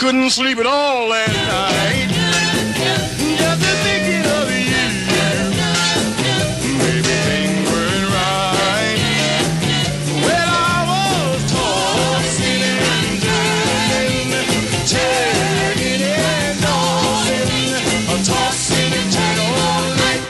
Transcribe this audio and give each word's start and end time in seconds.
couldn't 0.00 0.30
sleep 0.30 0.56
at 0.56 0.64
all 0.64 1.08
last 1.08 1.28
night. 1.30 2.08
Just 3.36 3.60
thinking 3.84 4.24
of 4.24 4.48
you. 4.48 4.64
Maybe 6.80 7.14
things 7.28 7.68
weren't 7.70 8.08
right. 8.08 8.96
Well, 10.24 10.52
I 10.56 10.80
was 10.88 11.40
tossing 11.52 12.62
and 12.64 13.20
turning, 13.20 14.32
turning 14.88 16.00
and 16.00 16.56
tossing, 16.64 18.24
tossing 18.24 18.92
and 19.00 19.08
turning 19.12 19.52
all 19.60 19.84
night. 20.00 20.22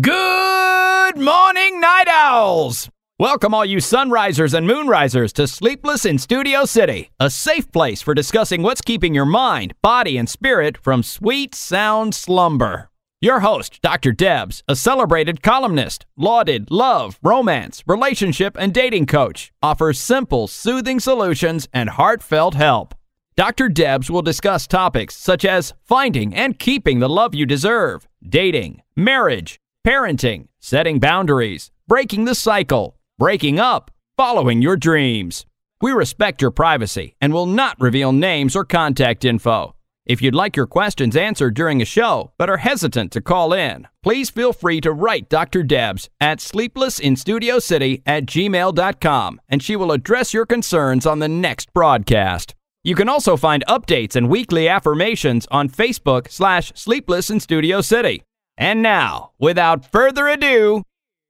Good 0.00 1.16
morning, 1.22 1.72
night 1.80 2.08
owls! 2.10 2.90
Welcome, 3.18 3.54
all 3.54 3.64
you 3.64 3.76
sunrisers 3.76 4.52
and 4.52 4.66
moonrisers, 4.66 5.32
to 5.34 5.46
Sleepless 5.46 6.04
in 6.04 6.18
Studio 6.18 6.64
City, 6.64 7.10
a 7.20 7.30
safe 7.30 7.70
place 7.70 8.02
for 8.02 8.14
discussing 8.14 8.62
what's 8.62 8.80
keeping 8.80 9.14
your 9.14 9.26
mind, 9.26 9.74
body, 9.80 10.16
and 10.16 10.28
spirit 10.28 10.76
from 10.76 11.04
sweet, 11.04 11.54
sound 11.54 12.16
slumber. 12.16 12.90
Your 13.20 13.38
host, 13.38 13.80
Dr. 13.80 14.10
Debs, 14.10 14.64
a 14.66 14.74
celebrated 14.74 15.40
columnist, 15.40 16.04
lauded 16.16 16.70
love, 16.70 17.20
romance, 17.22 17.84
relationship, 17.86 18.56
and 18.58 18.74
dating 18.74 19.06
coach, 19.06 19.52
offers 19.62 20.00
simple, 20.00 20.48
soothing 20.48 20.98
solutions 20.98 21.68
and 21.72 21.90
heartfelt 21.90 22.54
help. 22.54 22.92
Dr. 23.36 23.68
Debs 23.68 24.10
will 24.10 24.22
discuss 24.22 24.66
topics 24.66 25.14
such 25.14 25.44
as 25.44 25.74
finding 25.84 26.34
and 26.34 26.58
keeping 26.58 26.98
the 26.98 27.08
love 27.08 27.36
you 27.36 27.46
deserve, 27.46 28.08
dating, 28.28 28.82
marriage, 28.96 29.60
parenting, 29.86 30.48
setting 30.58 30.98
boundaries, 30.98 31.70
breaking 31.86 32.24
the 32.24 32.34
cycle, 32.34 32.96
breaking 33.22 33.60
up, 33.60 33.92
following 34.16 34.60
your 34.60 34.76
dreams. 34.76 35.46
We 35.80 35.92
respect 35.92 36.42
your 36.42 36.50
privacy 36.50 37.14
and 37.20 37.32
will 37.32 37.46
not 37.46 37.80
reveal 37.80 38.10
names 38.10 38.56
or 38.56 38.64
contact 38.64 39.24
info. 39.24 39.76
If 40.04 40.20
you'd 40.20 40.34
like 40.34 40.56
your 40.56 40.66
questions 40.66 41.14
answered 41.14 41.54
during 41.54 41.80
a 41.80 41.84
show 41.84 42.32
but 42.36 42.50
are 42.50 42.56
hesitant 42.56 43.12
to 43.12 43.20
call 43.20 43.52
in, 43.52 43.86
please 44.02 44.28
feel 44.28 44.52
free 44.52 44.80
to 44.80 44.90
write 44.90 45.28
Dr. 45.28 45.62
Debs 45.62 46.10
at 46.20 46.40
sleeplessinstudiocity 46.40 48.02
at 48.06 48.26
gmail.com 48.26 49.40
and 49.48 49.62
she 49.62 49.76
will 49.76 49.92
address 49.92 50.34
your 50.34 50.44
concerns 50.44 51.06
on 51.06 51.20
the 51.20 51.28
next 51.28 51.72
broadcast. 51.72 52.56
You 52.82 52.96
can 52.96 53.08
also 53.08 53.36
find 53.36 53.64
updates 53.68 54.16
and 54.16 54.28
weekly 54.28 54.66
affirmations 54.66 55.46
on 55.52 55.68
Facebook 55.68 56.28
slash 56.28 56.72
Sleepless 56.74 57.30
in 57.30 57.38
Studio 57.38 57.82
City. 57.82 58.24
And 58.58 58.82
now, 58.82 59.30
without 59.38 59.88
further 59.92 60.26
ado, 60.26 60.82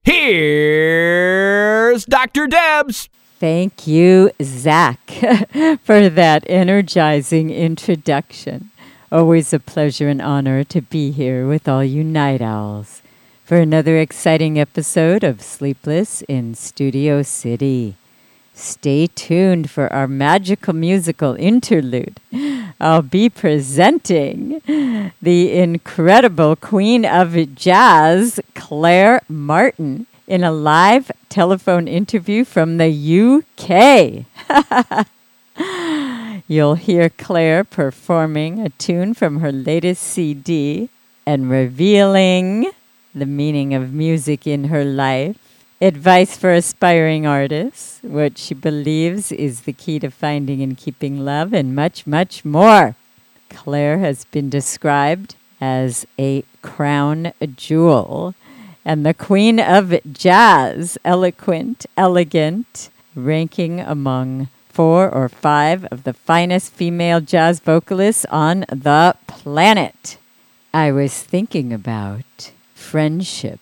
here's 0.04 2.04
Dr. 2.04 2.46
Debs. 2.46 3.08
Thank 3.38 3.86
you, 3.86 4.30
Zach, 4.42 5.00
for 5.82 6.08
that 6.08 6.44
energizing 6.46 7.50
introduction. 7.50 8.70
Always 9.10 9.52
a 9.52 9.58
pleasure 9.58 10.08
and 10.08 10.22
honor 10.22 10.64
to 10.64 10.80
be 10.80 11.10
here 11.10 11.46
with 11.46 11.68
all 11.68 11.84
you 11.84 12.04
night 12.04 12.40
owls 12.40 13.02
for 13.44 13.56
another 13.56 13.98
exciting 13.98 14.58
episode 14.58 15.24
of 15.24 15.42
Sleepless 15.42 16.22
in 16.22 16.54
Studio 16.54 17.22
City. 17.22 17.96
Stay 18.54 19.06
tuned 19.06 19.70
for 19.70 19.92
our 19.92 20.06
magical 20.06 20.74
musical 20.74 21.34
interlude. 21.34 22.20
I'll 22.80 23.02
be 23.02 23.28
presenting 23.28 24.60
the 25.22 25.52
incredible 25.52 26.56
Queen 26.56 27.04
of 27.04 27.54
Jazz, 27.54 28.40
Claire 28.54 29.22
Martin, 29.28 30.06
in 30.26 30.44
a 30.44 30.52
live 30.52 31.10
telephone 31.28 31.88
interview 31.88 32.44
from 32.44 32.76
the 32.76 32.90
UK. 32.90 34.26
You'll 36.48 36.74
hear 36.74 37.08
Claire 37.08 37.64
performing 37.64 38.60
a 38.60 38.68
tune 38.70 39.14
from 39.14 39.40
her 39.40 39.52
latest 39.52 40.02
CD 40.02 40.88
and 41.24 41.50
revealing 41.50 42.70
the 43.14 43.26
meaning 43.26 43.74
of 43.74 43.92
music 43.92 44.46
in 44.46 44.64
her 44.64 44.84
life, 44.84 45.36
advice 45.82 46.36
for 46.36 46.52
aspiring 46.52 47.26
artists, 47.26 47.98
what 48.02 48.38
she 48.38 48.54
believes 48.54 49.32
is 49.32 49.62
the 49.62 49.72
key 49.72 49.98
to 49.98 50.10
finding 50.10 50.62
and 50.62 50.78
keeping 50.78 51.24
love, 51.24 51.52
and 51.52 51.74
much, 51.74 52.06
much 52.06 52.44
more. 52.44 52.94
Claire 53.50 53.98
has 53.98 54.24
been 54.26 54.48
described 54.48 55.34
as 55.60 56.06
a 56.18 56.44
crown 56.62 57.32
jewel 57.56 58.34
and 58.84 59.04
the 59.04 59.14
queen 59.14 59.60
of 59.60 59.94
jazz, 60.12 60.98
eloquent, 61.04 61.86
elegant, 61.96 62.90
ranking 63.14 63.80
among 63.80 64.48
four 64.68 65.08
or 65.08 65.28
five 65.28 65.84
of 65.86 66.04
the 66.04 66.14
finest 66.14 66.72
female 66.72 67.20
jazz 67.20 67.60
vocalists 67.60 68.24
on 68.26 68.60
the 68.70 69.14
planet. 69.26 70.16
I 70.72 70.90
was 70.90 71.22
thinking 71.22 71.72
about 71.72 72.52
friendship, 72.74 73.60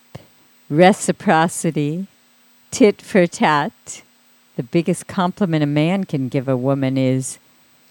reciprocity, 0.68 2.06
tit 2.70 3.02
for 3.02 3.26
tat. 3.26 4.02
The 4.56 4.62
biggest 4.62 5.06
compliment 5.06 5.62
a 5.62 5.66
man 5.66 6.04
can 6.04 6.28
give 6.28 6.48
a 6.48 6.56
woman 6.56 6.96
is, 6.98 7.38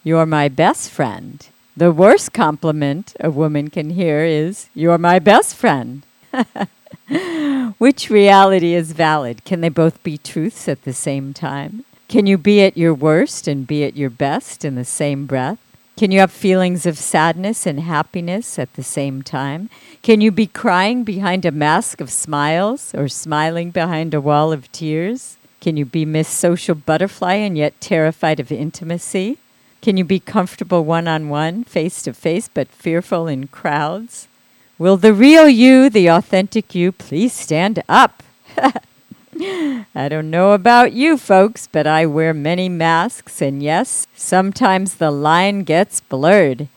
You're 0.03 0.25
my 0.25 0.49
best 0.49 0.89
friend. 0.89 1.45
The 1.75 1.91
worst 1.91 2.33
compliment 2.33 3.15
a 3.19 3.31
woman 3.31 3.69
can 3.69 3.91
hear 3.91 4.23
is, 4.23 4.69
You're 4.73 4.97
my 4.97 5.19
best 5.19 5.55
friend. 5.55 6.03
Which 7.77 8.09
reality 8.09 8.73
is 8.73 8.91
valid? 8.91 9.45
Can 9.45 9.61
they 9.61 9.69
both 9.69 10.01
be 10.03 10.17
truths 10.17 10.67
at 10.67 10.83
the 10.83 10.93
same 10.93 11.33
time? 11.33 11.85
Can 12.07 12.25
you 12.25 12.37
be 12.37 12.61
at 12.61 12.77
your 12.77 12.93
worst 12.93 13.47
and 13.47 13.67
be 13.67 13.83
at 13.83 13.95
your 13.95 14.09
best 14.09 14.65
in 14.65 14.75
the 14.75 14.85
same 14.85 15.25
breath? 15.25 15.59
Can 15.99 16.11
you 16.11 16.21
have 16.21 16.31
feelings 16.31 16.85
of 16.85 16.97
sadness 16.97 17.65
and 17.65 17.81
happiness 17.81 18.57
at 18.57 18.73
the 18.75 18.83
same 18.83 19.21
time? 19.21 19.69
Can 20.01 20.21
you 20.21 20.31
be 20.31 20.47
crying 20.47 21.03
behind 21.03 21.43
a 21.43 21.51
mask 21.51 21.99
of 21.99 22.09
smiles 22.09 22.95
or 22.95 23.09
smiling 23.09 23.71
behind 23.71 24.13
a 24.13 24.21
wall 24.21 24.53
of 24.53 24.71
tears? 24.71 25.35
Can 25.59 25.75
you 25.75 25.83
be 25.83 26.05
Miss 26.05 26.29
Social 26.29 26.73
Butterfly 26.73 27.33
and 27.33 27.57
yet 27.57 27.81
terrified 27.81 28.39
of 28.39 28.49
intimacy? 28.49 29.39
Can 29.81 29.97
you 29.97 30.05
be 30.05 30.21
comfortable 30.21 30.85
one 30.85 31.09
on 31.09 31.27
one, 31.27 31.65
face 31.65 32.01
to 32.03 32.13
face, 32.13 32.47
but 32.47 32.69
fearful 32.69 33.27
in 33.27 33.47
crowds? 33.47 34.29
Will 34.77 34.95
the 34.95 35.13
real 35.13 35.49
you, 35.49 35.89
the 35.89 36.07
authentic 36.07 36.73
you, 36.73 36.93
please 36.93 37.33
stand 37.33 37.83
up? 37.89 38.23
I 39.41 40.07
don't 40.09 40.29
know 40.29 40.51
about 40.51 40.91
you 40.91 41.17
folks, 41.17 41.67
but 41.71 41.87
I 41.87 42.05
wear 42.05 42.33
many 42.33 42.67
masks, 42.67 43.41
and 43.41 43.63
yes, 43.63 44.05
sometimes 44.13 44.95
the 44.95 45.11
line 45.11 45.63
gets 45.63 46.01
blurred. 46.01 46.67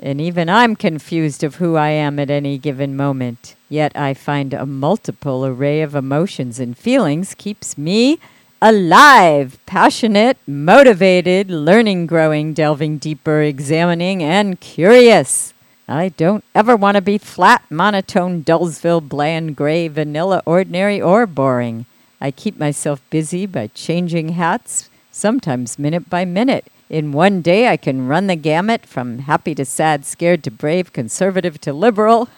And 0.00 0.20
even 0.20 0.48
I'm 0.48 0.76
confused 0.76 1.42
of 1.42 1.56
who 1.56 1.76
I 1.76 1.88
am 1.90 2.18
at 2.18 2.30
any 2.30 2.58
given 2.58 2.96
moment. 2.96 3.56
Yet 3.68 3.96
I 3.96 4.14
find 4.14 4.54
a 4.54 4.66
multiple 4.66 5.44
array 5.44 5.80
of 5.82 5.94
emotions 5.94 6.60
and 6.60 6.76
feelings 6.78 7.34
keeps 7.34 7.76
me 7.76 8.18
alive, 8.60 9.58
passionate, 9.66 10.38
motivated, 10.46 11.50
learning, 11.50 12.06
growing, 12.06 12.52
delving 12.52 12.98
deeper, 12.98 13.42
examining, 13.42 14.22
and 14.22 14.60
curious. 14.60 15.54
I 15.88 16.10
don't 16.10 16.44
ever 16.54 16.76
want 16.76 16.94
to 16.94 17.00
be 17.00 17.18
flat, 17.18 17.64
monotone, 17.68 18.44
Dullsville, 18.44 19.08
bland, 19.08 19.56
gray, 19.56 19.88
vanilla, 19.88 20.42
ordinary, 20.46 21.00
or 21.00 21.26
boring. 21.26 21.86
I 22.22 22.30
keep 22.30 22.56
myself 22.56 23.02
busy 23.10 23.46
by 23.46 23.66
changing 23.74 24.28
hats, 24.28 24.88
sometimes 25.10 25.76
minute 25.76 26.08
by 26.08 26.24
minute. 26.24 26.66
In 26.88 27.10
one 27.10 27.42
day, 27.42 27.66
I 27.66 27.76
can 27.76 28.06
run 28.06 28.28
the 28.28 28.36
gamut 28.36 28.86
from 28.86 29.18
happy 29.18 29.56
to 29.56 29.64
sad, 29.64 30.04
scared 30.04 30.44
to 30.44 30.52
brave, 30.52 30.92
conservative 30.92 31.60
to 31.62 31.72
liberal. 31.72 32.28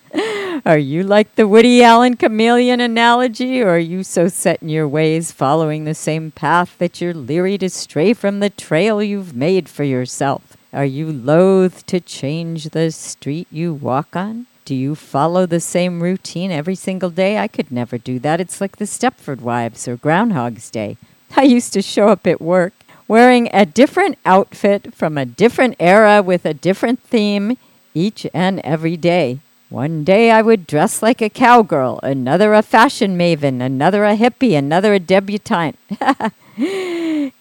are 0.64 0.78
you 0.78 1.02
like 1.02 1.34
the 1.34 1.46
Woody 1.46 1.82
Allen 1.82 2.16
chameleon 2.16 2.80
analogy, 2.80 3.60
or 3.60 3.74
are 3.74 3.78
you 3.78 4.02
so 4.02 4.28
set 4.28 4.62
in 4.62 4.70
your 4.70 4.88
ways, 4.88 5.32
following 5.32 5.84
the 5.84 5.94
same 5.94 6.30
path 6.30 6.78
that 6.78 7.02
you're 7.02 7.12
leery 7.12 7.58
to 7.58 7.68
stray 7.68 8.14
from 8.14 8.40
the 8.40 8.48
trail 8.48 9.02
you've 9.02 9.36
made 9.36 9.68
for 9.68 9.84
yourself? 9.84 10.56
Are 10.72 10.86
you 10.86 11.12
loath 11.12 11.84
to 11.88 12.00
change 12.00 12.70
the 12.70 12.90
street 12.90 13.48
you 13.50 13.74
walk 13.74 14.16
on? 14.16 14.46
Do 14.66 14.74
you 14.74 14.96
follow 14.96 15.46
the 15.46 15.60
same 15.60 16.02
routine 16.02 16.50
every 16.50 16.74
single 16.74 17.10
day? 17.10 17.38
I 17.38 17.46
could 17.46 17.70
never 17.70 17.98
do 17.98 18.18
that. 18.18 18.40
It's 18.40 18.60
like 18.60 18.78
the 18.78 18.84
Stepford 18.84 19.40
Wives 19.40 19.86
or 19.86 19.96
Groundhog's 19.96 20.70
Day. 20.70 20.96
I 21.36 21.42
used 21.42 21.72
to 21.74 21.80
show 21.80 22.08
up 22.08 22.26
at 22.26 22.40
work 22.40 22.72
wearing 23.06 23.48
a 23.52 23.64
different 23.64 24.18
outfit 24.26 24.92
from 24.92 25.16
a 25.16 25.24
different 25.24 25.76
era 25.78 26.20
with 26.20 26.44
a 26.44 26.52
different 26.52 27.00
theme 27.00 27.56
each 27.94 28.26
and 28.34 28.58
every 28.64 28.96
day. 28.96 29.38
One 29.68 30.02
day 30.02 30.32
I 30.32 30.42
would 30.42 30.66
dress 30.66 31.00
like 31.00 31.22
a 31.22 31.30
cowgirl, 31.30 32.00
another 32.02 32.52
a 32.52 32.62
fashion 32.62 33.16
maven, 33.16 33.60
another 33.60 34.04
a 34.04 34.16
hippie, 34.16 34.58
another 34.58 34.94
a 34.94 34.98
debutante. 34.98 35.78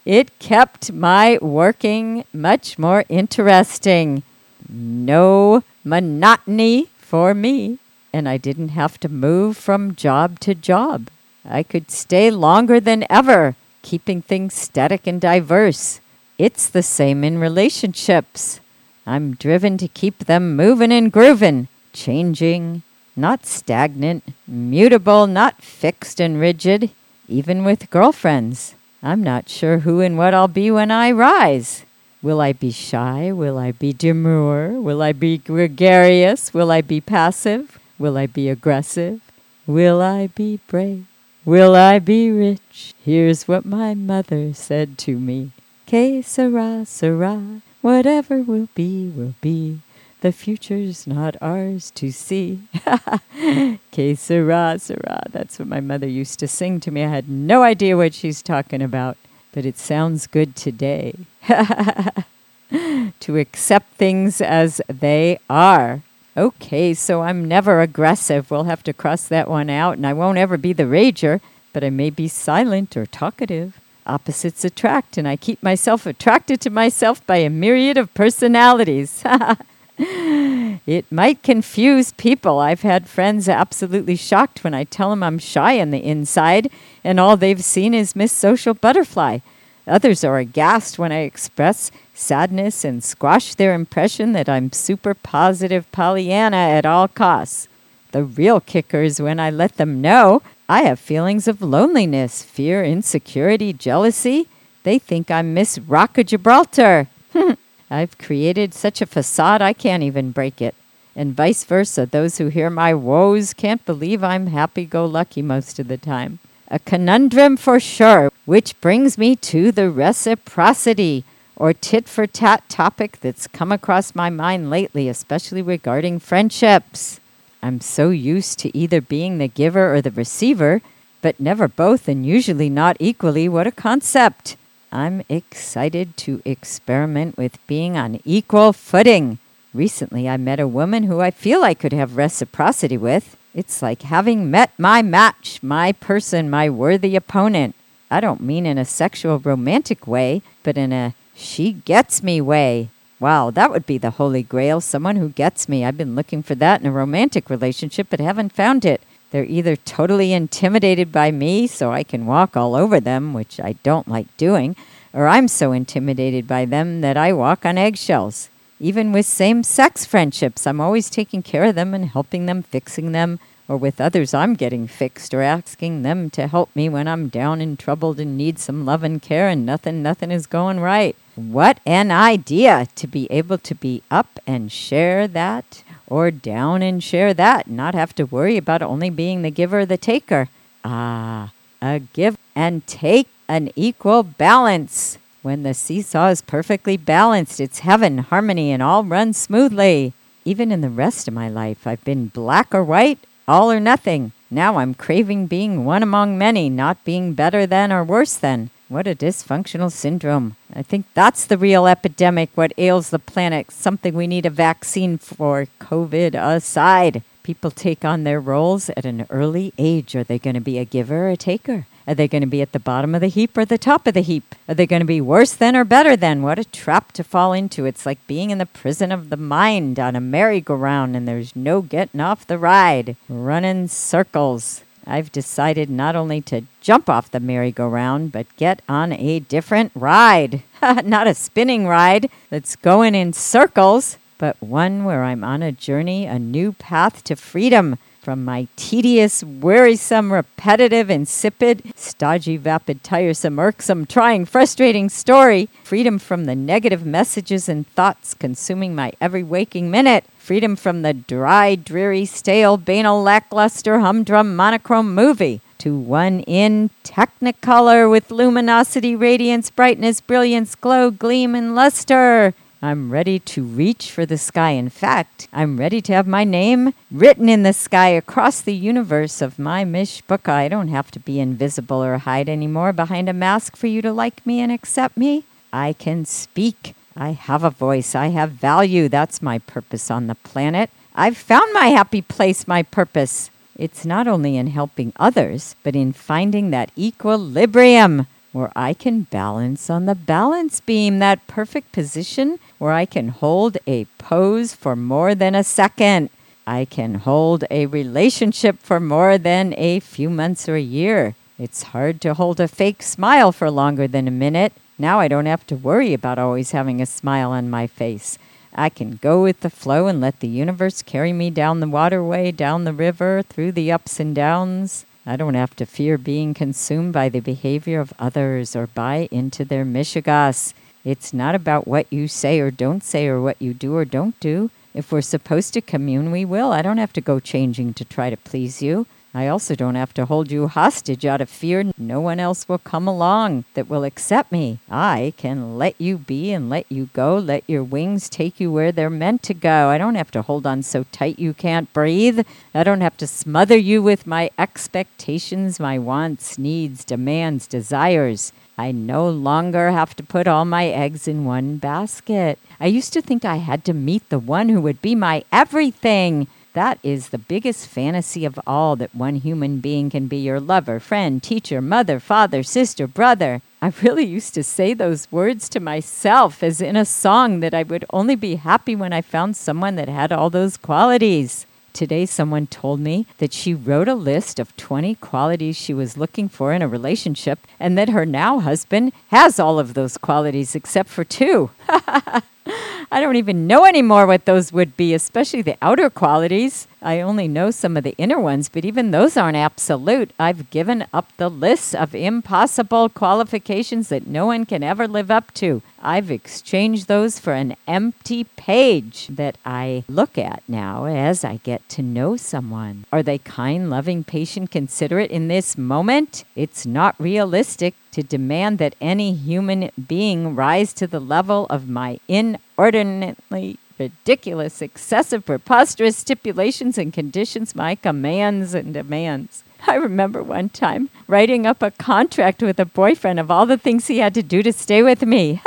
it 0.06 0.38
kept 0.38 0.92
my 0.92 1.40
working 1.42 2.24
much 2.32 2.78
more 2.78 3.04
interesting. 3.10 4.22
No 4.70 5.64
monotony 5.84 6.90
for 7.06 7.36
me, 7.36 7.78
and 8.12 8.28
I 8.28 8.38
didn't 8.38 8.70
have 8.70 9.00
to 9.02 9.10
move 9.10 9.58
from 9.58 9.96
job 9.96 10.40
to 10.42 10.56
job. 10.56 11.10
I 11.48 11.62
could 11.62 11.92
stay 11.92 12.32
longer 12.32 12.80
than 12.80 13.06
ever, 13.10 13.56
keeping 13.84 14.22
things 14.22 14.56
static 14.56 15.06
and 15.06 15.22
diverse. 15.22 16.02
It's 16.40 16.68
the 16.68 16.82
same 16.82 17.24
in 17.24 17.38
relationships. 17.38 18.60
I'm 19.06 19.36
driven 19.36 19.78
to 19.78 19.88
keep 19.88 20.26
them 20.26 20.56
moving 20.56 20.92
and 20.92 21.12
grooving, 21.12 21.68
changing, 21.94 22.82
not 23.16 23.46
stagnant, 23.46 24.24
mutable, 24.48 25.28
not 25.28 25.62
fixed 25.62 26.20
and 26.20 26.40
rigid, 26.40 26.90
even 27.28 27.64
with 27.64 27.92
girlfriends. 27.92 28.74
I'm 29.04 29.22
not 29.22 29.48
sure 29.48 29.80
who 29.80 30.02
and 30.02 30.18
what 30.18 30.34
I'll 30.34 30.48
be 30.48 30.72
when 30.72 30.90
I 30.90 31.12
rise. 31.12 31.85
Will 32.26 32.42
I 32.42 32.54
be 32.54 32.72
shy? 32.72 33.32
Will 33.32 33.60
I 33.60 33.72
be 33.72 33.94
demure? 33.94 34.82
Will 34.82 35.04
I 35.04 35.14
be 35.14 35.38
gregarious? 35.38 36.56
Will 36.56 36.72
I 36.72 36.82
be 36.82 37.00
passive? 37.00 37.78
Will 38.00 38.18
I 38.18 38.26
be 38.26 38.50
aggressive? 38.50 39.22
Will 39.68 40.02
I 40.02 40.26
be 40.26 40.60
brave? 40.66 41.06
Will 41.46 41.76
I 41.76 42.00
be 42.00 42.32
rich? 42.32 42.96
Here's 43.06 43.48
what 43.48 43.64
my 43.64 43.94
mother 43.94 44.56
said 44.56 44.98
to 45.06 45.20
me. 45.20 45.52
Que 45.86 46.24
sera, 46.24 46.84
sera. 46.88 47.62
Whatever 47.82 48.42
will 48.42 48.70
be, 48.74 49.08
will 49.08 49.36
be. 49.40 49.82
The 50.22 50.32
future's 50.32 51.06
not 51.06 51.36
ours 51.44 51.92
to 51.92 52.12
see. 52.12 52.62
que 53.92 54.16
sera, 54.16 54.80
sera. 54.80 55.28
That's 55.30 55.60
what 55.60 55.68
my 55.68 55.80
mother 55.80 56.08
used 56.08 56.40
to 56.40 56.48
sing 56.48 56.80
to 56.80 56.90
me. 56.90 57.04
I 57.04 57.10
had 57.10 57.30
no 57.30 57.62
idea 57.62 57.96
what 57.96 58.16
she's 58.16 58.42
talking 58.42 58.82
about, 58.82 59.16
but 59.56 59.66
it 59.66 59.78
sounds 59.78 60.28
good 60.28 60.56
today. 60.56 61.16
to 63.20 63.38
accept 63.38 63.94
things 63.94 64.42
as 64.42 64.82
they 64.88 65.40
are. 65.50 66.02
Okay, 66.36 66.94
so 66.94 67.22
I'm 67.22 67.48
never 67.48 67.80
aggressive. 67.80 68.52
We'll 68.52 68.66
have 68.66 68.84
to 68.84 68.94
cross 68.94 69.28
that 69.30 69.48
one 69.48 69.70
out, 69.70 69.96
and 69.96 70.06
I 70.06 70.12
won't 70.12 70.38
ever 70.38 70.58
be 70.58 70.74
the 70.74 70.84
rager, 70.84 71.40
but 71.72 71.84
I 71.84 71.90
may 71.90 72.10
be 72.10 72.28
silent 72.28 72.98
or 72.98 73.06
talkative. 73.06 73.80
Opposites 74.06 74.66
attract, 74.66 75.18
and 75.18 75.28
I 75.28 75.38
keep 75.38 75.64
myself 75.64 76.06
attracted 76.06 76.60
to 76.62 76.70
myself 76.70 77.26
by 77.26 77.38
a 77.38 77.50
myriad 77.50 77.98
of 77.98 78.14
personalities. 78.14 79.24
it 79.98 81.06
might 81.12 81.44
confuse 81.44 82.12
people. 82.14 82.60
I've 82.60 82.82
had 82.82 83.08
friends 83.08 83.48
absolutely 83.48 84.16
shocked 84.16 84.64
when 84.64 84.74
I 84.74 84.84
tell 84.84 85.10
them 85.10 85.24
I'm 85.24 85.40
shy 85.40 85.80
on 85.80 85.92
the 85.92 86.04
inside, 86.04 86.70
and 87.04 87.20
all 87.20 87.38
they've 87.38 87.64
seen 87.64 87.94
is 87.94 88.16
Miss 88.16 88.32
Social 88.32 88.74
Butterfly. 88.74 89.40
Others 89.88 90.24
are 90.24 90.38
aghast 90.38 90.98
when 90.98 91.12
I 91.12 91.20
express 91.20 91.92
sadness 92.14 92.84
and 92.84 93.04
squash 93.04 93.56
their 93.56 93.74
impression 93.74 94.34
that 94.34 94.50
I'm 94.50 94.72
super 94.72 95.14
positive 95.14 95.90
Pollyanna 95.92 96.58
at 96.58 96.86
all 96.86 97.08
costs. 97.08 97.68
The 98.12 98.24
real 98.24 98.60
kicker 98.60 99.02
is 99.04 99.22
when 99.22 99.40
I 99.40 99.50
let 99.50 99.78
them 99.78 100.02
know 100.02 100.42
I 100.68 100.82
have 100.84 101.00
feelings 101.00 101.48
of 101.48 101.62
loneliness, 101.62 102.42
fear, 102.42 102.84
insecurity, 102.84 103.72
jealousy. 103.74 104.48
They 104.84 104.98
think 104.98 105.30
I'm 105.30 105.54
Miss 105.54 105.78
Rock 105.78 106.18
of 106.18 106.26
Gibraltar. 106.26 107.08
I've 107.90 108.18
created 108.18 108.74
such 108.74 109.02
a 109.02 109.06
facade 109.06 109.62
I 109.62 109.74
can't 109.74 110.04
even 110.04 110.32
break 110.32 110.62
it. 110.62 110.76
And 111.16 111.36
vice 111.36 111.64
versa, 111.64 112.06
those 112.06 112.38
who 112.38 112.48
hear 112.48 112.70
my 112.70 112.94
woes 112.94 113.54
can't 113.54 113.86
believe 113.86 114.24
I'm 114.24 114.48
happy 114.48 114.86
go 114.86 115.06
lucky 115.06 115.42
most 115.42 115.80
of 115.80 115.88
the 115.88 115.98
time. 115.98 116.40
A 116.68 116.80
conundrum 116.80 117.58
for 117.58 117.80
sure, 117.80 118.32
which 118.46 118.80
brings 118.82 119.18
me 119.18 119.36
to 119.38 119.72
the 119.72 119.90
reciprocity 119.90 121.24
or 121.56 121.74
tit 121.74 122.10
for 122.10 122.28
tat 122.28 122.68
topic 122.68 123.20
that's 123.22 123.48
come 123.48 123.72
across 123.72 124.16
my 124.16 124.30
mind 124.30 124.70
lately, 124.70 125.08
especially 125.08 125.62
regarding 125.62 126.20
friendships. 126.20 127.20
I'm 127.64 127.80
so 127.80 128.10
used 128.10 128.60
to 128.60 128.76
either 128.78 129.00
being 129.00 129.38
the 129.38 129.48
giver 129.48 129.94
or 129.94 130.02
the 130.02 130.12
receiver, 130.12 130.82
but 131.22 131.40
never 131.40 131.68
both 131.68 132.08
and 132.08 132.26
usually 132.26 132.70
not 132.70 132.98
equally. 133.00 133.48
What 133.48 133.68
a 133.68 133.72
concept! 133.72 134.58
I'm 134.92 135.24
excited 135.30 136.18
to 136.18 136.42
experiment 136.46 137.38
with 137.38 137.66
being 137.68 137.98
on 137.98 138.22
equal 138.24 138.74
footing. 138.74 139.40
Recently, 139.74 140.30
I 140.30 140.38
met 140.38 140.60
a 140.60 140.68
woman 140.68 141.04
who 141.04 141.20
I 141.20 141.32
feel 141.32 141.64
I 141.64 141.74
could 141.74 141.94
have 141.94 142.18
reciprocity 142.18 142.98
with. 142.98 143.38
It's 143.54 143.82
like 143.82 144.04
having 144.04 144.52
met 144.52 144.72
my 144.78 145.02
match, 145.02 145.62
my 145.62 145.92
person, 145.92 146.50
my 146.50 146.70
worthy 146.70 147.16
opponent. 147.16 147.76
I 148.10 148.20
don't 148.20 148.42
mean 148.42 148.66
in 148.66 148.78
a 148.78 148.86
sexual 148.86 149.40
romantic 149.40 150.08
way, 150.08 150.42
but 150.64 150.78
in 150.78 150.94
a 150.94 151.14
she 151.36 151.74
gets 151.74 152.24
me 152.24 152.40
way. 152.40 152.90
Wow, 153.20 153.52
that 153.52 153.72
would 153.72 153.86
be 153.86 153.98
the 153.98 154.12
holy 154.12 154.44
grail. 154.44 154.82
Someone 154.82 155.16
who 155.16 155.30
gets 155.30 155.68
me. 155.68 155.84
I've 155.84 155.98
been 155.98 156.16
looking 156.16 156.44
for 156.44 156.56
that 156.56 156.82
in 156.82 156.88
a 156.88 156.92
romantic 156.92 157.50
relationship, 157.50 158.08
but 158.10 158.20
haven't 158.20 158.54
found 158.54 158.86
it. 158.86 159.02
They're 159.36 159.44
either 159.44 159.76
totally 159.76 160.32
intimidated 160.32 161.12
by 161.12 161.30
me, 161.30 161.68
so 161.68 161.92
I 161.92 162.04
can 162.04 162.26
walk 162.26 162.56
all 162.56 162.74
over 162.74 163.02
them, 163.02 163.34
which 163.34 163.60
I 163.60 163.74
don't 163.84 164.08
like 164.08 164.28
doing, 164.38 164.78
or 165.12 165.28
I'm 165.28 165.50
so 165.50 165.74
intimidated 165.74 166.48
by 166.48 166.64
them 166.64 167.02
that 167.02 167.18
I 167.18 167.34
walk 167.34 167.66
on 167.66 167.78
eggshells. 167.78 168.48
Even 168.80 169.12
with 169.12 169.26
same 169.26 169.62
sex 169.62 170.06
friendships, 170.06 170.66
I'm 170.66 170.80
always 170.80 171.10
taking 171.10 171.44
care 171.44 171.66
of 171.66 171.76
them 171.76 171.94
and 171.94 172.06
helping 172.06 172.46
them, 172.46 172.64
fixing 172.64 173.12
them, 173.12 173.40
or 173.68 173.76
with 173.76 174.00
others, 174.00 174.34
I'm 174.34 174.54
getting 174.54 174.88
fixed 174.88 175.34
or 175.34 175.42
asking 175.42 176.04
them 176.04 176.30
to 176.30 176.48
help 176.48 176.74
me 176.74 176.88
when 176.88 177.10
I'm 177.10 177.28
down 177.28 177.60
and 177.60 177.78
troubled 177.78 178.22
and 178.22 178.38
need 178.38 178.58
some 178.58 178.86
love 178.86 179.04
and 179.04 179.22
care 179.22 179.50
and 179.50 179.66
nothing, 179.66 180.02
nothing 180.02 180.32
is 180.32 180.48
going 180.48 180.80
right. 180.80 181.14
What 181.36 181.82
an 181.86 182.10
idea 182.10 182.88
to 182.96 183.06
be 183.06 183.28
able 183.30 183.58
to 183.58 183.76
be 183.76 184.02
up 184.10 184.40
and 184.48 184.72
share 184.72 185.28
that 185.28 185.84
or 186.08 186.32
down 186.32 186.82
and 186.82 187.04
share 187.04 187.34
that, 187.34 187.68
not 187.68 187.96
have 187.96 188.14
to 188.16 188.24
worry 188.24 188.58
about 188.58 188.82
only 188.82 189.10
being 189.10 189.42
the 189.42 189.52
giver 189.52 189.80
or 189.80 189.86
the 189.86 189.98
taker. 189.98 190.50
Ah, 190.84 191.52
a 191.82 192.00
give 192.14 192.38
and 192.56 192.86
take 192.88 193.28
an 193.48 193.72
equal 193.76 194.24
balance. 194.24 195.18
When 195.42 195.64
the 195.64 195.74
seesaw 195.74 196.30
is 196.30 196.42
perfectly 196.42 196.98
balanced, 196.98 197.60
it's 197.60 197.80
heaven, 197.80 198.20
harmony, 198.20 198.72
and 198.72 198.82
all 198.82 199.04
runs 199.04 199.38
smoothly. 199.38 200.14
Even 200.44 200.72
in 200.72 200.82
the 200.82 200.90
rest 200.90 201.28
of 201.28 201.34
my 201.34 201.50
life, 201.50 201.86
I've 201.86 202.04
been 202.04 202.28
black 202.28 202.74
or 202.74 202.84
white, 202.84 203.20
all 203.48 203.72
or 203.72 203.80
nothing. 203.80 204.32
Now 204.50 204.78
I'm 204.78 204.94
craving 204.94 205.48
being 205.48 205.86
one 205.86 206.02
among 206.02 206.38
many, 206.38 206.70
not 206.70 207.04
being 207.04 207.34
better 207.34 207.66
than 207.66 207.92
or 207.92 208.04
worse 208.04 208.36
than. 208.36 208.70
What 208.88 209.08
a 209.08 209.16
dysfunctional 209.16 209.92
syndrome. 209.92 210.58
I 210.72 210.84
think 210.84 211.08
that's 211.16 211.46
the 211.46 211.58
real 211.58 211.88
epidemic, 211.88 212.52
what 212.54 212.72
ails 212.78 213.10
the 213.10 213.18
planet, 213.18 213.72
something 213.72 214.14
we 214.14 214.28
need 214.28 214.46
a 214.46 214.52
vaccine 214.52 215.18
for, 215.18 215.68
COVID 215.80 216.36
aside. 216.36 217.24
People 217.42 217.72
take 217.72 218.06
on 218.06 218.24
their 218.24 218.40
roles 218.40 218.90
at 218.92 219.06
an 219.06 219.26
early 219.32 219.74
age. 219.80 220.16
Are 220.16 220.24
they 220.24 220.38
going 220.38 220.54
to 220.54 220.62
be 220.62 220.78
a 220.78 220.86
giver 220.86 221.28
or 221.28 221.32
a 221.32 221.38
taker? 221.38 221.88
Are 222.08 222.14
they 222.14 222.28
going 222.28 222.42
to 222.42 222.48
be 222.48 222.62
at 222.62 222.74
the 222.74 222.80
bottom 222.80 223.16
of 223.16 223.22
the 223.22 223.28
heap 223.28 223.58
or 223.58 223.66
the 223.66 223.80
top 223.80 224.06
of 224.06 224.14
the 224.14 224.22
heap? 224.22 224.54
Are 224.70 224.76
they 224.76 224.86
going 224.86 225.00
to 225.00 225.06
be 225.08 225.22
worse 225.22 225.54
than 225.54 225.76
or 225.76 225.84
better 225.84 226.16
than? 226.16 226.44
What 226.44 226.60
a 226.60 226.64
trap 226.64 227.12
to 227.14 227.24
fall 227.24 227.54
into. 227.54 227.86
It's 227.86 228.06
like 228.06 228.28
being 228.28 228.52
in 228.52 228.60
the 228.60 228.68
prison 228.68 229.12
of 229.12 229.32
the 229.32 229.38
mind 229.38 230.00
on 230.00 230.16
a 230.16 230.22
merry-go-round 230.22 231.16
and 231.16 231.28
there's 231.28 231.56
no 231.56 231.82
getting 231.82 232.22
off 232.22 232.46
the 232.46 232.60
ride. 232.60 233.16
Running 233.28 233.88
circles. 233.88 234.84
I've 235.08 235.32
decided 235.32 235.90
not 235.90 236.16
only 236.16 236.42
to 236.42 236.64
jump 236.82 237.10
off 237.10 237.32
the 237.32 237.40
merry-go-round, 237.40 238.32
but 238.32 238.48
get 238.58 238.82
on 238.90 239.12
a 239.14 239.40
different 239.40 239.92
ride. 239.96 240.64
not 241.04 241.28
a 241.28 241.34
spinning 241.34 241.88
ride 241.88 242.30
that's 242.50 242.76
going 242.76 243.16
in 243.16 243.34
circles, 243.34 244.18
but 244.38 244.62
one 244.62 245.06
where 245.06 245.24
I'm 245.24 245.44
on 245.44 245.62
a 245.62 245.72
journey, 245.72 246.26
a 246.26 246.40
new 246.40 246.74
path 246.74 247.24
to 247.26 247.36
freedom 247.36 247.98
from 248.26 248.44
my 248.44 248.68
tedious, 248.76 249.44
wearisome, 249.44 250.34
repetitive, 250.34 251.12
insipid, 251.12 251.84
stodgy, 251.96 252.58
vapid, 252.58 253.04
tiresome, 253.04 253.60
irksome, 253.60 254.04
trying, 254.08 254.46
frustrating 254.46 255.10
story. 255.10 255.70
Freedom 255.84 256.18
from 256.18 256.46
the 256.46 256.56
negative 256.56 257.06
messages 257.06 257.70
and 257.70 257.88
thoughts 257.90 258.34
consuming 258.34 258.96
my 258.96 259.14
every 259.22 259.44
waking 259.44 259.92
minute. 259.92 260.26
Freedom 260.40 260.76
from 260.76 261.04
the 261.04 261.14
dry, 261.14 261.76
dreary, 261.76 262.26
stale, 262.26 262.78
banal, 262.78 263.22
lackluster, 263.22 264.00
humdrum, 264.00 264.56
monochrome 264.56 265.14
movie 265.14 265.62
to 265.78 265.96
one 265.96 266.40
in 266.48 266.90
technicolor 267.04 268.10
with 268.10 268.32
luminosity, 268.32 269.16
radiance, 269.16 269.70
brightness, 269.70 270.20
brilliance, 270.20 270.74
glow, 270.74 271.12
gleam, 271.12 271.54
and 271.54 271.76
luster. 271.76 272.56
I'm 272.86 273.10
ready 273.10 273.40
to 273.40 273.64
reach 273.64 274.12
for 274.12 274.28
the 274.28 274.38
sky. 274.38 274.70
In 274.70 274.90
fact, 274.90 275.48
I'm 275.52 275.78
ready 275.78 276.02
to 276.02 276.14
have 276.14 276.28
my 276.28 276.44
name 276.44 276.94
written 277.10 277.50
in 277.50 277.64
the 277.64 277.74
sky 277.74 278.10
across 278.10 278.62
the 278.62 278.76
universe 278.76 279.42
of 279.42 279.58
my 279.58 279.84
Mishpucha. 279.84 280.50
I 280.50 280.68
don't 280.68 280.90
have 280.90 281.10
to 281.12 281.20
be 281.20 281.40
invisible 281.40 282.04
or 282.04 282.20
hide 282.20 282.48
anymore 282.48 282.94
behind 282.94 283.28
a 283.28 283.34
mask 283.34 283.76
for 283.76 283.88
you 283.88 284.04
to 284.04 284.14
like 284.14 284.46
me 284.46 284.60
and 284.60 284.72
accept 284.72 285.18
me. 285.18 285.46
I 285.74 285.94
can 285.94 286.26
speak. 286.26 286.94
I 287.18 287.32
have 287.32 287.64
a 287.64 287.72
voice. 287.72 288.14
I 288.14 288.28
have 288.28 288.52
value. 288.52 289.10
That's 289.10 289.42
my 289.42 289.58
purpose 289.58 290.12
on 290.12 290.28
the 290.28 290.36
planet. 290.36 290.92
I've 291.16 291.38
found 291.38 291.74
my 291.74 291.88
happy 291.88 292.22
place, 292.22 292.68
my 292.68 292.84
purpose. 292.84 293.50
It's 293.76 294.06
not 294.06 294.28
only 294.28 294.58
in 294.58 294.68
helping 294.68 295.12
others, 295.16 295.76
but 295.82 295.96
in 295.96 296.14
finding 296.14 296.70
that 296.70 296.92
equilibrium 296.96 298.28
where 298.56 298.72
I 298.74 298.94
can 298.94 299.24
balance 299.24 299.90
on 299.90 300.06
the 300.06 300.16
balance 300.16 300.80
beam, 300.80 301.20
that 301.20 301.46
perfect 301.46 301.92
position 301.92 302.58
where 302.78 302.94
I 302.94 303.06
can 303.06 303.28
hold 303.28 303.78
a 303.86 304.06
pose 304.18 304.74
for 304.74 304.96
more 304.96 305.36
than 305.36 305.54
a 305.54 305.62
second. 305.62 306.30
I 306.66 306.86
can 306.86 307.16
hold 307.16 307.66
a 307.70 307.86
relationship 307.88 308.80
for 308.80 309.02
more 309.02 309.38
than 309.38 309.74
a 309.76 310.00
few 310.00 310.30
months 310.30 310.70
or 310.70 310.76
a 310.76 310.82
year. 310.82 311.36
It's 311.60 311.92
hard 311.92 312.22
to 312.22 312.34
hold 312.34 312.62
a 312.62 312.70
fake 312.70 313.04
smile 313.04 313.52
for 313.52 313.70
longer 313.70 314.08
than 314.08 314.26
a 314.26 314.32
minute. 314.32 314.72
Now 314.98 315.20
I 315.20 315.28
don't 315.28 315.48
have 315.48 315.68
to 315.68 315.76
worry 315.76 316.14
about 316.14 316.40
always 316.40 316.72
having 316.72 317.02
a 317.02 317.06
smile 317.06 317.52
on 317.52 317.70
my 317.70 317.88
face. 317.88 318.40
I 318.74 318.88
can 318.88 319.20
go 319.22 319.44
with 319.44 319.60
the 319.60 319.70
flow 319.70 320.08
and 320.08 320.22
let 320.22 320.40
the 320.40 320.48
universe 320.48 321.02
carry 321.02 321.34
me 321.34 321.50
down 321.50 321.82
the 321.82 321.90
waterway, 321.90 322.54
down 322.54 322.86
the 322.86 322.94
river, 322.94 323.42
through 323.42 323.74
the 323.74 323.92
ups 323.92 324.18
and 324.18 324.34
downs. 324.34 325.06
I 325.26 325.36
don't 325.36 325.56
have 325.56 325.76
to 325.78 325.86
fear 325.86 326.18
being 326.18 326.54
consumed 326.54 327.14
by 327.14 327.30
the 327.30 327.40
behavior 327.40 328.00
of 328.00 328.14
others 328.20 328.76
or 328.76 328.86
buy 328.88 329.28
into 329.32 329.66
their 329.66 329.84
mishigas. 329.84 330.74
It's 331.04 331.34
not 331.34 331.56
about 331.56 331.88
what 331.88 332.06
you 332.12 332.28
say 332.28 332.60
or 332.60 332.70
don't 332.70 333.04
say 333.04 333.28
or 333.28 333.42
what 333.42 333.60
you 333.60 333.74
do 333.74 333.96
or 333.96 334.06
don't 334.06 334.40
do. 334.40 334.70
If 334.94 335.12
we're 335.12 335.22
supposed 335.22 335.74
to 335.74 335.82
commune, 335.82 336.32
we 336.32 336.46
will. 336.46 336.72
I 336.72 336.82
don't 336.82 337.00
have 337.00 337.14
to 337.14 337.22
go 337.22 337.40
changing 337.40 337.96
to 337.96 338.06
try 338.06 338.30
to 338.30 338.38
please 338.38 338.82
you. 338.82 339.08
I 339.36 339.50
also 339.50 339.76
don't 339.76 339.96
have 339.96 340.14
to 340.14 340.26
hold 340.26 340.50
you 340.50 340.70
hostage 340.70 341.26
out 341.26 341.42
of 341.42 341.50
fear. 341.50 341.84
No 341.98 342.22
one 342.22 342.40
else 342.40 342.70
will 342.70 342.78
come 342.78 343.06
along 343.06 343.66
that 343.74 343.90
will 343.90 344.06
accept 344.06 344.50
me. 344.50 344.80
I 344.90 345.34
can 345.36 345.78
let 345.78 346.00
you 346.00 346.18
be 346.18 346.54
and 346.54 346.70
let 346.70 346.90
you 346.90 347.10
go. 347.12 347.36
Let 347.36 347.66
your 347.68 347.84
wings 347.84 348.30
take 348.30 348.62
you 348.62 348.72
where 348.72 348.94
they're 348.94 349.10
meant 349.10 349.44
to 349.44 349.54
go. 349.54 349.90
I 349.90 349.98
don't 349.98 350.16
have 350.16 350.32
to 350.32 350.42
hold 350.42 350.66
on 350.66 350.84
so 350.84 351.04
tight 351.12 351.38
you 351.38 351.54
can't 351.54 351.92
breathe. 351.92 352.48
I 352.74 352.84
don't 352.84 353.02
have 353.02 353.18
to 353.18 353.28
smother 353.28 353.76
you 353.76 354.02
with 354.02 354.26
my 354.26 354.52
expectations, 354.58 355.82
my 355.82 356.00
wants, 356.00 356.58
needs, 356.58 357.04
demands, 357.04 357.68
desires. 357.68 358.54
I 358.78 358.94
no 358.94 359.28
longer 359.30 359.92
have 359.92 360.16
to 360.16 360.24
put 360.24 360.48
all 360.48 360.64
my 360.64 360.88
eggs 360.88 361.28
in 361.28 361.44
one 361.44 361.76
basket. 361.76 362.58
I 362.80 362.86
used 362.86 363.12
to 363.12 363.22
think 363.22 363.44
I 363.44 363.58
had 363.58 363.84
to 363.84 363.94
meet 363.94 364.30
the 364.30 364.40
one 364.40 364.70
who 364.70 364.80
would 364.80 365.02
be 365.02 365.14
my 365.14 365.44
everything. 365.52 366.48
That 366.76 367.00
is 367.04 367.30
the 367.30 367.38
biggest 367.38 367.88
fantasy 367.88 368.44
of 368.44 368.60
all 368.68 368.98
that 368.98 369.16
one 369.16 369.36
human 369.36 369.80
being 369.80 370.10
can 370.10 370.28
be 370.28 370.36
your 370.36 370.60
lover, 370.60 371.00
friend, 371.00 371.42
teacher, 371.42 371.82
mother, 371.82 372.20
father, 372.20 372.64
sister, 372.64 373.08
brother. 373.08 373.62
I 373.82 373.94
really 374.04 374.26
used 374.26 374.54
to 374.56 374.64
say 374.64 374.94
those 374.94 375.32
words 375.32 375.70
to 375.70 375.80
myself 375.80 376.62
as 376.62 376.82
in 376.82 376.98
a 376.98 377.06
song 377.06 377.62
that 377.62 377.74
I 377.74 377.84
would 377.84 378.04
only 378.10 378.36
be 378.36 378.56
happy 378.56 378.94
when 378.94 379.14
I 379.14 379.22
found 379.22 379.56
someone 379.56 379.96
that 379.96 380.10
had 380.10 380.34
all 380.34 380.50
those 380.50 380.76
qualities. 380.76 381.66
Today, 381.94 382.26
someone 382.26 382.68
told 382.68 383.00
me 383.00 383.26
that 383.38 383.54
she 383.54 383.74
wrote 383.74 384.10
a 384.10 384.14
list 384.14 384.60
of 384.60 384.76
20 384.76 385.16
qualities 385.16 385.78
she 385.78 385.94
was 385.94 386.18
looking 386.18 386.50
for 386.50 386.74
in 386.74 386.82
a 386.82 386.90
relationship 386.90 387.60
and 387.80 387.98
that 387.98 388.10
her 388.10 388.26
now 388.26 388.60
husband 388.60 389.14
has 389.30 389.62
all 389.62 389.80
of 389.80 389.94
those 389.94 390.18
qualities 390.18 390.76
except 390.76 391.08
for 391.08 391.24
two. 391.24 391.72
I 393.12 393.22
don't 393.22 393.36
even 393.36 393.68
know 393.68 393.86
anymore 393.86 394.26
what 394.26 394.46
those 394.46 394.74
would 394.74 394.98
be, 394.98 395.14
especially 395.14 395.62
the 395.62 395.78
outer 395.82 396.10
qualities. 396.10 396.88
I 397.06 397.22
only 397.22 397.48
know 397.48 397.70
some 397.70 397.96
of 397.96 398.04
the 398.04 398.16
inner 398.18 398.40
ones, 398.40 398.68
but 398.68 398.84
even 398.84 399.12
those 399.12 399.38
aren't 399.38 399.56
absolute. 399.56 400.32
I've 400.40 400.72
given 400.72 401.06
up 401.14 401.32
the 401.38 401.50
list 401.50 401.94
of 401.94 402.16
impossible 402.16 403.10
qualifications 403.10 404.10
that 404.10 404.26
no 404.26 404.48
one 404.48 404.66
can 404.66 404.82
ever 404.82 405.08
live 405.08 405.30
up 405.30 405.54
to. 405.56 405.84
I've 406.02 406.32
exchanged 406.32 407.08
those 407.08 407.38
for 407.38 407.54
an 407.54 407.76
empty 407.88 408.44
page 408.44 409.28
that 409.28 409.58
I 409.64 410.04
look 410.10 410.38
at 410.38 410.64
now 410.68 411.06
as 411.06 411.46
I 411.46 411.58
get 411.58 411.88
to 411.90 412.02
know 412.02 412.38
someone. 412.38 413.06
Are 413.14 413.24
they 413.24 413.38
kind, 413.38 413.90
loving, 413.90 414.24
patient, 414.24 414.72
considerate 414.72 415.30
in 415.30 415.48
this 415.48 415.78
moment? 415.78 416.44
It's 416.56 416.88
not 416.88 417.16
realistic 417.20 417.94
to 418.14 418.24
demand 418.24 418.80
that 418.80 418.96
any 419.00 419.34
human 419.34 419.92
being 420.08 420.56
rise 420.56 420.92
to 420.94 421.06
the 421.06 421.20
level 421.20 421.68
of 421.70 421.88
my 421.88 422.20
inordinately 422.28 423.78
ridiculous, 423.98 424.82
excessive, 424.82 425.46
preposterous 425.46 426.18
stipulations 426.18 426.98
and 426.98 427.14
conditions, 427.14 427.76
my 427.76 427.96
commands 427.96 428.74
and 428.74 428.94
demands. 428.94 429.64
I 429.88 429.96
remember 429.96 430.42
one 430.42 430.70
time 430.70 431.10
writing 431.28 431.66
up 431.66 431.82
a 431.82 431.92
contract 431.92 432.62
with 432.62 432.80
a 432.80 432.86
boyfriend 432.86 433.40
of 433.40 433.52
all 433.52 433.66
the 433.66 433.78
things 433.78 434.08
he 434.08 434.20
had 434.20 434.34
to 434.34 434.44
do 434.44 434.64
to 434.64 434.74
stay 434.74 435.04
with 435.04 435.22
me. 435.24 435.62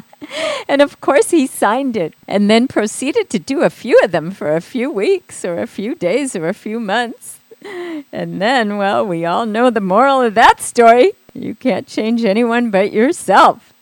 and 0.68 0.82
of 0.82 1.00
course, 1.00 1.30
he 1.30 1.46
signed 1.46 1.96
it 1.96 2.14
and 2.28 2.50
then 2.50 2.68
proceeded 2.68 3.30
to 3.30 3.38
do 3.38 3.62
a 3.62 3.70
few 3.70 3.98
of 4.02 4.12
them 4.12 4.30
for 4.30 4.54
a 4.54 4.60
few 4.60 4.90
weeks 4.90 5.44
or 5.44 5.58
a 5.58 5.66
few 5.66 5.94
days 5.94 6.36
or 6.36 6.48
a 6.48 6.54
few 6.54 6.78
months. 6.78 7.39
And 7.62 8.40
then, 8.40 8.76
well, 8.76 9.06
we 9.06 9.24
all 9.24 9.46
know 9.46 9.70
the 9.70 9.80
moral 9.80 10.22
of 10.22 10.34
that 10.34 10.60
story. 10.60 11.12
You 11.34 11.54
can't 11.54 11.86
change 11.86 12.24
anyone 12.24 12.70
but 12.70 12.92
yourself. 12.92 13.72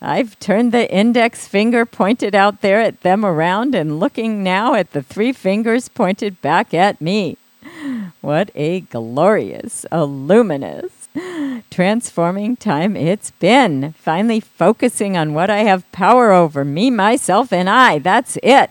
I've 0.00 0.38
turned 0.38 0.72
the 0.72 0.92
index 0.92 1.48
finger 1.48 1.86
pointed 1.86 2.34
out 2.34 2.60
there 2.60 2.80
at 2.80 3.00
them 3.00 3.24
around 3.24 3.74
and 3.74 3.98
looking 3.98 4.42
now 4.42 4.74
at 4.74 4.92
the 4.92 5.02
three 5.02 5.32
fingers 5.32 5.88
pointed 5.88 6.40
back 6.42 6.74
at 6.74 7.00
me. 7.00 7.36
What 8.20 8.50
a 8.54 8.80
glorious, 8.80 9.86
a 9.90 10.04
luminous, 10.04 11.08
transforming 11.70 12.56
time 12.56 12.96
it's 12.96 13.30
been. 13.32 13.92
Finally 13.98 14.40
focusing 14.40 15.16
on 15.16 15.34
what 15.34 15.50
I 15.50 15.58
have 15.58 15.90
power 15.92 16.32
over 16.32 16.64
me, 16.64 16.90
myself, 16.90 17.52
and 17.52 17.68
I. 17.68 17.98
That's 17.98 18.38
it. 18.42 18.70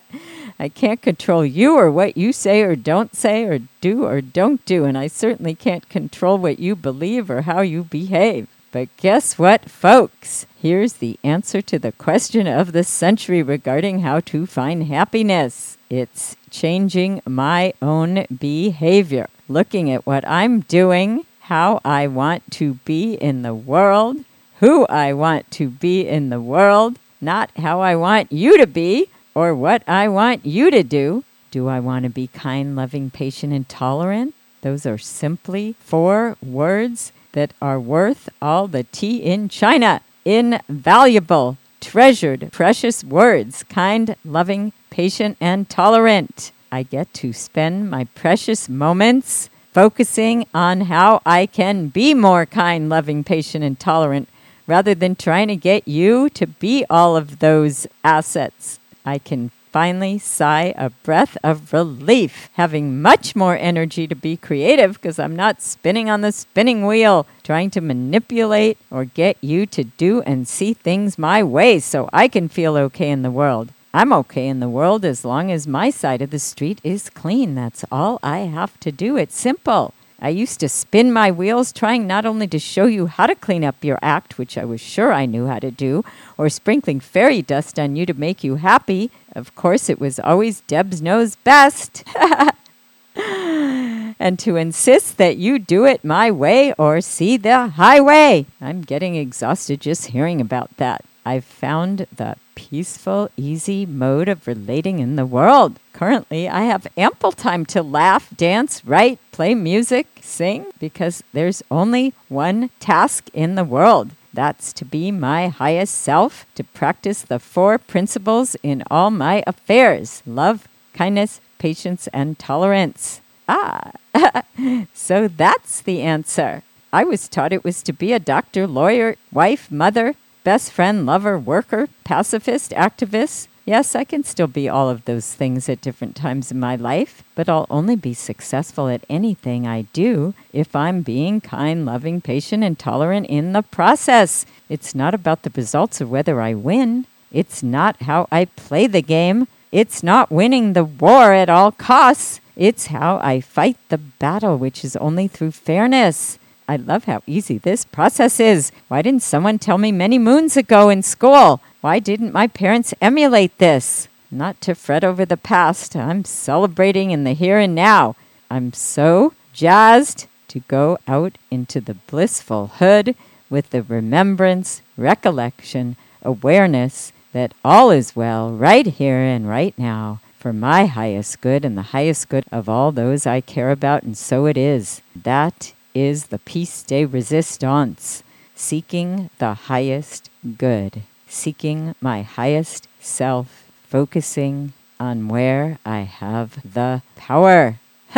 I 0.63 0.69
can't 0.69 1.01
control 1.01 1.45
you 1.45 1.75
or 1.75 1.91
what 1.91 2.15
you 2.15 2.31
say 2.31 2.61
or 2.61 2.77
don't 2.77 3.13
say 3.13 3.43
or 3.43 3.59
do 3.81 4.05
or 4.05 4.21
don't 4.21 4.63
do, 4.63 4.85
and 4.85 4.97
I 4.97 5.07
certainly 5.07 5.55
can't 5.55 5.89
control 5.89 6.37
what 6.37 6.57
you 6.57 6.73
believe 6.73 7.29
or 7.29 7.41
how 7.41 7.59
you 7.59 7.83
behave. 7.83 8.47
But 8.71 8.87
guess 8.95 9.37
what, 9.37 9.69
folks? 9.69 10.45
Here's 10.61 10.93
the 10.93 11.19
answer 11.21 11.61
to 11.63 11.77
the 11.77 11.91
question 11.91 12.47
of 12.47 12.71
the 12.71 12.85
century 12.85 13.43
regarding 13.43 13.99
how 13.99 14.21
to 14.21 14.45
find 14.45 14.85
happiness. 14.85 15.77
It's 15.89 16.37
changing 16.49 17.21
my 17.27 17.73
own 17.81 18.25
behavior, 18.33 19.27
looking 19.49 19.91
at 19.91 20.05
what 20.05 20.25
I'm 20.25 20.61
doing, 20.61 21.25
how 21.41 21.81
I 21.83 22.07
want 22.07 22.49
to 22.51 22.75
be 22.85 23.15
in 23.15 23.41
the 23.41 23.53
world, 23.53 24.23
who 24.61 24.85
I 24.87 25.11
want 25.11 25.51
to 25.51 25.67
be 25.67 26.07
in 26.07 26.29
the 26.29 26.39
world, 26.39 26.99
not 27.19 27.51
how 27.57 27.81
I 27.81 27.97
want 27.97 28.31
you 28.31 28.57
to 28.57 28.65
be 28.65 29.09
or 29.35 29.55
what 29.55 29.87
I 29.87 30.07
want 30.07 30.45
you 30.45 30.71
to 30.71 30.83
do. 30.83 31.23
Do 31.51 31.67
I 31.67 31.79
want 31.79 32.03
to 32.03 32.09
be 32.09 32.27
kind, 32.27 32.75
loving, 32.75 33.09
patient, 33.09 33.53
and 33.53 33.67
tolerant? 33.69 34.33
Those 34.61 34.85
are 34.85 34.97
simply 34.97 35.75
four 35.79 36.37
words 36.41 37.11
that 37.33 37.53
are 37.61 37.79
worth 37.79 38.29
all 38.41 38.67
the 38.67 38.83
tea 38.83 39.17
in 39.17 39.49
China. 39.49 40.01
Invaluable, 40.25 41.57
treasured, 41.81 42.51
precious 42.51 43.03
words 43.03 43.63
kind, 43.63 44.15
loving, 44.23 44.71
patient, 44.89 45.37
and 45.41 45.69
tolerant. 45.69 46.51
I 46.71 46.83
get 46.83 47.13
to 47.15 47.33
spend 47.33 47.89
my 47.91 48.05
precious 48.15 48.69
moments 48.69 49.49
focusing 49.73 50.45
on 50.53 50.81
how 50.81 51.21
I 51.25 51.45
can 51.45 51.87
be 51.87 52.13
more 52.13 52.45
kind, 52.45 52.89
loving, 52.89 53.23
patient, 53.23 53.63
and 53.63 53.79
tolerant 53.79 54.29
rather 54.65 54.95
than 54.95 55.15
trying 55.15 55.49
to 55.49 55.55
get 55.55 55.87
you 55.87 56.29
to 56.29 56.47
be 56.47 56.85
all 56.89 57.17
of 57.17 57.39
those 57.39 57.85
assets. 58.03 58.79
I 59.05 59.17
can 59.17 59.51
finally 59.73 60.19
sigh 60.19 60.73
a 60.77 60.91
breath 60.91 61.35
of 61.43 61.73
relief, 61.73 62.49
having 62.53 63.01
much 63.01 63.35
more 63.35 63.57
energy 63.57 64.07
to 64.07 64.15
be 64.15 64.37
creative 64.37 64.93
because 64.93 65.17
I'm 65.17 65.35
not 65.35 65.61
spinning 65.61 66.09
on 66.09 66.21
the 66.21 66.31
spinning 66.31 66.85
wheel, 66.85 67.25
trying 67.41 67.71
to 67.71 67.81
manipulate 67.81 68.77
or 68.91 69.03
get 69.03 69.35
you 69.41 69.65
to 69.65 69.83
do 69.83 70.21
and 70.21 70.47
see 70.47 70.73
things 70.73 71.17
my 71.17 71.41
way 71.41 71.79
so 71.79 72.07
I 72.13 72.27
can 72.27 72.47
feel 72.47 72.77
okay 72.77 73.09
in 73.09 73.23
the 73.23 73.31
world. 73.31 73.73
I'm 73.95 74.13
okay 74.13 74.47
in 74.47 74.59
the 74.59 74.69
world 74.69 75.03
as 75.05 75.25
long 75.25 75.51
as 75.51 75.67
my 75.67 75.89
side 75.89 76.21
of 76.21 76.31
the 76.31 76.39
street 76.39 76.79
is 76.83 77.09
clean. 77.09 77.55
That's 77.55 77.85
all 77.91 78.19
I 78.23 78.39
have 78.39 78.79
to 78.81 78.91
do. 78.91 79.17
It's 79.17 79.35
simple. 79.35 79.93
I 80.23 80.29
used 80.29 80.61
to 80.61 80.69
spin 80.69 81.11
my 81.11 81.31
wheels 81.31 81.73
trying 81.73 82.07
not 82.07 82.25
only 82.25 82.47
to 82.47 82.57
show 82.57 82.85
you 82.85 83.07
how 83.07 83.27
to 83.27 83.35
clean 83.35 83.65
up 83.65 83.83
your 83.83 83.99
act, 84.01 84.37
which 84.37 84.57
I 84.57 84.63
was 84.63 84.79
sure 84.79 85.11
I 85.11 85.25
knew 85.25 85.47
how 85.47 85.59
to 85.59 85.69
do, 85.69 86.05
or 86.37 86.47
sprinkling 86.47 87.01
fairy 87.01 87.41
dust 87.41 87.77
on 87.77 87.97
you 87.97 88.05
to 88.05 88.13
make 88.13 88.41
you 88.41 88.55
happy. 88.55 89.11
Of 89.33 89.53
course, 89.53 89.89
it 89.89 89.99
was 89.99 90.21
always 90.21 90.61
Debs 90.61 91.01
knows 91.01 91.35
best. 91.35 92.05
and 93.17 94.39
to 94.39 94.55
insist 94.55 95.17
that 95.17 95.35
you 95.35 95.59
do 95.59 95.83
it 95.83 96.05
my 96.05 96.31
way 96.31 96.71
or 96.77 97.01
see 97.01 97.35
the 97.35 97.67
highway. 97.67 98.45
I'm 98.61 98.81
getting 98.81 99.17
exhausted 99.17 99.81
just 99.81 100.07
hearing 100.07 100.39
about 100.39 100.77
that. 100.77 101.03
I've 101.25 101.45
found 101.45 102.07
the 102.15 102.35
peaceful, 102.55 103.29
easy 103.37 103.85
mode 103.85 104.27
of 104.27 104.47
relating 104.47 104.99
in 104.99 105.15
the 105.15 105.25
world. 105.25 105.79
Currently, 105.93 106.49
I 106.49 106.63
have 106.63 106.87
ample 106.97 107.31
time 107.31 107.65
to 107.67 107.81
laugh, 107.81 108.29
dance, 108.35 108.83
write, 108.85 109.19
play 109.31 109.55
music, 109.55 110.07
sing, 110.21 110.65
because 110.79 111.23
there's 111.33 111.63
only 111.71 112.13
one 112.29 112.69
task 112.79 113.29
in 113.33 113.55
the 113.55 113.63
world. 113.63 114.11
That's 114.33 114.73
to 114.73 114.85
be 114.85 115.11
my 115.11 115.47
highest 115.47 115.95
self, 115.95 116.45
to 116.55 116.63
practice 116.63 117.21
the 117.21 117.39
four 117.39 117.77
principles 117.77 118.55
in 118.63 118.83
all 118.89 119.11
my 119.11 119.43
affairs 119.45 120.23
love, 120.25 120.67
kindness, 120.93 121.39
patience, 121.59 122.07
and 122.07 122.37
tolerance. 122.39 123.21
Ah, 123.47 123.91
so 124.93 125.27
that's 125.27 125.81
the 125.81 126.01
answer. 126.01 126.63
I 126.91 127.03
was 127.03 127.27
taught 127.27 127.53
it 127.53 127.63
was 127.63 127.81
to 127.83 127.93
be 127.93 128.13
a 128.13 128.19
doctor, 128.19 128.67
lawyer, 128.67 129.15
wife, 129.31 129.71
mother, 129.71 130.15
best 130.43 130.71
friend, 130.71 131.05
lover, 131.05 131.37
worker, 131.39 131.87
pacifist, 132.03 132.71
activist, 132.71 133.47
Yes, 133.65 133.95
I 133.95 134.03
can 134.03 134.25
still 134.25 134.47
be 134.47 134.67
all 134.67 134.89
of 134.89 135.05
those 135.05 135.33
things 135.33 135.69
at 135.69 135.79
different 135.79 136.17
times 136.17 136.51
in 136.51 136.59
my 136.59 136.75
life, 136.75 137.23
but 137.33 137.47
I'll 137.47 137.67
only 137.69 137.95
be 137.95 138.13
successful 138.13 138.89
at 138.89 139.05
anything 139.09 139.65
I 139.65 139.83
do 139.93 140.33
if 140.51 140.75
I'm 140.75 141.01
being 141.01 141.39
kind, 141.39 141.85
loving, 141.85 142.19
patient, 142.19 142.61
and 142.61 142.77
tolerant 142.77 143.27
in 143.27 143.53
the 143.53 143.61
process. 143.61 144.45
It's 144.67 144.93
not 144.93 145.13
about 145.13 145.43
the 145.43 145.51
results 145.55 146.01
of 146.01 146.11
whether 146.11 146.41
I 146.41 146.53
win. 146.53 147.05
It's 147.31 147.63
not 147.63 148.01
how 148.01 148.27
I 148.29 148.45
play 148.45 148.85
the 148.85 149.01
game. 149.01 149.47
It's 149.71 150.03
not 150.03 150.29
winning 150.29 150.73
the 150.73 150.83
war 150.83 151.31
at 151.31 151.49
all 151.49 151.71
costs. 151.71 152.41
It's 152.57 152.87
how 152.87 153.17
I 153.23 153.39
fight 153.39 153.77
the 153.87 153.97
battle, 153.97 154.57
which 154.57 154.83
is 154.83 154.97
only 154.97 155.29
through 155.29 155.51
fairness. 155.51 156.37
I 156.67 156.77
love 156.77 157.05
how 157.05 157.21
easy 157.27 157.57
this 157.57 157.85
process 157.85 158.39
is. 158.39 158.71
Why 158.87 159.01
didn't 159.01 159.23
someone 159.23 159.59
tell 159.59 159.77
me 159.77 159.91
many 159.91 160.17
moons 160.17 160.55
ago 160.55 160.89
in 160.89 161.03
school? 161.03 161.61
Why 161.81 161.99
didn't 161.99 162.33
my 162.33 162.47
parents 162.47 162.93
emulate 163.01 163.57
this? 163.57 164.07
Not 164.31 164.61
to 164.61 164.73
fret 164.73 165.03
over 165.03 165.25
the 165.25 165.37
past. 165.37 165.95
I'm 165.95 166.25
celebrating 166.25 167.11
in 167.11 167.23
the 167.23 167.33
here 167.33 167.59
and 167.59 167.75
now. 167.75 168.15
I'm 168.49 168.73
so 168.73 169.33
jazzed 169.51 170.27
to 170.47 170.59
go 170.61 170.97
out 171.07 171.37
into 171.51 171.81
the 171.81 171.95
blissful 171.95 172.67
hood 172.67 173.15
with 173.49 173.69
the 173.71 173.83
remembrance, 173.83 174.81
recollection, 174.97 175.95
awareness 176.21 177.11
that 177.33 177.53
all 177.65 177.91
is 177.91 178.15
well 178.15 178.51
right 178.51 178.85
here 178.85 179.17
and 179.17 179.47
right 179.47 179.77
now 179.77 180.19
for 180.39 180.53
my 180.53 180.85
highest 180.85 181.39
good 181.41 181.63
and 181.63 181.77
the 181.77 181.93
highest 181.93 182.29
good 182.29 182.45
of 182.51 182.67
all 182.67 182.91
those 182.91 183.25
I 183.25 183.39
care 183.41 183.71
about, 183.71 184.03
and 184.03 184.17
so 184.17 184.45
it 184.45 184.57
is. 184.57 185.01
That 185.15 185.73
is 185.93 186.27
the 186.27 186.39
piece 186.39 186.83
de 186.83 187.05
resistance, 187.05 188.23
seeking 188.55 189.29
the 189.39 189.53
highest 189.53 190.29
good 190.57 191.03
seeking 191.33 191.95
my 191.99 192.21
highest 192.21 192.87
self, 192.99 193.71
focusing 193.87 194.73
on 194.99 195.27
where 195.27 195.79
I 195.85 196.01
have 196.01 196.73
the 196.73 197.01
power. 197.15 197.79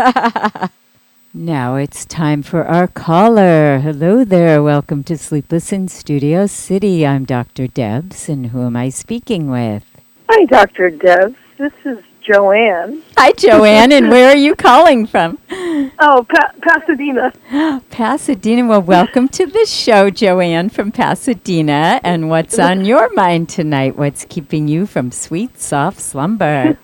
now 1.33 1.75
it's 1.75 2.05
time 2.05 2.43
for 2.43 2.65
our 2.65 2.87
caller. 2.87 3.79
Hello 3.79 4.23
there. 4.23 4.61
Welcome 4.61 5.03
to 5.05 5.17
Sleepless 5.17 5.71
in 5.71 5.87
Studio 5.87 6.45
City. 6.45 7.07
I'm 7.07 7.25
Dr. 7.25 7.67
Debs, 7.67 8.29
and 8.29 8.47
who 8.47 8.65
am 8.65 8.75
I 8.75 8.89
speaking 8.89 9.49
with? 9.49 9.85
Hi, 10.29 10.45
Dr. 10.45 10.89
Debs. 10.89 11.37
This 11.57 11.73
is 11.85 12.03
Joanne. 12.25 13.03
Hi, 13.17 13.33
Joanne, 13.33 13.91
and 13.91 14.09
where 14.09 14.29
are 14.29 14.35
you 14.35 14.55
calling 14.55 15.05
from? 15.05 15.37
Oh, 15.51 16.25
pa- 16.27 16.53
Pasadena. 16.59 17.31
Pasadena. 17.91 18.67
Well, 18.67 18.81
welcome 18.81 19.27
to 19.29 19.45
the 19.45 19.67
show, 19.67 20.09
Joanne 20.09 20.69
from 20.69 20.91
Pasadena. 20.91 21.99
And 22.03 22.27
what's 22.27 22.57
on 22.57 22.83
your 22.91 23.13
mind 23.13 23.49
tonight? 23.49 23.95
What's 23.95 24.25
keeping 24.25 24.67
you 24.67 24.87
from 24.87 25.11
sweet, 25.11 25.59
soft 25.59 25.99
slumber? 25.99 26.79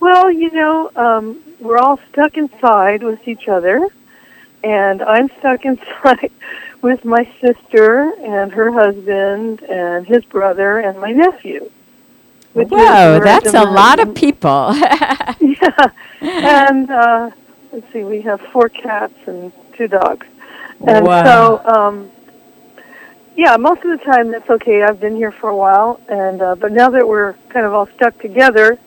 Well, 0.00 0.32
you 0.32 0.50
know, 0.50 0.90
um, 0.96 1.38
we're 1.60 1.76
all 1.78 2.00
stuck 2.10 2.38
inside 2.38 3.02
with 3.02 3.28
each 3.28 3.48
other, 3.48 3.86
and 4.64 5.02
I'm 5.02 5.28
stuck 5.40 5.64
inside 5.66 6.30
with 6.80 7.04
my 7.04 7.30
sister 7.42 8.10
and 8.24 8.50
her 8.52 8.72
husband 8.72 9.62
and 9.64 10.06
his 10.06 10.24
brother 10.24 10.78
and 10.78 10.98
my 10.98 11.12
nephew. 11.12 11.70
Whoa, 12.54 13.20
that's 13.22 13.54
a 13.54 13.64
lot 13.64 13.98
of 14.00 14.14
people. 14.14 14.72
yeah. 14.74 15.90
And 16.22 16.88
uh, 16.88 17.30
let's 17.72 17.92
see, 17.92 18.04
we 18.04 18.20
have 18.22 18.40
four 18.52 18.68
cats 18.68 19.14
and 19.26 19.52
two 19.76 19.88
dogs. 19.88 20.26
And 20.86 21.04
Wow. 21.04 21.24
so, 21.24 21.66
um, 21.66 22.10
yeah, 23.36 23.56
most 23.56 23.82
of 23.84 23.98
the 23.98 24.04
time 24.04 24.30
that's 24.30 24.48
okay. 24.48 24.82
I've 24.82 25.00
been 25.00 25.16
here 25.16 25.32
for 25.32 25.50
a 25.50 25.56
while, 25.56 26.00
and 26.08 26.42
uh, 26.42 26.54
but 26.54 26.72
now 26.72 26.90
that 26.90 27.06
we're 27.06 27.32
kind 27.48 27.64
of 27.64 27.72
all 27.72 27.86
stuck 27.96 28.18
together, 28.20 28.78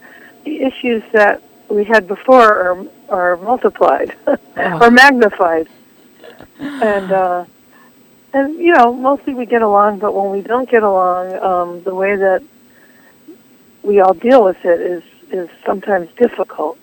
the 0.43 0.61
issues 0.61 1.03
that 1.11 1.41
we 1.69 1.83
had 1.83 2.07
before 2.07 2.43
are 2.55 2.85
are 3.09 3.37
multiplied 3.37 4.15
or 4.55 4.91
magnified. 4.91 5.67
And 6.59 7.11
uh, 7.11 7.45
and 8.33 8.57
you 8.59 8.73
know, 8.73 8.93
mostly 8.93 9.33
we 9.33 9.45
get 9.45 9.61
along, 9.61 9.99
but 9.99 10.13
when 10.13 10.31
we 10.31 10.41
don't 10.41 10.69
get 10.69 10.83
along, 10.83 11.33
um, 11.35 11.83
the 11.83 11.93
way 11.93 12.15
that 12.15 12.43
we 13.85 13.99
all 13.99 14.13
deal 14.13 14.43
with 14.43 14.63
it 14.65 14.81
is 14.81 15.03
is 15.31 15.49
sometimes 15.65 16.09
difficult. 16.15 16.77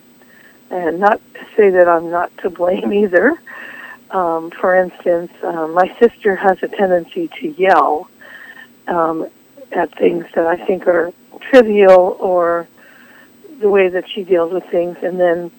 And 0.71 1.01
not 1.01 1.21
to 1.35 1.47
say 1.57 1.71
that 1.71 1.89
I'm 1.89 2.11
not 2.11 2.37
to 2.39 2.51
blame 2.51 2.93
either. 3.05 3.39
Um, 4.11 4.51
for 4.51 4.75
instance, 4.75 5.33
um, 5.43 5.75
my 5.75 5.95
sister 5.99 6.37
has 6.37 6.63
a 6.63 6.69
tendency 6.69 7.29
to 7.41 7.49
yell 7.49 8.11
um, 8.87 9.29
at 9.71 9.97
things 9.97 10.27
that 10.35 10.47
I 10.47 10.57
think 10.57 10.87
are 10.87 11.13
trivial 11.41 12.17
or 12.21 12.69
the 13.61 13.71
way 13.71 13.89
that 13.89 14.09
she 14.09 14.23
deals 14.23 14.53
with 14.53 14.65
things. 14.67 14.99
And 15.03 15.19
then 15.19 15.51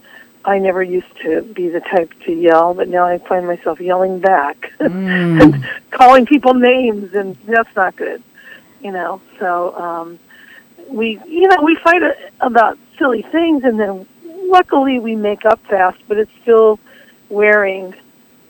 I 0.45 0.60
never 0.60 0.84
used 0.84 1.15
to 1.23 1.41
be 1.41 1.69
the 1.69 1.79
type 1.79 2.12
to 2.25 2.32
yell, 2.32 2.73
but 2.73 2.89
now 2.89 3.06
I 3.06 3.17
find 3.17 3.47
myself 3.47 3.79
yelling 3.79 4.19
back, 4.19 4.73
and 4.79 5.65
calling 5.91 6.25
people 6.25 6.53
names, 6.53 7.13
and 7.15 7.36
that's 7.45 7.73
not 7.75 7.95
good. 7.95 8.21
You 8.82 8.91
know, 8.91 9.21
so 9.39 9.73
um, 9.79 10.19
we, 10.93 11.19
you 11.27 11.47
know, 11.47 11.62
we 11.63 11.75
fight 11.77 12.01
about 12.39 12.77
silly 12.97 13.23
things, 13.23 13.63
and 13.63 13.79
then 13.79 14.08
luckily 14.45 14.99
we 14.99 15.15
make 15.15 15.45
up 15.45 15.60
fast, 15.65 15.97
but 16.08 16.17
it's 16.17 16.32
still 16.41 16.79
wearing 17.29 17.95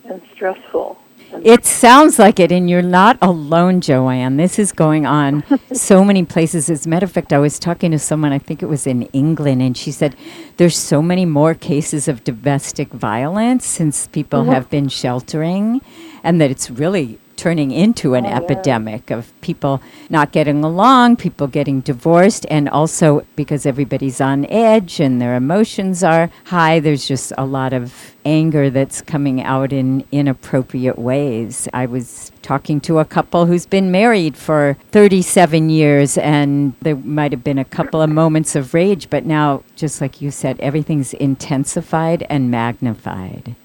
and 0.05 0.21
stressful. 0.33 0.99
It 1.41 1.65
sounds 1.65 2.19
like 2.19 2.39
it, 2.39 2.51
and 2.51 2.69
you're 2.69 2.83
not 2.83 3.17
alone, 3.21 3.81
Joanne. 3.81 4.37
This 4.37 4.59
is 4.59 4.71
going 4.71 5.05
on 5.05 5.43
so 5.73 6.03
many 6.03 6.23
places. 6.25 6.69
As 6.69 6.85
a 6.85 6.89
matter 6.89 7.05
of 7.05 7.11
fact, 7.11 7.33
I 7.33 7.39
was 7.39 7.57
talking 7.57 7.91
to 7.91 7.97
someone, 7.97 8.31
I 8.31 8.39
think 8.39 8.61
it 8.61 8.67
was 8.67 8.85
in 8.85 9.03
England, 9.13 9.61
and 9.61 9.75
she 9.75 9.91
said 9.91 10.15
there's 10.57 10.77
so 10.77 11.01
many 11.01 11.25
more 11.25 11.55
cases 11.55 12.07
of 12.07 12.23
domestic 12.23 12.89
violence 12.89 13.65
since 13.65 14.07
people 14.07 14.41
mm-hmm. 14.41 14.51
have 14.51 14.69
been 14.69 14.89
sheltering, 14.89 15.81
and 16.23 16.39
that 16.39 16.51
it's 16.51 16.69
really 16.69 17.17
turning 17.35 17.71
into 17.71 18.13
an 18.13 18.25
oh, 18.25 18.29
epidemic 18.29 19.11
of 19.11 19.31
people 19.41 19.81
not 20.09 20.31
getting 20.31 20.63
along, 20.63 21.17
people 21.17 21.47
getting 21.47 21.81
divorced, 21.81 22.45
and 22.49 22.69
also 22.69 23.25
because 23.35 23.65
everybody's 23.65 24.21
on 24.21 24.45
edge 24.47 24.99
and 24.99 25.21
their 25.21 25.35
emotions 25.35 26.03
are 26.03 26.29
high, 26.45 26.79
there's 26.79 27.07
just 27.07 27.33
a 27.37 27.45
lot 27.45 27.73
of 27.73 28.13
anger 28.25 28.69
that's 28.69 29.01
coming 29.01 29.41
out 29.41 29.73
in 29.73 30.05
inappropriate 30.11 30.97
ways. 30.97 31.67
I 31.73 31.85
was 31.85 32.31
talking 32.41 32.79
to 32.81 32.99
a 32.99 33.05
couple 33.05 33.45
who's 33.45 33.65
been 33.65 33.91
married 33.91 34.37
for 34.37 34.77
37 34.91 35.69
years, 35.69 36.17
and 36.17 36.73
there 36.81 36.95
might 36.95 37.31
have 37.31 37.43
been 37.43 37.57
a 37.57 37.65
couple 37.65 38.01
of 38.01 38.09
moments 38.09 38.55
of 38.55 38.73
rage, 38.73 39.09
but 39.09 39.25
now, 39.25 39.63
just 39.75 40.01
like 40.01 40.21
you 40.21 40.31
said, 40.31 40.59
everything's 40.59 41.13
intensified 41.13 42.25
and 42.29 42.49
magnified. 42.49 43.55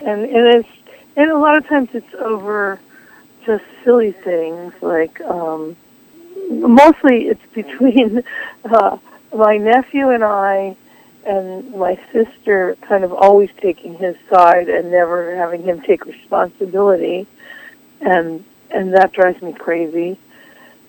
and 0.00 0.24
and 0.24 0.46
it's 0.54 0.68
and 1.16 1.30
a 1.30 1.38
lot 1.38 1.56
of 1.56 1.66
times 1.66 1.88
it's 1.92 2.14
over 2.18 2.78
just 3.44 3.64
silly 3.84 4.12
things 4.12 4.72
like 4.80 5.20
um 5.22 5.76
mostly 6.48 7.28
it's 7.28 7.44
between 7.52 8.22
uh 8.64 8.98
my 9.34 9.56
nephew 9.56 10.10
and 10.10 10.22
I 10.22 10.76
and 11.24 11.74
my 11.74 11.98
sister 12.12 12.76
kind 12.82 13.04
of 13.04 13.12
always 13.12 13.50
taking 13.58 13.94
his 13.94 14.16
side 14.28 14.68
and 14.68 14.90
never 14.90 15.36
having 15.36 15.62
him 15.62 15.80
take 15.80 16.04
responsibility. 16.04 17.26
And 18.00 18.44
and 18.70 18.94
that 18.94 19.12
drives 19.12 19.40
me 19.42 19.52
crazy. 19.52 20.18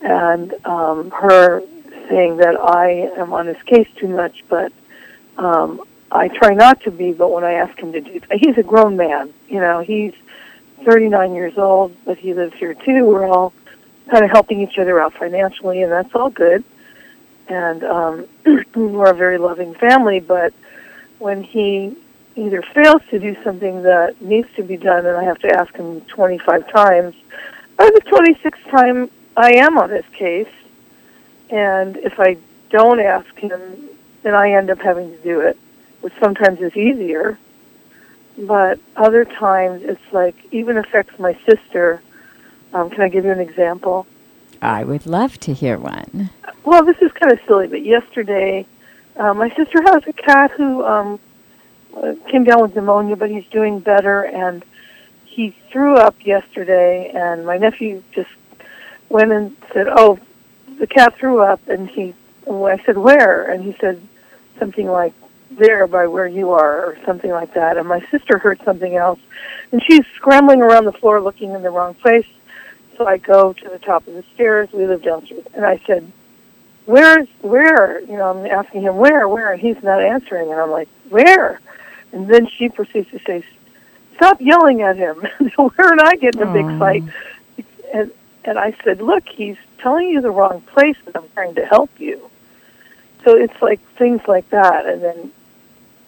And 0.01 0.53
um 0.65 1.11
her 1.11 1.61
saying 2.09 2.37
that 2.37 2.59
I 2.59 3.11
am 3.17 3.33
on 3.33 3.47
his 3.47 3.61
case 3.63 3.87
too 3.95 4.09
much 4.09 4.43
but 4.49 4.73
um 5.37 5.81
I 6.11 6.27
try 6.27 6.53
not 6.53 6.81
to 6.81 6.91
be 6.91 7.13
but 7.13 7.31
when 7.31 7.43
I 7.43 7.53
ask 7.53 7.77
him 7.77 7.93
to 7.93 8.01
do 8.01 8.19
he's 8.31 8.57
a 8.57 8.63
grown 8.63 8.97
man 8.97 9.33
you 9.47 9.59
know 9.59 9.79
he's 9.79 10.13
39 10.83 11.33
years 11.33 11.57
old 11.57 11.95
but 12.05 12.17
he 12.17 12.33
lives 12.33 12.53
here 12.55 12.73
too. 12.73 13.05
We're 13.05 13.27
all 13.27 13.53
kind 14.09 14.23
of 14.23 14.31
helping 14.31 14.61
each 14.61 14.77
other 14.77 14.99
out 14.99 15.13
financially 15.13 15.81
and 15.81 15.91
that's 15.91 16.13
all 16.15 16.29
good. 16.29 16.63
And 17.47 17.83
um 17.83 18.27
we're 18.75 19.11
a 19.11 19.15
very 19.15 19.37
loving 19.37 19.73
family 19.75 20.19
but 20.19 20.53
when 21.19 21.43
he 21.43 21.95
either 22.35 22.61
fails 22.61 23.01
to 23.09 23.19
do 23.19 23.35
something 23.43 23.83
that 23.83 24.19
needs 24.21 24.47
to 24.55 24.63
be 24.63 24.77
done 24.77 25.05
and 25.05 25.15
I 25.15 25.23
have 25.23 25.39
to 25.39 25.49
ask 25.49 25.73
him 25.75 26.01
25 26.01 26.71
times 26.71 27.15
or 27.79 27.91
the 27.91 28.01
26th 28.01 28.69
time 28.71 29.09
I 29.37 29.53
am 29.53 29.77
on 29.77 29.89
his 29.89 30.05
case 30.13 30.49
and 31.49 31.97
if 31.97 32.19
I 32.19 32.37
don't 32.69 32.99
ask 32.99 33.35
him 33.35 33.89
then 34.23 34.33
I 34.33 34.53
end 34.53 34.69
up 34.69 34.79
having 34.79 35.11
to 35.11 35.23
do 35.23 35.41
it 35.41 35.57
which 36.01 36.13
sometimes 36.19 36.59
is 36.59 36.75
easier 36.75 37.37
but 38.37 38.79
other 38.95 39.25
times 39.25 39.83
it's 39.83 40.01
like 40.11 40.35
even 40.51 40.77
affects 40.77 41.17
my 41.19 41.37
sister 41.45 42.01
um, 42.73 42.89
can 42.89 43.01
I 43.01 43.09
give 43.09 43.25
you 43.25 43.31
an 43.31 43.39
example 43.39 44.07
I 44.61 44.83
would 44.83 45.05
love 45.05 45.39
to 45.41 45.53
hear 45.53 45.77
one. 45.77 46.29
well, 46.63 46.85
this 46.85 46.95
is 47.01 47.11
kind 47.11 47.33
of 47.33 47.39
silly, 47.45 47.67
but 47.67 47.83
yesterday, 47.83 48.65
uh, 49.17 49.33
my 49.33 49.49
sister 49.49 49.81
has 49.81 50.07
a 50.07 50.13
cat 50.13 50.51
who 50.51 50.85
um, 50.85 51.19
came 52.29 52.45
down 52.45 52.61
with 52.61 52.73
pneumonia, 52.73 53.17
but 53.17 53.29
he's 53.29 53.45
doing 53.47 53.81
better, 53.81 54.21
and 54.21 54.63
he 55.25 55.49
threw 55.69 55.97
up 55.97 56.15
yesterday, 56.25 57.11
and 57.13 57.45
my 57.45 57.57
nephew 57.57 58.01
just 58.13 58.29
went 59.09 59.33
and 59.33 59.53
said, 59.73 59.87
"Oh, 59.89 60.17
the 60.79 60.87
cat 60.87 61.17
threw 61.17 61.41
up," 61.41 61.67
and 61.67 61.89
he 61.89 62.13
I 62.47 62.81
said, 62.85 62.97
where? 62.97 63.43
And 63.49 63.63
he 63.63 63.75
said 63.79 64.01
something 64.59 64.87
like, 64.87 65.13
there 65.57 65.87
by 65.87 66.07
where 66.07 66.27
you 66.27 66.51
are, 66.51 66.85
or 66.85 66.97
something 67.05 67.31
like 67.31 67.53
that. 67.53 67.77
And 67.77 67.87
my 67.87 68.01
sister 68.11 68.37
heard 68.37 68.61
something 68.63 68.95
else. 68.95 69.19
And 69.71 69.81
she's 69.83 70.05
scrambling 70.15 70.61
around 70.61 70.85
the 70.85 70.91
floor 70.91 71.21
looking 71.21 71.51
in 71.51 71.63
the 71.63 71.69
wrong 71.69 71.93
place. 71.95 72.27
So 72.97 73.07
I 73.07 73.17
go 73.17 73.53
to 73.53 73.69
the 73.69 73.79
top 73.79 74.07
of 74.07 74.13
the 74.13 74.23
stairs. 74.33 74.71
We 74.71 74.85
live 74.85 75.03
downstairs. 75.03 75.45
And 75.55 75.65
I 75.65 75.79
said, 75.85 76.11
where's, 76.85 77.27
where? 77.41 77.99
You 78.01 78.17
know, 78.17 78.29
I'm 78.29 78.45
asking 78.45 78.83
him, 78.83 78.97
where, 78.97 79.27
where? 79.27 79.51
And 79.51 79.61
he's 79.61 79.81
not 79.81 80.01
answering. 80.01 80.51
And 80.51 80.59
I'm 80.59 80.71
like, 80.71 80.89
where? 81.09 81.59
And 82.11 82.27
then 82.27 82.47
she 82.47 82.69
proceeds 82.69 83.09
to 83.11 83.19
say, 83.25 83.43
stop 84.15 84.39
yelling 84.39 84.81
at 84.81 84.95
him. 84.95 85.17
Where 85.55 85.91
and 85.91 86.01
I 86.01 86.15
get 86.15 86.35
in 86.35 86.43
a 86.43 86.53
big 86.53 86.79
fight. 86.79 87.03
And, 87.93 88.11
and 88.45 88.59
I 88.59 88.75
said, 88.83 89.01
look, 89.01 89.27
he's 89.27 89.57
telling 89.79 90.09
you 90.09 90.21
the 90.21 90.31
wrong 90.31 90.61
place 90.61 90.97
and 91.05 91.15
I'm 91.15 91.27
trying 91.33 91.55
to 91.55 91.65
help 91.65 91.89
you. 91.99 92.29
So 93.23 93.35
it's 93.35 93.59
like 93.61 93.79
things 93.97 94.21
like 94.27 94.49
that. 94.51 94.85
And 94.85 95.01
then 95.01 95.31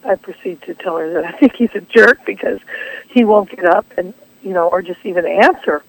I 0.06 0.14
proceed 0.14 0.62
to 0.62 0.74
tell 0.74 0.96
her 0.96 1.12
that 1.14 1.24
I 1.24 1.32
think 1.32 1.54
he's 1.54 1.74
a 1.74 1.80
jerk 1.80 2.24
because 2.24 2.60
he 3.08 3.24
won't 3.24 3.50
get 3.50 3.64
up 3.64 3.86
and, 3.98 4.14
you 4.42 4.52
know, 4.52 4.68
or 4.68 4.82
just 4.82 5.04
even 5.04 5.26
answer 5.26 5.82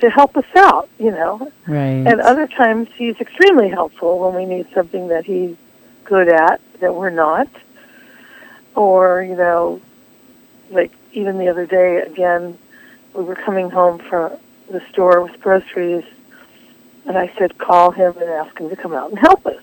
to 0.00 0.10
help 0.10 0.36
us 0.36 0.46
out, 0.56 0.88
you 0.98 1.10
know. 1.10 1.50
Right. 1.66 2.06
And 2.06 2.20
other 2.20 2.46
times 2.46 2.88
he's 2.94 3.20
extremely 3.20 3.68
helpful 3.68 4.18
when 4.18 4.34
we 4.34 4.46
need 4.46 4.68
something 4.72 5.08
that 5.08 5.24
he's 5.24 5.56
good 6.04 6.28
at 6.28 6.60
that 6.80 6.94
we're 6.94 7.10
not. 7.10 7.48
Or, 8.74 9.22
you 9.22 9.36
know, 9.36 9.80
like 10.70 10.92
even 11.12 11.38
the 11.38 11.48
other 11.48 11.66
day, 11.66 11.98
again, 11.98 12.58
we 13.14 13.24
were 13.24 13.34
coming 13.34 13.70
home 13.70 13.98
from 13.98 14.32
the 14.70 14.80
store 14.90 15.22
with 15.22 15.40
groceries, 15.40 16.04
and 17.06 17.18
I 17.18 17.32
said, 17.38 17.58
call 17.58 17.90
him 17.90 18.16
and 18.18 18.28
ask 18.28 18.58
him 18.58 18.68
to 18.68 18.76
come 18.76 18.92
out 18.92 19.10
and 19.10 19.18
help 19.18 19.46
us. 19.46 19.62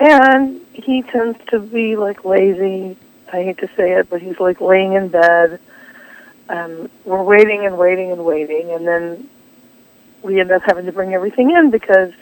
And 0.00 0.62
he 0.72 1.02
tends 1.02 1.38
to 1.48 1.60
be 1.60 1.96
like 1.96 2.24
lazy. 2.24 2.96
I 3.32 3.42
hate 3.44 3.58
to 3.58 3.68
say 3.76 3.92
it, 3.92 4.08
but 4.08 4.22
he's 4.22 4.40
like 4.40 4.60
laying 4.60 4.94
in 4.94 5.08
bed. 5.08 5.60
And 6.48 6.90
we're 7.04 7.22
waiting 7.22 7.64
and 7.66 7.78
waiting 7.78 8.10
and 8.10 8.24
waiting, 8.24 8.72
and 8.72 8.88
then 8.88 9.28
we 10.22 10.40
end 10.40 10.50
up 10.50 10.62
having 10.62 10.86
to 10.86 10.92
bring 10.92 11.14
everything 11.14 11.50
in 11.50 11.70
because 11.70 12.12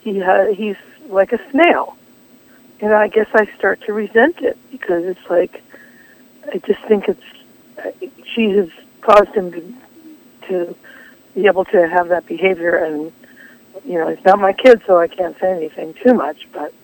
he 0.00 0.20
ha- 0.20 0.52
he's 0.52 0.76
like 1.08 1.32
a 1.32 1.50
snail. 1.50 1.96
And 2.80 2.92
I 2.92 3.08
guess 3.08 3.28
I 3.32 3.46
start 3.56 3.80
to 3.82 3.92
resent 3.94 4.40
it 4.42 4.58
because 4.70 5.04
it's 5.04 5.30
like 5.30 5.62
I 6.52 6.58
just 6.58 6.82
think 6.82 7.08
it's 7.08 7.22
she 8.26 8.50
has 8.50 8.68
caused 9.00 9.30
him 9.34 9.52
to 9.52 9.74
to 10.48 10.76
be 11.34 11.46
able 11.46 11.64
to 11.66 11.88
have 11.88 12.08
that 12.08 12.26
behavior, 12.26 12.76
and 12.76 13.12
you 13.86 13.98
know, 13.98 14.08
it's 14.08 14.24
not 14.24 14.38
my 14.40 14.52
kid, 14.52 14.82
so 14.86 14.98
I 14.98 15.08
can't 15.08 15.38
say 15.38 15.52
anything 15.52 15.94
too 15.94 16.12
much, 16.12 16.48
but 16.52 16.74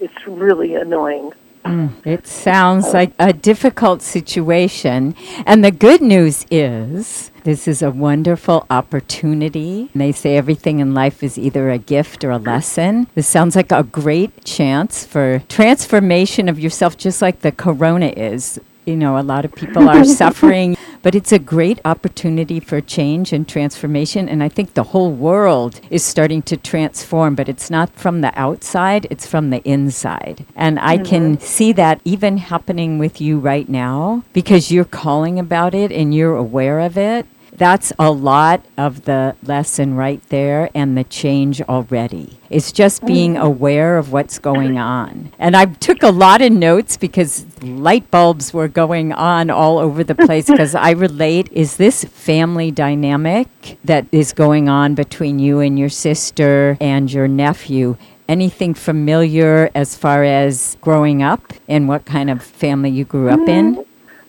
it's 0.00 0.26
really 0.26 0.74
annoying. 0.74 1.32
Mm, 1.64 1.92
it 2.04 2.26
sounds 2.26 2.86
uh, 2.88 2.92
like 2.92 3.12
a 3.18 3.32
difficult 3.32 4.02
situation. 4.02 5.14
And 5.46 5.64
the 5.64 5.70
good 5.70 6.02
news 6.02 6.44
is 6.50 7.30
this 7.44 7.66
is 7.66 7.80
a 7.80 7.90
wonderful 7.90 8.66
opportunity. 8.68 9.90
They 9.94 10.12
say 10.12 10.36
everything 10.36 10.80
in 10.80 10.92
life 10.92 11.22
is 11.22 11.38
either 11.38 11.70
a 11.70 11.78
gift 11.78 12.22
or 12.22 12.30
a 12.30 12.38
lesson. 12.38 13.06
This 13.14 13.26
sounds 13.26 13.56
like 13.56 13.72
a 13.72 13.82
great 13.82 14.44
chance 14.44 15.06
for 15.06 15.42
transformation 15.48 16.48
of 16.48 16.60
yourself, 16.60 16.98
just 16.98 17.22
like 17.22 17.40
the 17.40 17.52
corona 17.52 18.08
is. 18.08 18.60
You 18.84 18.96
know, 18.96 19.18
a 19.18 19.22
lot 19.22 19.46
of 19.46 19.54
people 19.54 19.88
are 19.88 20.04
suffering, 20.22 20.76
but 21.04 21.14
it's 21.14 21.32
a 21.32 21.38
great 21.38 21.78
opportunity 21.84 22.58
for 22.58 22.80
change 22.80 23.30
and 23.32 23.46
transformation. 23.46 24.26
And 24.26 24.42
I 24.42 24.48
think 24.48 24.72
the 24.72 24.82
whole 24.84 25.12
world 25.12 25.78
is 25.90 26.02
starting 26.02 26.40
to 26.44 26.56
transform, 26.56 27.34
but 27.34 27.46
it's 27.46 27.70
not 27.70 27.90
from 27.90 28.22
the 28.22 28.32
outside, 28.40 29.06
it's 29.10 29.26
from 29.26 29.50
the 29.50 29.62
inside. 29.68 30.46
And 30.56 30.80
I 30.80 30.96
can 30.96 31.36
mm-hmm. 31.36 31.44
see 31.44 31.72
that 31.74 32.00
even 32.06 32.38
happening 32.38 32.98
with 32.98 33.20
you 33.20 33.38
right 33.38 33.68
now 33.68 34.24
because 34.32 34.72
you're 34.72 34.86
calling 34.86 35.38
about 35.38 35.74
it 35.74 35.92
and 35.92 36.14
you're 36.14 36.36
aware 36.36 36.80
of 36.80 36.96
it. 36.96 37.26
That's 37.56 37.92
a 37.98 38.10
lot 38.10 38.64
of 38.76 39.04
the 39.04 39.36
lesson 39.44 39.94
right 39.94 40.22
there 40.28 40.70
and 40.74 40.96
the 40.96 41.04
change 41.04 41.62
already. 41.62 42.38
It's 42.50 42.72
just 42.72 43.02
mm. 43.02 43.06
being 43.06 43.36
aware 43.36 43.96
of 43.96 44.12
what's 44.12 44.38
going 44.38 44.78
on. 44.78 45.32
And 45.38 45.56
I 45.56 45.66
took 45.66 46.02
a 46.02 46.10
lot 46.10 46.42
of 46.42 46.52
notes 46.52 46.96
because 46.96 47.46
light 47.62 48.10
bulbs 48.10 48.52
were 48.52 48.68
going 48.68 49.12
on 49.12 49.50
all 49.50 49.78
over 49.78 50.02
the 50.02 50.14
place 50.14 50.46
because 50.50 50.74
I 50.74 50.90
relate 50.90 51.48
is 51.52 51.76
this 51.76 52.04
family 52.04 52.70
dynamic 52.70 53.78
that 53.84 54.06
is 54.10 54.32
going 54.32 54.68
on 54.68 54.94
between 54.94 55.38
you 55.38 55.60
and 55.60 55.78
your 55.78 55.88
sister 55.88 56.76
and 56.80 57.12
your 57.12 57.28
nephew 57.28 57.96
anything 58.28 58.74
familiar 58.74 59.70
as 59.74 59.94
far 59.94 60.24
as 60.24 60.76
growing 60.80 61.22
up 61.22 61.52
and 61.68 61.88
what 61.88 62.04
kind 62.04 62.30
of 62.30 62.42
family 62.42 62.90
you 62.90 63.04
grew 63.04 63.28
up 63.28 63.46
in? 63.48 63.76
Mm. 63.76 63.86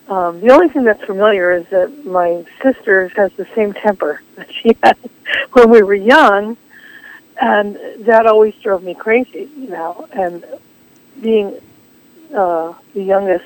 Um, 0.08 0.39
the 0.39 0.52
only 0.52 0.70
thing 0.70 0.84
that's 0.84 1.04
familiar 1.04 1.52
is 1.52 1.68
that 1.70 2.06
my 2.06 2.46
sister 2.62 3.08
has 3.15 3.34
the 3.34 3.48
same 3.56 3.74
temper 3.74 4.22
that 4.36 4.52
she 4.54 4.78
had 4.84 4.98
when 5.54 5.70
we 5.70 5.82
were 5.82 5.96
young, 5.96 6.58
and 7.41 7.78
that 8.06 8.28
always 8.28 8.56
drove 8.56 8.84
me 8.84 8.94
crazy, 8.94 9.50
you 9.58 9.70
know. 9.70 10.08
And 10.13 10.46
being 11.22 11.60
uh, 12.34 12.74
the 12.94 13.04
youngest, 13.04 13.46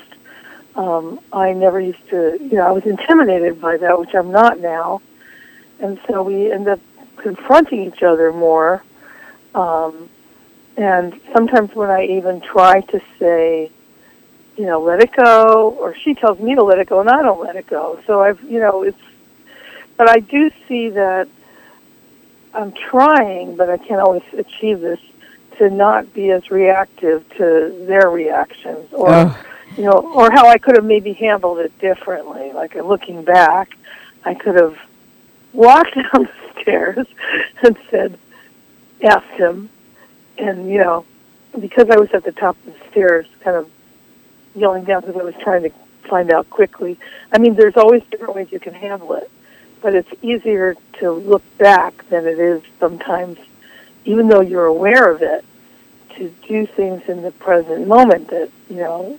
um, 0.74 1.20
I 1.32 1.52
never 1.52 1.80
used 1.80 2.06
to, 2.10 2.38
you 2.40 2.56
know, 2.56 2.66
I 2.66 2.72
was 2.72 2.84
intimidated 2.84 3.60
by 3.60 3.76
that, 3.78 3.98
which 3.98 4.14
I'm 4.14 4.30
not 4.30 4.60
now. 4.60 5.00
And 5.80 5.98
so 6.06 6.22
we 6.22 6.52
end 6.52 6.68
up 6.68 6.80
confronting 7.16 7.90
each 7.92 8.02
other 8.02 8.32
more. 8.32 8.82
Um, 9.54 10.08
and 10.76 11.18
sometimes 11.32 11.74
when 11.74 11.90
I 11.90 12.04
even 12.04 12.40
try 12.40 12.80
to 12.82 13.00
say, 13.18 13.70
you 14.60 14.66
know, 14.66 14.78
let 14.82 15.00
it 15.00 15.10
go, 15.16 15.70
or 15.80 15.94
she 15.94 16.12
tells 16.12 16.38
me 16.38 16.54
to 16.54 16.62
let 16.62 16.78
it 16.78 16.86
go, 16.86 17.00
and 17.00 17.08
I 17.08 17.22
don't 17.22 17.40
let 17.40 17.56
it 17.56 17.66
go. 17.66 17.98
So 18.06 18.20
I've, 18.20 18.42
you 18.42 18.60
know, 18.60 18.82
it's, 18.82 19.00
but 19.96 20.06
I 20.10 20.18
do 20.20 20.50
see 20.68 20.90
that 20.90 21.28
I'm 22.52 22.72
trying, 22.72 23.56
but 23.56 23.70
I 23.70 23.78
can't 23.78 24.02
always 24.02 24.22
achieve 24.34 24.80
this, 24.80 25.00
to 25.56 25.70
not 25.70 26.12
be 26.12 26.30
as 26.30 26.50
reactive 26.50 27.26
to 27.38 27.84
their 27.88 28.10
reactions, 28.10 28.92
or, 28.92 29.08
Oh. 29.10 29.38
you 29.78 29.84
know, 29.84 29.92
or 29.92 30.30
how 30.30 30.46
I 30.46 30.58
could 30.58 30.76
have 30.76 30.84
maybe 30.84 31.14
handled 31.14 31.58
it 31.60 31.78
differently. 31.78 32.52
Like 32.52 32.74
looking 32.74 33.24
back, 33.24 33.74
I 34.26 34.34
could 34.34 34.56
have 34.56 34.78
walked 35.54 35.94
down 35.94 36.28
the 36.28 36.60
stairs 36.60 37.06
and 37.62 37.78
said, 37.88 38.18
asked 39.02 39.38
him, 39.38 39.70
and 40.36 40.68
you 40.70 40.80
know, 40.80 41.06
because 41.58 41.88
I 41.88 41.96
was 41.96 42.10
at 42.12 42.24
the 42.24 42.32
top 42.32 42.58
of 42.66 42.78
the 42.78 42.90
stairs, 42.90 43.26
kind 43.40 43.56
of 43.56 43.70
yelling 44.54 44.84
down 44.84 45.02
because 45.02 45.16
I 45.16 45.22
was 45.22 45.34
trying 45.36 45.62
to 45.62 45.70
find 46.08 46.30
out 46.30 46.48
quickly. 46.50 46.98
I 47.32 47.38
mean, 47.38 47.54
there's 47.54 47.76
always 47.76 48.02
different 48.10 48.34
ways 48.34 48.48
you 48.50 48.60
can 48.60 48.74
handle 48.74 49.12
it, 49.14 49.30
but 49.80 49.94
it's 49.94 50.10
easier 50.22 50.76
to 50.94 51.12
look 51.12 51.42
back 51.58 52.08
than 52.08 52.26
it 52.26 52.38
is 52.38 52.62
sometimes, 52.78 53.38
even 54.04 54.28
though 54.28 54.40
you're 54.40 54.66
aware 54.66 55.10
of 55.10 55.22
it, 55.22 55.44
to 56.16 56.28
do 56.46 56.66
things 56.66 57.08
in 57.08 57.22
the 57.22 57.30
present 57.30 57.86
moment 57.86 58.28
that 58.28 58.50
you 58.68 58.76
know 58.76 59.18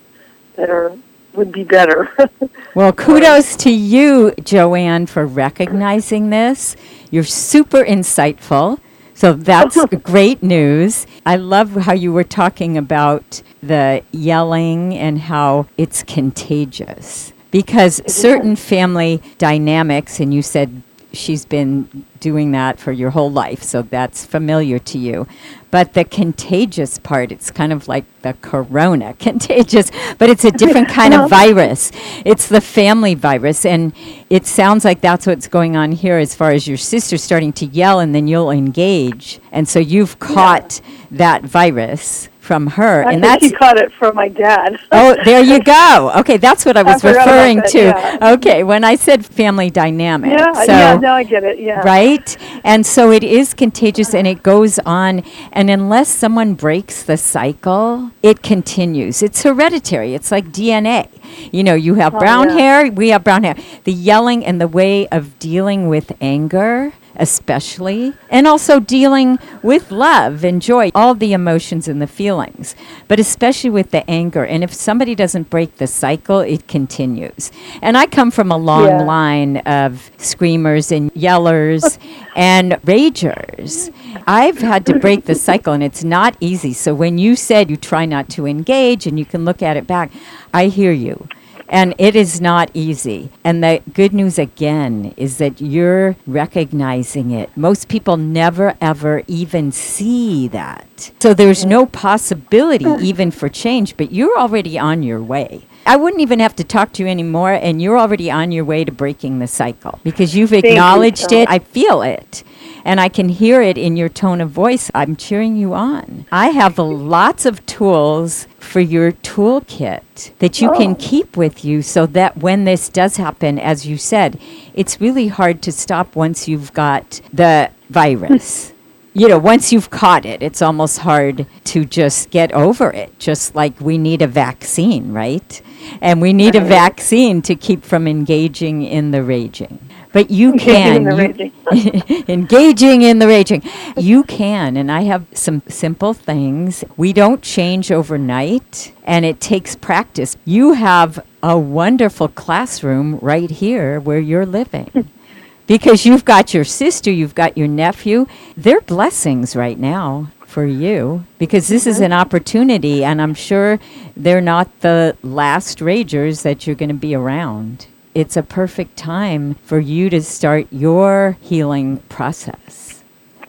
that 0.55 0.69
are 0.69 0.95
would 1.33 1.51
be 1.51 1.63
better. 1.63 2.09
Well, 2.73 2.93
kudos 2.93 3.57
to 3.57 3.69
you, 3.69 4.31
Joanne, 4.45 5.05
for 5.05 5.25
recognizing 5.25 6.29
this. 6.29 6.77
You're 7.09 7.25
super 7.25 7.83
insightful. 7.83 8.79
So 9.21 9.33
that's 9.33 9.77
great 10.01 10.41
news. 10.41 11.05
I 11.27 11.35
love 11.35 11.75
how 11.75 11.93
you 11.93 12.11
were 12.11 12.23
talking 12.23 12.75
about 12.75 13.43
the 13.61 14.01
yelling 14.11 14.95
and 14.95 15.19
how 15.19 15.67
it's 15.77 16.01
contagious. 16.01 17.31
Because 17.51 18.01
certain 18.11 18.55
family 18.55 19.21
dynamics, 19.37 20.19
and 20.19 20.33
you 20.33 20.41
said 20.41 20.81
she's 21.13 21.45
been 21.45 22.05
doing 22.19 22.51
that 22.51 22.79
for 22.79 22.91
your 22.91 23.09
whole 23.09 23.31
life, 23.31 23.63
so 23.63 23.81
that's 23.81 24.25
familiar 24.25 24.79
to 24.79 24.97
you. 24.97 25.27
But 25.71 25.93
the 25.93 26.03
contagious 26.03 26.97
part, 26.99 27.31
it's 27.31 27.49
kind 27.49 27.71
of 27.71 27.87
like 27.87 28.05
the 28.21 28.33
corona 28.41 29.13
contagious, 29.19 29.91
but 30.17 30.29
it's 30.29 30.43
a 30.43 30.51
different 30.51 30.89
kind 30.99 31.13
of 31.13 31.21
uh-huh. 31.21 31.27
virus. 31.29 31.91
It's 32.25 32.47
the 32.47 32.61
family 32.61 33.15
virus. 33.15 33.65
And 33.65 33.93
it 34.29 34.45
sounds 34.45 34.85
like 34.85 35.01
that's 35.01 35.25
what's 35.25 35.47
going 35.47 35.75
on 35.75 35.91
here 35.91 36.17
as 36.17 36.35
far 36.35 36.51
as 36.51 36.67
your 36.67 36.77
sister 36.77 37.17
starting 37.17 37.53
to 37.53 37.65
yell 37.65 37.99
and 37.99 38.13
then 38.13 38.27
you'll 38.27 38.51
engage. 38.51 39.39
And 39.51 39.67
so 39.67 39.79
you've 39.79 40.19
caught 40.19 40.81
that 41.11 41.43
virus 41.43 42.29
from 42.41 42.65
her. 42.65 43.05
I 43.07 43.13
and 43.13 43.23
that's 43.23 43.45
he 43.45 43.51
caught 43.51 43.77
it 43.77 43.93
from 43.93 44.15
my 44.15 44.27
dad. 44.27 44.75
Oh, 44.91 45.15
there 45.23 45.43
you 45.43 45.61
go. 45.63 46.11
Okay, 46.17 46.37
that's 46.37 46.65
what 46.65 46.75
I 46.75 46.81
was 46.81 47.03
about 47.03 47.15
referring 47.15 47.57
that, 47.57 47.69
to. 47.69 47.79
yeah. 47.79 48.33
Okay, 48.33 48.63
when 48.63 48.83
I 48.83 48.95
said 48.95 49.23
family 49.25 49.69
dynamic. 49.69 50.31
Yeah, 50.31 50.51
so, 50.53 50.63
yeah, 50.71 50.97
now 50.97 51.13
I 51.13 51.23
get 51.23 51.43
it. 51.43 51.59
Yeah. 51.59 51.81
Right? 51.81 52.35
And 52.63 52.85
so 52.85 53.11
it 53.11 53.23
is 53.23 53.53
contagious 53.53 54.15
and 54.15 54.25
it 54.25 54.41
goes 54.41 54.79
on. 54.79 55.23
And 55.53 55.69
unless 55.69 56.09
someone 56.09 56.55
breaks 56.55 57.03
the 57.03 57.15
cycle, 57.15 58.11
it 58.23 58.41
continues. 58.41 59.21
It's 59.21 59.43
hereditary. 59.43 60.15
It's 60.15 60.31
like 60.31 60.45
DNA. 60.45 61.09
You 61.53 61.63
know, 61.63 61.75
you 61.75 61.93
have 61.95 62.15
oh, 62.15 62.19
brown 62.19 62.49
Oh, 62.49 62.57
yeah. 62.57 62.81
hair, 62.81 62.91
we 62.91 63.09
have 63.09 63.23
brown 63.23 63.43
hair. 63.43 63.55
The 63.83 63.93
yelling 63.93 64.43
and 64.43 64.59
the 64.59 64.67
way 64.67 65.07
of 65.09 65.37
dealing 65.37 65.87
with 65.87 66.11
anger 66.19 66.93
especially, 67.15 68.13
and 68.29 68.47
also 68.47 68.79
dealing 68.79 69.37
with 69.63 69.91
love 69.91 70.43
and 70.43 70.61
joy, 70.61 70.91
all 70.95 71.13
the 71.15 71.33
emotions 71.33 71.87
and 71.87 72.01
the 72.01 72.07
feelings, 72.07 72.75
but 73.07 73.19
especially 73.19 73.69
with 73.69 73.91
the 73.91 74.09
anger. 74.09 74.45
And 74.45 74.63
if 74.63 74.73
somebody 74.73 75.15
doesn't 75.15 75.49
break 75.49 75.77
the 75.77 75.87
cycle, 75.87 76.39
it 76.39 76.67
continues. 76.67 77.51
And 77.81 77.97
I 77.97 78.05
come 78.05 78.31
from 78.31 78.51
a 78.51 78.57
long 78.57 78.87
Yeah. 78.89 79.01
line 79.03 79.57
of 79.57 80.11
screamers 80.17 80.91
and 80.91 81.13
yellers 81.13 81.97
and 82.35 82.73
ragers. 82.85 83.91
I've 84.27 84.59
had 84.59 84.85
to 84.87 84.99
break 84.99 85.25
the 85.25 85.35
cycle, 85.35 85.73
and 85.73 85.83
it's 85.83 86.03
not 86.03 86.35
easy. 86.39 86.73
So 86.73 86.93
when 86.93 87.17
you 87.17 87.35
said 87.35 87.69
you 87.69 87.77
try 87.77 88.05
not 88.05 88.29
to 88.29 88.45
engage 88.45 89.07
and 89.07 89.17
you 89.19 89.25
can 89.25 89.45
look 89.45 89.61
at 89.61 89.77
it 89.77 89.87
back, 89.87 90.11
I 90.53 90.67
hear 90.67 90.91
you. 90.91 91.27
And 91.71 91.95
it 91.97 92.15
is 92.17 92.41
not 92.41 92.69
easy. 92.73 93.31
And 93.45 93.63
the 93.63 93.81
good 93.93 94.13
news 94.13 94.37
again 94.37 95.13
is 95.15 95.37
that 95.37 95.61
you're 95.61 96.17
recognizing 96.27 97.31
it. 97.31 97.55
Most 97.55 97.87
people 97.87 98.17
never 98.17 98.75
ever 98.81 99.23
even 99.27 99.71
see 99.71 100.49
that. 100.49 101.11
So 101.19 101.33
there's 101.33 101.65
no 101.65 101.85
possibility 101.85 102.85
mm. 102.85 103.01
even 103.01 103.31
for 103.31 103.47
change, 103.47 103.95
but 103.95 104.11
you're 104.11 104.37
already 104.37 104.77
on 104.77 105.01
your 105.01 105.23
way. 105.23 105.65
I 105.85 105.95
wouldn't 105.95 106.21
even 106.21 106.39
have 106.39 106.55
to 106.57 106.63
talk 106.63 106.93
to 106.93 107.03
you 107.03 107.09
anymore, 107.09 107.53
and 107.53 107.81
you're 107.81 107.97
already 107.97 108.29
on 108.29 108.51
your 108.51 108.65
way 108.65 108.83
to 108.83 108.91
breaking 108.91 109.39
the 109.39 109.47
cycle 109.47 109.99
because 110.03 110.35
you've 110.35 110.51
you 110.51 110.59
acknowledged 110.59 111.29
so 111.29 111.41
it. 111.41 111.49
I 111.49 111.59
feel 111.59 112.01
it. 112.01 112.43
And 112.83 112.99
I 112.99 113.09
can 113.09 113.29
hear 113.29 113.61
it 113.61 113.77
in 113.77 113.95
your 113.97 114.09
tone 114.09 114.41
of 114.41 114.49
voice. 114.49 114.89
I'm 114.95 115.15
cheering 115.15 115.55
you 115.55 115.73
on. 115.73 116.25
I 116.31 116.47
have 116.49 116.77
lots 116.77 117.45
of 117.45 117.65
tools 117.65 118.47
for 118.59 118.79
your 118.79 119.11
toolkit 119.11 120.31
that 120.39 120.61
you 120.61 120.69
can 120.71 120.91
Oh. 120.91 120.97
keep 120.99 121.37
with 121.37 121.63
you 121.65 121.81
so 121.81 122.05
that 122.07 122.37
when 122.37 122.63
this 122.65 122.89
does 122.89 123.17
happen, 123.17 123.59
as 123.59 123.85
you 123.85 123.97
said, 123.97 124.39
it's 124.73 124.99
really 125.01 125.27
hard 125.27 125.61
to 125.63 125.71
stop 125.71 126.15
once 126.15 126.47
you've 126.47 126.73
got 126.73 127.21
the 127.33 127.69
virus. 127.89 128.73
You 129.13 129.27
know, 129.27 129.39
once 129.39 129.73
you've 129.73 129.89
caught 129.89 130.25
it, 130.25 130.41
it's 130.41 130.61
almost 130.61 130.99
hard 130.99 131.45
to 131.65 131.83
just 131.83 132.29
get 132.29 132.53
over 132.53 132.89
it. 132.91 133.19
Just 133.19 133.55
like 133.55 133.77
we 133.81 133.97
need 133.97 134.21
a 134.21 134.27
vaccine, 134.27 135.11
right? 135.11 135.61
And 135.99 136.21
we 136.21 136.31
need 136.31 136.55
a 136.55 136.61
vaccine 136.61 137.41
to 137.41 137.53
keep 137.55 137.83
from 137.83 138.07
engaging 138.07 138.83
in 138.83 139.11
the 139.11 139.21
raging. 139.21 139.79
But 140.13 140.29
you 140.29 140.53
can. 140.53 141.07
Engaging 141.07 141.31
in 141.31 141.35
the 141.35 141.51
you- 141.75 142.23
engaging 142.27 143.01
in 143.01 143.19
the 143.19 143.27
raging. 143.27 143.63
You 143.97 144.23
can, 144.23 144.75
and 144.77 144.91
I 144.91 145.01
have 145.01 145.25
some 145.33 145.61
simple 145.67 146.13
things. 146.13 146.83
We 146.97 147.13
don't 147.13 147.41
change 147.41 147.91
overnight, 147.91 148.93
and 149.03 149.23
it 149.25 149.39
takes 149.39 149.75
practice. 149.75 150.35
You 150.45 150.73
have 150.73 151.25
a 151.41 151.57
wonderful 151.57 152.27
classroom 152.27 153.19
right 153.21 153.49
here 153.49 153.99
where 153.99 154.19
you're 154.19 154.45
living. 154.45 155.09
Because 155.67 156.05
you've 156.05 156.25
got 156.25 156.53
your 156.53 156.65
sister, 156.65 157.09
you've 157.09 157.35
got 157.35 157.57
your 157.57 157.67
nephew. 157.67 158.25
They're 158.57 158.81
blessings 158.81 159.55
right 159.55 159.79
now 159.79 160.29
for 160.45 160.65
you 160.65 161.23
because 161.39 161.69
this 161.69 161.87
is 161.87 161.95
mm-hmm. 161.95 162.05
an 162.05 162.13
opportunity, 162.13 163.05
and 163.05 163.21
I'm 163.21 163.33
sure 163.33 163.79
they're 164.17 164.41
not 164.41 164.81
the 164.81 165.15
last 165.23 165.79
ragers 165.79 166.41
that 166.41 166.67
you're 166.67 166.75
going 166.75 166.89
to 166.89 166.95
be 166.95 167.15
around. 167.15 167.87
It's 168.13 168.35
a 168.35 168.43
perfect 168.43 168.97
time 168.97 169.55
for 169.63 169.79
you 169.79 170.09
to 170.09 170.21
start 170.21 170.67
your 170.69 171.37
healing 171.41 171.97
process. 172.09 173.03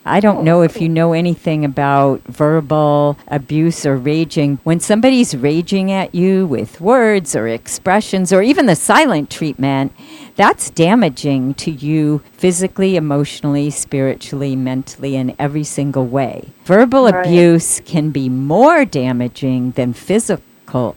I 0.05 0.21
don't 0.21 0.39
oh, 0.39 0.43
know 0.43 0.63
if 0.63 0.81
you 0.81 0.89
know 0.89 1.13
anything 1.13 1.65
about 1.65 2.23
verbal 2.25 3.17
abuse 3.29 3.87
or 3.87 3.97
raging. 3.97 4.59
When 4.65 4.81
somebody's 4.81 5.37
raging 5.37 5.93
at 5.93 6.15
you 6.15 6.47
with 6.47 6.81
words 6.81 7.37
or 7.37 7.47
expressions 7.47 8.33
or 8.33 8.43
even 8.43 8.67
the 8.67 8.75
silent 8.75 9.31
treatment, 9.31 9.93
that's 10.35 10.71
damaging 10.71 11.55
to 11.55 11.71
you 11.71 12.21
physically, 12.33 12.97
emotionally, 12.97 13.71
spiritually, 13.71 14.57
mentally, 14.57 15.15
in 15.15 15.37
every 15.39 15.65
single 15.65 16.07
way. 16.07 16.49
Verbal 16.65 17.05
Right. 17.05 17.27
abuse 17.27 17.81
can 17.85 18.11
be 18.11 18.29
more 18.29 18.85
damaging 18.85 19.73
than 19.73 19.93
physical 19.93 20.43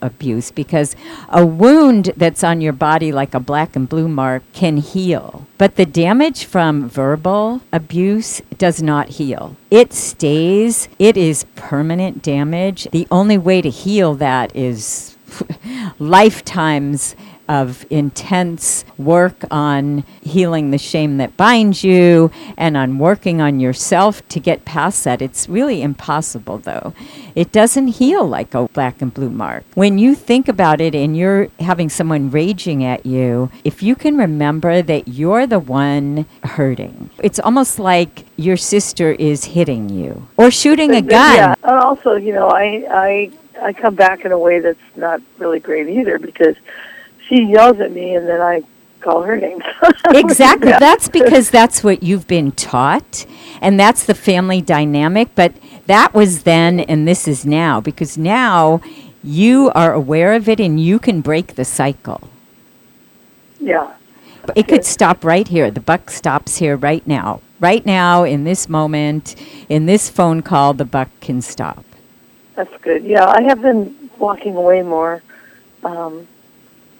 abuse 0.02 0.52
because 0.52 0.96
a 1.30 1.46
wound 1.46 2.12
that's 2.18 2.44
on 2.44 2.62
your 2.62 2.74
body, 2.74 3.12
like 3.12 3.34
a 3.34 3.40
black 3.40 3.76
and 3.76 3.88
blue 3.88 4.08
mark, 4.08 4.44
can 4.54 4.78
heal. 4.78 5.46
But 5.58 5.76
the 5.76 5.86
damage 5.86 6.46
from 6.46 6.90
verbal 6.90 7.62
abuse 7.72 8.42
does 8.58 8.82
not 8.82 9.10
heal. 9.10 9.56
It 9.72 9.94
stays, 9.94 10.88
it 11.00 11.18
is 11.18 11.46
permanent 11.56 12.22
damage. 12.22 12.88
The 12.92 13.08
only 13.12 13.38
way 13.38 13.62
to 13.62 13.70
heal 13.70 14.16
that 14.16 14.56
is 14.56 15.18
lifetimes 16.00 17.16
of 17.48 17.86
intense 17.90 18.86
work 18.98 19.44
on 19.52 20.04
healing 20.22 20.72
the 20.72 20.78
shame 20.78 21.18
that 21.18 21.36
binds 21.38 21.84
you 21.84 22.32
and 22.58 22.78
on 22.78 22.98
working 22.98 23.42
on 23.42 23.60
yourself 23.60 24.28
to 24.30 24.40
get 24.40 24.66
past 24.66 25.04
that. 25.04 25.22
It's 25.22 25.48
really 25.48 25.82
impossible, 25.82 26.58
though. 26.58 26.94
It 27.36 27.52
doesn't 27.52 27.88
heal 27.88 28.26
like 28.26 28.54
a 28.54 28.68
black 28.70 29.02
and 29.02 29.14
blue 29.14 29.30
mark. 29.30 29.66
When 29.76 29.98
you 29.98 30.16
think 30.16 30.48
about 30.48 30.80
it 30.80 30.96
and 30.96 31.18
you're 31.18 31.50
having 31.60 31.90
someone 31.90 32.32
raging 32.32 32.84
at 32.84 33.06
you, 33.06 33.52
if 33.64 33.84
you 33.84 33.96
can 33.96 34.18
remember 34.18 34.82
that 34.82 35.08
you're 35.08 35.46
the 35.46 35.60
one 35.60 36.26
hurting, 36.44 37.10
it's 37.22 37.40
almost 37.40 37.78
like 37.78 38.26
your 38.38 38.58
sister 38.58 39.12
is 39.12 39.46
hitting 39.46 39.90
you 39.90 40.28
or 40.38 40.50
shooting 40.50 40.96
a 40.96 41.02
gun. 41.02 41.36
Yeah, 41.36 41.56
and 41.64 41.76
also, 41.78 42.16
you 42.16 42.34
know, 42.34 42.50
I 42.50 42.86
I 42.90 43.32
I 43.62 43.74
come 43.74 43.96
back 43.96 44.26
in 44.26 44.32
a 44.32 44.40
way 44.40 44.60
that's 44.60 44.80
not 44.96 45.22
really 45.38 45.60
great 45.60 45.88
either 45.88 46.20
because 46.20 46.56
she 47.28 47.44
yells 47.44 47.80
at 47.80 47.92
me 47.92 48.16
and 48.16 48.28
then 48.28 48.42
I 48.42 48.64
call 49.02 49.22
her 49.24 49.38
names. 49.38 49.64
Exactly. 50.10 50.70
Yeah. 50.70 50.80
That's 50.80 51.08
because 51.10 51.50
that's 51.50 51.84
what 51.84 52.02
you've 52.04 52.28
been 52.28 52.52
taught, 52.52 53.26
and 53.62 53.80
that's 53.80 54.06
the 54.06 54.14
family 54.16 54.62
dynamic. 54.62 55.30
But 55.36 55.54
that 55.88 56.14
was 56.14 56.44
then, 56.44 56.80
and 56.80 57.08
this 57.08 57.28
is 57.28 57.46
now, 57.46 57.82
because 57.82 58.18
now 58.18 58.82
you 59.24 59.72
are 59.76 59.94
aware 59.94 60.34
of 60.34 60.48
it 60.48 60.60
and 60.60 60.80
you 60.80 61.00
can 61.00 61.22
break 61.22 61.56
the 61.56 61.66
cycle. 61.66 62.30
yeah. 63.60 63.92
It 64.56 64.68
could 64.68 64.86
stop 64.86 65.24
right 65.24 65.48
here. 65.48 65.72
The 65.72 65.80
buck 65.80 66.12
stops 66.12 66.58
here 66.58 66.76
right 66.76 67.06
now. 67.08 67.42
Right 67.60 67.84
now, 67.84 68.24
in 68.24 68.44
this 68.44 68.70
moment, 68.70 69.36
in 69.70 69.88
this 69.88 70.08
phone 70.08 70.44
call, 70.44 70.74
the 70.76 70.86
buck 70.86 71.10
can 71.20 71.42
stop. 71.42 71.84
That's 72.54 72.76
good. 72.84 73.04
Yeah, 73.04 73.26
I 73.26 73.42
have 73.42 73.64
been 73.64 73.96
walking 74.20 74.56
away 74.56 74.84
more, 74.84 75.24
um, 75.84 76.28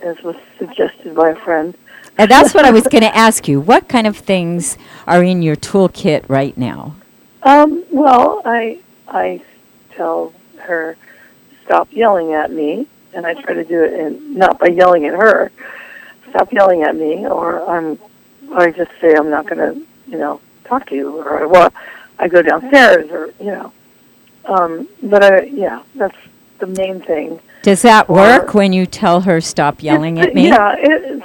as 0.06 0.22
was 0.24 0.36
suggested 0.58 1.16
by 1.16 1.32
a 1.32 1.36
friend. 1.36 1.76
And 2.18 2.32
that's 2.32 2.54
what 2.54 2.64
I 2.64 2.72
was 2.72 2.84
going 2.84 3.04
to 3.04 3.16
ask 3.16 3.48
you. 3.48 3.60
What 3.60 3.90
kind 3.90 4.08
of 4.08 4.16
things 4.16 4.78
are 5.06 5.24
in 5.24 5.42
your 5.42 5.56
toolkit 5.56 6.30
right 6.30 6.56
now? 6.58 6.96
Um, 7.44 7.84
well, 7.92 8.42
I 8.46 8.80
I 9.08 9.42
tell 9.92 10.34
her 10.60 10.98
stop 11.66 11.92
yelling 11.92 12.34
at 12.34 12.52
me, 12.52 12.88
and 13.14 13.26
I 13.26 13.34
try 13.34 13.54
to 13.54 13.64
do 13.64 13.84
it, 13.84 13.94
and 13.94 14.36
not 14.36 14.60
by 14.60 14.68
yelling 14.68 15.06
at 15.06 15.14
her. 15.14 15.52
Stop 16.30 16.54
yelling 16.54 16.84
at 16.84 16.96
me, 16.96 17.28
or 17.28 17.68
I'm. 17.70 18.00
I 18.54 18.72
just 18.72 18.92
say 19.02 19.16
I'm 19.16 19.30
not 19.32 19.48
going 19.48 19.58
to, 19.58 19.88
you 20.10 20.18
know, 20.20 20.40
talk 20.66 20.88
to 20.88 20.96
you, 20.96 21.22
or 21.22 21.48
well, 21.48 21.74
I 22.20 22.28
go 22.28 22.42
downstairs, 22.42 23.10
or 23.12 23.34
you 23.40 23.52
know. 23.52 23.74
Um, 24.46 24.88
but 25.04 25.24
I, 25.24 25.44
yeah, 25.44 25.84
that's 25.96 26.18
the 26.60 26.68
main 26.68 27.02
thing. 27.02 27.40
Does 27.66 27.82
that 27.82 28.08
Or- 28.10 28.16
work 28.16 28.54
when 28.54 28.74
you 28.74 28.86
tell 28.86 29.22
her 29.22 29.42
stop 29.42 29.82
yelling 29.82 30.20
at 30.20 30.36
me? 30.36 30.50
Yeah, 30.50 30.76
it, 30.78 31.24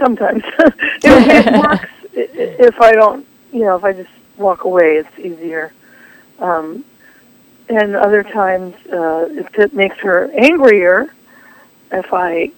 sometimes 0.00 0.42
it, 0.58 0.74
it 1.04 1.52
works 1.68 1.90
if 2.14 2.80
I 2.80 2.90
don't, 2.90 3.24
you 3.52 3.60
know, 3.60 3.76
if 3.76 3.84
I 3.84 3.92
just 3.92 4.10
walk 4.36 4.64
away, 4.64 4.96
it's 4.96 5.16
easier. 5.16 5.72
Um, 6.40 6.84
and 7.68 7.94
other 7.94 8.24
times, 8.24 8.74
uh, 8.86 9.28
it, 9.30 9.46
it 9.54 9.74
makes 9.74 9.96
her 9.98 10.28
angrier 10.32 11.14
if 11.92 12.12
I 12.12 12.50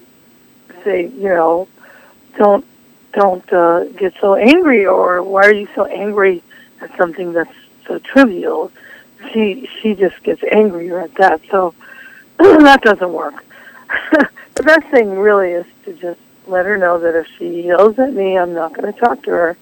say, 0.82 1.08
you 1.08 1.28
know, 1.28 1.68
don't 2.38 2.64
don't 3.12 3.50
uh, 3.52 3.84
get 3.96 4.14
so 4.22 4.36
angry, 4.36 4.86
or 4.86 5.22
why 5.22 5.44
are 5.44 5.52
you 5.52 5.68
so 5.74 5.84
angry 5.84 6.42
at 6.80 6.96
something 6.96 7.34
that's 7.34 7.54
so 7.86 7.98
trivial? 7.98 8.72
She 9.32 9.68
she 9.80 9.94
just 9.94 10.22
gets 10.22 10.42
angrier 10.50 10.98
at 11.00 11.14
that, 11.16 11.42
so 11.50 11.74
that 12.64 12.82
doesn't 12.82 13.12
work. 13.12 13.44
the 14.54 14.62
best 14.62 14.86
thing 14.88 15.18
really 15.18 15.52
is 15.52 15.66
to 15.84 15.92
just 15.94 16.20
let 16.46 16.66
her 16.66 16.76
know 16.76 16.98
that 16.98 17.14
if 17.14 17.26
she 17.38 17.62
yells 17.62 17.98
at 17.98 18.12
me, 18.12 18.38
I'm 18.38 18.54
not 18.54 18.72
going 18.72 18.92
to 18.92 18.98
talk 18.98 19.22
to 19.24 19.30
her. 19.30 19.56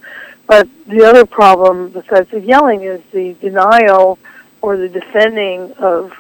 But 0.47 0.69
the 0.87 1.05
other 1.05 1.25
problem, 1.25 1.91
besides 1.91 2.31
the 2.31 2.41
yelling, 2.41 2.83
is 2.83 3.03
the 3.13 3.35
denial 3.35 4.19
or 4.61 4.77
the 4.77 4.89
defending 4.89 5.73
of 5.75 6.13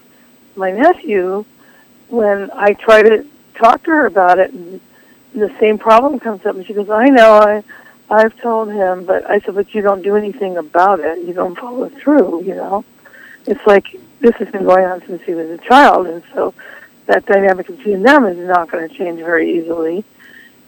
my 0.56 0.70
nephew 0.70 1.44
when 2.08 2.50
I 2.52 2.74
try 2.74 3.02
to 3.02 3.26
talk 3.54 3.82
to 3.84 3.90
her 3.90 4.06
about 4.06 4.38
it. 4.38 4.52
And 4.52 4.80
the 5.34 5.54
same 5.58 5.78
problem 5.78 6.20
comes 6.20 6.46
up, 6.46 6.56
and 6.56 6.66
she 6.66 6.72
goes, 6.72 6.88
"I 6.88 7.08
know, 7.08 7.38
I, 7.38 7.62
I've 8.10 8.38
told 8.40 8.72
him, 8.72 9.04
but 9.04 9.28
I 9.28 9.40
said, 9.40 9.54
but 9.54 9.74
you 9.74 9.82
don't 9.82 10.02
do 10.02 10.16
anything 10.16 10.56
about 10.56 11.00
it. 11.00 11.18
You 11.26 11.34
don't 11.34 11.58
follow 11.58 11.88
through. 11.88 12.44
You 12.44 12.54
know, 12.54 12.84
it's 13.46 13.66
like 13.66 13.98
this 14.24 14.34
has 14.36 14.48
been 14.48 14.64
going 14.64 14.84
on 14.86 15.02
since 15.06 15.22
he 15.22 15.34
was 15.34 15.50
a 15.50 15.58
child, 15.58 16.06
and 16.06 16.22
so 16.32 16.54
that 17.06 17.26
dynamic 17.26 17.66
between 17.66 18.02
them 18.02 18.24
is 18.24 18.38
not 18.38 18.70
going 18.70 18.88
to 18.88 18.94
change 18.94 19.18
very 19.20 19.58
easily, 19.58 20.02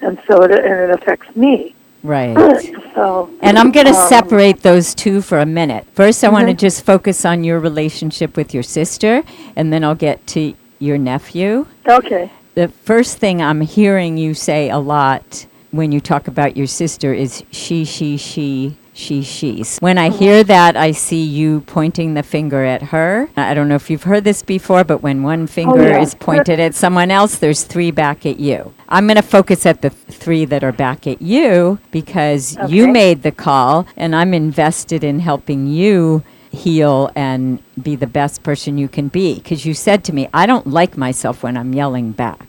and 0.03 0.21
so 0.27 0.42
it 0.42 0.51
and 0.51 0.79
it 0.85 0.90
affects 0.90 1.35
me. 1.35 1.75
Right. 2.03 2.37
So 2.97 3.29
And 3.42 3.59
I'm 3.59 3.73
going 3.73 3.85
to 3.85 3.92
Um, 3.92 4.09
separate 4.09 4.62
those 4.62 4.95
two 4.95 5.21
for 5.21 5.38
a 5.38 5.45
minute. 5.45 5.85
First, 5.92 6.25
I 6.25 6.29
want 6.31 6.49
to 6.49 6.55
just 6.55 6.83
focus 6.83 7.27
on 7.27 7.45
your 7.45 7.61
relationship 7.61 8.38
with 8.38 8.55
your 8.55 8.62
sister, 8.62 9.23
and 9.55 9.71
then 9.71 9.85
I'll 9.85 9.95
get 10.09 10.27
to 10.29 10.55
your 10.79 10.97
nephew. 10.97 11.66
okay. 11.87 12.31
The 12.55 12.69
first 12.69 13.19
thing 13.19 13.42
I'm 13.42 13.61
hearing 13.61 14.16
you 14.16 14.33
say 14.33 14.71
a 14.71 14.79
lot 14.79 15.45
when 15.73 15.92
you 15.92 16.01
talk 16.01 16.27
about 16.27 16.57
your 16.57 16.66
sister 16.66 17.12
is 17.12 17.45
she, 17.51 17.85
she, 17.85 18.16
she, 18.16 18.77
she, 18.96 19.22
she's. 19.22 19.78
When 19.78 19.98
I 19.98 20.09
hear 20.09 20.42
that, 20.44 20.74
I 20.74 20.92
see 20.92 21.22
you 21.22 21.61
pointing 21.62 22.14
the 22.14 22.22
finger 22.22 22.64
at 22.64 22.82
her. 22.82 23.28
I 23.37 23.52
don't 23.52 23.68
know 23.68 23.74
if 23.74 23.90
you've 23.90 24.04
heard 24.04 24.24
this 24.24 24.42
before, 24.42 24.85
but 24.85 25.02
when 25.02 25.22
one 25.22 25.46
finger 25.46 25.82
oh, 25.82 25.87
yeah. 25.87 26.00
is 26.00 26.14
pointed 26.14 26.59
at 26.59 26.74
someone 26.74 27.11
else, 27.11 27.37
there's 27.37 27.62
three 27.62 27.90
back 27.90 28.24
at 28.24 28.40
you. 28.40 28.72
I'm 28.88 29.06
going 29.06 29.16
to 29.16 29.22
focus 29.22 29.66
at 29.66 29.82
the 29.82 29.90
three 29.90 30.46
that 30.46 30.64
are 30.64 30.72
back 30.72 31.06
at 31.06 31.20
you 31.20 31.78
because 31.90 32.56
you 32.68 32.88
made 32.88 33.22
the 33.22 33.32
call, 33.32 33.87
and 33.96 34.16
I'm 34.16 34.32
invested 34.32 35.04
in 35.04 35.20
helping 35.20 35.66
you 35.66 36.22
heal 36.50 37.11
and 37.14 37.62
be 37.82 37.96
the 37.96 38.06
best 38.06 38.42
person 38.42 38.78
you 38.78 38.88
can 38.88 39.09
be. 39.09 39.35
Because 39.35 39.66
you 39.66 39.74
said 39.74 40.04
to 40.04 40.14
me, 40.14 40.26
I 40.32 40.46
don't 40.46 40.66
like 40.66 40.96
myself 40.96 41.42
when 41.42 41.59
I'm 41.59 41.74
yelling 41.74 42.12
back. 42.12 42.46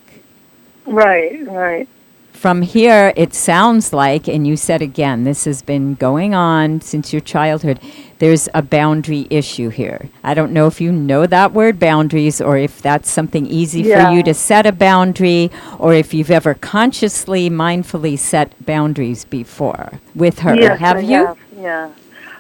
Right, 0.86 1.46
right. 1.46 1.90
From 2.38 2.62
here, 2.62 3.14
it 3.16 3.34
sounds 3.34 3.92
like, 3.94 4.28
and 4.28 4.46
you 4.46 4.58
said 4.58 4.84
again, 4.84 5.24
this 5.24 5.46
has 5.46 5.64
been 5.64 5.96
going 5.96 6.36
on 6.36 6.82
since 6.82 7.12
your 7.12 7.20
childhood. 7.20 7.80
There's 8.20 8.48
a 8.54 8.62
boundary 8.62 9.26
issue 9.32 9.70
here. 9.70 10.10
I 10.24 10.36
don't 10.36 10.52
know 10.52 10.68
if 10.68 10.80
you 10.80 10.92
know 10.92 11.26
that 11.26 11.52
word 11.52 11.80
boundaries 11.80 12.40
or 12.40 12.56
if 12.56 12.80
that's 12.80 13.10
something 13.10 13.48
easy 13.48 13.82
for 13.92 14.12
you 14.12 14.22
to 14.22 14.36
set 14.36 14.68
a 14.68 14.72
boundary 14.72 15.50
or 15.80 15.96
if 15.96 16.14
you've 16.14 16.30
ever 16.30 16.54
consciously, 16.54 17.50
mindfully 17.50 18.20
set 18.20 18.54
boundaries 18.64 19.26
before 19.26 20.00
with 20.14 20.38
her. 20.40 20.54
Yes, 20.56 20.80
have 20.80 20.98
I 20.98 21.00
you? 21.00 21.26
Have, 21.26 21.38
yeah. 21.58 21.92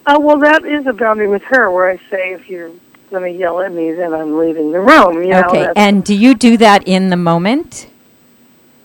Uh, 0.05 0.19
well, 0.21 0.37
that 0.37 0.63
is 0.63 0.85
a 0.85 0.93
boundary 0.93 1.27
with 1.27 1.43
her 1.45 1.71
where 1.71 1.89
I 1.89 1.97
say 2.11 2.33
if 2.33 2.47
you're 2.47 2.71
going 3.09 3.33
to 3.33 3.39
yell 3.39 3.61
at 3.61 3.71
me, 3.71 3.93
then 3.93 4.13
I'm 4.13 4.37
leaving 4.37 4.71
the 4.71 4.79
room. 4.79 5.23
You 5.23 5.33
okay. 5.33 5.59
that's- 5.61 5.73
And 5.75 6.03
do 6.05 6.13
you 6.13 6.35
do 6.35 6.55
that 6.57 6.87
in 6.87 7.09
the 7.09 7.17
moment? 7.17 7.87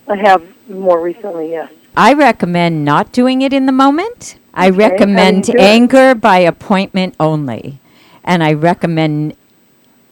I 0.09 0.17
have 0.17 0.43
more 0.73 1.01
recently, 1.01 1.51
yes. 1.51 1.73
I 1.97 2.15
recommend 2.15 2.85
not 2.85 3.13
doing 3.13 3.43
it 3.43 3.53
in 3.53 3.67
the 3.67 3.73
moment. 3.73 4.37
I 4.55 4.69
Okay, 4.69 4.77
recommend 4.77 5.51
anger 5.59 6.15
by 6.15 6.39
appointment 6.39 7.15
only. 7.21 7.79
And 8.25 8.43
I 8.43 8.53
recommend 8.53 9.37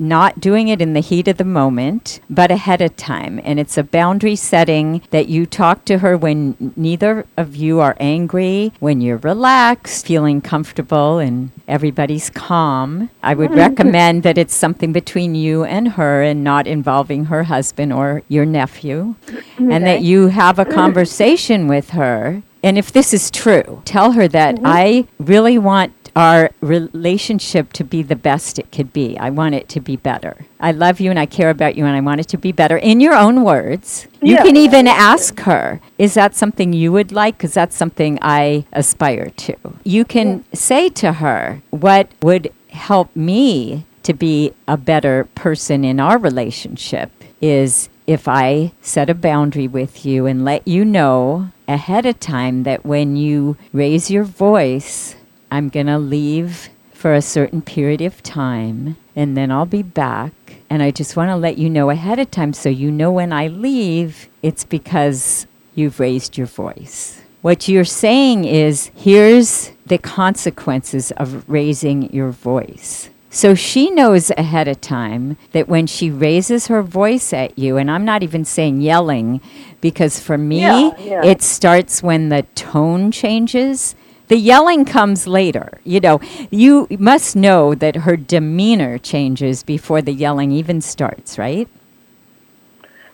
not 0.00 0.40
doing 0.40 0.68
it 0.68 0.80
in 0.80 0.94
the 0.94 1.00
heat 1.00 1.28
of 1.28 1.36
the 1.36 1.44
moment, 1.44 2.20
but 2.30 2.50
ahead 2.50 2.80
of 2.80 2.96
time. 2.96 3.40
And 3.44 3.60
it's 3.60 3.76
a 3.76 3.84
boundary 3.84 4.36
setting 4.36 5.02
that 5.10 5.28
you 5.28 5.46
talk 5.46 5.84
to 5.84 5.98
her 5.98 6.16
when 6.16 6.72
neither 6.76 7.26
of 7.36 7.54
you 7.54 7.80
are 7.80 7.96
angry, 8.00 8.72
when 8.80 9.00
you're 9.00 9.18
relaxed, 9.18 10.06
feeling 10.06 10.40
comfortable, 10.40 11.18
and 11.18 11.50
everybody's 11.68 12.30
calm. 12.30 13.10
I 13.22 13.34
would 13.34 13.54
recommend 13.54 14.22
that 14.22 14.38
it's 14.38 14.54
something 14.54 14.92
between 14.92 15.34
you 15.34 15.64
and 15.64 15.88
her 15.88 16.22
and 16.22 16.42
not 16.42 16.66
involving 16.66 17.26
her 17.26 17.44
husband 17.44 17.92
or 17.92 18.22
your 18.28 18.46
nephew. 18.46 19.14
And 19.58 19.84
that 19.86 20.02
you 20.02 20.28
have 20.28 20.58
a 20.58 20.64
conversation 20.64 21.68
with 21.68 21.90
her. 21.90 22.42
And 22.62 22.76
if 22.76 22.92
this 22.92 23.14
is 23.14 23.30
true, 23.30 23.82
tell 23.84 24.12
her 24.12 24.28
that 24.28 24.56
mm-hmm. 24.56 24.66
I 24.66 25.06
really 25.18 25.58
want 25.58 25.99
our 26.16 26.50
relationship 26.60 27.72
to 27.74 27.84
be 27.84 28.02
the 28.02 28.16
best 28.16 28.58
it 28.58 28.70
could 28.72 28.92
be. 28.92 29.18
I 29.18 29.30
want 29.30 29.54
it 29.54 29.68
to 29.70 29.80
be 29.80 29.96
better. 29.96 30.36
I 30.60 30.72
love 30.72 31.00
you 31.00 31.10
and 31.10 31.18
I 31.18 31.26
care 31.26 31.50
about 31.50 31.76
you 31.76 31.84
and 31.86 31.96
I 31.96 32.00
want 32.00 32.20
it 32.20 32.28
to 32.28 32.38
be 32.38 32.52
better 32.52 32.76
in 32.76 33.00
your 33.00 33.14
own 33.14 33.42
words. 33.44 34.06
You 34.22 34.34
Yeah. 34.34 34.42
can 34.42 34.56
even 34.56 34.86
ask 34.86 35.40
her, 35.40 35.80
is 35.98 36.14
that 36.14 36.34
something 36.34 36.72
you 36.72 36.92
would 36.92 37.12
like? 37.12 37.36
Because 37.38 37.54
that's 37.54 37.76
something 37.76 38.18
I 38.22 38.64
aspire 38.72 39.30
to. 39.36 39.54
You 39.84 40.04
can 40.04 40.44
say 40.52 40.88
to 40.90 41.14
her, 41.14 41.62
what 41.70 42.08
would 42.22 42.52
help 42.70 43.14
me 43.16 43.84
to 44.02 44.12
be 44.14 44.52
a 44.66 44.76
better 44.76 45.28
person 45.34 45.84
in 45.84 46.00
our 46.00 46.18
relationship 46.18 47.10
is 47.40 47.88
if 48.06 48.26
I 48.26 48.72
set 48.82 49.08
a 49.08 49.14
boundary 49.14 49.68
with 49.68 50.04
you 50.04 50.26
and 50.26 50.44
let 50.44 50.66
you 50.66 50.84
know 50.84 51.50
ahead 51.68 52.04
of 52.06 52.18
time 52.18 52.64
that 52.64 52.84
when 52.84 53.16
you 53.16 53.56
raise 53.72 54.10
your 54.10 54.24
voice, 54.24 55.14
I'm 55.50 55.68
going 55.68 55.86
to 55.86 55.98
leave 55.98 56.68
for 56.92 57.14
a 57.14 57.22
certain 57.22 57.62
period 57.62 58.00
of 58.02 58.22
time 58.22 58.96
and 59.16 59.36
then 59.36 59.50
I'll 59.50 59.66
be 59.66 59.82
back. 59.82 60.32
And 60.68 60.82
I 60.82 60.90
just 60.90 61.16
want 61.16 61.30
to 61.30 61.36
let 61.36 61.58
you 61.58 61.68
know 61.70 61.90
ahead 61.90 62.18
of 62.18 62.30
time 62.30 62.52
so 62.52 62.68
you 62.68 62.90
know 62.90 63.10
when 63.10 63.32
I 63.32 63.48
leave, 63.48 64.28
it's 64.42 64.64
because 64.64 65.46
you've 65.74 65.98
raised 65.98 66.36
your 66.38 66.46
voice. 66.46 67.20
What 67.42 67.68
you're 67.68 67.84
saying 67.84 68.44
is 68.44 68.90
here's 68.94 69.72
the 69.86 69.98
consequences 69.98 71.10
of 71.12 71.48
raising 71.48 72.12
your 72.12 72.30
voice. 72.30 73.08
So 73.30 73.54
she 73.54 73.90
knows 73.90 74.30
ahead 74.36 74.68
of 74.68 74.80
time 74.80 75.36
that 75.52 75.68
when 75.68 75.86
she 75.86 76.10
raises 76.10 76.66
her 76.66 76.82
voice 76.82 77.32
at 77.32 77.56
you, 77.58 77.76
and 77.76 77.90
I'm 77.90 78.04
not 78.04 78.22
even 78.22 78.44
saying 78.44 78.80
yelling, 78.80 79.40
because 79.80 80.18
for 80.20 80.36
me, 80.36 80.60
Yeah, 80.60 80.98
yeah. 80.98 81.24
it 81.24 81.40
starts 81.40 82.02
when 82.02 82.28
the 82.28 82.42
tone 82.54 83.12
changes. 83.12 83.94
The 84.30 84.36
yelling 84.36 84.84
comes 84.84 85.26
later. 85.26 85.80
You 85.82 85.98
know, 85.98 86.20
you 86.52 86.86
must 87.00 87.34
know 87.34 87.74
that 87.74 87.96
her 87.96 88.16
demeanor 88.16 88.96
changes 88.96 89.64
before 89.64 90.02
the 90.02 90.12
yelling 90.12 90.52
even 90.52 90.80
starts, 90.80 91.36
right? 91.36 91.66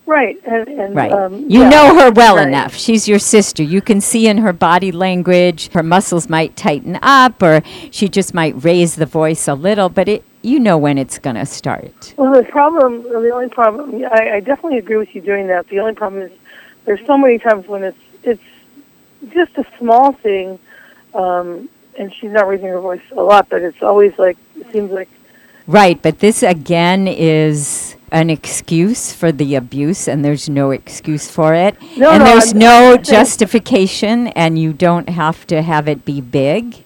Right, 0.04 0.38
and, 0.44 0.68
and 0.68 0.94
Right. 0.94 1.10
Um, 1.10 1.48
you 1.48 1.62
yeah, 1.62 1.70
know 1.70 1.94
her 1.98 2.10
well 2.12 2.36
right. 2.36 2.46
enough. 2.46 2.76
She's 2.76 3.08
your 3.08 3.18
sister. 3.18 3.62
You 3.62 3.80
can 3.80 4.02
see 4.02 4.28
in 4.28 4.36
her 4.36 4.52
body 4.52 4.92
language, 4.92 5.72
her 5.72 5.82
muscles 5.82 6.28
might 6.28 6.54
tighten 6.54 6.98
up 7.00 7.42
or 7.42 7.62
she 7.90 8.10
just 8.10 8.34
might 8.34 8.62
raise 8.62 8.96
the 8.96 9.06
voice 9.06 9.48
a 9.48 9.54
little, 9.54 9.88
but 9.88 10.08
it 10.08 10.22
you 10.42 10.60
know 10.60 10.76
when 10.76 10.98
it's 10.98 11.18
going 11.18 11.36
to 11.36 11.46
start. 11.46 12.12
Well, 12.18 12.30
the 12.34 12.44
problem, 12.44 13.04
the 13.04 13.30
only 13.32 13.48
problem, 13.48 14.04
I, 14.12 14.32
I 14.34 14.40
definitely 14.40 14.78
agree 14.78 14.98
with 14.98 15.14
you 15.14 15.22
doing 15.22 15.46
that. 15.46 15.66
The 15.68 15.80
only 15.80 15.94
problem 15.94 16.20
is 16.22 16.32
there's 16.84 17.04
so 17.06 17.16
many 17.16 17.38
times 17.38 17.66
when 17.66 17.84
it's 17.84 17.98
it's 18.22 18.42
just 19.30 19.56
a 19.56 19.66
small 19.78 20.12
thing, 20.12 20.58
um, 21.16 21.68
and 21.98 22.12
she's 22.14 22.30
not 22.30 22.46
raising 22.46 22.68
her 22.68 22.80
voice 22.80 23.00
a 23.12 23.22
lot, 23.22 23.48
but 23.48 23.62
it's 23.62 23.82
always 23.82 24.18
like 24.18 24.36
it 24.56 24.70
seems 24.72 24.90
like 24.90 25.08
Right, 25.66 26.00
but 26.00 26.20
this 26.20 26.44
again 26.44 27.08
is 27.08 27.96
an 28.12 28.30
excuse 28.30 29.12
for 29.12 29.32
the 29.32 29.56
abuse 29.56 30.06
and 30.06 30.24
there's 30.24 30.48
no 30.48 30.70
excuse 30.70 31.28
for 31.28 31.54
it. 31.54 31.74
No, 31.96 32.10
and 32.10 32.20
no, 32.20 32.24
there's 32.24 32.52
I'm- 32.52 32.58
no 32.58 32.96
justification 32.96 34.28
and 34.28 34.56
you 34.58 34.72
don't 34.72 35.08
have 35.08 35.44
to 35.48 35.62
have 35.62 35.88
it 35.88 36.04
be 36.04 36.20
big. 36.20 36.84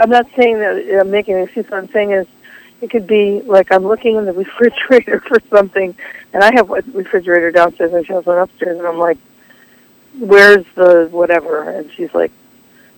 I'm 0.00 0.08
not 0.08 0.26
saying 0.36 0.58
that 0.58 1.00
I'm 1.00 1.10
making 1.10 1.34
an 1.34 1.42
excuse. 1.42 1.66
What 1.68 1.78
I'm 1.78 1.88
saying 1.90 2.12
is 2.12 2.26
it 2.80 2.88
could 2.90 3.06
be 3.06 3.42
like 3.42 3.70
I'm 3.70 3.84
looking 3.84 4.16
in 4.16 4.24
the 4.24 4.32
refrigerator 4.44 5.20
for 5.20 5.38
something, 5.50 5.94
and 6.32 6.42
I 6.42 6.52
have 6.54 6.70
a 6.70 6.82
refrigerator 6.92 7.50
downstairs 7.50 7.92
and 7.92 8.06
she 8.06 8.12
has 8.14 8.24
one 8.24 8.38
upstairs, 8.38 8.78
and 8.78 8.86
I'm 8.86 8.98
like, 8.98 9.18
"Where's 10.18 10.64
the 10.76 11.08
whatever?" 11.10 11.68
And 11.70 11.90
she's 11.92 12.12
like, 12.14 12.32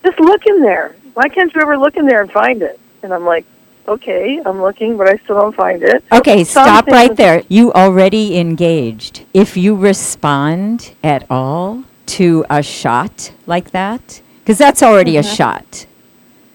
"Just 0.05 0.21
look 0.21 0.47
in 0.47 0.61
there. 0.61 0.95
Why 1.15 1.29
can't 1.29 1.53
you 1.55 1.61
ever 1.61 1.77
look 1.79 1.97
in 1.97 2.07
there 2.07 2.21
and 2.21 2.31
find 2.31 2.63
it?" 2.63 2.79
And 3.03 3.13
I'm 3.13 3.25
like, 3.25 3.45
"Okay, 3.89 4.41
I'm 4.45 4.61
looking, 4.61 4.97
but 4.97 5.09
I 5.09 5.17
still 5.25 5.37
don't 5.37 5.55
find 5.55 5.83
it." 5.83 6.05
Okay, 6.13 6.45
So 6.45 6.61
I'm 6.61 6.67
stop 6.67 6.87
right 6.87 7.17
there. 7.17 7.43
You 7.49 7.73
already 7.73 8.39
engaged. 8.39 9.25
If 9.35 9.57
you 9.57 9.75
respond 9.75 10.93
at 11.03 11.27
all 11.31 11.85
to 12.07 12.45
a 12.51 12.63
shot 12.63 13.33
like 13.47 13.71
that, 13.73 14.21
because 14.41 14.59
that's 14.59 14.83
already 14.83 15.17
a 15.17 15.23
mm-hmm. 15.23 15.35
shot. 15.35 15.87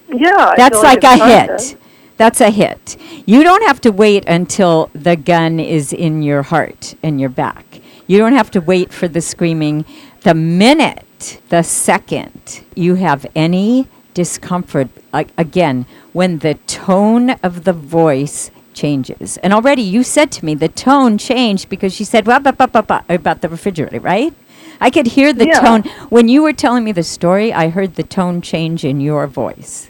Yeah, 0.09 0.53
That's 0.57 0.75
feel 0.75 0.83
like 0.83 1.03
a 1.03 1.17
hit. 1.17 1.77
That's 2.17 2.39
a 2.39 2.49
hit. 2.49 2.97
You 3.25 3.43
don't 3.43 3.63
have 3.63 3.81
to 3.81 3.91
wait 3.91 4.25
until 4.27 4.89
the 4.93 5.15
gun 5.15 5.59
is 5.59 5.91
in 5.91 6.21
your 6.21 6.43
heart 6.43 6.95
and 7.03 7.19
your 7.19 7.29
back. 7.29 7.81
You 8.07 8.17
don't 8.17 8.33
have 8.33 8.51
to 8.51 8.61
wait 8.61 8.93
for 8.93 9.07
the 9.07 9.21
screaming. 9.21 9.85
The 10.21 10.33
minute, 10.33 11.05
the 11.49 11.61
second 11.63 12.63
you 12.75 12.95
have 12.95 13.25
any 13.35 13.87
discomfort, 14.13 14.89
like 15.13 15.29
again, 15.37 15.85
when 16.13 16.39
the 16.39 16.55
tone 16.67 17.31
of 17.43 17.63
the 17.65 17.73
voice 17.73 18.51
changes. 18.73 19.37
And 19.37 19.53
already 19.53 19.81
you 19.81 20.03
said 20.03 20.31
to 20.33 20.45
me 20.45 20.53
the 20.55 20.67
tone 20.67 21.17
changed 21.17 21.69
because 21.69 21.93
she 21.93 22.03
said 22.03 22.27
"Wah, 22.27 22.39
bah, 22.39 22.51
bah, 22.51 22.67
bah, 22.67 22.81
bah," 22.81 23.01
about 23.09 23.41
the 23.41 23.49
refrigerator, 23.49 23.99
right? 23.99 24.33
I 24.81 24.89
could 24.89 25.07
hear 25.07 25.31
the 25.33 25.47
Yeah. 25.47 25.59
tone. 25.59 25.81
When 26.09 26.27
you 26.27 26.43
were 26.43 26.53
telling 26.53 26.83
me 26.83 26.91
the 26.91 27.03
story, 27.03 27.53
I 27.53 27.69
heard 27.69 27.95
the 27.95 28.03
tone 28.03 28.41
change 28.41 28.83
in 28.83 28.99
your 28.99 29.27
voice. 29.27 29.89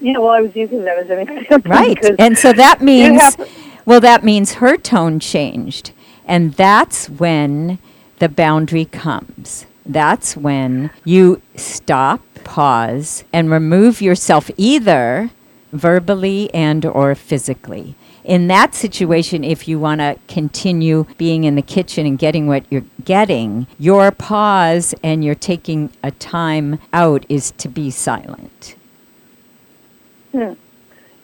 Yeah, 0.00 0.18
well, 0.18 0.30
I 0.30 0.40
was 0.40 0.54
using 0.56 0.84
that 0.84 0.98
as 0.98 1.10
an 1.10 1.18
example. 1.20 1.70
Right. 1.70 1.98
And 2.18 2.38
so 2.38 2.52
that 2.52 2.80
means, 2.80 3.36
well, 3.84 4.00
that 4.00 4.24
means 4.24 4.54
her 4.54 4.76
tone 4.76 5.18
changed. 5.20 5.92
And 6.26 6.54
that's 6.54 7.08
when 7.10 7.78
the 8.20 8.28
boundary 8.28 8.84
comes. 8.86 9.66
That's 9.86 10.36
when 10.36 10.90
you 11.04 11.40
stop, 11.56 12.22
pause, 12.44 13.24
and 13.32 13.50
remove 13.50 14.00
yourself 14.02 14.50
either 14.56 15.30
verbally 15.72 16.52
and 16.52 16.84
or 16.84 17.14
physically. 17.14 17.94
in 18.24 18.48
that 18.48 18.74
situation, 18.74 19.42
if 19.44 19.66
you 19.66 19.78
want 19.78 20.00
to 20.00 20.16
continue 20.28 21.06
being 21.16 21.44
in 21.44 21.54
the 21.54 21.62
kitchen 21.62 22.06
and 22.06 22.18
getting 22.18 22.46
what 22.46 22.64
you're 22.70 22.84
getting, 23.04 23.66
your 23.78 24.10
pause 24.10 24.94
and 25.02 25.24
you're 25.24 25.34
taking 25.34 25.90
a 26.02 26.10
time 26.12 26.78
out 26.92 27.24
is 27.28 27.50
to 27.52 27.68
be 27.68 27.90
silent. 27.90 28.76
Yeah, 30.32 30.54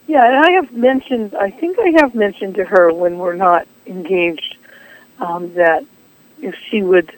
and 0.09 0.45
I 0.45 0.51
have 0.53 0.73
mentioned, 0.73 1.35
I 1.35 1.51
think 1.51 1.79
I 1.79 1.93
have 2.01 2.15
mentioned 2.15 2.55
to 2.57 2.65
her 2.65 2.93
when 2.93 3.19
we're 3.19 3.35
not 3.35 3.67
engaged 3.87 4.57
um, 5.19 5.55
that 5.55 5.85
if 6.41 6.55
she 6.71 6.83
would 6.83 7.17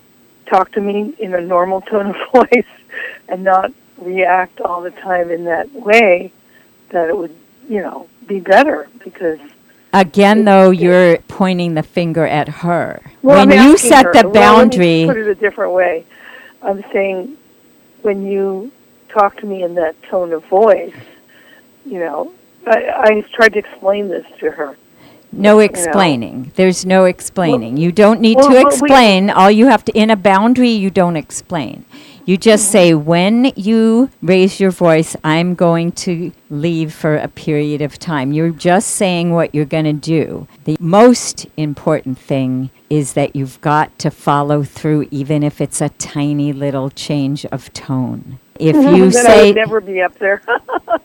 talk 0.48 0.72
to 0.72 0.80
me 0.80 1.14
in 1.18 1.34
a 1.34 1.40
normal 1.40 1.80
tone 1.82 2.06
of 2.06 2.16
voice 2.32 2.66
and 3.28 3.44
not 3.44 3.72
react 3.98 4.60
all 4.60 4.82
the 4.82 4.90
time 4.90 5.30
in 5.30 5.44
that 5.44 5.70
way, 5.72 6.32
that 6.90 7.08
it 7.08 7.16
would, 7.16 7.34
you 7.68 7.80
know, 7.80 8.08
be 8.26 8.40
better 8.40 8.88
because. 9.04 9.38
Again, 9.92 10.44
though, 10.44 10.70
you're 10.70 11.18
pointing 11.28 11.74
the 11.74 11.82
finger 11.82 12.26
at 12.26 12.48
her. 12.48 13.00
Well, 13.22 13.46
when 13.46 13.58
I'm 13.58 13.70
you 13.70 13.78
set 13.78 14.04
her- 14.04 14.12
the 14.12 14.28
well, 14.28 14.32
boundary, 14.32 15.04
put 15.06 15.16
it 15.16 15.28
a 15.28 15.34
different 15.34 15.72
way. 15.72 16.04
I'm 16.62 16.82
saying 16.92 17.36
when 18.02 18.26
you 18.26 18.70
talk 19.08 19.36
to 19.38 19.46
me 19.46 19.62
in 19.62 19.74
that 19.76 20.00
tone 20.04 20.32
of 20.32 20.44
voice, 20.46 20.94
you 21.86 21.98
know, 22.00 22.32
I, 22.66 22.90
I 22.94 23.20
tried 23.32 23.54
to 23.54 23.58
explain 23.58 24.08
this 24.08 24.26
to 24.40 24.50
her. 24.50 24.76
No 25.32 25.58
explaining. 25.60 26.52
There's 26.56 26.84
no 26.86 27.04
explaining. 27.04 27.76
you 27.76 27.92
don't 27.92 28.20
need 28.20 28.36
well, 28.36 28.48
to 28.48 28.54
well, 28.54 28.64
we- 28.64 28.68
explain. 28.70 29.30
All 29.30 29.50
you 29.50 29.66
have 29.66 29.84
to, 29.86 29.92
in 29.92 30.10
a 30.10 30.16
boundary, 30.16 30.70
you 30.70 30.90
don't 30.90 31.16
explain. 31.16 31.84
You 32.24 32.36
just 32.36 32.64
Mm-hmm. 32.66 32.72
say, 32.72 32.94
when 32.94 33.52
you 33.56 34.10
raise 34.20 34.60
your 34.60 34.70
voice, 34.70 35.16
I'm 35.24 35.54
going 35.54 35.92
to 35.92 36.30
leave 36.50 36.92
for 36.92 37.16
a 37.16 37.28
period 37.28 37.80
of 37.80 37.98
time. 37.98 38.32
You're 38.32 38.50
just 38.50 38.90
saying 38.90 39.32
what 39.32 39.54
you're 39.54 39.64
going 39.64 39.84
to 39.86 39.92
do. 39.94 40.46
The 40.64 40.76
most 40.78 41.46
important 41.56 42.18
thing 42.18 42.68
is 42.90 43.14
that 43.14 43.34
you've 43.34 43.58
got 43.62 43.98
to 44.00 44.10
follow 44.10 44.62
through, 44.62 45.08
even 45.10 45.42
if 45.42 45.60
it's 45.60 45.80
a 45.80 45.88
tiny 45.90 46.52
little 46.52 46.90
change 46.90 47.46
of 47.46 47.72
tone. 47.72 48.38
If 48.58 48.76
you 48.96 49.10
say, 49.10 49.52
never 49.52 49.80
be 49.80 50.00
up 50.00 50.18
there. 50.18 50.42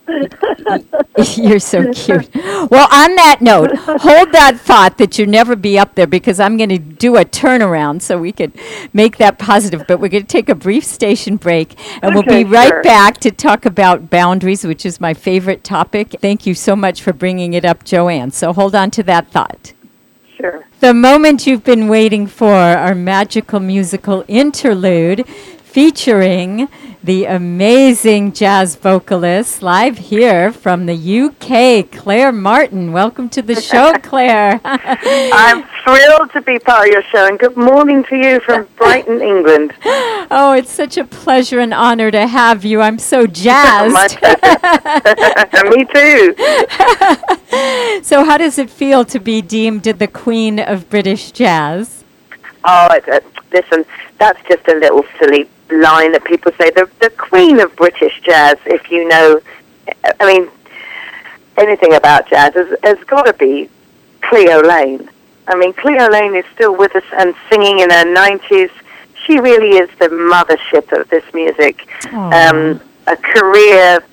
You're 1.35 1.59
so 1.59 1.91
cute. 1.93 2.33
Well, 2.35 2.87
on 2.91 3.15
that 3.15 3.37
note, 3.41 3.75
hold 3.75 4.31
that 4.31 4.59
thought 4.59 4.97
that 4.97 5.17
you'll 5.17 5.29
never 5.29 5.55
be 5.55 5.77
up 5.77 5.95
there 5.95 6.07
because 6.07 6.39
I'm 6.39 6.57
going 6.57 6.69
to 6.69 6.79
do 6.79 7.17
a 7.17 7.25
turnaround 7.25 8.01
so 8.01 8.17
we 8.17 8.31
could 8.31 8.53
make 8.93 9.17
that 9.17 9.37
positive. 9.37 9.85
But 9.87 9.99
we're 9.99 10.09
going 10.09 10.23
to 10.23 10.29
take 10.29 10.49
a 10.49 10.55
brief 10.55 10.83
station 10.83 11.37
break 11.37 11.75
and 12.01 12.13
we'll 12.13 12.23
be 12.23 12.43
right 12.43 12.69
sure. 12.69 12.83
back 12.83 13.19
to 13.19 13.31
talk 13.31 13.65
about 13.65 14.09
boundaries, 14.09 14.63
which 14.63 14.85
is 14.85 14.99
my 14.99 15.13
favorite 15.13 15.63
topic. 15.63 16.15
Thank 16.19 16.45
you 16.45 16.53
so 16.55 16.75
much 16.75 17.01
for 17.01 17.13
bringing 17.13 17.53
it 17.53 17.65
up, 17.65 17.83
Joanne. 17.83 18.31
So 18.31 18.53
hold 18.53 18.75
on 18.75 18.91
to 18.91 19.03
that 19.03 19.29
thought. 19.29 19.73
sure. 20.37 20.65
The 20.79 20.93
moment 20.93 21.47
you've 21.47 21.63
been 21.63 21.87
waiting 21.87 22.27
for, 22.27 22.53
our 22.53 22.93
magical 22.93 23.61
musical 23.61 24.25
interlude 24.27 25.25
featuring 25.73 26.69
the 27.03 27.25
amazing 27.25 28.31
jazz 28.31 28.75
vocalist 28.75 29.63
live 29.63 29.97
here 29.97 30.53
from 30.53 30.85
the 30.85 30.93
UK, 30.93 31.89
Claire 31.91 32.31
Martin. 32.31 32.91
Welcome 32.91 33.27
to 33.29 33.41
the 33.41 33.59
show, 33.59 33.91
Claire. 34.03 34.61
I'm 34.63 35.63
thrilled 35.83 36.31
to 36.33 36.41
be 36.41 36.59
part 36.59 36.87
of 36.89 36.93
your 36.93 37.01
show, 37.11 37.25
and 37.25 37.39
good 37.39 37.57
morning 37.57 38.03
to 38.03 38.15
you 38.15 38.39
from 38.41 38.67
Brighton, 38.77 39.19
England. 39.19 39.73
oh, 39.83 40.53
it's 40.55 40.71
such 40.71 40.95
a 40.95 41.05
pleasure 41.05 41.59
and 41.59 41.73
honor 41.73 42.11
to 42.11 42.27
have 42.27 42.63
you. 42.63 42.79
I'm 42.79 42.99
so 42.99 43.25
jazzed. 43.43 44.21
Me 45.71 45.85
too. 45.85 46.35
so, 48.03 48.23
how 48.23 48.37
does 48.37 48.59
it 48.59 48.69
feel 48.69 49.05
to 49.05 49.19
be 49.19 49.41
deemed 49.41 49.85
the 49.85 50.07
queen 50.07 50.59
of 50.59 50.87
British 50.91 51.31
jazz? 51.31 52.03
Oh, 52.63 52.87
it, 52.91 53.09
uh, 53.09 53.19
listen, 53.51 53.85
that's 54.19 54.39
just 54.47 54.67
a 54.67 54.75
little 54.75 55.03
silly 55.19 55.49
line 55.69 56.11
that 56.13 56.23
people 56.23 56.51
say. 56.59 56.69
The, 56.71 56.89
the 56.99 57.09
queen 57.11 57.59
of 57.59 57.75
British 57.75 58.19
jazz, 58.21 58.57
if 58.65 58.91
you 58.91 59.07
know, 59.07 59.41
I 60.19 60.25
mean, 60.25 60.49
anything 61.57 61.93
about 61.93 62.29
jazz, 62.29 62.53
has, 62.53 62.77
has 62.83 63.03
got 63.05 63.23
to 63.23 63.33
be 63.33 63.69
Cleo 64.21 64.61
Laine. 64.61 65.09
I 65.47 65.55
mean, 65.55 65.73
Cleo 65.73 66.09
Laine 66.09 66.35
is 66.35 66.45
still 66.53 66.75
with 66.75 66.95
us 66.95 67.03
and 67.17 67.35
singing 67.49 67.79
in 67.79 67.89
her 67.89 68.05
90s. 68.05 68.71
She 69.25 69.39
really 69.39 69.77
is 69.77 69.89
the 69.99 70.07
mothership 70.07 70.97
of 70.97 71.09
this 71.09 71.23
music. 71.33 71.87
Um, 72.33 72.81
a 73.07 73.17
career 73.17 74.03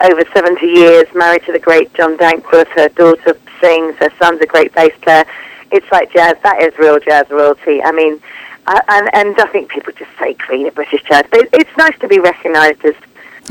over 0.00 0.24
70 0.32 0.66
years, 0.66 1.06
married 1.14 1.44
to 1.44 1.52
the 1.52 1.58
great 1.58 1.92
John 1.94 2.16
Dankworth. 2.18 2.68
Her 2.68 2.88
daughter 2.90 3.38
sings, 3.60 3.96
her 3.96 4.10
son's 4.18 4.40
a 4.40 4.46
great 4.46 4.74
bass 4.74 4.92
player. 5.00 5.24
It's 5.72 5.90
like 5.90 6.12
jazz. 6.12 6.36
That 6.42 6.62
is 6.62 6.76
real 6.78 7.00
jazz 7.00 7.28
royalty. 7.30 7.82
I 7.82 7.92
mean, 7.92 8.20
I, 8.66 8.80
and, 8.88 9.10
and 9.14 9.40
I 9.40 9.46
think 9.46 9.70
people 9.70 9.92
just 9.92 10.10
say 10.18 10.34
queen 10.34 10.66
of 10.66 10.74
British 10.74 11.02
jazz. 11.04 11.24
But 11.30 11.48
it's 11.52 11.76
nice 11.76 11.98
to 12.00 12.08
be 12.08 12.18
recognised 12.18 12.84
as 12.84 12.94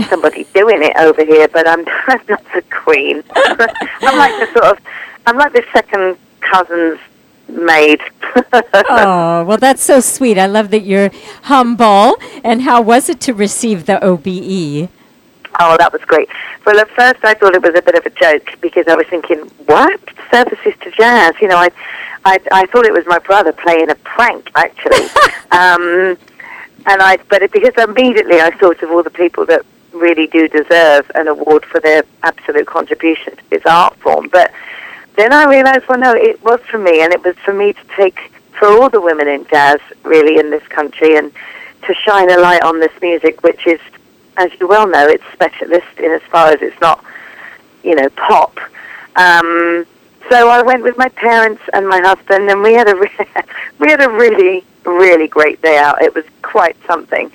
somebody 0.09 0.43
doing 0.53 0.84
it 0.84 0.95
over 0.97 1.24
here, 1.24 1.47
but 1.47 1.68
I'm, 1.68 1.86
I'm 2.07 2.22
not 2.30 2.43
the 2.53 2.61
queen. 2.70 3.24
I'm 3.36 4.18
like 4.18 4.39
the 4.39 4.49
sort 4.53 4.66
of, 4.66 4.80
I'm 5.26 5.38
like 5.38 5.53
the 5.53 5.63
second 5.72 6.18
cousin's 6.41 6.99
maid. 7.47 8.01
Oh, 8.88 9.45
well, 9.47 9.57
that's 9.57 9.84
so 9.84 9.99
sweet. 9.99 10.38
I 10.38 10.45
love 10.45 10.72
that 10.72 10.82
you're 10.82 11.09
humble. 11.43 12.18
And 12.43 12.63
how 12.63 12.82
was 12.82 13.09
it 13.09 13.20
to 13.22 13.34
receive 13.34 13.86
the? 13.86 14.03
OBE? 14.03 14.89
Oh, 15.60 15.78
that 15.78 15.91
was 15.93 16.01
great. 16.01 16.30
Well, 16.66 16.80
at 16.80 16.89
first 16.89 17.24
I 17.24 17.34
thought 17.34 17.56
it 17.56 17.62
was 17.62 17.76
a 17.76 17.82
bit 17.82 17.95
of 17.95 18.06
a 18.06 18.10
joke 18.10 18.58
because 18.62 18.88
I 18.88 18.95
was 18.95 19.08
thinking, 19.08 19.39
what? 19.66 19.99
Services 20.32 20.74
to 20.82 20.91
jazz? 20.91 21.36
You 21.41 21.47
know, 21.47 21.58
I, 21.58 21.70
I, 22.26 22.39
I 22.51 22.66
thought 22.68 22.86
it 22.86 22.93
was 22.93 23.06
my 23.06 23.20
brother 23.20 23.53
playing 23.53 23.89
a 23.89 23.95
prank, 23.95 24.51
actually. 24.56 25.06
um, 25.51 26.18
and 26.88 27.01
I, 27.01 27.18
but 27.30 27.41
it, 27.41 27.51
because 27.51 27.74
immediately 27.78 28.39
I 28.39 28.51
thought 28.51 28.82
of 28.84 28.91
all 28.91 29.03
the 29.03 29.10
people 29.10 29.45
that 29.45 29.66
really 29.93 30.28
do 30.28 30.47
deserve 30.47 31.10
an 31.16 31.28
award 31.28 31.66
for 31.66 31.80
their 31.80 32.03
absolute 32.24 32.68
contribution 32.68 33.36
to 33.36 33.49
this 33.49 33.66
art 33.66 33.95
form. 33.97 34.28
But 34.28 34.51
then 35.16 35.32
I 35.32 35.45
realized, 35.45 35.88
well, 35.88 35.99
no, 35.99 36.14
it 36.14 36.43
was 36.43 36.60
for 36.70 36.78
me, 36.78 37.01
and 37.01 37.14
it 37.14 37.24
was 37.24 37.36
for 37.38 37.53
me 37.53 37.74
to 37.74 37.84
take 37.95 38.32
for 38.51 38.68
all 38.68 38.89
the 38.89 39.01
women 39.01 39.28
in 39.28 39.45
jazz, 39.47 39.80
really, 40.03 40.38
in 40.38 40.49
this 40.49 40.66
country, 40.68 41.18
and 41.18 41.32
to 41.84 41.93
shine 41.93 42.30
a 42.30 42.39
light 42.39 42.64
on 42.64 42.80
this 42.80 42.91
music, 43.01 43.43
which 43.43 43.66
is, 43.68 43.80
as 44.38 44.51
you 44.59 44.67
well 44.67 44.88
know, 44.88 45.07
it's 45.07 45.23
specialist 45.33 45.97
in 45.97 46.11
as 46.11 46.21
far 46.23 46.49
as 46.49 46.61
it's 46.61 46.79
not, 46.81 47.03
you 47.83 47.95
know, 47.95 48.09
pop. 48.09 48.57
Um, 49.15 49.86
so 50.29 50.49
I 50.49 50.61
went 50.63 50.83
with 50.83 50.97
my 50.97 51.09
parents 51.09 51.61
and 51.73 51.88
my 51.88 52.01
husband, 52.01 52.49
and 52.49 52.61
we 52.61 52.73
had 52.73 52.89
a 52.89 52.95
re- 52.95 53.27
we 53.79 53.89
had 53.89 54.01
a 54.01 54.09
really 54.09 54.63
really 54.86 55.27
great 55.27 55.61
day 55.61 55.77
out. 55.77 56.01
It 56.01 56.13
was 56.13 56.25
quite 56.41 56.77
something. 56.86 57.31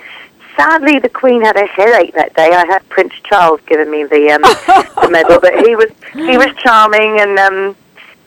Sadly, 0.56 0.98
the 0.98 1.08
Queen 1.08 1.42
had 1.42 1.56
a 1.56 1.66
headache 1.66 2.14
that 2.14 2.34
day. 2.34 2.50
I 2.52 2.66
had 2.66 2.86
Prince 2.88 3.14
Charles 3.24 3.60
giving 3.66 3.90
me 3.90 4.04
the 4.04 4.30
um, 4.32 4.42
the 5.02 5.08
medal, 5.10 5.40
but 5.40 5.54
he 5.66 5.76
was 5.76 5.90
he 6.12 6.36
was 6.36 6.54
charming, 6.56 7.20
and 7.20 7.38
um, 7.38 7.76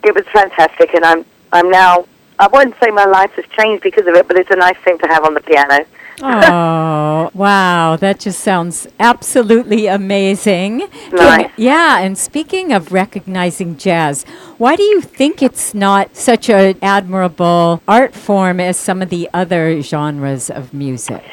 it 0.04 0.16
was 0.16 0.26
fantastic. 0.34 0.94
And 0.94 1.06
I'm 1.06 1.26
I'm 1.52 1.70
now 1.70 2.06
I 2.40 2.48
won't 2.48 2.76
say 2.82 2.90
my 2.92 3.06
life 3.06 3.32
has 3.34 3.46
changed 3.58 3.84
because 3.84 4.08
of 4.08 4.16
it, 4.16 4.28
but 4.28 4.38
it's 4.38 4.52
a 4.52 4.56
nice 4.56 4.78
thing 4.78 4.98
to 5.00 5.08
have 5.08 5.26
on 5.26 5.34
the 5.34 5.42
piano. 5.42 5.86
Oh, 6.22 7.32
wow. 7.34 7.96
That 7.96 8.20
just 8.20 8.40
sounds 8.40 8.88
absolutely 9.00 9.88
amazing. 9.88 10.84
Nice. 11.12 11.52
yeah, 11.58 12.00
and 12.00 12.18
speaking 12.18 12.72
of 12.72 12.92
recognizing 12.92 13.78
jazz, 13.78 14.24
why 14.58 14.76
do 14.76 14.84
you 14.84 15.02
think 15.02 15.42
it's 15.42 15.74
not 15.74 16.16
such 16.16 16.50
an 16.50 16.78
admirable 16.82 17.82
art 17.88 18.14
form 18.14 18.60
as 18.60 18.78
some 18.78 19.02
of 19.02 19.10
the 19.10 19.30
other 19.34 19.82
genres 19.82 20.50
of 20.50 20.74
music? 20.74 21.24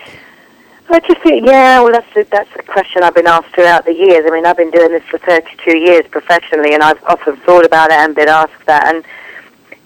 I 0.93 0.99
just 1.01 1.21
think, 1.23 1.47
yeah, 1.47 1.81
well, 1.81 1.93
that's 1.93 2.17
a, 2.17 2.25
that's 2.31 2.51
a 2.57 2.63
question 2.65 3.05
I've 3.05 3.15
been 3.15 3.29
asked 3.29 3.55
throughout 3.55 3.85
the 3.85 3.95
years. 3.95 4.25
I 4.27 4.31
mean, 4.35 4.45
I've 4.45 4.57
been 4.57 4.73
doing 4.73 4.91
this 4.91 5.05
for 5.05 5.19
32 5.19 5.79
years 5.79 6.05
professionally, 6.11 6.75
and 6.75 6.83
I've 6.83 7.03
often 7.05 7.37
thought 7.37 7.65
about 7.65 7.91
it 7.91 7.97
and 7.97 8.15
been 8.15 8.29
asked 8.29 8.67
that. 8.67 8.93
And, 8.93 9.05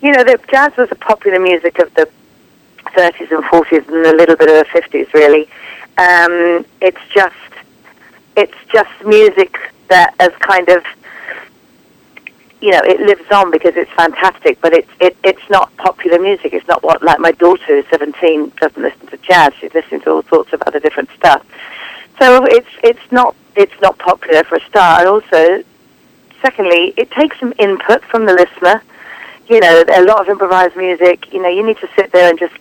you 0.00 0.12
know, 0.12 0.24
the 0.24 0.38
jazz 0.50 0.74
was 0.78 0.90
a 0.90 0.94
popular 0.94 1.38
music 1.38 1.78
of 1.78 1.92
the 1.94 2.08
30s 2.94 3.30
and 3.30 3.44
40s 3.44 3.86
and 3.88 4.06
a 4.06 4.16
little 4.16 4.36
bit 4.36 4.48
of 4.48 4.66
the 4.66 4.80
50s, 4.80 5.12
really. 5.12 5.48
Um, 5.98 6.64
it's 6.80 7.00
just, 7.12 7.34
it's 8.36 8.56
just 8.72 8.90
music 9.04 9.58
that 9.88 10.14
has 10.18 10.32
kind 10.40 10.68
of, 10.68 10.84
you 12.60 12.70
know, 12.70 12.80
it 12.84 13.00
lives 13.00 13.30
on 13.30 13.50
because 13.50 13.76
it's 13.76 13.90
fantastic, 13.92 14.60
but 14.60 14.72
it's 14.72 14.88
it, 14.98 15.16
it's 15.22 15.50
not 15.50 15.76
popular 15.76 16.18
music. 16.18 16.54
It's 16.54 16.66
not 16.66 16.82
what 16.82 17.02
like 17.02 17.20
my 17.20 17.32
daughter 17.32 17.62
who's 17.66 17.84
17 17.90 18.52
doesn't 18.60 18.82
listen 18.82 19.06
to 19.08 19.18
jazz. 19.18 19.52
She 19.60 19.68
listens 19.68 20.02
to 20.04 20.10
all 20.10 20.22
sorts 20.24 20.52
of 20.52 20.62
other 20.62 20.80
different 20.80 21.10
stuff. 21.16 21.44
So 22.18 22.44
it's 22.46 22.68
it's 22.82 23.12
not 23.12 23.36
it's 23.56 23.78
not 23.82 23.98
popular 23.98 24.44
for 24.44 24.56
a 24.56 24.64
start. 24.64 25.00
And 25.00 25.08
also, 25.08 25.64
secondly, 26.40 26.94
it 26.96 27.10
takes 27.10 27.38
some 27.38 27.52
input 27.58 28.02
from 28.04 28.26
the 28.26 28.32
listener. 28.32 28.82
You 29.48 29.60
know, 29.60 29.84
a 29.94 30.02
lot 30.04 30.22
of 30.22 30.28
improvised 30.28 30.76
music. 30.76 31.32
You 31.32 31.42
know, 31.42 31.48
you 31.48 31.64
need 31.64 31.78
to 31.78 31.88
sit 31.96 32.12
there 32.12 32.30
and 32.30 32.38
just 32.38 32.54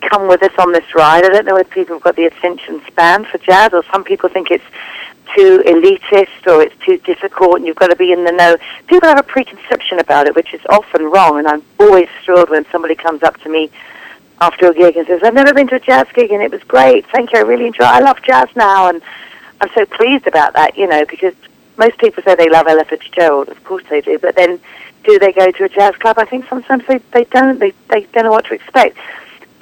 come 0.00 0.28
with 0.28 0.42
us 0.42 0.52
on 0.58 0.72
this 0.72 0.94
ride. 0.94 1.24
I 1.24 1.28
don't 1.28 1.46
know 1.46 1.54
whether 1.54 1.68
people 1.68 1.96
have 1.96 2.02
got 2.02 2.16
the 2.16 2.24
attention 2.24 2.82
span 2.86 3.24
for 3.24 3.38
jazz, 3.38 3.72
or 3.72 3.84
some 3.92 4.04
people 4.04 4.28
think 4.28 4.50
it's 4.50 4.64
too 5.36 5.62
elitist 5.64 6.46
or 6.46 6.60
it's 6.62 6.76
too 6.84 6.98
difficult 6.98 7.56
and 7.56 7.66
you've 7.66 7.76
got 7.76 7.88
to 7.88 7.96
be 7.96 8.12
in 8.12 8.24
the 8.24 8.32
know. 8.32 8.56
People 8.86 9.08
have 9.08 9.18
a 9.18 9.22
preconception 9.22 9.98
about 9.98 10.26
it, 10.26 10.34
which 10.34 10.52
is 10.52 10.60
often 10.68 11.04
wrong. 11.04 11.38
And 11.38 11.46
I'm 11.46 11.62
always 11.78 12.08
thrilled 12.24 12.50
when 12.50 12.64
somebody 12.72 12.94
comes 12.94 13.22
up 13.22 13.40
to 13.42 13.48
me 13.48 13.70
after 14.40 14.70
a 14.70 14.74
gig 14.74 14.96
and 14.96 15.06
says, 15.06 15.22
"I've 15.22 15.34
never 15.34 15.52
been 15.54 15.68
to 15.68 15.76
a 15.76 15.80
jazz 15.80 16.06
gig 16.14 16.32
and 16.32 16.42
it 16.42 16.50
was 16.50 16.62
great. 16.64 17.06
Thank 17.12 17.32
you. 17.32 17.38
I 17.38 17.42
really 17.42 17.66
enjoy. 17.66 17.84
I 17.84 18.00
love 18.00 18.20
jazz 18.22 18.48
now." 18.56 18.88
And 18.88 19.02
I'm 19.60 19.70
so 19.74 19.84
pleased 19.84 20.26
about 20.26 20.54
that, 20.54 20.76
you 20.76 20.86
know, 20.86 21.04
because 21.04 21.34
most 21.76 21.98
people 21.98 22.22
say 22.22 22.34
they 22.34 22.48
love 22.48 22.66
Ella 22.66 22.84
Fitzgerald. 22.84 23.48
Of 23.48 23.62
course 23.64 23.84
they 23.88 24.00
do, 24.00 24.18
but 24.18 24.34
then 24.34 24.60
do 25.04 25.18
they 25.18 25.32
go 25.32 25.50
to 25.50 25.64
a 25.64 25.68
jazz 25.68 25.94
club? 25.96 26.18
I 26.18 26.24
think 26.24 26.48
sometimes 26.48 26.84
they, 26.86 26.98
they 27.12 27.24
don't. 27.24 27.58
They, 27.58 27.72
they 27.88 28.06
don't 28.12 28.24
know 28.24 28.30
what 28.30 28.46
to 28.46 28.54
expect. 28.54 28.96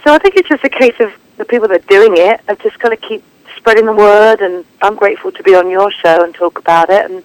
So 0.04 0.12
I 0.12 0.18
think 0.18 0.36
it's 0.36 0.48
just 0.48 0.64
a 0.64 0.68
case 0.68 0.98
of 1.00 1.12
the 1.36 1.44
people 1.44 1.68
that 1.68 1.84
are 1.84 1.88
doing 1.88 2.16
it 2.16 2.40
have 2.48 2.58
just 2.60 2.78
got 2.78 2.90
to 2.90 2.96
keep 2.96 3.22
spreading 3.56 3.86
the 3.86 3.92
word. 3.92 4.40
And 4.40 4.64
I'm 4.82 4.96
grateful 4.96 5.32
to 5.32 5.42
be 5.42 5.54
on 5.54 5.70
your 5.70 5.90
show 5.90 6.24
and 6.24 6.34
talk 6.34 6.58
about 6.58 6.90
it. 6.90 7.10
And 7.10 7.22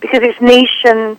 because 0.00 0.22
it's 0.22 0.40
niche 0.40 0.84
and 0.84 1.18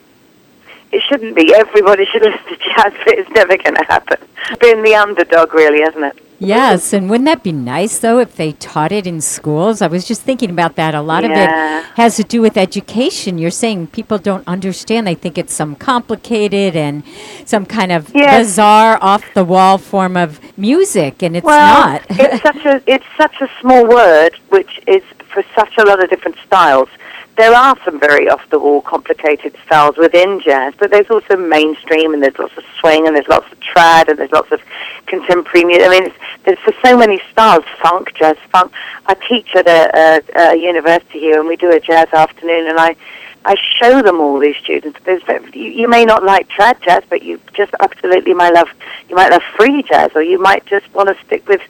it 0.91 1.01
shouldn't 1.07 1.35
be. 1.35 1.53
Everybody 1.53 2.05
should 2.05 2.21
listen 2.23 2.43
to 2.47 2.57
jazz, 2.57 2.93
but 3.05 3.17
it's 3.17 3.29
never 3.31 3.57
going 3.57 3.75
to 3.75 3.83
happen. 3.83 4.17
Being 4.59 4.83
the 4.83 4.95
underdog, 4.95 5.53
really, 5.53 5.81
isn't 5.81 6.03
it? 6.03 6.17
Yes, 6.43 6.91
and 6.91 7.07
wouldn't 7.07 7.27
that 7.27 7.43
be 7.43 7.51
nice 7.51 7.99
though 7.99 8.17
if 8.17 8.35
they 8.35 8.53
taught 8.53 8.91
it 8.91 9.05
in 9.05 9.21
schools? 9.21 9.79
I 9.81 9.87
was 9.87 10.05
just 10.07 10.23
thinking 10.23 10.49
about 10.49 10.75
that. 10.75 10.95
A 10.95 11.01
lot 11.01 11.23
Yeah. 11.23 11.29
of 11.29 11.37
it 11.37 11.85
has 11.97 12.15
to 12.15 12.23
do 12.23 12.41
with 12.41 12.57
education. 12.57 13.37
You're 13.37 13.51
saying 13.51 13.87
people 13.87 14.17
don't 14.17 14.43
understand. 14.47 15.05
They 15.05 15.13
think 15.13 15.37
it's 15.37 15.53
some 15.53 15.75
complicated 15.75 16.75
and 16.75 17.03
some 17.45 17.65
kind 17.67 17.91
of 17.91 18.09
Yes. 18.15 18.47
bizarre, 18.47 18.97
off 19.01 19.23
the 19.35 19.43
wall 19.43 19.77
form 19.77 20.17
of 20.17 20.39
music, 20.57 21.21
and 21.21 21.37
it's 21.37 21.45
well, 21.45 21.91
not. 21.91 22.01
it's 22.09 22.41
such 22.41 22.65
a 22.65 22.81
it's 22.87 23.05
such 23.17 23.35
a 23.41 23.47
small 23.61 23.85
word, 23.85 24.33
which 24.49 24.79
is 24.87 25.03
for 25.31 25.43
such 25.55 25.73
a 25.77 25.83
lot 25.85 26.03
of 26.03 26.09
different 26.09 26.37
styles. 26.45 26.89
There 27.37 27.53
are 27.53 27.75
some 27.85 27.99
very 27.99 28.29
off 28.29 28.47
the 28.49 28.59
wall, 28.59 28.81
complicated 28.81 29.55
styles 29.65 29.97
within 29.97 30.41
jazz, 30.41 30.73
but 30.77 30.91
there's 30.91 31.09
also 31.09 31.37
mainstream, 31.37 32.13
and 32.13 32.21
there's 32.21 32.37
lots 32.37 32.55
of 32.57 32.63
swing, 32.79 33.07
and 33.07 33.15
there's 33.15 33.27
lots 33.27 33.51
of 33.51 33.59
trad, 33.59 34.09
and 34.09 34.19
there's 34.19 34.31
lots 34.31 34.51
of 34.51 34.61
contemporary. 35.07 35.81
I 35.81 35.89
mean, 35.89 36.13
there's 36.43 36.59
so 36.83 36.97
many 36.97 37.21
styles: 37.31 37.63
funk, 37.81 38.13
jazz, 38.15 38.37
funk. 38.51 38.73
I 39.07 39.13
teach 39.13 39.55
at 39.55 39.67
a, 39.67 40.21
a, 40.35 40.51
a 40.51 40.55
university 40.55 41.19
here, 41.19 41.39
and 41.39 41.47
we 41.47 41.55
do 41.55 41.71
a 41.71 41.79
jazz 41.79 42.09
afternoon, 42.13 42.67
and 42.67 42.79
I 42.79 42.95
I 43.43 43.55
show 43.79 44.01
them 44.01 44.19
all 44.19 44.37
these 44.37 44.57
students. 44.57 44.99
There's, 45.03 45.23
you, 45.53 45.63
you 45.63 45.87
may 45.87 46.05
not 46.05 46.23
like 46.23 46.47
trad 46.49 46.79
jazz, 46.81 47.03
but 47.09 47.23
you 47.23 47.39
just 47.53 47.73
absolutely 47.79 48.33
might 48.33 48.53
love 48.53 48.69
you 49.09 49.15
might 49.15 49.31
love 49.31 49.41
free 49.57 49.83
jazz, 49.83 50.11
or 50.15 50.21
you 50.21 50.39
might 50.39 50.65
just 50.65 50.93
want 50.93 51.09
to 51.09 51.25
stick 51.25 51.47
with 51.47 51.61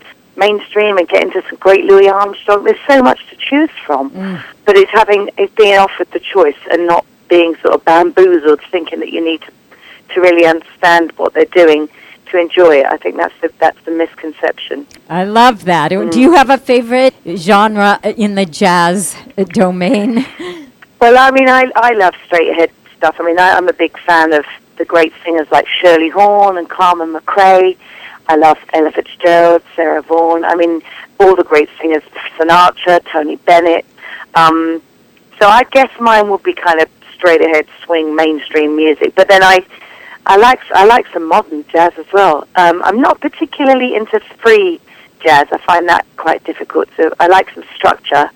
mainstream 0.45 0.97
and 0.99 1.07
get 1.13 1.21
into 1.27 1.41
some 1.47 1.57
great 1.65 1.83
Louis 1.89 2.09
Armstrong. 2.09 2.63
There's 2.65 2.85
so 2.93 2.97
much 3.09 3.19
to 3.29 3.35
choose 3.49 3.73
from, 3.85 4.03
but 4.65 4.75
it's 4.81 4.91
having 5.01 5.21
it's 5.37 5.53
being 5.55 5.77
offered 5.85 6.09
the 6.17 6.19
choice 6.35 6.61
and 6.71 6.79
not 6.93 7.03
being 7.33 7.51
sort 7.63 7.73
of 7.75 7.81
bamboozled, 7.85 8.61
thinking 8.75 8.99
that 9.03 9.11
you 9.15 9.21
need 9.29 9.41
to 9.47 9.51
to 10.13 10.15
really 10.27 10.45
understand 10.55 11.05
what 11.19 11.29
they're 11.33 11.55
doing 11.63 11.81
to 12.29 12.33
enjoy 12.45 12.73
it. 12.81 12.85
I 12.95 12.97
think 13.01 13.13
that's 13.21 13.37
the 13.41 13.49
that's 13.63 13.81
the 13.87 13.91
misconception. 14.03 14.77
I 15.21 15.23
love 15.41 15.57
that. 15.71 15.85
Do 15.89 15.97
Mm. 15.99 16.15
you 16.23 16.29
have 16.39 16.49
a 16.49 16.57
favorite 16.71 17.13
genre 17.47 17.91
in 18.25 18.31
the 18.39 18.45
jazz 18.61 19.15
domain? 19.63 20.11
Well, 21.03 21.17
I 21.27 21.31
mean, 21.37 21.49
I 21.49 21.63
I 21.89 21.91
love 22.03 22.13
straight 22.27 22.49
ahead 22.53 22.69
stuff. 22.97 23.15
I 23.19 23.23
mean, 23.27 23.39
I, 23.39 23.47
I'm 23.57 23.67
a 23.75 23.77
big 23.85 23.93
fan 24.07 24.29
of 24.39 24.45
the 24.79 24.85
great 24.93 25.13
singers 25.23 25.47
like 25.55 25.65
Shirley 25.79 26.09
Horn 26.17 26.53
and 26.59 26.67
Carmen 26.69 27.09
McRae. 27.17 27.75
I 28.31 28.35
love 28.35 28.57
Ella 28.71 28.93
Fitzgerald, 28.93 29.61
Sarah 29.75 30.01
Vaughan. 30.01 30.45
I 30.45 30.55
mean, 30.55 30.81
all 31.19 31.35
the 31.35 31.43
great 31.43 31.67
singers, 31.81 32.01
Sinatra, 32.37 33.05
Tony 33.11 33.35
Bennett. 33.35 33.85
Um, 34.35 34.81
so 35.37 35.49
I 35.49 35.65
guess 35.65 35.89
mine 35.99 36.29
would 36.29 36.41
be 36.41 36.53
kind 36.53 36.79
of 36.79 36.87
straight 37.13 37.41
ahead 37.41 37.67
swing 37.83 38.15
mainstream 38.15 38.77
music. 38.77 39.15
But 39.15 39.27
then 39.27 39.43
I, 39.43 39.65
I 40.25 40.37
like 40.37 40.61
I 40.73 40.85
like 40.85 41.07
some 41.11 41.27
modern 41.27 41.65
jazz 41.67 41.91
as 41.97 42.05
well. 42.13 42.47
Um, 42.55 42.81
I'm 42.85 43.01
not 43.01 43.19
particularly 43.19 43.95
into 43.95 44.21
free 44.41 44.79
jazz. 45.19 45.47
I 45.51 45.57
find 45.67 45.89
that 45.89 46.05
quite 46.15 46.41
difficult. 46.45 46.87
So 46.95 47.13
I 47.19 47.27
like 47.27 47.53
some 47.53 47.65
structure. 47.75 48.29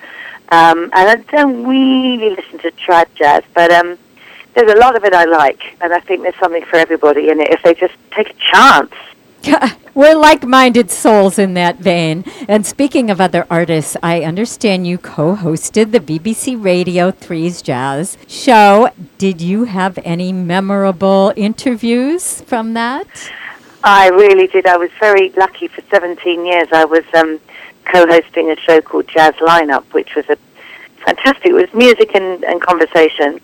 Um, 0.49 0.91
and 0.93 1.09
I 1.09 1.15
don't 1.31 1.65
really 1.65 2.31
listen 2.35 2.59
to 2.59 2.71
trad 2.71 3.05
jazz, 3.15 3.43
but 3.53 3.71
um, 3.71 3.97
there's 4.55 4.73
a 4.73 4.77
lot 4.77 4.97
of 4.97 5.05
it 5.05 5.13
I 5.13 5.23
like, 5.23 5.61
and 5.79 5.93
I 5.93 6.01
think 6.01 6.23
there's 6.23 6.35
something 6.35 6.65
for 6.65 6.75
everybody 6.75 7.29
in 7.29 7.39
it 7.39 7.49
if 7.49 7.63
they 7.63 7.73
just 7.73 7.95
take 8.11 8.31
a 8.31 8.35
chance. 8.51 8.91
We're 9.93 10.15
like 10.15 10.43
minded 10.43 10.91
souls 10.91 11.39
in 11.39 11.53
that 11.53 11.77
vein. 11.77 12.25
And 12.47 12.65
speaking 12.65 13.09
of 13.09 13.21
other 13.21 13.47
artists, 13.49 13.95
I 14.03 14.21
understand 14.21 14.85
you 14.87 14.97
co 14.97 15.35
hosted 15.35 15.91
the 15.91 15.99
BBC 15.99 16.61
Radio 16.61 17.11
3's 17.11 17.61
Jazz 17.61 18.17
show. 18.27 18.89
Did 19.17 19.41
you 19.41 19.63
have 19.65 19.97
any 20.03 20.33
memorable 20.33 21.33
interviews 21.35 22.41
from 22.41 22.73
that? 22.73 23.07
I 23.83 24.09
really 24.09 24.47
did. 24.47 24.65
I 24.65 24.77
was 24.77 24.89
very 24.99 25.29
lucky. 25.37 25.67
For 25.67 25.81
17 25.91 26.45
years, 26.45 26.67
I 26.71 26.85
was 26.85 27.03
um, 27.13 27.39
co-hosting 27.85 28.49
a 28.49 28.59
show 28.59 28.81
called 28.81 29.07
Jazz 29.07 29.35
Lineup, 29.35 29.83
which 29.93 30.15
was 30.15 30.25
a 30.27 30.37
fantastic. 31.05 31.51
It 31.51 31.53
was 31.53 31.73
music 31.73 32.15
and, 32.15 32.43
and 32.43 32.61
conversation, 32.61 33.35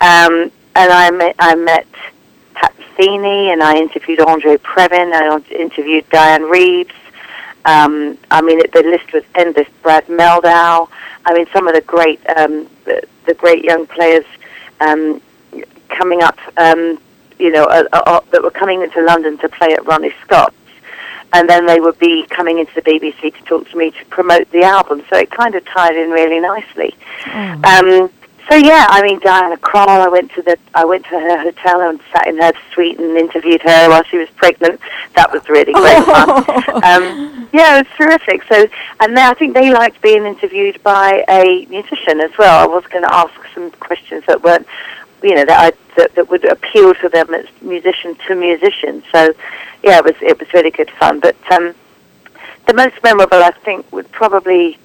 um, 0.00 0.50
and 0.74 0.92
I 0.92 1.10
met 1.12 1.36
I 1.38 1.54
met 1.54 1.86
Pat 2.54 2.74
Metheny, 2.78 3.52
and 3.52 3.62
I 3.62 3.76
interviewed 3.76 4.20
Andre 4.20 4.56
Previn. 4.58 5.12
I 5.12 5.36
interviewed 5.52 6.08
Dianne 6.10 6.50
Reeves. 6.50 6.94
Um, 7.64 8.18
I 8.30 8.42
mean, 8.42 8.60
it, 8.60 8.72
the 8.72 8.82
list 8.82 9.12
was 9.12 9.24
endless. 9.34 9.68
Brad 9.82 10.06
Mehldau. 10.06 10.88
I 11.24 11.34
mean, 11.34 11.46
some 11.52 11.66
of 11.66 11.74
the 11.74 11.80
great 11.80 12.20
um, 12.36 12.68
the, 12.84 13.02
the 13.26 13.34
great 13.34 13.64
young 13.64 13.86
players 13.86 14.24
um, 14.80 15.20
coming 15.88 16.22
up. 16.22 16.38
Um, 16.56 16.98
you 17.38 17.50
know, 17.50 17.64
uh, 17.64 17.84
uh, 17.92 18.20
that 18.30 18.42
were 18.42 18.50
coming 18.50 18.82
into 18.82 19.02
London 19.02 19.38
to 19.38 19.48
play 19.48 19.72
at 19.72 19.84
Ronnie 19.86 20.14
Scott's, 20.22 20.54
and 21.32 21.48
then 21.48 21.66
they 21.66 21.80
would 21.80 21.98
be 21.98 22.24
coming 22.30 22.58
into 22.58 22.72
the 22.74 22.82
BBC 22.82 23.34
to 23.36 23.44
talk 23.44 23.68
to 23.70 23.76
me 23.76 23.90
to 23.90 24.04
promote 24.06 24.50
the 24.52 24.62
album. 24.62 25.02
So 25.10 25.16
it 25.16 25.30
kind 25.30 25.54
of 25.54 25.64
tied 25.64 25.96
in 25.96 26.10
really 26.10 26.40
nicely. 26.40 26.94
Um, 27.64 28.10
so 28.50 28.56
yeah, 28.56 28.86
I 28.88 29.02
mean 29.02 29.20
Diana 29.20 29.56
Krall. 29.56 29.88
I 29.88 30.08
went 30.08 30.30
to 30.32 30.42
the 30.42 30.58
I 30.74 30.84
went 30.84 31.04
to 31.04 31.18
her 31.18 31.38
hotel 31.42 31.80
and 31.88 32.00
sat 32.12 32.26
in 32.26 32.36
her 32.38 32.52
suite 32.72 32.98
and 32.98 33.16
interviewed 33.16 33.62
her 33.62 33.88
while 33.88 34.02
she 34.04 34.18
was 34.18 34.28
pregnant. 34.36 34.80
That 35.14 35.32
was 35.32 35.48
really 35.48 35.72
great 35.72 36.04
fun. 36.04 36.28
Um, 36.84 37.48
yeah, 37.52 37.78
it 37.78 37.86
was 37.86 37.96
terrific. 37.96 38.42
So, 38.44 38.66
and 39.00 39.16
they, 39.16 39.22
I 39.22 39.34
think 39.34 39.54
they 39.54 39.72
liked 39.72 40.02
being 40.02 40.24
interviewed 40.24 40.82
by 40.82 41.24
a 41.28 41.66
musician 41.66 42.20
as 42.20 42.36
well. 42.38 42.62
I 42.62 42.66
was 42.66 42.84
going 42.86 43.04
to 43.04 43.14
ask 43.14 43.32
some 43.54 43.70
questions 43.72 44.24
that 44.26 44.42
weren't, 44.42 44.66
you 45.22 45.34
know, 45.34 45.44
that 45.46 45.60
I 45.60 45.94
that, 45.96 46.14
that 46.14 46.28
would 46.28 46.44
appeal 46.44 46.94
to 46.94 47.08
them 47.08 47.32
as 47.32 47.46
musician 47.62 48.16
to 48.26 48.34
musician. 48.34 49.02
So, 49.10 49.32
yeah, 49.82 49.98
it 49.98 50.04
was 50.04 50.16
it 50.20 50.38
was 50.38 50.52
really 50.52 50.70
good 50.70 50.90
fun. 50.90 51.20
But 51.20 51.36
um, 51.50 51.74
the 52.66 52.74
most 52.74 53.02
memorable, 53.02 53.42
I 53.42 53.52
think, 53.52 53.90
would 53.92 54.10
probably 54.12 54.78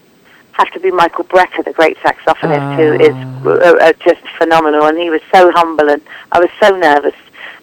have 0.60 0.72
to 0.74 0.80
be 0.80 0.92
Michael 0.92 1.24
Brecker, 1.24 1.64
the 1.64 1.74
great 1.74 1.98
saxophonist, 1.98 2.76
who 2.76 2.94
is 3.04 3.16
uh, 3.46 3.78
uh, 3.82 3.94
just 4.04 4.22
phenomenal. 4.38 4.84
And 4.86 4.98
he 4.98 5.10
was 5.10 5.22
so 5.34 5.52
humble, 5.52 5.90
and 5.90 6.02
I 6.32 6.40
was 6.40 6.50
so 6.62 6.76
nervous. 6.76 7.16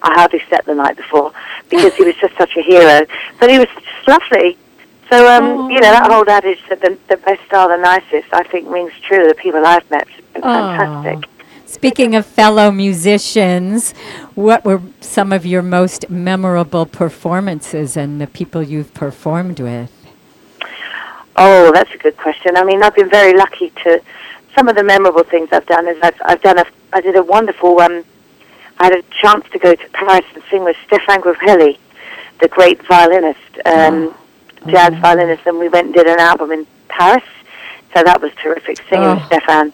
I 0.02 0.14
hardly 0.14 0.42
slept 0.48 0.66
the 0.66 0.74
night 0.74 0.96
before 0.96 1.32
because 1.70 1.94
he 1.94 2.04
was 2.04 2.16
just 2.16 2.36
such 2.36 2.56
a 2.56 2.62
hero. 2.62 3.06
But 3.38 3.50
he 3.50 3.58
was 3.58 3.68
just 3.68 4.08
lovely. 4.08 4.58
So, 5.10 5.28
um, 5.28 5.70
you 5.70 5.80
know, 5.80 5.92
that 5.92 6.10
whole 6.10 6.28
adage 6.28 6.58
that 6.68 6.80
the, 6.80 6.98
the 7.08 7.16
best 7.18 7.52
are 7.52 7.68
the 7.68 7.80
nicest, 7.80 8.32
I 8.32 8.42
think 8.42 8.68
rings 8.68 8.92
true. 9.02 9.28
The 9.28 9.34
people 9.34 9.64
I've 9.64 9.88
met 9.90 10.08
have 10.08 10.32
been 10.32 10.42
fantastic. 10.42 11.30
Speaking 11.66 12.14
of 12.14 12.24
fellow 12.24 12.70
musicians, 12.70 13.92
what 14.34 14.64
were 14.64 14.82
some 15.00 15.32
of 15.32 15.44
your 15.44 15.62
most 15.62 16.08
memorable 16.10 16.86
performances 16.86 17.96
and 17.96 18.20
the 18.20 18.26
people 18.26 18.62
you've 18.62 18.94
performed 18.94 19.60
with? 19.60 19.92
Oh, 21.36 21.70
that's 21.72 21.92
a 21.92 21.98
good 21.98 22.16
question. 22.16 22.56
I 22.56 22.64
mean, 22.64 22.82
I've 22.82 22.94
been 22.94 23.10
very 23.10 23.36
lucky 23.36 23.70
to. 23.84 24.00
Some 24.54 24.68
of 24.68 24.76
the 24.76 24.82
memorable 24.82 25.22
things 25.22 25.50
I've 25.52 25.66
done 25.66 25.86
is 25.86 25.98
I've, 26.02 26.14
I've 26.24 26.40
done 26.42 26.58
a. 26.58 26.64
I 26.92 27.00
did 27.02 27.14
a 27.16 27.22
wonderful. 27.22 27.78
Um, 27.80 28.04
I 28.78 28.84
had 28.84 28.92
a 28.94 29.02
chance 29.22 29.44
to 29.52 29.58
go 29.58 29.74
to 29.74 29.88
Paris 29.90 30.24
and 30.34 30.42
sing 30.50 30.64
with 30.64 30.76
Stéphane 30.88 31.20
Grappelli, 31.20 31.78
the 32.40 32.48
great 32.48 32.82
violinist, 32.86 33.38
um, 33.66 34.14
jazz 34.66 34.94
violinist, 35.00 35.46
and 35.46 35.58
we 35.58 35.68
went 35.68 35.86
and 35.86 35.94
did 35.94 36.06
an 36.06 36.18
album 36.20 36.52
in 36.52 36.66
Paris. 36.88 37.24
So 37.94 38.02
that 38.02 38.20
was 38.20 38.32
terrific 38.42 38.78
singing 38.88 39.08
with 39.10 39.22
Oh. 39.24 39.28
Stéphane. 39.30 39.72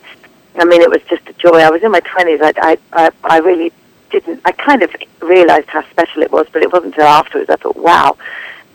I 0.59 0.65
mean, 0.65 0.83
it 0.83 0.91
was 0.91 1.01
just 1.09 1.29
a 1.29 1.33
joy. 1.35 1.59
I 1.61 1.71
was 1.71 1.83
in 1.85 1.91
my 1.93 2.01
twenties. 2.01 2.41
I, 2.43 2.53
I, 2.61 2.79
I, 2.93 3.11
I 3.25 3.39
really 3.39 3.73
didn't. 4.11 4.41
I 4.45 4.51
kind 4.53 4.83
of 4.83 4.93
realized 5.21 5.69
how 5.69 5.83
special 5.91 6.23
it 6.23 6.33
was, 6.33 6.47
but 6.53 6.63
it 6.63 6.73
wasn't 6.73 6.95
until 6.95 7.07
afterwards 7.07 7.51
I 7.51 7.57
thought, 7.57 7.77
wow, 7.77 8.17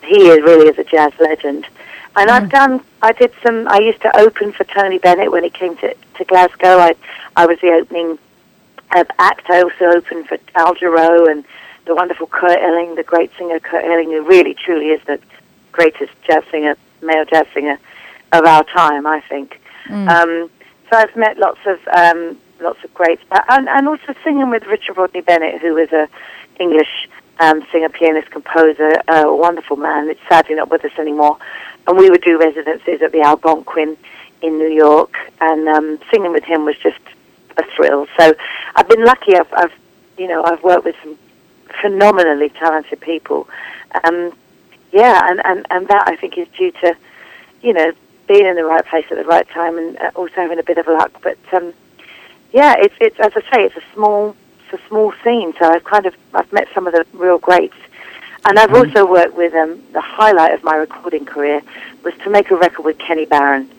he 0.03 0.27
is 0.29 0.41
really 0.41 0.67
is 0.69 0.77
a 0.79 0.83
jazz 0.85 1.11
legend. 1.19 1.67
And 2.17 2.31
I've 2.31 2.49
done. 2.49 2.81
I 3.03 3.11
did 3.11 3.31
some. 3.43 3.67
I 3.67 3.77
used 3.77 4.01
to 4.01 4.17
open 4.17 4.51
for 4.51 4.63
Tony 4.63 4.97
Bennett 4.97 5.31
when 5.31 5.43
he 5.43 5.51
came 5.51 5.77
to 5.77 5.93
to 6.15 6.25
Glasgow. 6.25 6.79
I 6.79 6.95
I 7.35 7.45
was 7.45 7.59
the 7.59 7.69
opening 7.69 8.17
uh, 8.91 9.03
act. 9.19 9.49
I 9.49 9.61
also 9.61 9.85
opened 9.85 10.27
for 10.27 10.37
Al 10.55 10.73
Jarreau 10.75 11.29
and 11.29 11.45
the 11.85 11.93
wonderful 11.93 12.25
Kurt 12.25 12.59
Elling, 12.59 12.95
the 12.95 13.03
great 13.03 13.31
singer 13.37 13.59
Kurt 13.59 13.85
Elling, 13.85 14.09
who 14.11 14.23
really 14.23 14.55
truly 14.55 14.87
is 14.87 15.01
the 15.05 15.19
greatest 15.71 16.11
jazz 16.23 16.43
singer, 16.49 16.75
male 17.03 17.25
jazz 17.25 17.45
singer 17.53 17.77
of 18.31 18.45
our 18.45 18.63
time. 18.63 19.05
I 19.05 19.21
think. 19.21 19.61
Um, 20.09 20.49
so 20.89 20.97
I've 20.97 21.15
met 21.15 21.37
lots 21.37 21.59
of 21.67 21.79
um, 21.89 22.37
lots 22.59 22.83
of 22.83 22.91
greats, 22.95 23.21
and, 23.31 23.69
and 23.69 23.87
also 23.87 24.15
singing 24.23 24.49
with 24.49 24.65
Richard 24.65 24.97
Rodney 24.97 25.21
Bennett, 25.21 25.61
who 25.61 25.77
is 25.77 25.91
a 25.91 26.09
English 26.59 27.07
um, 27.39 27.63
singer, 27.71 27.89
pianist, 27.89 28.31
composer, 28.31 29.01
a 29.07 29.31
wonderful 29.31 29.77
man. 29.77 30.09
It's 30.09 30.19
sadly 30.27 30.55
not 30.55 30.71
with 30.71 30.83
us 30.83 30.97
anymore. 30.97 31.37
And 31.87 31.97
we 31.97 32.09
would 32.09 32.21
do 32.21 32.37
residencies 32.37 33.01
at 33.01 33.11
the 33.11 33.21
Algonquin 33.21 33.97
in 34.41 34.57
New 34.57 34.69
York, 34.69 35.15
and 35.41 35.67
um, 35.67 35.99
singing 36.11 36.31
with 36.31 36.43
him 36.43 36.65
was 36.65 36.77
just 36.77 36.99
a 37.57 37.63
thrill. 37.75 38.07
So 38.19 38.35
I've 38.75 38.87
been 38.87 39.03
lucky. 39.03 39.35
I've, 39.35 39.51
I've 39.53 39.73
you 40.17 40.27
know 40.27 40.43
I've 40.43 40.61
worked 40.63 40.85
with 40.85 40.95
some 41.03 41.17
phenomenally 41.81 42.49
talented 42.49 42.99
people. 43.01 43.47
Um, 44.03 44.33
yeah, 44.91 45.21
and, 45.29 45.41
and, 45.45 45.65
and 45.69 45.87
that 45.87 46.07
I 46.07 46.15
think 46.15 46.37
is 46.37 46.47
due 46.57 46.71
to, 46.71 46.95
you 47.61 47.73
know, 47.73 47.91
being 48.27 48.45
in 48.45 48.55
the 48.55 48.63
right 48.63 48.85
place 48.85 49.05
at 49.11 49.17
the 49.17 49.25
right 49.25 49.47
time 49.49 49.77
and 49.77 49.97
uh, 49.97 50.11
also 50.15 50.33
having 50.35 50.59
a 50.59 50.63
bit 50.63 50.77
of 50.77 50.87
luck. 50.87 51.11
But 51.21 51.37
um, 51.53 51.73
yeah, 52.51 52.75
it's 52.77 52.95
it's 52.99 53.19
as 53.19 53.31
I 53.35 53.41
say, 53.53 53.63
it's 53.65 53.75
a 53.77 53.93
small 53.93 54.35
it's 54.59 54.81
a 54.81 54.87
small 54.87 55.13
scene. 55.23 55.53
So 55.59 55.69
I've 55.69 55.83
kind 55.83 56.05
of 56.05 56.15
I've 56.33 56.51
met 56.51 56.67
some 56.73 56.87
of 56.87 56.93
the 56.93 57.05
real 57.13 57.37
greats, 57.37 57.75
and 58.45 58.59
I've 58.59 58.73
also 58.73 59.05
worked 59.05 59.35
with 59.35 59.53
um, 59.53 59.81
the 59.93 60.01
highlight 60.01 60.53
of 60.53 60.63
my 60.63 60.75
recording 60.75 61.25
career 61.25 61.61
was 62.03 62.13
to 62.23 62.29
make 62.29 62.51
a 62.51 62.55
record 62.55 62.83
with 62.83 62.97
Kenny 62.97 63.25
Barron, 63.25 63.69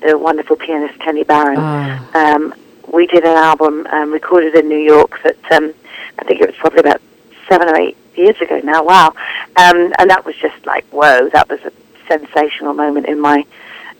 the 0.00 0.18
wonderful 0.18 0.56
pianist 0.56 0.98
Kenny 1.00 1.24
Barron. 1.24 1.56
Ah. 1.58 2.34
Um, 2.34 2.54
we 2.92 3.06
did 3.06 3.24
an 3.24 3.36
album 3.36 3.86
um, 3.86 4.12
recorded 4.12 4.54
in 4.54 4.68
New 4.68 4.78
York 4.78 5.20
that 5.22 5.52
um, 5.52 5.72
I 6.18 6.24
think 6.24 6.40
it 6.40 6.46
was 6.46 6.56
probably 6.56 6.80
about 6.80 7.00
seven 7.48 7.68
or 7.68 7.76
eight 7.76 7.96
years 8.16 8.40
ago 8.40 8.60
now. 8.62 8.84
Wow, 8.84 9.08
um, 9.56 9.92
and 9.98 10.10
that 10.10 10.24
was 10.24 10.36
just 10.36 10.66
like 10.66 10.84
whoa, 10.86 11.28
that 11.30 11.48
was 11.48 11.60
a 11.60 11.72
sensational 12.06 12.74
moment 12.74 13.06
in 13.06 13.20
my 13.20 13.44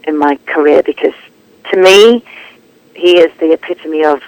in 0.06 0.18
my 0.18 0.36
career 0.46 0.82
because 0.82 1.14
to 1.70 1.76
me, 1.76 2.24
he 2.94 3.18
is 3.18 3.36
the 3.38 3.52
epitome 3.52 4.04
of 4.04 4.22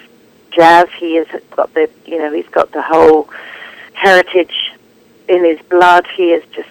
jazz. 0.51 0.89
He 0.99 1.17
has 1.17 1.27
got 1.51 1.73
the 1.75 1.91
you 2.07 2.19
know 2.19 2.33
he's 2.33 2.49
got 2.49 2.73
the 2.73 2.83
whole 2.83 3.29
heritage 3.95 4.70
in 5.31 5.45
his 5.45 5.59
blood. 5.69 6.07
He 6.17 6.33
is 6.33 6.45
just 6.53 6.69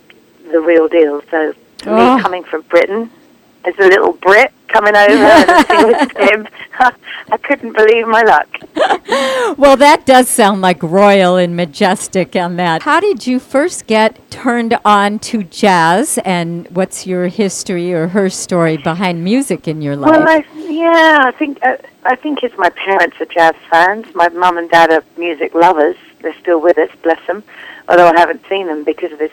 the 0.52 0.60
real 0.60 0.88
deal. 0.88 1.22
So 1.32 1.54
to 1.54 1.90
Oh. 1.90 2.16
me, 2.18 2.22
coming 2.22 2.44
from 2.44 2.62
Britain 2.64 3.10
as 3.66 3.74
a 3.80 3.84
little 3.88 4.14
Brit 4.14 4.52
coming 4.68 4.96
over 4.96 5.14
and 5.14 5.88
with 5.88 6.18
him, 6.18 6.48
I 7.32 7.38
couldn't 7.38 7.74
believe 7.74 8.06
my 8.08 8.22
luck. 8.24 8.48
Well, 9.58 9.76
that 9.78 10.06
does 10.06 10.30
sound 10.30 10.62
like 10.62 10.82
royal 10.84 11.36
and 11.36 11.56
majestic 11.56 12.36
on 12.36 12.56
that. 12.58 12.84
How 12.84 13.00
did 13.00 13.26
you 13.26 13.40
first 13.40 13.88
get 13.88 14.30
turned 14.30 14.78
on 14.86 15.18
to 15.30 15.44
jazz, 15.44 16.20
and 16.24 16.68
what's 16.70 17.08
your 17.08 17.28
history 17.28 17.92
or 17.92 18.10
her 18.10 18.30
story 18.30 18.78
behind 18.78 19.24
music 19.24 19.68
in 19.68 19.82
your 19.82 19.96
life? 19.96 20.12
Well, 20.12 20.28
I, 20.28 20.46
yeah, 20.56 21.24
I 21.26 21.32
think 21.32 21.60
uh, 21.66 21.78
I 22.06 22.16
think 22.16 22.44
it's 22.44 22.56
my 22.58 22.70
parents 22.70 23.20
are 23.20 23.26
jazz 23.26 23.56
fans. 23.72 24.06
My 24.14 24.30
mum 24.30 24.58
and 24.60 24.70
dad 24.70 24.92
are 24.92 25.04
music 25.18 25.54
lovers. 25.56 25.98
They're 26.22 26.40
still 26.40 26.62
with 26.62 26.78
us, 26.78 26.92
bless 27.02 27.20
them. 27.26 27.44
Although 27.90 28.08
I 28.08 28.18
haven't 28.20 28.44
seen 28.48 28.68
them 28.68 28.84
because 28.84 29.12
of 29.12 29.20
this 29.20 29.32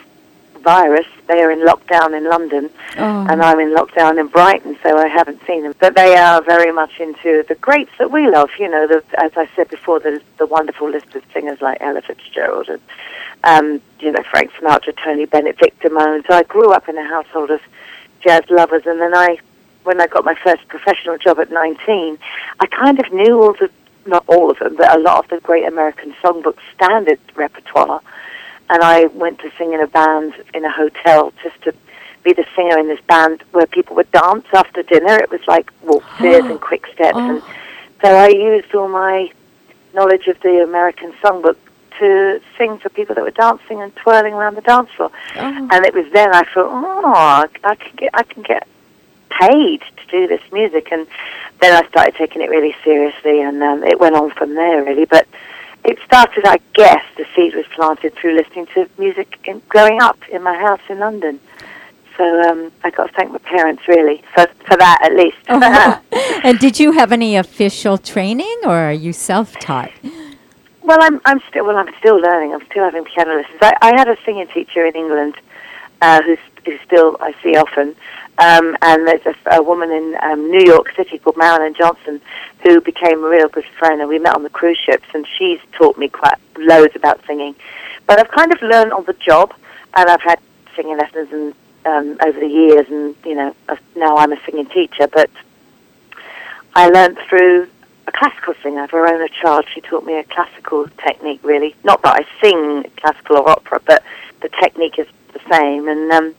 virus. 0.63 1.07
They 1.29 1.43
are 1.43 1.51
in 1.53 1.61
lockdown 1.61 2.17
in 2.17 2.25
London, 2.29 2.71
Oh. 2.99 3.27
and 3.31 3.41
I'm 3.41 3.61
in 3.61 3.73
lockdown 3.73 4.19
in 4.19 4.27
Brighton, 4.27 4.77
so 4.83 4.99
I 4.99 5.07
haven't 5.07 5.41
seen 5.47 5.63
them. 5.63 5.75
But 5.79 5.95
they 5.95 6.17
are 6.17 6.43
very 6.43 6.73
much 6.73 6.99
into 6.99 7.45
the 7.49 7.55
greats 7.55 7.93
that 7.99 8.11
we 8.11 8.29
love. 8.29 8.51
You 8.59 8.69
know, 8.69 8.87
the, 8.89 9.05
as 9.23 9.31
I 9.37 9.49
said 9.55 9.69
before, 9.69 10.01
the 10.01 10.21
the 10.39 10.47
wonderful 10.47 10.89
list 10.91 11.15
of 11.15 11.23
singers 11.33 11.61
like 11.61 11.79
Ella 11.81 12.03
Fitzgerald 12.03 12.69
and 12.69 12.81
um, 13.45 13.81
you 14.01 14.11
know 14.11 14.23
Frank 14.31 14.51
Sinatra, 14.55 14.93
Tony 15.05 15.27
Bennett, 15.27 15.57
Victor 15.59 15.91
Moan. 15.91 16.25
So 16.29 16.35
I 16.35 16.43
grew 16.43 16.73
up 16.73 16.89
in 16.89 16.99
a 16.99 17.05
household 17.07 17.51
of 17.53 17.61
jazz 18.23 18.43
lovers, 18.51 18.83
and 18.87 19.01
then 19.01 19.15
I, 19.15 19.39
when 19.85 20.01
I 20.01 20.09
got 20.09 20.25
my 20.25 20.35
first 20.43 20.67
professional 20.67 21.17
job 21.19 21.39
at 21.39 21.53
19, 21.53 22.19
I 22.59 22.67
kind 22.67 22.99
of 22.99 23.13
knew 23.13 23.41
all 23.41 23.53
the, 23.53 23.71
not 24.07 24.25
all 24.27 24.51
of 24.51 24.59
them, 24.59 24.75
but 24.77 24.93
a 24.97 24.99
lot 24.99 25.23
of 25.23 25.31
the 25.31 25.39
great 25.47 25.65
American 25.65 26.13
songbook 26.23 26.57
standard 26.75 27.21
repertoire. 27.37 28.01
And 28.69 28.83
I 28.83 29.07
went 29.07 29.39
to 29.41 29.51
sing 29.57 29.73
in 29.73 29.81
a 29.81 29.87
band 29.87 30.35
in 30.55 30.65
a 30.65 30.71
hotel 30.71 31.33
just 31.43 31.61
to 31.63 31.75
be 32.25 32.33
the 32.33 32.45
singer 32.57 32.79
in 32.79 32.89
this 32.89 33.01
band 33.03 33.43
where 33.53 33.67
people 33.67 33.95
would 33.97 34.11
dance 34.11 34.47
after 34.53 34.83
dinner. 34.83 35.17
It 35.17 35.31
was 35.31 35.41
like 35.47 35.71
waltzes 35.83 36.45
and 36.45 36.61
quick 36.61 36.87
steps. 36.95 37.17
And 37.17 37.43
so 38.03 38.09
I 38.09 38.29
used 38.29 38.75
all 38.75 38.89
my 38.89 39.31
knowledge 39.95 40.27
of 40.27 40.41
the 40.41 40.63
American 40.63 41.13
songbook 41.23 41.57
to 41.99 42.41
sing 42.59 42.79
for 42.79 42.89
people 42.91 43.15
that 43.15 43.25
were 43.25 43.31
dancing 43.31 43.81
and 43.81 43.95
twirling 43.97 44.35
around 44.35 44.57
the 44.57 44.61
dance 44.61 44.91
floor. 44.91 45.11
Oh. 45.37 45.69
And 45.73 45.87
it 45.87 45.95
was 45.95 46.07
then 46.13 46.35
I 46.35 46.43
thought, 46.43 46.69
oh, 46.69 47.49
I 47.65 47.75
can 47.77 47.97
get, 47.97 48.11
I 48.13 48.23
can 48.23 48.43
get 48.43 48.67
paid 49.31 49.81
to 49.81 50.07
do 50.11 50.27
this 50.27 50.43
music. 50.53 50.93
And 50.93 51.07
then 51.61 51.73
I 51.83 51.89
started 51.89 52.15
taking 52.17 52.43
it 52.43 52.51
really 52.51 52.75
seriously, 52.85 53.41
and 53.41 53.63
um, 53.63 53.83
it 53.85 53.99
went 53.99 54.15
on 54.15 54.31
from 54.31 54.55
there, 54.55 54.85
really. 54.85 55.05
But 55.05 55.27
it 55.87 55.99
started, 56.05 56.45
I 56.45 56.59
guess, 56.75 57.03
the 57.17 57.25
seed 57.35 57.55
was 57.55 57.65
planted 57.75 58.15
through 58.15 58.35
listening 58.35 58.67
to 58.75 58.89
music 58.99 59.39
in, 59.45 59.63
growing 59.69 60.03
up 60.03 60.19
in 60.29 60.43
my 60.43 60.57
house 60.59 60.81
in 60.89 60.99
London. 60.99 61.39
So 62.17 62.25
um, 62.43 62.73
I 62.83 62.91
got 62.91 63.07
to 63.07 63.13
thank 63.13 63.31
my 63.31 63.39
parents, 63.39 63.87
really, 63.87 64.23
for, 64.35 64.47
for 64.67 64.77
that 64.77 64.99
at 65.03 65.15
least. 65.15 65.37
and 66.45 66.59
did 66.59 66.81
you 66.81 66.93
have 66.93 67.13
any 67.13 67.37
official 67.37 67.99
training, 67.99 68.59
or 68.65 68.77
are 68.77 68.93
you 68.93 69.13
self-taught? 69.13 69.93
Well, 70.83 70.99
I'm 71.01 71.21
I'm 71.25 71.41
still 71.49 71.67
well. 71.67 71.77
I'm 71.77 71.93
still 71.99 72.17
learning. 72.17 72.55
I'm 72.55 72.65
still 72.67 72.85
having 72.85 73.05
piano 73.05 73.35
lessons. 73.37 73.59
I, 73.61 73.75
I 73.83 73.93
had 73.97 74.09
a 74.09 74.17
singing 74.25 74.47
teacher 74.49 74.87
in 74.87 74.95
England 74.95 75.35
uh, 76.01 76.23
who's 76.23 76.39
who 76.65 76.79
still 76.85 77.17
I 77.21 77.35
see 77.43 77.57
often, 77.57 77.95
um, 78.39 78.77
and 78.83 79.07
there's 79.07 79.25
a, 79.27 79.57
a 79.57 79.63
woman 79.63 79.91
in 79.91 80.17
um, 80.23 80.51
New 80.51 80.65
York 80.65 80.93
City 80.95 81.19
called 81.19 81.37
Marilyn 81.37 81.75
Johnson 81.75 82.21
who 82.63 82.81
became 82.81 83.25
a 83.25 83.29
real 83.29 83.49
good 83.49 83.65
friend, 83.79 84.01
and 84.01 84.09
we 84.09 84.19
met 84.19 84.35
on 84.35 84.43
the 84.43 84.51
cruise 84.51 84.79
ships, 84.79 85.07
and 85.15 85.27
she's 85.39 85.61
taught 85.73 85.97
me 85.97 86.09
quite 86.09 86.39
loads 86.59 86.95
about 86.97 87.25
singing. 87.27 87.55
But 88.07 88.19
I've 88.19 88.31
kind 88.31 88.53
of 88.53 88.61
learned 88.63 88.93
on 88.93 89.05
the 89.05 89.15
job, 89.15 89.55
and 89.95 90.11
I've 90.11 90.23
had 90.23 90.39
singing 90.75 90.99
lessons 90.99 91.33
and 91.33 91.55
um, 91.87 92.19
over 92.27 92.39
the 92.39 92.49
years, 92.49 92.87
and 92.89 93.15
you 93.25 93.35
know 93.35 93.55
now 93.95 94.17
I'm 94.17 94.33
a 94.33 94.41
singing 94.45 94.67
teacher, 94.67 95.07
but 95.07 95.31
I 96.75 96.89
learned 96.89 97.19
through 97.29 97.69
a 98.07 98.13
classical 98.13 98.55
singer, 98.63 98.87
Verona 98.87 99.29
Child. 99.29 99.65
She 99.73 99.81
taught 99.81 100.05
me 100.05 100.19
a 100.19 100.25
classical 100.25 100.87
technique, 101.05 101.41
really. 101.43 101.75
Not 101.85 102.03
that 102.03 102.21
I 102.21 102.41
sing 102.41 102.91
classical 102.97 103.39
or 103.39 103.49
opera, 103.49 103.81
but 103.87 104.03
the 104.43 104.49
technique 104.61 104.99
is 104.99 105.07
the 105.33 105.41
same. 105.51 105.89
And 105.89 106.11
um, 106.13 106.35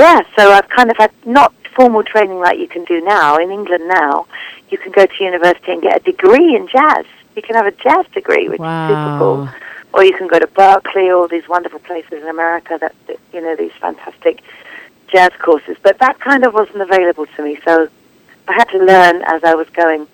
yeah, 0.00 0.20
so 0.36 0.50
I've 0.50 0.68
kind 0.68 0.90
of 0.90 0.96
had 0.96 1.12
not 1.26 1.52
formal 1.76 2.02
training 2.02 2.38
like 2.38 2.58
you 2.58 2.68
can 2.68 2.84
do 2.84 3.00
now. 3.02 3.36
In 3.36 3.50
England 3.50 3.86
now, 3.86 4.26
you 4.70 4.78
can 4.78 4.92
go 4.92 5.04
to 5.04 5.24
university 5.24 5.72
and 5.72 5.82
get 5.82 6.00
a 6.00 6.04
degree 6.04 6.56
in 6.56 6.68
jazz. 6.68 7.04
You 7.36 7.42
can 7.42 7.54
have 7.54 7.66
a 7.66 7.72
jazz 7.72 8.06
degree, 8.12 8.48
which 8.48 8.60
is 8.60 8.88
super 8.88 9.16
cool. 9.18 9.48
Or 9.92 10.04
you 10.04 10.16
can 10.16 10.26
go 10.26 10.38
to 10.38 10.46
Berklee, 10.46 11.14
all 11.14 11.28
these 11.28 11.48
wonderful 11.48 11.80
places 11.80 12.22
in 12.22 12.28
America 12.28 12.78
that, 12.80 12.94
that 13.08 13.18
you 13.32 13.40
know, 13.40 13.56
these 13.56 13.72
fantastic 13.80 14.40
jazz 15.12 15.30
courses. 15.38 15.76
But 15.82 15.98
that 15.98 16.18
kind 16.20 16.44
of 16.44 16.54
wasn't 16.54 16.80
available 16.80 17.26
to 17.26 17.42
me, 17.42 17.58
so 17.64 17.88
I 18.48 18.52
had 18.54 18.68
to 18.70 18.78
learn 18.78 19.22
as 19.26 19.44
I 19.44 19.54
was 19.54 19.68
going, 19.70 20.06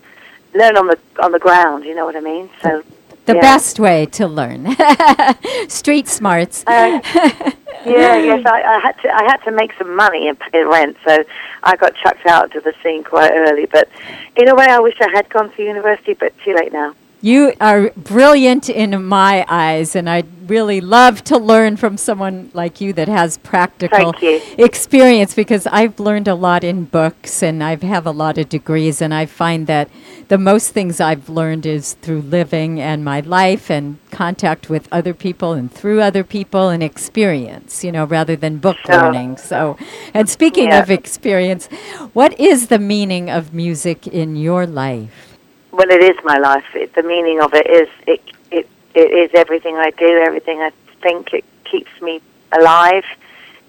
learn 0.54 0.76
on 0.76 0.88
the 0.88 0.98
on 1.22 1.32
the 1.32 1.38
ground. 1.38 1.84
You 1.84 1.94
know 1.94 2.04
what 2.04 2.16
I 2.16 2.20
mean? 2.20 2.50
So 2.62 2.82
The 3.26 3.34
yeah. 3.34 3.40
best 3.40 3.80
way 3.80 4.06
to 4.06 4.28
learn. 4.28 4.76
Street 5.68 6.06
smarts. 6.06 6.64
Uh, 6.64 7.00
yeah, 7.84 8.16
yes, 8.16 8.46
I, 8.46 8.62
I 8.62 8.78
had 8.80 8.92
to. 9.02 9.12
I 9.12 9.24
had 9.24 9.38
to 9.38 9.50
make 9.50 9.72
some 9.76 9.96
money 9.96 10.28
and 10.28 10.38
pay 10.38 10.62
rent, 10.62 10.96
so 11.04 11.24
I 11.64 11.74
got 11.74 11.94
chucked 11.96 12.26
out 12.26 12.52
to 12.52 12.60
the 12.60 12.72
scene 12.82 13.02
quite 13.02 13.32
early. 13.32 13.66
But 13.66 13.88
in 14.36 14.48
a 14.48 14.54
way, 14.54 14.66
I 14.66 14.78
wish 14.78 14.94
I 15.00 15.10
had 15.10 15.28
gone 15.28 15.52
to 15.56 15.62
university, 15.62 16.14
but 16.14 16.32
too 16.44 16.54
late 16.54 16.72
now. 16.72 16.94
You 17.20 17.54
are 17.60 17.90
brilliant 17.96 18.68
in 18.68 19.02
my 19.02 19.44
eyes, 19.48 19.96
and 19.96 20.08
I'd 20.08 20.48
really 20.48 20.80
love 20.80 21.24
to 21.24 21.38
learn 21.38 21.76
from 21.76 21.96
someone 21.96 22.50
like 22.54 22.80
you 22.80 22.92
that 22.92 23.08
has 23.08 23.38
practical 23.38 24.14
experience 24.56 25.34
because 25.34 25.66
I've 25.66 25.98
learned 25.98 26.28
a 26.28 26.36
lot 26.36 26.62
in 26.62 26.84
books 26.84 27.42
and 27.42 27.64
I 27.64 27.74
have 27.84 28.06
a 28.06 28.12
lot 28.12 28.38
of 28.38 28.48
degrees, 28.48 29.02
and 29.02 29.12
I 29.12 29.26
find 29.26 29.66
that 29.66 29.88
the 30.28 30.38
most 30.38 30.70
things 30.70 31.00
I've 31.00 31.28
learned 31.28 31.66
is 31.66 31.94
through 31.94 32.22
living 32.22 32.80
and 32.80 33.04
my 33.04 33.20
life 33.20 33.70
and 33.70 33.98
contact 34.10 34.68
with 34.68 34.88
other 34.90 35.14
people 35.14 35.52
and 35.52 35.70
through 35.70 36.00
other 36.00 36.24
people 36.24 36.68
and 36.68 36.82
experience, 36.82 37.84
you 37.84 37.92
know, 37.92 38.04
rather 38.04 38.34
than 38.34 38.58
book 38.58 38.76
learning. 38.88 39.36
So, 39.36 39.76
and 40.12 40.28
speaking 40.28 40.68
Yeah. 40.68 40.80
of 40.80 40.90
experience, 40.90 41.68
what 42.12 42.38
is 42.40 42.68
the 42.68 42.78
meaning 42.78 43.30
of 43.30 43.54
music 43.54 44.06
in 44.06 44.34
your 44.36 44.66
life? 44.66 45.38
Well, 45.70 45.90
it 45.90 46.02
is 46.02 46.16
my 46.24 46.38
life. 46.38 46.64
It, 46.74 46.94
the 46.94 47.02
meaning 47.02 47.40
of 47.40 47.54
it 47.54 47.66
is 47.68 47.88
it, 48.06 48.20
it 48.50 48.68
it 48.94 49.10
is 49.12 49.30
everything 49.34 49.76
I 49.76 49.90
do, 49.90 50.08
everything 50.08 50.60
I 50.60 50.72
think. 51.02 51.34
It 51.34 51.44
keeps 51.64 51.90
me 52.00 52.20
alive 52.52 53.04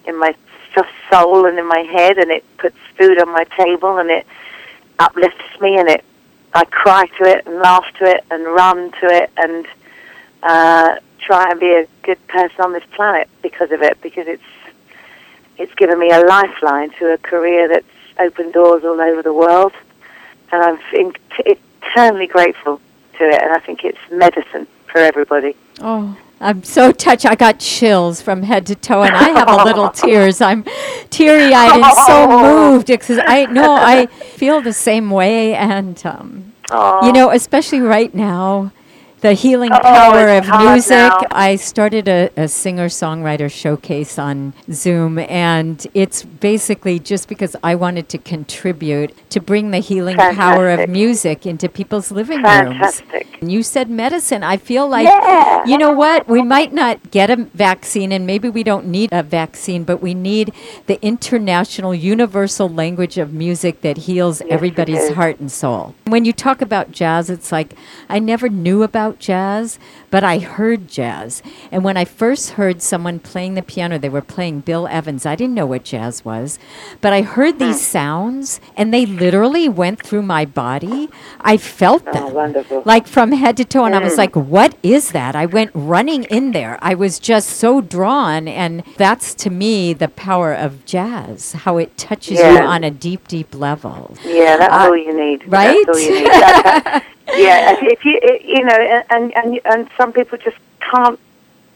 in 0.05 0.17
my 0.17 0.33
soul 1.11 1.45
and 1.45 1.57
in 1.59 1.67
my 1.67 1.79
head, 1.79 2.17
and 2.17 2.31
it 2.31 2.43
puts 2.57 2.77
food 2.97 3.19
on 3.19 3.29
my 3.29 3.43
table, 3.57 3.97
and 3.97 4.09
it 4.09 4.25
uplifts 4.99 5.59
me, 5.59 5.77
and 5.77 5.89
it 5.89 6.03
I 6.57 6.65
cry 6.65 7.05
to 7.19 7.23
it 7.23 7.45
and 7.45 7.59
laugh 7.59 7.85
to 7.99 8.05
it 8.05 8.25
and 8.31 8.43
run 8.45 8.91
to 8.99 9.05
it 9.05 9.29
and 9.37 9.65
uh, 10.43 10.95
try 11.19 11.51
and 11.51 11.59
be 11.59 11.71
a 11.71 11.87
good 12.03 12.25
person 12.27 12.61
on 12.61 12.73
this 12.73 12.83
planet 12.91 13.29
because 13.41 13.71
of 13.71 13.81
it. 13.81 14.01
Because 14.01 14.27
it's 14.27 14.43
it's 15.57 15.73
given 15.75 15.97
me 15.99 16.11
a 16.11 16.19
lifeline 16.19 16.91
to 16.99 17.13
a 17.13 17.17
career 17.17 17.67
that's 17.67 17.85
opened 18.19 18.53
doors 18.53 18.83
all 18.83 18.99
over 18.99 19.21
the 19.21 19.33
world 19.33 19.73
and 20.51 20.63
I'm 20.63 20.79
in- 20.93 21.13
eternally 21.81 22.27
grateful 22.27 22.81
to 23.17 23.23
it. 23.23 23.41
And 23.41 23.51
I 23.53 23.59
think 23.59 23.83
it's 23.83 23.99
medicine 24.11 24.67
for 24.87 24.99
everybody. 24.99 25.55
Oh, 25.79 26.17
I'm 26.39 26.63
so 26.63 26.91
touched. 26.91 27.25
I 27.25 27.35
got 27.35 27.59
chills 27.59 28.21
from 28.21 28.43
head 28.43 28.67
to 28.67 28.75
toe, 28.75 29.01
and 29.01 29.15
I 29.15 29.29
have 29.29 29.49
a 29.49 29.63
little 29.63 29.89
tears. 30.03 30.39
I'm 30.39 30.63
teary 31.09 31.53
eyed 31.53 31.81
and 31.81 31.97
so 32.05 32.41
moved 32.41 32.87
because 32.87 33.19
I 33.25 33.45
know 33.45 33.75
I 33.75 34.05
feel 34.05 34.61
the 34.61 34.73
same 34.73 35.09
way, 35.09 35.55
and 35.55 35.99
um, 36.05 36.46
Oh, 36.71 37.05
you 37.05 37.13
know, 37.13 37.31
especially 37.31 37.79
right 37.81 38.13
now, 38.13 38.71
the 39.21 39.33
healing 39.33 39.71
Oh, 39.73 39.79
power 39.79 40.27
of 40.29 40.47
music. 40.47 40.91
now. 40.91 41.19
I 41.31 41.55
started 41.55 42.07
a, 42.07 42.29
a 42.37 42.47
singer 42.47 42.87
songwriter 42.87 43.51
showcase 43.51 44.19
on 44.19 44.53
Zoom, 44.71 45.17
and 45.19 45.85
it's 45.93 46.23
basically 46.23 46.99
just 46.99 47.27
because 47.27 47.55
I 47.63 47.73
wanted 47.75 48.09
to 48.09 48.17
contribute 48.19 49.15
to 49.31 49.39
bring 49.39 49.71
the 49.71 49.79
healing 49.79 50.17
power 50.17 50.69
of 50.69 50.87
music 50.89 51.45
into 51.45 51.67
people's 51.67 52.11
living 52.11 52.37
rooms. 52.43 52.45
fantastic. 53.01 53.27
And 53.41 53.51
you 53.51 53.63
said 53.63 53.89
medicine. 53.89 54.43
I 54.43 54.57
feel 54.57 54.87
like, 54.87 55.05
Yeah. 55.07 55.63
you 55.65 55.77
know 55.77 55.91
what? 55.91 56.27
We 56.27 56.41
might 56.41 56.73
not 56.73 57.11
get 57.11 57.29
a 57.29 57.35
vaccine, 57.35 58.11
and 58.11 58.25
maybe 58.27 58.49
we 58.49 58.63
don't 58.63 58.85
need 58.87 59.09
a 59.11 59.23
vaccine, 59.23 59.83
but 59.83 60.01
we 60.01 60.13
need 60.13 60.53
the 60.87 60.99
international, 61.05 61.93
universal 61.95 62.69
language 62.69 63.17
of 63.17 63.33
music 63.33 63.81
that 63.81 63.97
heals 63.97 64.41
we 64.43 64.49
everybody's 64.51 65.09
heart 65.13 65.39
and 65.39 65.51
soul. 65.51 65.95
When 66.05 66.25
you 66.25 66.33
talk 66.33 66.61
about 66.61 66.91
jazz, 66.91 67.29
it's 67.29 67.51
like 67.51 67.73
I 68.09 68.19
never 68.19 68.49
knew 68.49 68.83
about 68.83 69.06
jazz, 69.13 69.79
but 70.09 70.23
I 70.23 70.39
heard 70.39 70.87
jazz. 70.87 71.41
And 71.71 71.83
when 71.83 71.97
I 71.97 72.05
first 72.05 72.51
heard 72.51 72.81
someone 72.81 73.19
playing 73.19 73.53
the 73.55 73.61
piano, 73.61 73.97
they 73.97 74.09
were 74.09 74.21
playing 74.21 74.61
Bill 74.61 74.87
Evans. 74.87 75.25
I 75.25 75.35
didn't 75.35 75.55
know 75.55 75.65
what 75.65 75.83
jazz 75.83 76.25
was, 76.25 76.59
but 77.01 77.13
I 77.13 77.21
heard 77.21 77.59
these 77.59 77.79
sounds, 77.81 78.59
and 78.75 78.93
they 78.93 79.05
literally 79.05 79.69
went 79.69 80.01
through 80.03 80.23
my 80.23 80.45
body. 80.45 81.09
I 81.41 81.57
felt 81.57 82.03
them 82.05 82.23
Oh, 82.25 82.29
wonderful. 82.29 82.83
like 82.85 83.07
from 83.07 83.31
head 83.31 83.57
to 83.57 83.65
toe 83.65 83.85
and 83.85 83.95
i 83.95 83.99
was 83.99 84.17
like 84.17 84.35
what 84.35 84.75
is 84.83 85.11
that 85.11 85.35
i 85.35 85.45
went 85.45 85.71
running 85.73 86.23
in 86.25 86.51
there 86.51 86.77
i 86.81 86.93
was 86.93 87.19
just 87.19 87.49
so 87.49 87.79
drawn 87.81 88.47
and 88.47 88.83
that's 88.97 89.33
to 89.35 89.49
me 89.49 89.93
the 89.93 90.07
power 90.07 90.53
of 90.53 90.83
jazz 90.85 91.53
how 91.53 91.77
it 91.77 91.97
touches 91.97 92.39
you 92.39 92.45
on 92.45 92.83
a 92.83 92.91
deep 92.91 93.27
deep 93.27 93.53
level 93.55 94.15
Yeah, 94.25 94.57
that's 94.57 94.73
Uh, 94.73 94.77
all 94.89 94.97
you 94.97 95.13
need. 95.15 95.43
right? 95.47 95.85
That's 95.85 95.97
all 95.97 96.03
you 96.03 96.93
need. 96.95 97.03
yeah, 97.35 97.75
if- 97.81 98.05
you 98.05 98.19
you 98.43 98.63
know, 98.63 99.03
and 99.09 99.35
and 99.35 99.59
and 99.65 99.89
some 99.97 100.13
people 100.13 100.37
just 100.37 100.57
can't 100.79 101.19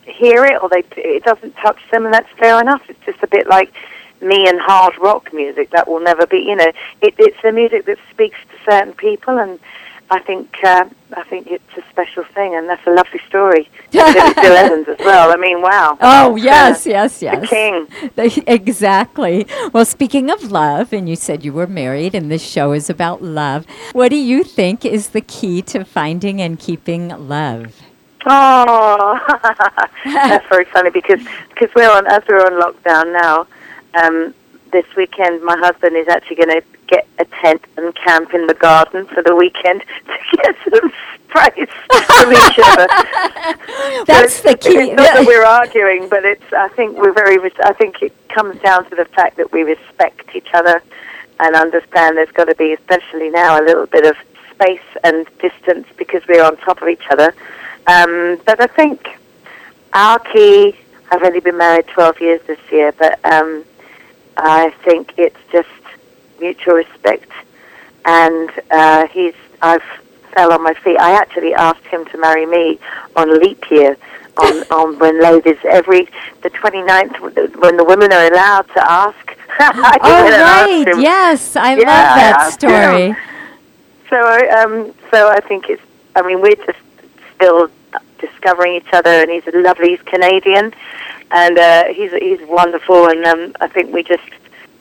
hear 0.06 0.46
it, 0.46 0.62
or 0.62 0.70
they 0.70 0.84
it 0.98 1.24
doesn't 1.24 1.56
touch 1.58 1.80
them, 1.92 2.06
and 2.06 2.14
that's 2.14 2.30
fair 2.38 2.60
enough. 2.60 2.82
It's 2.90 3.04
just 3.06 3.22
a 3.24 3.28
bit 3.28 3.48
like 3.48 3.74
me 4.22 4.48
and 4.48 4.60
hard 4.60 4.98
rock 5.00 5.34
music. 5.34 5.72
That 5.72 5.88
will 5.88 6.00
never 6.00 6.26
be. 6.26 6.40
You 6.40 6.56
know, 6.56 6.72
it, 7.02 7.16
it's 7.18 7.42
the 7.42 7.52
music 7.52 7.86
that 7.86 7.98
speaks 8.10 8.38
to 8.52 8.72
certain 8.72 8.94
people, 8.94 9.38
and 9.38 9.60
I 10.12 10.20
think 10.20 10.58
uh, 10.64 10.86
I 11.16 11.24
think 11.24 11.48
it's 11.48 11.64
a 11.78 11.84
special 11.90 12.24
thing, 12.36 12.54
and 12.54 12.68
that's 12.70 12.86
a 12.86 12.92
lovely 12.92 13.22
story. 13.30 13.70
Bill 13.92 14.06
Evans 14.64 14.88
as 14.90 15.00
well. 15.00 15.32
I 15.32 15.38
mean, 15.38 15.62
wow. 15.62 15.98
oh 16.02 16.34
Uh, 16.34 16.36
yes 16.36 16.86
yes 16.86 17.22
yes 17.22 17.42
The 17.42 17.48
king. 17.48 17.88
The- 18.16 18.44
exactly 18.46 19.48
well 19.74 19.86
speaking 19.86 20.30
of 20.30 20.52
love 20.52 20.92
and 20.94 21.08
you 21.08 21.16
said 21.16 21.44
you 21.46 21.54
were 21.54 21.68
married 21.68 22.14
and 22.14 22.30
this 22.30 22.42
show 22.56 22.72
is 22.74 22.90
about 22.90 23.22
love 23.22 23.66
what 23.94 24.10
do 24.10 24.18
you 24.18 24.44
think 24.44 24.84
is 24.86 25.10
the 25.10 25.22
key 25.22 25.62
to 25.74 25.84
finding 25.86 26.42
and 26.42 26.60
keeping 26.60 27.04
love 27.30 27.68
Oh, 28.26 29.18
that's 30.06 30.48
very 30.50 30.66
funny 30.66 30.90
because 30.92 31.22
because 31.50 31.74
we're 31.76 31.90
on 31.92 32.06
as 32.08 32.22
we're 32.30 32.46
on 32.46 32.54
lockdown 32.62 33.06
now. 33.22 33.48
Um, 34.02 34.34
this 34.72 34.86
weekend, 34.96 35.44
my 35.44 35.58
husband 35.58 35.98
is 35.98 36.08
actually 36.08 36.38
going 36.38 36.62
to 36.62 36.64
get 36.92 37.08
a 37.18 37.26
tent 37.42 37.64
and 37.78 37.96
camp 37.96 38.34
in 38.34 38.46
the 38.46 38.54
garden 38.54 39.08
for 39.08 39.24
the 39.24 39.36
weekend 39.36 39.82
to 39.82 40.38
get 40.38 40.56
some 40.70 40.92
space 41.32 41.70
from 41.88 42.32
each 42.34 42.60
other. 42.64 42.88
That's 44.06 44.42
the 44.42 44.58
key. 44.60 44.78
It's 44.78 44.98
not 44.98 45.16
that 45.16 45.24
we're 45.28 45.46
arguing, 45.46 46.10
but 46.10 46.26
it's. 46.26 46.54
I 46.54 46.68
think 46.70 46.98
we're 46.98 47.14
very. 47.14 47.40
I 47.64 47.74
think 47.74 48.02
it 48.04 48.14
comes 48.30 48.60
down 48.62 48.88
to 48.90 48.96
the 48.96 49.06
fact 49.06 49.38
that 49.38 49.52
we 49.52 49.64
respect 49.64 50.36
each 50.36 50.54
other 50.54 50.84
and 51.40 51.56
understand 51.56 52.18
there's 52.18 52.32
got 52.32 52.46
to 52.46 52.56
be, 52.56 52.74
especially 52.74 53.30
now, 53.30 53.60
a 53.60 53.64
little 53.64 53.88
bit 53.88 54.06
of 54.06 54.16
space 54.52 54.80
and 55.04 55.26
distance 55.40 55.88
because 55.98 56.22
we're 56.28 56.44
on 56.44 56.58
top 56.58 56.82
of 56.82 56.88
each 56.88 57.08
other. 57.10 57.34
Um, 57.88 58.40
but 58.46 58.60
I 58.60 58.68
think 58.68 59.18
our 59.94 60.20
key. 60.20 60.76
I've 61.14 61.24
only 61.24 61.42
been 61.42 61.58
married 61.58 61.88
12 61.88 62.22
years 62.22 62.42
this 62.48 62.60
year, 62.72 62.94
but 62.94 63.20
um, 63.26 63.66
I 64.38 64.70
think 64.86 65.14
it's 65.18 65.36
just 65.52 65.68
mutual 66.42 66.76
respect. 66.76 67.32
And 68.06 68.50
uh, 68.72 69.08
he's. 69.08 69.36
I've 69.62 69.84
fell 70.34 70.52
on 70.54 70.64
my 70.64 70.74
feet. 70.76 70.98
I 71.00 71.12
actually 71.12 71.54
asked 71.54 71.86
him 71.86 72.06
to 72.06 72.18
marry 72.18 72.46
me 72.46 72.80
on 73.16 73.40
leap 73.40 73.70
year. 73.72 73.98
On, 74.38 74.64
on 74.72 74.98
when 75.00 75.22
ladies 75.22 75.58
every 75.66 76.08
the 76.42 76.50
29th 76.52 77.58
when 77.62 77.78
the 77.78 77.84
women 77.84 78.12
are 78.14 78.28
allowed 78.32 78.68
to 78.70 78.92
ask. 78.92 79.38
I 79.60 79.98
oh 80.02 80.24
went 80.24 80.30
and 80.30 80.42
asked 80.50 80.86
right 80.86 80.88
him. 80.88 81.08
yes 81.10 81.56
i 81.56 81.76
Yeah, 81.76 81.86
love 81.86 82.14
I 82.16 82.22
that 82.22 82.40
him. 82.62 83.02
story 83.02 83.18
So 84.10 84.16
I 84.18 84.48
um 84.62 84.94
so 85.12 85.30
I 85.30 85.40
think 85.42 85.70
it's 85.70 85.82
I 86.16 86.22
mean 86.22 86.42
we're 86.42 86.56
just 86.56 86.80
still 87.36 87.70
discovering 88.20 88.76
each 88.76 88.92
other 88.94 89.10
and 89.22 89.30
he's 89.30 89.48
a 89.48 89.58
lovely 89.58 89.90
he's 89.90 90.02
Canadian 90.04 90.74
and 91.32 91.58
uh, 91.58 91.86
he's 91.88 92.12
he's 92.14 92.42
wonderful 92.48 93.08
and 93.10 93.26
um, 93.26 93.54
I 93.62 93.68
think 93.68 93.94
we 93.94 94.04
just 94.04 94.24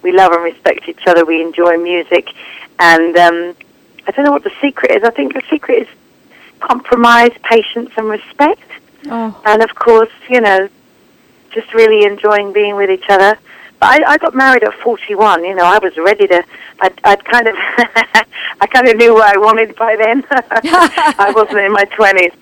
we 0.03 0.12
love 0.12 0.32
and 0.32 0.42
respect 0.42 0.88
each 0.88 1.07
other 1.07 1.24
we 1.24 1.40
enjoy 1.42 1.76
music 1.76 2.28
and 2.78 3.16
um, 3.16 3.55
I 4.07 4.11
don't 4.12 4.24
know 4.24 4.32
what 4.32 4.44
the 4.44 4.53
secret 4.61 4.90
is 4.92 5.03
I 5.05 5.11
think 5.11 5.34
the 5.34 5.42
secret 5.51 5.82
is 5.82 5.88
compromise 6.61 7.32
patience 7.42 7.90
and 7.96 8.09
respect 8.09 8.70
oh 9.07 9.42
and 9.46 9.62
of 9.62 9.74
course 9.74 10.12
you 10.28 10.40
know 10.40 10.68
just 11.51 11.72
really 11.74 12.05
enjoying 12.05 12.53
being 12.53 12.76
with 12.76 12.90
each 12.90 13.09
other. 13.09 13.38
But 13.78 14.03
I, 14.03 14.12
I 14.12 14.18
got 14.18 14.34
married 14.34 14.62
at 14.62 14.74
41. 14.80 15.44
You 15.44 15.55
know, 15.55 15.64
I 15.64 15.78
was 15.78 15.96
ready 15.96 16.26
to. 16.28 16.44
I'd, 16.80 17.01
I'd 17.05 17.24
kind 17.24 17.48
of, 17.48 17.55
I 17.59 18.66
kind 18.70 18.88
of 18.88 18.96
knew 18.96 19.14
what 19.14 19.34
I 19.34 19.38
wanted 19.38 19.74
by 19.76 19.96
then. 19.96 20.24
I 20.30 21.32
wasn't 21.34 21.59
in 21.59 21.72
my 21.72 21.84
20s, 21.84 22.32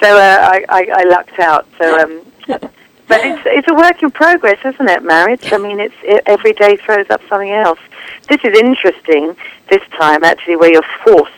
so 0.00 0.16
uh, 0.16 0.38
I, 0.50 0.64
I, 0.68 0.88
I 0.92 1.04
lucked 1.04 1.38
out. 1.38 1.66
So, 1.78 2.00
um, 2.00 2.70
but 3.08 3.20
it's 3.24 3.42
it's 3.46 3.68
a 3.68 3.74
work 3.74 4.02
in 4.02 4.10
progress, 4.10 4.58
isn't 4.64 4.88
it? 4.88 5.02
Marriage. 5.02 5.52
I 5.52 5.58
mean, 5.58 5.80
it's 5.80 5.94
it, 6.02 6.22
every 6.26 6.52
day 6.52 6.76
throws 6.76 7.08
up 7.10 7.20
something 7.28 7.50
else. 7.50 7.80
This 8.28 8.40
is 8.44 8.58
interesting. 8.58 9.36
This 9.68 9.82
time, 9.98 10.24
actually, 10.24 10.56
where 10.56 10.72
you're 10.72 10.90
forced 11.04 11.32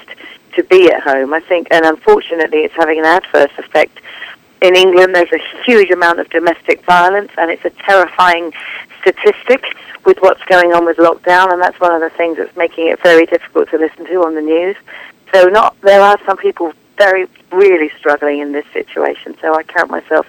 to 0.55 0.63
be 0.65 0.91
at 0.91 1.03
home. 1.03 1.35
I 1.35 1.41
think, 1.41 1.69
and 1.71 1.85
unfortunately, 1.85 2.61
it's 2.61 2.75
having 2.75 2.99
an 2.99 3.05
adverse 3.05 3.53
effect 3.59 4.01
in 4.63 4.75
England, 4.75 5.15
there's 5.15 5.33
a 5.33 5.65
huge 5.65 5.91
amount 5.91 6.19
of 6.19 6.29
domestic 6.31 6.85
violence, 6.85 7.31
and 7.37 7.51
it's 7.51 7.65
a 7.65 7.71
terrifying 7.71 8.53
statistic 9.01 9.65
with 10.05 10.19
what's 10.21 10.43
going 10.45 10.73
on 10.73 10.85
with 10.87 10.97
lockdown, 10.97 11.53
and 11.53 11.61
that's 11.61 11.79
one 11.81 11.93
of 11.93 12.01
the 12.01 12.11
things 12.17 12.39
that's 12.39 12.57
making 12.57 12.89
it 12.89 13.01
very 13.03 13.27
difficult 13.27 13.69
to 13.71 13.79
listen 13.79 14.07
to 14.07 14.25
on 14.25 14.35
the 14.35 14.41
news. 14.41 14.77
So, 15.35 15.49
not 15.49 15.79
there 15.83 16.01
are 16.01 16.19
some 16.25 16.37
people 16.37 16.73
very, 16.97 17.29
really 17.53 17.91
struggling 17.99 18.39
in 18.39 18.53
this 18.53 18.65
situation. 18.73 19.37
So, 19.41 19.55
I 19.55 19.63
count 19.63 19.91
myself 19.91 20.27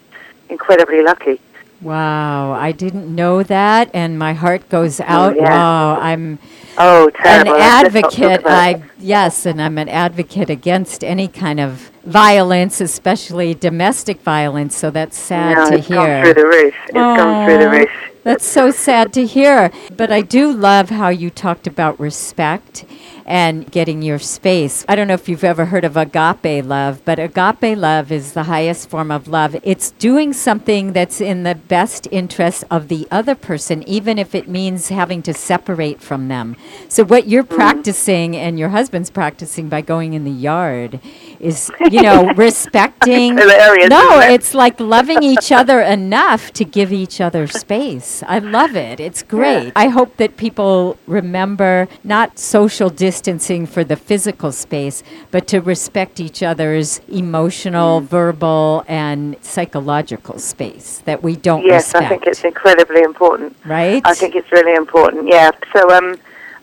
incredibly 0.49 1.01
lucky. 1.01 1.39
Wow, 1.81 2.53
I 2.53 2.71
didn't 2.71 3.13
know 3.13 3.43
that, 3.43 3.91
and 3.93 4.17
my 4.17 4.33
heart 4.33 4.67
goes 4.67 4.99
oh, 4.99 5.03
out. 5.05 5.35
yeah. 5.35 5.49
Wow, 5.49 5.99
I'm 5.99 6.39
Oh, 6.79 7.07
an 7.07 7.13
terrible! 7.13 7.51
Talk 7.53 7.59
advocate. 7.61 8.41
I 8.45 8.83
yes, 8.99 9.45
and 9.45 9.61
I'm 9.61 9.77
an 9.77 9.89
advocate 9.89 10.49
against 10.49 11.03
any 11.03 11.27
kind 11.27 11.59
of 11.59 11.91
violence, 12.03 12.81
especially 12.81 13.53
domestic 13.53 14.21
violence. 14.21 14.75
So 14.75 14.91
that's 14.91 15.17
sad 15.17 15.57
no, 15.57 15.69
to 15.69 15.77
it's 15.77 15.87
hear. 15.87 15.97
gone 15.97 16.23
through 16.23 16.33
the 16.35 16.47
roof. 16.47 16.75
It's 16.85 16.93
gone 16.93 17.45
through 17.45 17.57
the 17.59 17.69
roof. 17.69 17.89
That's 18.24 18.45
so 18.45 18.72
sad 18.72 19.13
to 19.13 19.26
hear. 19.26 19.72
But 19.95 20.11
I 20.11 20.22
do 20.22 20.51
love 20.51 20.89
how 20.89 21.09
you 21.09 21.30
talked 21.30 21.68
about 21.68 21.99
respect 21.99 22.86
and 23.28 23.70
getting 23.72 24.01
your 24.01 24.18
space. 24.18 24.86
I 24.88 24.95
don't 24.95 25.07
know 25.09 25.13
if 25.13 25.28
you've 25.28 25.43
ever 25.43 25.65
heard 25.65 25.84
of 25.84 25.97
agape 25.97 26.65
love, 26.65 27.03
but 27.03 27.20
agape 27.20 27.78
love 27.78 28.09
is 28.09 28.32
the 28.32 28.43
highest 28.43 28.89
form 28.89 29.11
of 29.11 29.28
love. 29.28 29.55
It's 29.63 29.91
doing 29.91 30.32
something 30.32 30.93
that's 30.93 31.20
in 31.20 31.43
the 31.43 31.55
best 31.55 32.07
interest 32.09 32.63
of 32.72 32.88
the 32.88 33.05
other 33.11 33.36
person, 33.36 33.84
even 33.84 34.18
if 34.18 34.34
it 34.34 34.47
means 34.47 34.88
having 34.88 35.22
to 35.24 35.34
separate 35.34 36.01
from 36.01 36.30
them. 36.30 36.55
So, 36.88 37.03
what 37.03 37.28
you're 37.28 37.43
practicing 37.43 38.38
and 38.38 38.57
your 38.57 38.70
husband's 38.70 39.09
practicing 39.09 39.68
by 39.68 39.82
going 39.82 40.13
in 40.13 40.24
the 40.24 40.32
yard 40.32 41.01
is, 41.41 41.70
you 41.91 42.01
know, 42.01 42.32
respecting. 42.36 43.36
no, 43.36 44.20
it's 44.22 44.53
like 44.53 44.80
loving 44.80 45.22
each 45.22 45.51
other 45.51 45.82
enough 45.82 46.53
to 46.53 46.63
give 46.63 46.93
each 46.93 47.20
other 47.20 47.45
space. 47.45 48.16
I 48.26 48.39
love 48.39 48.76
it. 48.76 48.99
It's 48.99 49.24
great. 49.24 49.72
I 49.76 49.88
hope 49.88 50.18
that 50.18 50.38
people 50.38 50.97
remember 51.07 51.88
not 52.03 52.39
social 52.39 52.89
distancing 52.89 53.65
for 53.65 53.84
the 53.84 53.95
physical 53.95 54.51
space, 54.51 55.03
but 55.32 55.47
to 55.47 55.59
respect 55.59 56.20
each 56.20 56.41
other's 56.43 56.99
emotional, 57.09 58.01
Mm. 58.01 58.05
verbal, 58.05 58.84
and 58.88 59.36
psychological 59.41 60.39
space 60.39 61.01
that 61.05 61.22
we 61.24 61.36
don't 61.36 61.63
Yes, 61.65 61.86
respect. 61.88 62.05
I 62.05 62.09
think 62.09 62.28
it's 62.28 62.43
incredibly 62.43 63.01
important. 63.01 63.55
right? 63.65 64.01
I 64.05 64.13
think 64.13 64.36
it's 64.36 64.51
really 64.51 64.74
important. 64.74 65.28
Yeah. 65.28 65.51
So 65.74 65.89
um, 65.95 66.15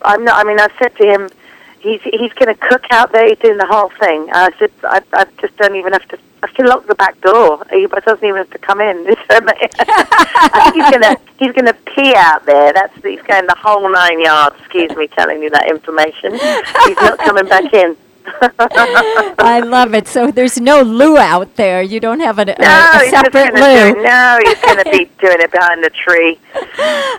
I'm 0.02 0.24
not. 0.24 0.36
I 0.40 0.44
mean, 0.48 0.58
I've 0.60 0.72
said 0.78 0.94
to 0.96 1.06
him, 1.06 1.28
he's 1.80 2.00
he's 2.02 2.32
going 2.34 2.54
to 2.54 2.60
cook 2.70 2.84
out 2.90 3.12
there. 3.12 3.26
He's 3.28 3.38
doing 3.38 3.58
the 3.58 3.66
whole 3.66 3.90
thing. 4.00 4.28
I 4.32 4.50
said, 4.58 4.70
I, 4.84 5.00
I 5.12 5.24
just 5.40 5.56
don't 5.56 5.76
even 5.76 5.92
have 5.92 6.06
to. 6.08 6.18
I 6.44 6.52
to 6.52 6.68
lock 6.68 6.86
the 6.86 6.94
back 6.94 7.18
door. 7.22 7.64
He 7.70 7.86
doesn't 7.86 8.22
even 8.22 8.36
have 8.36 8.50
to 8.50 8.58
come 8.58 8.80
in. 8.80 9.06
I 9.30 10.70
think 10.70 10.74
he's 10.74 10.90
to 11.02 11.20
he's 11.38 11.52
to 11.64 11.74
pee 11.86 12.14
out 12.14 12.44
there. 12.44 12.70
That's 12.74 12.94
he's 13.02 13.22
going 13.22 13.46
the 13.46 13.56
whole 13.56 13.90
nine 13.90 14.20
yards. 14.20 14.56
Excuse 14.60 14.94
me, 14.94 15.06
telling 15.08 15.42
you 15.42 15.48
that 15.50 15.70
information. 15.70 16.32
He's 16.32 16.96
not 17.00 17.18
coming 17.18 17.46
back 17.46 17.72
in. 17.72 17.96
I 19.38 19.60
love 19.64 19.94
it. 19.94 20.08
So 20.08 20.30
there's 20.30 20.58
no 20.60 20.82
loo 20.82 21.16
out 21.18 21.56
there. 21.56 21.82
You 21.82 22.00
don't 22.00 22.20
have 22.20 22.38
a, 22.38 22.42
a, 22.42 22.44
No, 22.58 22.90
a 22.94 22.98
he's 23.02 23.10
just 23.10 23.24
separate 23.24 23.52
gonna 23.54 23.64
loo. 23.64 23.94
do, 23.94 24.02
no, 24.02 24.38
he's 24.44 24.60
going 24.60 24.78
to 24.78 24.90
be 24.90 25.04
doing 25.20 25.40
it 25.40 25.52
behind 25.52 25.84
the 25.84 25.90
tree. 25.90 26.38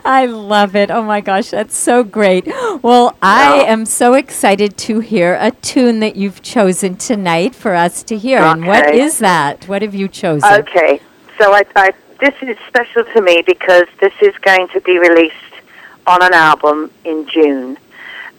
I 0.06 0.26
love 0.28 0.76
it. 0.76 0.90
Oh 0.92 1.04
my 1.04 1.22
gosh, 1.22 1.50
that's 1.52 1.78
so 1.78 2.04
great. 2.04 2.48
Well, 2.82 3.16
I 3.22 3.64
am 3.68 3.86
so 3.86 4.14
excited 4.14 4.78
to 4.80 5.00
hear 5.00 5.38
a 5.40 5.52
tune 5.52 6.00
that 6.00 6.16
you've 6.16 6.42
chosen 6.42 6.96
tonight 6.96 7.54
for 7.56 7.74
us 7.76 8.04
to 8.04 8.18
hear. 8.18 8.40
And 8.40 8.66
what 8.66 8.86
Okay. 8.88 9.02
is 9.02 9.20
that? 9.20 9.68
What 9.68 9.82
have 9.82 9.96
you 9.96 10.08
chosen? 10.08 10.52
Okay, 10.62 11.00
so 11.40 11.54
I, 11.54 11.64
I 11.76 11.92
this 12.20 12.34
is 12.42 12.58
special 12.68 13.04
to 13.04 13.22
me 13.22 13.44
because 13.46 13.86
this 14.00 14.14
is 14.22 14.34
going 14.40 14.68
to 14.70 14.82
be 14.82 14.98
released 14.98 15.36
on 16.08 16.24
an 16.24 16.34
album 16.34 16.92
in 17.04 17.28
June, 17.28 17.78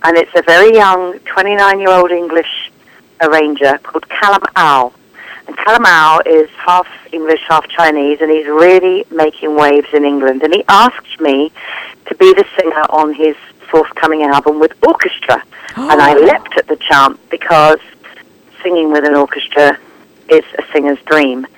and 0.06 0.16
it's 0.16 0.30
a 0.36 0.42
very 0.42 0.72
young 0.72 1.18
29-year-old 1.20 2.12
English 2.12 2.70
arranger 3.20 3.76
called 3.78 4.08
Callum 4.08 4.42
Au. 4.54 4.92
And 5.48 5.56
Callum 5.56 5.84
Au 5.84 6.20
is 6.24 6.48
half 6.50 6.86
English, 7.12 7.40
half 7.48 7.66
Chinese, 7.68 8.20
and 8.20 8.30
he's 8.30 8.46
really 8.46 9.04
making 9.10 9.56
waves 9.56 9.88
in 9.92 10.04
England. 10.04 10.44
And 10.44 10.54
he 10.54 10.62
asked 10.68 11.20
me 11.20 11.50
to 12.06 12.14
be 12.14 12.32
the 12.34 12.44
singer 12.56 12.84
on 12.88 13.14
his 13.14 13.34
forthcoming 13.68 14.22
album 14.22 14.60
with 14.60 14.72
orchestra, 14.86 15.42
Oh. 15.76 15.88
and 15.90 16.00
I 16.00 16.14
leapt 16.14 16.56
at 16.56 16.68
the 16.68 16.76
chance 16.76 17.18
because 17.28 17.80
singing 18.62 18.92
with 18.92 19.04
an 19.04 19.16
orchestra 19.16 19.76
is 20.28 20.44
a 20.56 20.62
singer's 20.72 21.00
dream. 21.06 21.48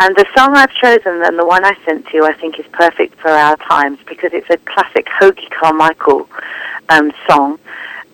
And 0.00 0.14
the 0.14 0.26
song 0.36 0.54
I've 0.54 0.74
chosen 0.74 1.22
and 1.24 1.38
the 1.38 1.46
one 1.46 1.64
I 1.64 1.74
sent 1.86 2.06
to 2.08 2.16
you, 2.16 2.26
I 2.26 2.34
think 2.34 2.60
is 2.60 2.66
perfect 2.72 3.18
for 3.18 3.30
our 3.30 3.56
times 3.56 3.98
because 4.06 4.32
it's 4.34 4.50
a 4.50 4.58
classic 4.58 5.06
Hoagy 5.06 5.48
Carmichael 5.50 6.28
um, 6.88 7.12
song. 7.28 7.58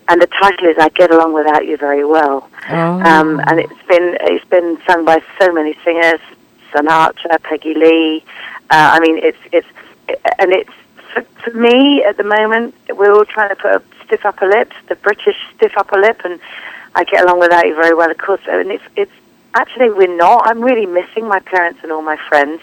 And 0.08 0.20
the 0.20 0.26
title 0.26 0.66
is 0.68 0.76
"I 0.78 0.88
Get 0.90 1.10
Along 1.10 1.32
Without 1.32 1.66
You 1.66 1.76
Very 1.76 2.04
Well," 2.04 2.48
Oh. 2.70 3.00
um, 3.02 3.40
and 3.46 3.60
it's 3.60 3.82
been 3.88 4.16
it's 4.20 4.44
been 4.46 4.78
sung 4.86 5.04
by 5.04 5.22
so 5.40 5.52
many 5.52 5.76
singers: 5.84 6.20
Sinatra, 6.72 7.40
Peggy 7.42 7.74
Lee. 7.74 8.24
Uh, 8.70 8.90
I 8.96 9.00
mean, 9.00 9.18
it's 9.18 9.38
it's 9.52 9.66
and 10.38 10.52
it's 10.52 10.70
for, 11.14 11.22
for 11.44 11.50
me 11.56 12.02
at 12.04 12.16
the 12.16 12.24
moment. 12.24 12.74
We're 12.90 13.12
all 13.12 13.24
trying 13.24 13.50
to 13.50 13.56
put 13.56 13.70
a 13.76 13.82
stiff 14.04 14.26
upper 14.26 14.48
lip, 14.48 14.72
the 14.88 14.96
British 14.96 15.36
stiff 15.54 15.72
upper 15.76 15.98
lip, 16.00 16.20
and 16.24 16.40
I 16.94 17.04
get 17.04 17.22
along 17.24 17.38
without 17.38 17.66
you 17.66 17.74
very 17.74 17.94
well, 17.94 18.10
of 18.10 18.18
course. 18.18 18.40
And 18.48 18.70
it's 18.72 18.84
it's 18.96 19.12
actually 19.54 19.90
we're 19.90 20.14
not. 20.16 20.46
I'm 20.46 20.62
really 20.62 20.86
missing 20.86 21.28
my 21.28 21.38
parents 21.38 21.78
and 21.84 21.92
all 21.92 22.02
my 22.02 22.16
friends, 22.28 22.60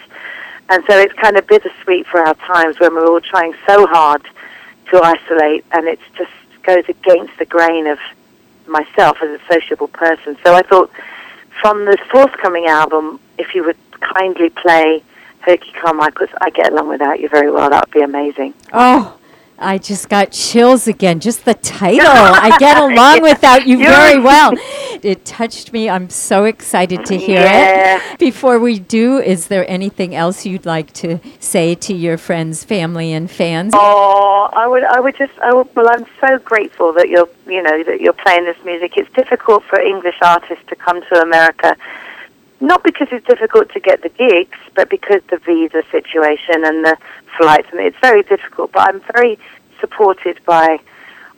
and 0.68 0.84
so 0.88 0.96
it's 0.98 1.14
kind 1.14 1.36
of 1.38 1.46
bittersweet 1.46 2.06
for 2.06 2.20
our 2.20 2.34
times 2.34 2.78
when 2.78 2.94
we're 2.94 3.06
all 3.08 3.20
trying 3.22 3.54
so 3.66 3.86
hard 3.86 4.22
to 4.90 5.02
isolate, 5.02 5.64
and 5.72 5.86
it 5.86 5.98
just 6.16 6.30
goes 6.62 6.84
against 6.88 7.38
the 7.38 7.46
grain 7.46 7.86
of 7.86 7.98
myself 8.66 9.18
as 9.22 9.40
a 9.40 9.52
sociable 9.52 9.88
person. 9.88 10.36
So 10.44 10.54
I 10.54 10.62
thought 10.62 10.90
from 11.60 11.84
the 11.84 11.98
forthcoming 12.10 12.66
album, 12.66 13.20
if 13.38 13.54
you 13.54 13.64
would 13.64 13.76
kindly 14.00 14.50
play 14.50 15.02
Hoagy 15.46 15.72
Carmichael's 15.74 16.30
I 16.40 16.50
Get 16.50 16.72
Along 16.72 16.88
Without 16.88 17.20
You 17.20 17.28
Very 17.28 17.50
Well, 17.50 17.70
that 17.70 17.86
would 17.86 17.94
be 17.94 18.02
amazing. 18.02 18.54
Oh, 18.72 19.16
I 19.62 19.76
just 19.76 20.08
got 20.08 20.32
chills 20.32 20.88
again. 20.88 21.20
Just 21.20 21.44
the 21.44 21.52
title. 21.52 22.06
I 22.08 22.56
get 22.58 22.78
along 22.78 23.20
without 23.20 23.66
you 23.66 23.76
very 23.76 24.18
well. 24.30 24.52
It 25.02 25.24
touched 25.26 25.72
me. 25.72 25.88
I'm 25.90 26.08
so 26.08 26.44
excited 26.44 27.04
to 27.06 27.16
hear 27.18 27.40
Yeah. 27.40 28.00
it. 28.12 28.18
Before 28.18 28.58
we 28.58 28.78
do, 28.78 29.18
is 29.18 29.48
there 29.48 29.70
anything 29.70 30.14
else 30.14 30.46
you'd 30.46 30.64
like 30.66 30.92
to 30.94 31.20
say 31.40 31.74
to 31.74 31.94
your 31.94 32.16
friends, 32.16 32.64
family, 32.64 33.12
and 33.12 33.30
fans? 33.30 33.74
Oh, 33.76 34.48
I 34.52 34.66
would, 34.66 34.82
I 34.84 34.98
would 34.98 35.16
just, 35.16 35.38
I 35.42 35.52
would, 35.52 35.68
well, 35.76 35.88
I'm 35.90 36.06
so 36.20 36.38
grateful 36.38 36.92
that 36.94 37.08
you're, 37.10 37.28
you 37.46 37.62
know, 37.62 37.82
that 37.84 38.00
you're 38.00 38.14
playing 38.14 38.44
this 38.46 38.56
music. 38.64 38.96
It's 38.96 39.12
difficult 39.12 39.62
for 39.64 39.78
English 39.80 40.16
artists 40.22 40.64
to 40.68 40.76
come 40.76 41.02
to 41.02 41.20
America, 41.22 41.76
not 42.60 42.82
because 42.84 43.08
it's 43.10 43.26
difficult 43.26 43.70
to 43.72 43.80
get 43.80 44.02
the 44.02 44.08
gigs, 44.10 44.58
but 44.74 44.90
because 44.90 45.22
the 45.30 45.38
visa 45.38 45.82
situation 45.90 46.64
and 46.64 46.84
the 46.84 46.96
flights, 47.38 47.68
and 47.72 47.80
it's 47.80 47.96
very 48.00 48.22
difficult. 48.22 48.72
But 48.72 48.88
I'm 48.88 49.00
very 49.14 49.38
supported 49.80 50.38
by 50.44 50.78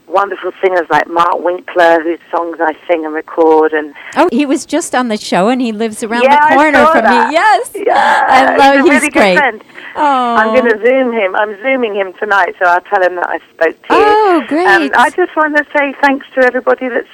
wonderful 0.09 0.53
singers 0.61 0.87
like 0.91 1.07
Mark 1.09 1.39
Winkler, 1.39 2.03
whose 2.03 2.18
songs 2.31 2.59
I 2.61 2.77
sing 2.89 3.05
and 3.05 3.14
record, 3.14 3.73
and 3.73 3.95
Oh, 4.16 4.29
he 4.33 4.45
was 4.45 4.66
just 4.66 4.95
on 4.95 5.09
the 5.09 5.16
show, 5.16 5.49
and 5.49 5.61
he 5.62 5.73
lives 5.73 6.03
around 6.03 6.25
Yeah, 6.25 6.49
the 6.51 6.55
corner 6.57 6.87
from 6.89 7.05
that. 7.05 7.29
me. 7.29 7.33
Yes, 7.35 7.70
yeah, 7.75 8.27
I 8.29 8.57
love. 8.57 8.75
he's 8.75 8.91
a 8.91 8.93
He's 8.95 9.01
really 9.03 9.11
great. 9.11 9.62
Oh, 9.95 10.35
I'm 10.37 10.55
going 10.55 10.70
to 10.77 10.85
zoom 10.85 11.12
him. 11.12 11.35
I'm 11.37 11.57
zooming 11.62 11.95
him 11.95 12.12
tonight, 12.14 12.57
so 12.59 12.66
I'll 12.66 12.81
tell 12.83 13.03
him 13.03 13.14
that 13.14 13.29
I 13.29 13.39
spoke 13.55 13.81
to 13.89 13.95
you. 13.95 14.01
Oh, 14.05 14.45
great. 14.49 14.66
Um, 14.66 14.91
I 14.97 15.11
just 15.11 15.35
want 15.37 15.57
to 15.57 15.64
say 15.77 15.95
thanks 16.03 16.27
to 16.35 16.41
everybody 16.45 16.89
that 16.89 17.07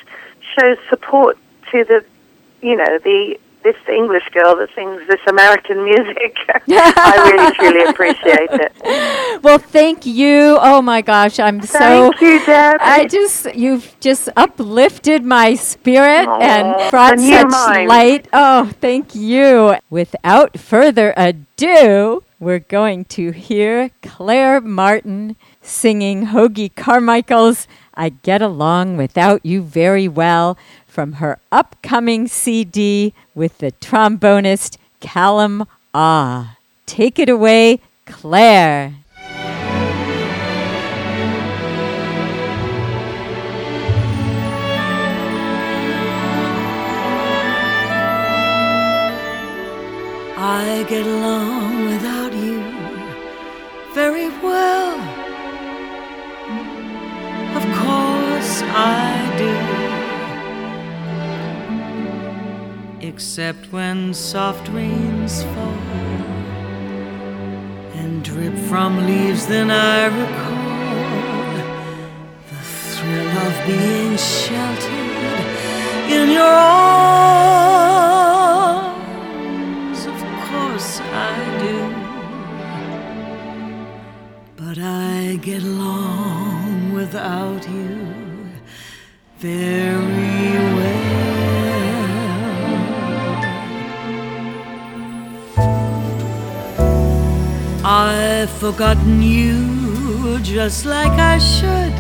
shows 0.59 0.79
support 0.89 1.37
to 1.73 1.85
the, 1.85 2.05
you 2.63 2.75
know, 2.75 2.99
the 3.05 3.39
this 3.69 3.95
English 3.95 4.23
girl 4.33 4.57
that 4.57 4.71
sings 4.75 5.07
this 5.09 5.21
American 5.29 5.85
music. 5.85 6.37
I 6.69 7.31
really 7.31 7.55
truly 7.55 7.85
appreciate 7.91 8.49
it. 8.51 9.43
well, 9.43 9.59
thank 9.59 10.07
you. 10.07 10.57
Oh 10.61 10.81
my 10.81 11.03
gosh, 11.03 11.39
I'm 11.39 11.61
so. 11.61 11.79
Thank 11.79 12.21
you, 12.23 12.47
Deb. 12.47 12.79
I 12.81 13.07
just 13.07 13.55
you've 13.55 13.95
just 14.01 14.31
uplifted 14.37 15.23
my 15.23 15.55
spirit 15.55 16.27
Aw, 16.27 16.39
and 16.41 16.91
brought 16.91 17.19
and 17.19 17.21
such 17.21 17.51
mine. 17.51 17.89
light. 17.89 18.29
Oh, 18.33 18.73
thank 18.81 19.15
you. 19.15 19.77
Without 19.91 20.59
further 20.59 21.13
ado, 21.17 22.23
we're 22.41 22.61
going 22.61 23.05
to 23.17 23.33
hear 23.33 23.91
Claire 24.03 24.63
Martin 24.63 25.37
singing 25.61 26.29
Hoagy 26.29 26.75
Carmichael's 26.75 27.69
I 27.95 28.11
Get 28.11 28.41
Along 28.41 28.97
Without 28.97 29.45
You 29.45 29.61
Very 29.61 30.09
Well 30.09 30.57
from 30.99 31.13
her 31.23 31.39
upcoming 31.53 32.27
CD 32.27 33.15
with 33.33 33.59
the 33.59 33.71
trombonist 33.71 34.79
Callum 34.99 35.65
Ah. 35.95 36.57
Take 36.87 37.21
it 37.21 37.29
away, 37.29 37.79
Claire. 38.05 38.95
I 50.37 50.85
get 50.89 51.07
along 51.07 51.85
without 51.91 52.33
you 52.33 52.59
very 53.95 54.31
well. 54.43 54.99
Of 57.57 57.63
course 57.85 58.63
I 58.65 59.18
Except 63.19 63.73
when 63.73 64.15
soft 64.15 64.69
rains 64.69 65.43
fall 65.43 65.83
and 67.99 68.23
drip 68.23 68.55
from 68.71 69.05
leaves, 69.09 69.45
then 69.49 69.73
I 69.73 70.07
recall 70.07 71.53
the 72.49 72.61
thrill 72.63 73.29
of 73.29 73.67
being 73.67 74.17
sheltered 74.17 74.78
forgotten 98.73 99.23
you 99.23 100.39
just 100.41 100.85
like 100.85 101.19
I 101.35 101.39
should. 101.39 101.95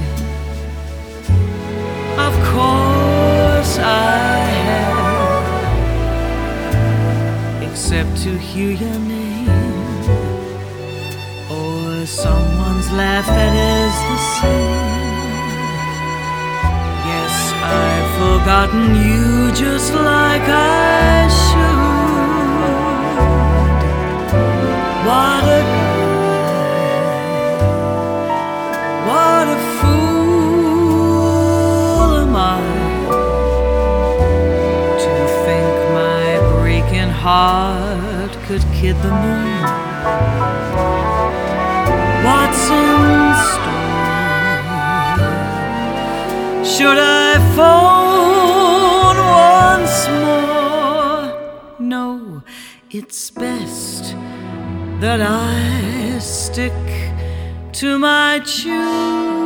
Of 2.26 2.34
course 2.52 3.78
I 3.78 4.36
have, 4.68 5.48
except 7.62 8.12
to 8.24 8.36
hear 8.36 8.72
your 8.84 8.98
name 8.98 9.48
or 11.58 12.04
someone's 12.04 12.90
laugh 12.92 13.26
that 13.26 13.54
is 13.80 13.94
the 14.10 14.18
same. 14.38 15.16
Yes, 17.10 17.34
I've 17.80 18.10
forgotten 18.20 18.84
you 19.08 19.24
just 19.64 19.90
like 19.94 20.46
I 20.46 21.28
should. 21.40 21.88
What 25.08 25.44
a 25.60 25.67
heart 37.28 38.32
could 38.46 38.64
kid 38.78 38.96
the 39.06 39.12
moon. 39.24 39.62
What's 42.26 42.64
in 42.82 43.00
store? 43.50 43.88
Should 46.72 47.00
I 47.24 47.28
phone 47.56 49.18
once 49.52 49.98
more? 50.22 51.24
No, 51.94 52.06
it's 52.90 53.30
best 53.30 54.04
that 55.02 55.20
I 55.20 56.18
stick 56.20 56.80
to 57.80 57.88
my 57.98 58.40
tune. 58.40 59.37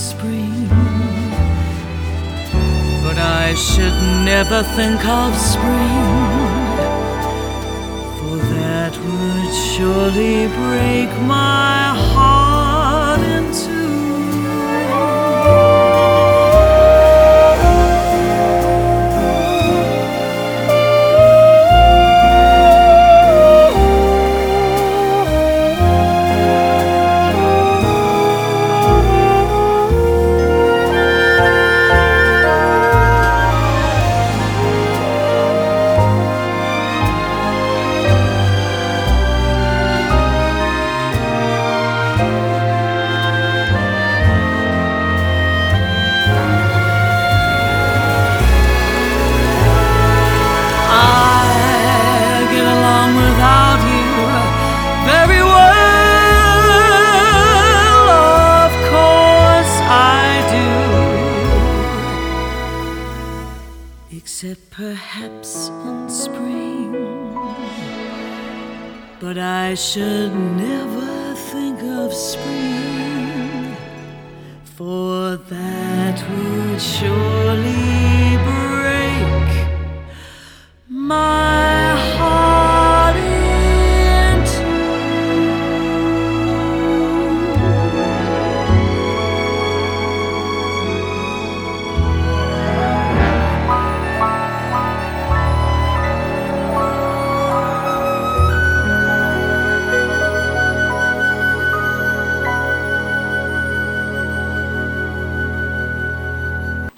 Spring. 0.00 0.66
But 3.04 3.18
I 3.18 3.54
should 3.54 3.98
never 4.24 4.62
think 4.76 5.04
of 5.04 5.36
spring. 5.36 6.06
For 8.18 8.36
that 8.54 8.92
would 9.04 9.54
surely 9.74 10.48
break 10.48 11.10
my 11.26 11.94
heart 12.12 12.49
perhaps 64.80 65.68
in 65.68 66.08
spring. 66.08 66.92
But 69.20 69.36
I 69.36 69.74
should 69.74 70.34
never 70.34 71.34
think 71.50 71.82
of 71.82 72.14
spring. 72.14 73.76
For 74.64 75.36
that 75.36 76.16
would 76.30 76.80
surely 76.80 77.89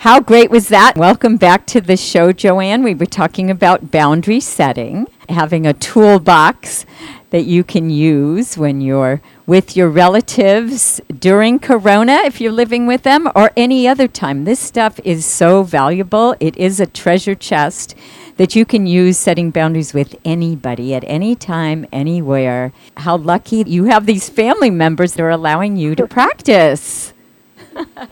How 0.02 0.18
great 0.18 0.50
was 0.50 0.66
that? 0.66 0.96
Welcome 0.96 1.36
back 1.36 1.64
to 1.66 1.80
the 1.80 1.96
show, 1.96 2.32
Joanne. 2.32 2.82
We 2.82 2.92
were 2.92 3.06
talking 3.06 3.48
about 3.48 3.92
boundary 3.92 4.40
setting, 4.40 5.06
having 5.28 5.64
a 5.64 5.74
toolbox 5.74 6.84
that 7.30 7.44
you 7.44 7.62
can 7.62 7.88
use 7.88 8.58
when 8.58 8.80
you're 8.80 9.22
with 9.46 9.76
your 9.76 9.88
relatives 9.88 11.00
during 11.20 11.60
Corona, 11.60 12.14
if 12.24 12.40
you're 12.40 12.50
living 12.50 12.88
with 12.88 13.04
them, 13.04 13.30
or 13.36 13.52
any 13.56 13.86
other 13.86 14.08
time. 14.08 14.42
This 14.44 14.58
stuff 14.58 14.98
is 15.04 15.24
so 15.24 15.62
valuable. 15.62 16.34
It 16.40 16.56
is 16.56 16.80
a 16.80 16.86
treasure 16.86 17.36
chest 17.36 17.94
that 18.38 18.56
you 18.56 18.64
can 18.64 18.88
use 18.88 19.18
setting 19.18 19.52
boundaries 19.52 19.94
with 19.94 20.16
anybody 20.24 20.96
at 20.96 21.04
any 21.06 21.36
time, 21.36 21.86
anywhere. 21.92 22.72
How 22.96 23.16
lucky 23.16 23.62
you 23.68 23.84
have 23.84 24.06
these 24.06 24.28
family 24.28 24.70
members 24.70 25.12
that 25.12 25.22
are 25.22 25.30
allowing 25.30 25.76
you 25.76 25.94
to 25.94 26.08
practice 26.08 27.12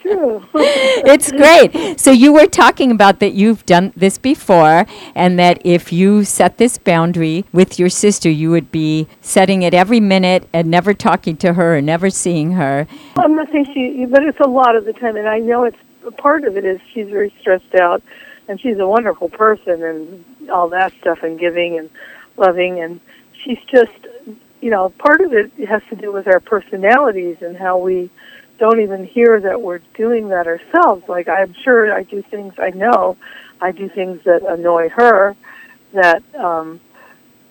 True. 0.01 0.45
it's 0.55 1.31
great. 1.31 1.99
So 2.01 2.11
you 2.11 2.33
were 2.33 2.47
talking 2.47 2.91
about 2.91 3.21
that 3.21 3.33
you've 3.33 3.65
done 3.67 3.93
this 3.97 4.19
before, 4.19 4.87
and 5.15 5.39
that 5.39 5.61
if 5.65 5.93
you 5.93 6.25
set 6.25 6.59
this 6.59 6.79
boundary 6.79 7.45
with 7.53 7.79
your 7.79 7.89
sister, 7.89 8.31
you 8.31 8.51
would 8.51 8.71
be 8.71 9.07
setting 9.21 9.63
it 9.63 9.75
every 9.75 10.01
minute 10.01 10.49
and 10.53 10.71
never 10.71 10.95
talking 10.95 11.37
to 11.39 11.55
her 11.55 11.77
or 11.77 11.81
never 11.81 12.11
seeing 12.11 12.53
her. 12.53 12.87
I'm 13.17 13.37
not 13.37 13.51
saying 13.51 13.67
she, 13.73 14.07
but 14.07 14.23
it's 14.23 14.41
a 14.41 14.49
lot 14.49 14.77
of 14.77 14.85
the 14.85 14.93
time, 14.93 15.17
and 15.17 15.29
I 15.29 15.39
know 15.39 15.65
it's 15.65 15.79
part 16.17 16.45
of 16.45 16.57
it 16.57 16.65
is 16.65 16.81
she's 16.93 17.09
very 17.09 17.33
stressed 17.41 17.75
out, 17.75 18.03
and 18.49 18.61
she's 18.61 18.79
a 18.79 18.87
wonderful 18.87 19.29
person, 19.29 19.83
and 19.83 20.51
all 20.51 20.69
that 20.71 20.93
stuff, 21.01 21.23
and 21.23 21.39
giving 21.39 21.79
and 21.79 21.91
loving, 22.37 22.81
and 22.81 23.01
she's 23.43 23.61
just, 23.67 23.93
you 24.61 24.71
know, 24.71 24.91
part 24.91 25.21
of 25.21 25.33
it 25.33 25.53
has 25.69 25.83
to 25.91 25.97
do 25.97 26.13
with 26.13 26.27
our 26.27 26.41
personalities 26.41 27.43
and 27.43 27.57
how 27.57 27.79
we 27.79 28.11
don't 28.61 28.81
even 28.81 29.05
hear 29.05 29.41
that 29.41 29.61
we're 29.61 29.81
doing 29.95 30.29
that 30.29 30.47
ourselves. 30.47 31.09
Like 31.09 31.29
I'm 31.29 31.55
sure 31.65 31.93
I 31.93 32.05
do 32.05 32.23
things 32.23 32.55
I 32.59 32.71
know, 32.71 33.17
I 33.61 33.73
do 33.73 33.89
things 33.89 34.23
that 34.25 34.43
annoy 34.43 34.91
her, 34.91 35.35
that 35.93 36.23
um, 36.37 36.81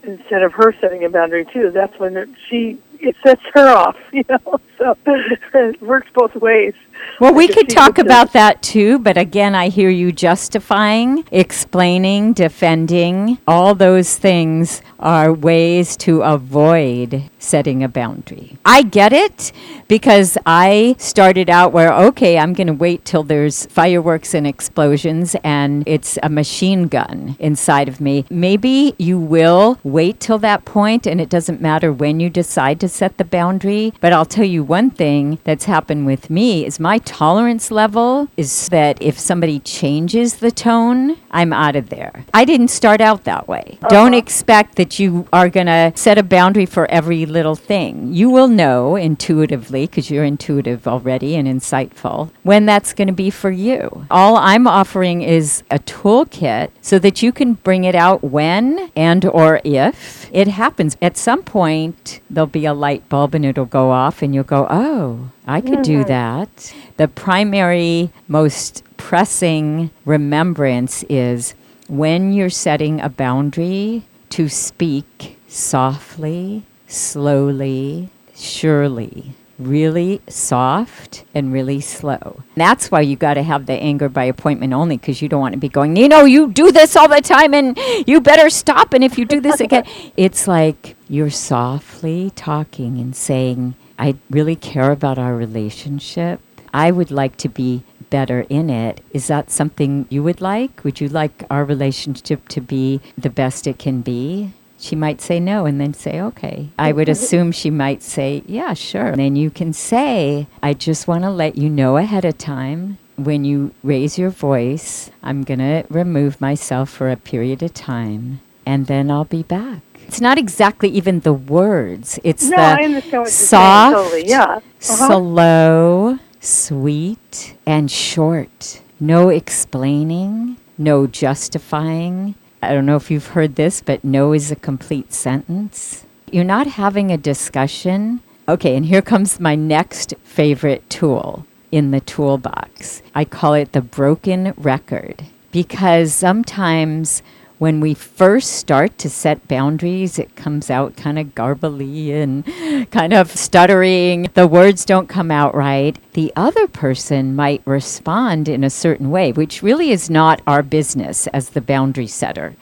instead 0.04 0.44
of 0.44 0.54
her 0.54 0.74
setting 0.80 1.04
a 1.04 1.10
boundary 1.10 1.46
too, 1.46 1.72
that's 1.72 2.00
when 2.00 2.16
it, 2.16 2.30
she 2.48 2.78
it 3.00 3.16
sets 3.26 3.42
her 3.54 3.68
off. 3.68 3.98
You 4.14 4.24
know, 4.30 4.60
so 4.80 4.98
it 5.54 5.82
works 5.82 6.08
both 6.14 6.36
ways. 6.36 6.74
Well, 7.20 7.34
we 7.34 7.50
could 7.50 7.70
talk 7.70 7.98
about 7.98 8.32
that 8.34 8.62
too, 8.62 8.98
but 9.00 9.18
again, 9.18 9.54
I 9.54 9.68
hear 9.68 9.90
you 9.90 10.12
justifying, 10.12 11.26
explaining, 11.32 12.34
defending. 12.34 13.38
All 13.46 13.76
those 13.76 14.18
things 14.18 14.82
are 15.00 15.34
ways 15.34 15.98
to 15.98 16.22
avoid 16.22 17.30
setting 17.38 17.84
a 17.84 17.90
boundary. 17.90 18.58
I 18.66 18.84
get 18.84 19.12
it 19.12 19.52
because 19.88 20.38
I 20.46 20.96
started 20.98 21.50
out 21.50 21.74
where, 21.74 21.92
okay, 21.92 22.38
I'm 22.38 22.54
going 22.54 22.68
to 22.68 22.74
wait 22.74 23.06
till 23.06 23.24
there's 23.24 23.66
fireworks 23.66 24.34
and 24.34 24.46
explosions 24.46 25.36
and 25.44 25.84
it's 25.88 26.18
a 26.22 26.30
machine 26.30 26.88
gun 26.88 27.36
inside 27.40 27.90
of 27.90 28.00
me. 28.00 28.26
Maybe 28.30 28.94
you 28.98 29.18
will 29.18 29.80
wait 29.84 30.20
till 30.20 30.38
that 30.40 30.64
point 30.64 31.06
and 31.08 31.20
it 31.20 31.30
doesn't 31.30 31.62
matter 31.62 31.92
when 31.92 32.20
you 32.20 32.30
decide 32.30 32.80
to 32.82 32.88
set 32.88 33.18
the 33.18 33.26
boundary. 33.26 33.94
But 34.00 34.14
I'll 34.14 34.26
tell 34.26 34.46
you 34.46 34.64
one 34.70 34.92
thing 34.92 35.40
that's 35.46 35.66
happened 35.66 36.06
with 36.06 36.30
me 36.30 36.64
is 36.64 36.80
my 36.80 37.00
tolerance 37.00 37.72
level 37.72 38.28
is 38.38 38.70
that 38.70 39.02
if 39.02 39.18
somebody 39.18 39.58
changes 39.62 40.36
the 40.36 40.52
tone, 40.52 41.18
I'm 41.32 41.54
out 41.54 41.76
of 41.76 41.90
there. 41.90 42.26
I 42.34 42.46
didn't 42.46 42.70
start 42.70 43.02
out 43.02 43.24
that 43.26 43.48
way. 43.48 43.78
Don't 43.90 44.14
uh-huh. 44.14 44.18
expect 44.18 44.76
that 44.76 45.00
you 45.00 45.28
are 45.32 45.50
going 45.50 45.68
to 45.68 45.94
set 45.96 46.18
a 46.18 46.24
boundary 46.24 46.66
for 46.66 46.90
every 46.90 47.26
little 47.26 47.56
thing. 47.56 48.14
You 48.14 48.30
will 48.30 48.48
know 48.48 48.96
intuitively, 48.96 49.86
because 49.86 50.10
you're 50.10 50.24
intuitive 50.24 50.88
already 50.88 51.36
and 51.36 51.48
insightful, 51.48 52.32
when 52.44 52.66
that's 52.66 52.94
going 52.94 53.08
to 53.08 53.14
be 53.14 53.30
for 53.30 53.52
you. 53.52 54.06
All 54.10 54.38
I'm 54.38 54.68
offering 54.68 55.22
is 55.22 55.64
a 55.70 55.80
toolkit 55.80 56.72
so 56.82 57.00
that 57.00 57.22
you 57.22 57.32
can 57.32 57.54
bring 57.54 57.84
it 57.84 57.96
out 57.96 58.24
when 58.24 58.92
and 58.96 59.26
or 59.26 59.62
if 59.64 60.30
it 60.32 60.48
happens. 60.48 60.98
At 61.02 61.18
some 61.18 61.44
point, 61.44 62.22
there'll 62.30 62.48
be 62.48 62.66
a 62.66 62.74
light 62.74 63.08
bulb 63.10 63.36
and 63.36 63.46
it'll 63.46 63.66
go 63.66 63.92
off, 63.92 64.22
and 64.22 64.34
you'll 64.34 64.44
go, 64.44 64.68
oh, 64.70 65.32
I 65.50 65.62
could 65.62 65.82
do 65.82 66.04
that. 66.04 66.74
The 66.98 67.08
primary, 67.08 68.12
most 68.28 68.84
pressing 68.98 69.90
remembrance 70.06 71.04
is 71.10 71.56
when 71.88 72.34
you're 72.34 72.52
setting 72.52 73.02
a 73.02 73.10
boundary 73.10 74.04
to 74.30 74.48
speak 74.48 75.40
softly, 75.48 76.64
slowly, 76.88 78.10
surely. 78.36 79.34
really 79.60 80.22
soft 80.30 81.26
and 81.36 81.52
really 81.52 81.82
slow. 81.82 82.42
That's 82.56 82.90
why 82.90 83.02
you 83.02 83.16
got 83.18 83.34
to 83.34 83.44
have 83.44 83.66
the 83.66 83.74
anger 83.74 84.08
by 84.08 84.24
appointment 84.24 84.74
only 84.74 84.98
because 84.98 85.22
you 85.22 85.28
don't 85.28 85.42
want 85.42 85.54
to 85.54 85.60
be 85.60 85.68
going, 85.68 85.98
you 85.98 86.08
know, 86.08 86.24
you 86.24 86.50
do 86.52 86.72
this 86.72 86.96
all 86.96 87.10
the 87.10 87.22
time 87.22 87.54
and 87.54 87.78
you 88.08 88.22
better 88.22 88.50
stop. 88.50 88.94
And 88.94 89.04
if 89.04 89.18
you 89.18 89.26
do 89.26 89.42
this 89.42 89.60
again, 89.60 89.84
it's 90.18 90.48
like 90.48 90.96
you're 91.10 91.30
softly 91.30 92.32
talking 92.36 92.98
and 93.00 93.16
saying, 93.16 93.76
I 94.00 94.16
really 94.30 94.56
care 94.56 94.92
about 94.92 95.20
our 95.20 95.36
relationship. 95.36 96.40
I 96.74 96.90
would 96.90 97.12
like 97.12 97.36
to 97.38 97.50
be 97.50 97.84
better 98.10 98.46
in 98.50 98.70
it. 98.70 99.02
Is 99.12 99.28
that 99.28 99.52
something 99.52 100.08
you 100.10 100.24
would 100.24 100.42
like? 100.42 100.84
Would 100.84 101.02
you 101.02 101.10
like 101.10 101.44
our 101.52 101.66
relationship 101.66 102.48
to 102.50 102.62
be 102.62 103.02
the 103.18 103.30
best 103.30 103.68
it 103.68 103.78
can 103.78 104.02
be? 104.02 104.54
She 104.80 104.96
might 104.96 105.20
say 105.20 105.42
no 105.42 105.66
and 105.66 105.82
then 105.82 105.94
say, 105.94 106.22
okay. 106.22 106.70
I 106.80 106.94
would 106.94 107.10
assume 107.10 107.52
she 107.52 107.70
might 107.70 108.02
say, 108.02 108.44
yeah, 108.48 108.74
sure. 108.74 109.08
And 109.08 109.20
then 109.20 109.36
you 109.36 109.50
can 109.50 109.74
say, 109.74 110.48
I 110.64 110.74
just 110.74 111.06
want 111.06 111.24
to 111.24 111.30
let 111.30 111.58
you 111.58 111.70
know 111.70 111.98
ahead 111.98 112.24
of 112.24 112.38
time 112.38 112.98
when 113.18 113.44
you 113.44 113.74
raise 113.84 114.18
your 114.18 114.30
voice, 114.30 115.12
I'm 115.22 115.44
going 115.44 115.60
to 115.60 115.84
remove 115.90 116.40
myself 116.40 116.90
for 116.90 117.10
a 117.10 117.18
period 117.18 117.62
of 117.62 117.74
time 117.74 118.40
and 118.66 118.88
then 118.88 119.12
I'll 119.12 119.26
be 119.26 119.44
back. 119.44 119.82
It's 120.10 120.20
not 120.20 120.40
exactly 120.40 120.90
even 120.90 121.20
the 121.20 121.34
words. 121.34 122.18
It's 122.24 122.50
No, 122.50 122.58
the 122.58 122.64
I 122.64 122.84
understand 122.84 123.04
what 123.04 123.12
you're 123.12 123.26
saying, 123.28 123.48
soft, 123.48 123.96
totally, 123.96 124.28
yeah. 124.28 124.44
Uh-huh. 124.44 125.08
slow, 125.08 126.20
sweet, 126.40 127.56
and 127.68 127.92
short. 127.92 128.82
No 129.00 129.30
explaining, 129.30 130.58
no 130.80 131.06
justifying. 131.06 132.34
I 132.64 132.74
don't 132.74 132.88
know 132.88 132.96
if 132.96 133.12
you've 133.12 133.28
heard 133.28 133.54
this, 133.54 133.82
but 133.82 134.04
no 134.04 134.34
is 134.34 134.50
a 134.50 134.56
complete 134.56 135.14
sentence. 135.14 136.06
You're 136.32 136.44
not 136.44 136.66
having 136.66 137.12
a 137.12 137.18
discussion. 137.18 138.22
Okay, 138.48 138.76
and 138.76 138.88
here 138.88 139.04
comes 139.04 139.40
my 139.40 139.54
next 139.54 140.16
favorite 140.24 140.90
tool 140.90 141.46
in 141.72 141.92
the 141.92 142.00
toolbox. 142.02 143.04
I 143.14 143.26
call 143.26 143.54
it 143.54 143.74
the 143.74 143.82
broken 143.82 144.56
record 144.58 145.26
because 145.52 146.14
sometimes 146.16 147.22
when 147.60 147.82
we 147.82 147.94
first 147.94 148.54
start 148.54 148.98
to 148.98 149.10
set 149.10 149.48
boundaries, 149.48 150.18
it 150.18 150.36
comes 150.36 150.70
out 150.70 150.96
kind 150.96 151.20
of 151.20 151.36
garbly 151.36 152.14
and 152.14 152.46
kind 152.90 153.14
of 153.14 153.30
stuttering. 153.30 154.30
The 154.34 154.48
words 154.48 154.86
don't 154.86 155.10
come 155.10 155.30
out 155.30 155.54
right. 155.54 155.98
The 156.14 156.32
other 156.38 156.68
person 156.68 157.36
might 157.36 157.62
respond 157.66 158.48
in 158.48 158.64
a 158.64 158.70
certain 158.70 159.12
way, 159.12 159.34
which 159.34 159.62
really 159.62 159.92
is 159.92 160.10
not 160.10 160.42
our 160.48 160.64
business 160.64 161.28
as 161.28 161.50
the 161.50 161.62
boundary 161.62 162.08
setter. 162.08 162.56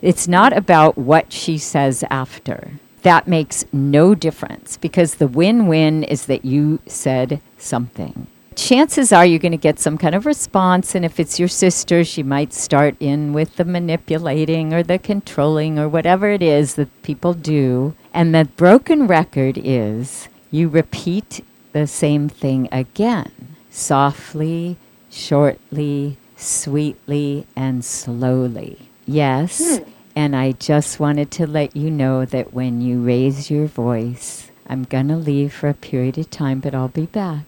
It's 0.00 0.28
not 0.28 0.56
about 0.56 0.96
what 0.96 1.32
she 1.32 1.58
says 1.58 2.04
after. 2.08 2.72
That 3.02 3.26
makes 3.26 3.64
no 3.72 4.14
difference 4.14 4.76
because 4.76 5.16
the 5.16 5.26
win 5.28 5.66
win 5.66 6.04
is 6.04 6.26
that 6.26 6.44
you 6.44 6.78
said 6.86 7.40
something 7.58 8.28
chances 8.56 9.12
are 9.12 9.24
you're 9.24 9.38
going 9.38 9.52
to 9.52 9.58
get 9.58 9.78
some 9.78 9.98
kind 9.98 10.14
of 10.14 10.26
response. 10.26 10.94
And 10.94 11.04
if 11.04 11.20
it's 11.20 11.38
your 11.38 11.48
sister, 11.48 12.04
she 12.04 12.22
might 12.22 12.52
start 12.52 12.96
in 13.00 13.32
with 13.32 13.56
the 13.56 13.64
manipulating 13.64 14.72
or 14.72 14.82
the 14.82 14.98
controlling 14.98 15.78
or 15.78 15.88
whatever 15.88 16.30
it 16.30 16.42
is 16.42 16.74
that 16.74 17.02
people 17.02 17.34
do. 17.34 17.94
And 18.12 18.34
the 18.34 18.44
broken 18.56 19.06
record 19.06 19.58
is 19.58 20.28
you 20.50 20.68
repeat 20.68 21.44
the 21.72 21.86
same 21.86 22.28
thing 22.28 22.68
again, 22.70 23.32
softly, 23.70 24.76
shortly, 25.10 26.16
sweetly, 26.36 27.46
and 27.56 27.84
slowly. 27.84 28.88
Yes. 29.06 29.78
Hmm. 29.78 29.90
And 30.16 30.36
I 30.36 30.52
just 30.52 31.00
wanted 31.00 31.30
to 31.32 31.46
let 31.46 31.74
you 31.74 31.90
know 31.90 32.24
that 32.24 32.54
when 32.54 32.80
you 32.80 33.02
raise 33.02 33.50
your 33.50 33.66
voice, 33.66 34.50
I'm 34.68 34.84
going 34.84 35.08
to 35.08 35.16
leave 35.16 35.52
for 35.52 35.68
a 35.68 35.74
period 35.74 36.18
of 36.18 36.30
time, 36.30 36.60
but 36.60 36.74
I'll 36.74 36.88
be 36.88 37.06
back 37.06 37.44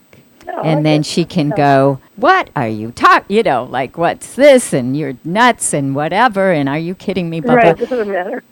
And 0.63 0.85
then 0.87 1.03
she 1.03 1.25
can 1.25 1.49
Yeah. 1.51 1.57
go, 1.57 1.99
"What 2.17 2.51
are 2.57 2.69
you 2.69 2.91
talk? 2.91 3.25
You 3.29 3.43
know, 3.43 3.65
like 3.71 3.99
what's 3.99 4.35
this? 4.35 4.73
And 4.73 4.97
you're 4.97 5.15
nuts 5.25 5.73
and 5.75 5.95
whatever. 5.95 6.53
And 6.53 6.69
are 6.69 6.79
you 6.79 6.95
kidding 6.95 7.29
me?" 7.31 7.41
Blah, 7.41 7.55
Right, 7.55 7.77
blah. 7.77 7.87
doesn't 7.87 8.09
matter. 8.11 8.43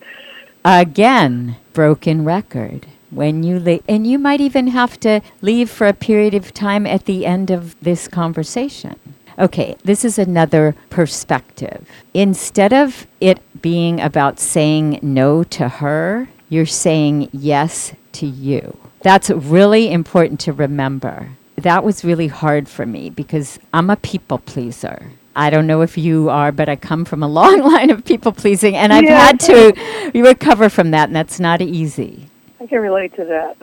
Again, 0.64 1.56
broken 1.72 2.24
record. 2.24 2.86
When 3.10 3.42
you 3.44 3.60
leave, 3.60 3.82
and 3.88 4.06
you 4.06 4.18
might 4.18 4.40
even 4.40 4.68
have 4.68 4.98
to 5.00 5.20
leave 5.40 5.70
for 5.70 5.86
a 5.86 5.92
period 5.92 6.34
of 6.34 6.52
time 6.52 6.84
at 6.84 7.04
the 7.04 7.24
end 7.26 7.48
of 7.50 7.76
this 7.80 8.08
conversation. 8.08 8.96
Okay, 9.38 9.76
this 9.84 10.04
is 10.04 10.18
another 10.18 10.74
perspective. 10.90 11.86
Instead 12.12 12.72
of 12.72 13.06
it 13.20 13.38
being 13.62 14.00
about 14.00 14.40
saying 14.40 14.98
no 15.00 15.44
to 15.44 15.68
her, 15.68 16.28
you're 16.48 16.66
saying 16.66 17.28
yes 17.32 17.92
to 18.12 18.26
you. 18.26 18.76
That's 19.02 19.30
really 19.30 19.92
important 19.92 20.40
to 20.40 20.52
remember. 20.52 21.28
That 21.56 21.84
was 21.84 22.04
really 22.04 22.26
hard 22.26 22.68
for 22.68 22.84
me 22.84 23.10
because 23.10 23.58
I'm 23.72 23.88
a 23.90 23.96
people 23.96 24.38
pleaser. 24.38 25.10
I 25.36 25.50
don't 25.50 25.66
know 25.66 25.82
if 25.82 25.96
you 25.98 26.28
are, 26.30 26.52
but 26.52 26.68
I 26.68 26.76
come 26.76 27.04
from 27.04 27.22
a 27.22 27.28
long 27.40 27.60
line 27.60 27.90
of 27.90 28.04
people 28.04 28.32
pleasing, 28.32 28.76
and 28.76 28.92
I've 28.92 29.04
Yeah. 29.04 29.18
had 29.18 29.40
to 29.40 30.10
recover 30.14 30.68
from 30.68 30.90
that, 30.92 31.08
and 31.08 31.16
that's 31.16 31.40
not 31.40 31.60
easy 31.62 32.28
I 32.64 32.66
can 32.66 32.80
relate 32.80 33.14
to 33.16 33.24
that. 33.26 33.56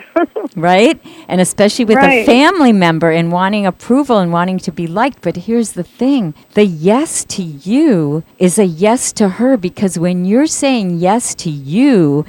right? 0.55 1.01
And 1.27 1.41
especially 1.41 1.85
with 1.85 1.97
a 1.97 2.23
family 2.23 2.71
member 2.71 3.09
and 3.09 3.31
wanting 3.31 3.65
approval 3.65 4.19
and 4.19 4.31
wanting 4.31 4.59
to 4.59 4.71
be 4.71 4.85
liked. 4.85 5.21
But 5.23 5.37
here's 5.37 5.71
the 5.71 5.83
thing 5.83 6.35
the 6.53 6.65
yes 6.65 7.25
to 7.25 7.41
you 7.41 8.23
is 8.37 8.59
a 8.59 8.65
yes 8.65 9.11
to 9.13 9.27
her 9.29 9.57
because 9.57 9.97
when 9.97 10.23
you're 10.25 10.45
saying 10.45 10.99
yes 10.99 11.33
to 11.35 11.49
you, 11.49 12.25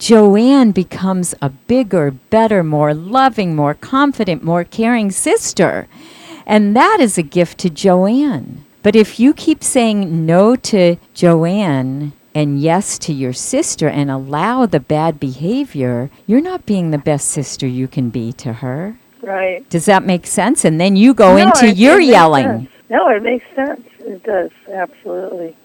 Joanne 0.00 0.72
becomes 0.72 1.32
a 1.40 1.50
bigger, 1.50 2.10
better, 2.10 2.64
more 2.64 2.92
loving, 2.92 3.54
more 3.54 3.74
confident, 3.74 4.42
more 4.42 4.64
caring 4.64 5.12
sister. 5.12 5.86
And 6.44 6.74
that 6.74 6.98
is 7.00 7.16
a 7.16 7.22
gift 7.22 7.58
to 7.58 7.70
Joanne. 7.70 8.64
But 8.82 8.96
if 8.96 9.20
you 9.20 9.32
keep 9.32 9.62
saying 9.62 10.26
no 10.26 10.56
to 10.56 10.96
Joanne, 11.14 12.12
and 12.36 12.60
yes 12.60 12.98
to 13.06 13.12
your 13.12 13.32
sister 13.32 13.88
and 13.88 14.10
allow 14.10 14.66
the 14.66 14.78
bad 14.96 15.18
behavior, 15.18 16.10
you're 16.26 16.42
not 16.52 16.66
being 16.66 16.90
the 16.90 16.98
best 17.10 17.28
sister 17.28 17.66
you 17.66 17.88
can 17.88 18.10
be 18.10 18.32
to 18.44 18.52
her. 18.62 18.96
right. 19.22 19.68
Does 19.70 19.86
that 19.86 20.04
make 20.04 20.26
sense? 20.26 20.64
And 20.64 20.78
then 20.82 20.94
you 21.02 21.14
go 21.14 21.30
No, 21.36 21.42
into 21.46 21.66
it- 21.66 21.76
your 21.76 21.98
it 21.98 22.04
yelling. 22.16 22.46
sense. 22.46 22.70
No, 22.90 23.08
it 23.08 23.22
makes 23.22 23.46
sense. 23.56 23.80
It 24.00 24.22
does, 24.22 24.50
absolutely. 24.72 25.56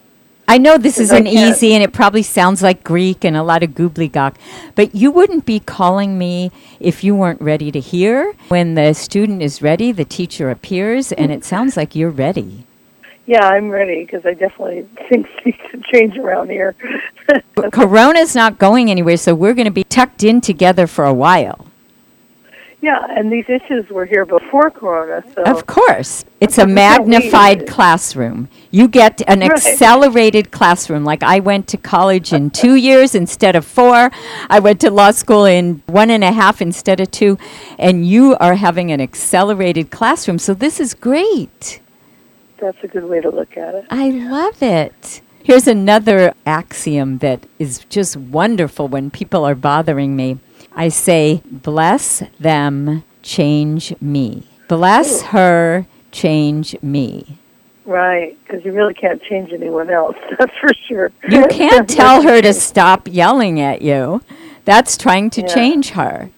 I 0.48 0.58
know 0.58 0.78
this 0.78 0.98
isn't 1.00 1.28
easy 1.28 1.74
and 1.76 1.84
it 1.84 1.94
probably 1.94 2.24
sounds 2.24 2.62
like 2.64 2.84
Greek 2.84 3.24
and 3.24 3.38
a 3.38 3.44
lot 3.44 3.62
of 3.64 3.70
gobbledygook, 3.72 4.34
but 4.76 4.96
you 4.96 5.10
wouldn't 5.12 5.46
be 5.46 5.60
calling 5.60 6.18
me 6.18 6.52
if 6.80 7.04
you 7.06 7.14
weren't 7.16 7.40
ready 7.42 7.70
to 7.72 7.80
hear. 7.80 8.34
When 8.50 8.74
the 8.76 8.94
student 8.94 9.42
is 9.44 9.62
ready, 9.62 9.92
the 9.92 10.04
teacher 10.18 10.50
appears, 10.50 11.12
and 11.14 11.32
it 11.32 11.46
sounds 11.46 11.78
like 11.78 11.96
you're 11.96 12.10
ready. 12.28 12.66
Yeah, 13.32 13.48
I'm 13.48 13.70
ready 13.70 14.04
because 14.04 14.26
I 14.26 14.34
definitely 14.34 14.82
think 15.08 15.26
things 15.30 15.46
need 15.46 15.60
to 15.72 15.82
change 15.94 16.18
around 16.18 16.50
here. 16.50 16.76
But 17.56 17.72
Corona's 17.80 18.36
not 18.36 18.60
going 18.60 18.92
anywhere, 18.92 19.16
so 19.16 19.34
we're 19.34 19.54
going 19.54 19.72
to 19.74 19.80
be 19.84 19.86
tucked 19.86 20.22
in 20.30 20.42
together 20.42 20.86
for 20.86 21.06
a 21.06 21.14
while. 21.14 21.60
yeah, 22.82 23.00
and 23.18 23.32
these 23.32 23.48
issues 23.48 23.88
were 23.90 24.06
here 24.06 24.26
before 24.26 24.70
Corona, 24.70 25.24
so 25.34 25.44
Of 25.44 25.66
course. 25.66 26.26
It's 26.42 26.58
a 26.58 26.66
That's 26.66 27.00
what 27.00 27.08
we 27.08 27.12
magnified 27.14 27.68
classroom. 27.68 28.50
You 28.70 28.90
get 28.90 29.22
an 29.28 29.40
Right. 29.40 29.52
accelerated 29.52 30.52
classroom. 30.52 31.04
Like 31.06 31.24
I 31.24 31.40
went 31.40 31.70
to 31.70 31.78
college 31.78 32.34
in 32.34 32.50
two 32.64 32.76
years 32.76 33.16
instead 33.16 33.56
of 33.56 33.64
four. 33.66 34.12
I 34.50 34.60
went 34.60 34.82
to 34.82 34.90
law 34.92 35.12
school 35.12 35.46
in 35.46 35.82
one 35.88 36.10
and 36.10 36.24
a 36.32 36.34
half 36.34 36.62
instead 36.62 37.00
of 37.00 37.10
two. 37.12 37.38
And 37.80 38.06
you 38.06 38.36
are 38.46 38.56
having 38.56 38.92
an 38.92 39.00
accelerated 39.00 39.90
classroom. 39.90 40.38
So 40.40 40.54
this 40.54 40.80
is 40.82 40.94
great. 40.94 41.80
That's 42.62 42.82
a 42.84 42.88
good 42.88 43.04
way 43.06 43.20
to 43.20 43.30
look 43.30 43.58
at 43.58 43.76
it. 43.76 43.86
I 43.90 44.10
love 44.12 44.62
it. 44.64 45.22
Here's 45.44 45.68
another 45.68 46.34
axiom 46.46 47.18
that 47.18 47.46
is 47.60 47.80
just 47.90 48.16
wonderful 48.16 48.88
when 48.88 49.10
people 49.10 49.44
are 49.44 49.56
bothering 49.56 50.16
me. 50.16 50.38
I 50.74 50.90
say, 50.90 51.42
bless 51.46 52.24
them, 52.40 53.04
change 53.24 53.94
me. 54.00 54.44
Bless 54.68 55.22
her, 55.24 55.86
change 56.12 56.80
me. 56.82 57.38
Right, 57.86 58.38
because 58.44 58.64
you 58.64 58.72
really 58.72 58.94
can't 58.94 59.22
change 59.24 59.52
anyone 59.52 59.90
else. 59.90 60.16
That's 60.40 60.56
for 60.60 60.74
sure. 60.88 61.12
You 61.28 61.48
can't 61.50 61.90
tell 61.90 62.22
her 62.22 62.42
to 62.42 62.54
stop 62.54 63.08
yelling 63.12 63.60
at 63.60 63.82
you. 63.82 64.22
That's 64.64 64.96
trying 64.96 65.32
to 65.32 65.42
Yeah. 65.42 65.48
change 65.48 65.90
her. 65.90 66.30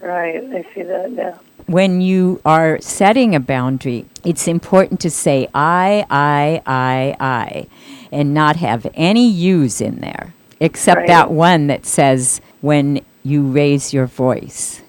Right, 0.00 0.42
I 0.42 0.66
see 0.74 0.82
that 0.82 1.12
now. 1.12 1.38
When 1.68 2.00
you 2.00 2.40
are 2.46 2.80
setting 2.80 3.34
a 3.34 3.40
boundary, 3.40 4.06
it's 4.24 4.48
important 4.48 5.00
to 5.00 5.10
say 5.10 5.48
I, 5.54 6.06
I, 6.08 6.62
I, 6.66 7.16
I, 7.20 7.66
and 8.10 8.32
not 8.32 8.56
have 8.56 8.86
any 8.94 9.28
yous 9.28 9.80
in 9.82 10.00
there, 10.00 10.32
except 10.60 11.00
Right. 11.00 11.06
that 11.08 11.30
one 11.30 11.66
that 11.66 11.84
says 11.84 12.40
when 12.62 13.02
you 13.22 13.42
raise 13.42 13.92
your 13.92 14.06
voice. 14.06 14.80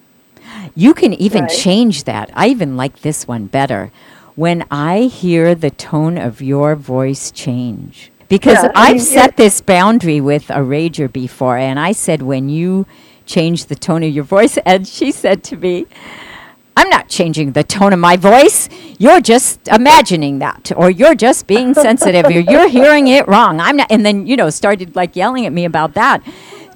You 0.74 0.94
can 0.94 1.14
even 1.16 1.44
Right. 1.44 1.52
change 1.52 2.06
that. 2.06 2.32
I 2.34 2.48
even 2.48 2.78
like 2.78 3.02
this 3.02 3.28
one 3.28 3.48
better. 3.48 3.92
When 4.36 4.64
I 4.72 5.02
hear 5.02 5.54
the 5.56 5.72
tone 5.72 6.18
of 6.18 6.42
your 6.42 6.76
voice 6.76 7.30
change. 7.32 8.10
Because 8.30 8.64
Yeah, 8.64 8.72
I 8.74 8.88
I've 8.92 8.96
mean, 8.98 9.00
set 9.06 9.36
this 9.36 9.60
boundary 9.60 10.22
with 10.22 10.50
a 10.50 10.60
rager 10.64 11.12
before, 11.12 11.58
and 11.58 11.78
I 11.78 11.92
said, 11.92 12.22
when 12.22 12.48
you 12.48 12.86
change 13.26 13.66
the 13.66 13.76
tone 13.76 14.02
of 14.04 14.12
your 14.12 14.24
voice, 14.24 14.58
and 14.66 14.88
she 14.88 15.12
said 15.12 15.44
to 15.46 15.58
me, 15.58 15.88
I'm 16.80 16.90
not 16.90 17.10
changing 17.10 17.52
the 17.52 17.64
tone 17.66 17.92
of 17.92 18.00
my 18.00 18.16
voice. 18.16 18.70
You're 19.00 19.20
just 19.20 19.68
imagining 19.68 20.40
that, 20.40 20.72
or 20.78 20.90
you're 20.90 21.14
just 21.14 21.46
being 21.46 21.74
sensitive, 21.88 22.26
or 22.28 22.40
you're 22.40 22.70
hearing 22.70 23.10
it 23.10 23.28
wrong. 23.28 23.60
I'm 23.60 23.76
not. 23.76 23.92
And 23.92 24.06
then, 24.06 24.26
you 24.26 24.38
know, 24.38 24.50
started 24.50 24.96
like 24.96 25.14
yelling 25.14 25.46
at 25.46 25.52
me 25.52 25.66
about 25.66 25.96
that 25.96 26.24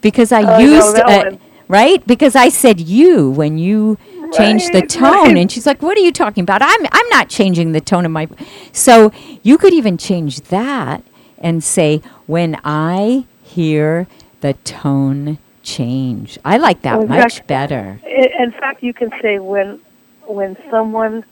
because 0.01 0.33
I 0.33 0.41
know 0.41 0.57
used, 0.57 0.97
that 0.97 1.27
uh, 1.33 1.37
right? 1.69 2.05
Because 2.05 2.35
I 2.35 2.49
said 2.49 2.81
you 2.81 3.31
when 3.31 3.57
you 3.57 3.97
changed 4.33 4.73
the 4.73 4.81
tone. 4.81 5.03
right. 5.03 5.37
And 5.37 5.49
she's 5.49 5.65
like, 5.65 5.81
what 5.81 5.97
are 5.97 6.01
you 6.01 6.11
talking 6.11 6.41
about? 6.41 6.61
I'm, 6.61 6.85
I'm 6.91 7.09
not 7.09 7.29
changing 7.29 7.71
the 7.71 7.79
tone 7.79 8.05
of 8.05 8.11
my. 8.11 8.27
So 8.73 9.13
you 9.41 9.57
could 9.57 9.73
even 9.73 9.97
change 9.97 10.41
that 10.49 11.01
and 11.37 11.63
say, 11.63 12.01
when 12.27 12.59
I 12.65 13.25
hear 13.41 14.07
the 14.41 14.53
tone 14.65 15.37
change. 15.61 16.37
I 16.43 16.57
like 16.57 16.81
that 16.81 16.99
Well, 16.99 17.07
much 17.07 17.47
better. 17.47 18.01
In 18.05 18.51
fact, 18.51 18.83
you 18.83 18.93
can 18.93 19.09
say 19.21 19.39
when 19.39 19.79
when 20.27 20.57
someone's 20.69 21.25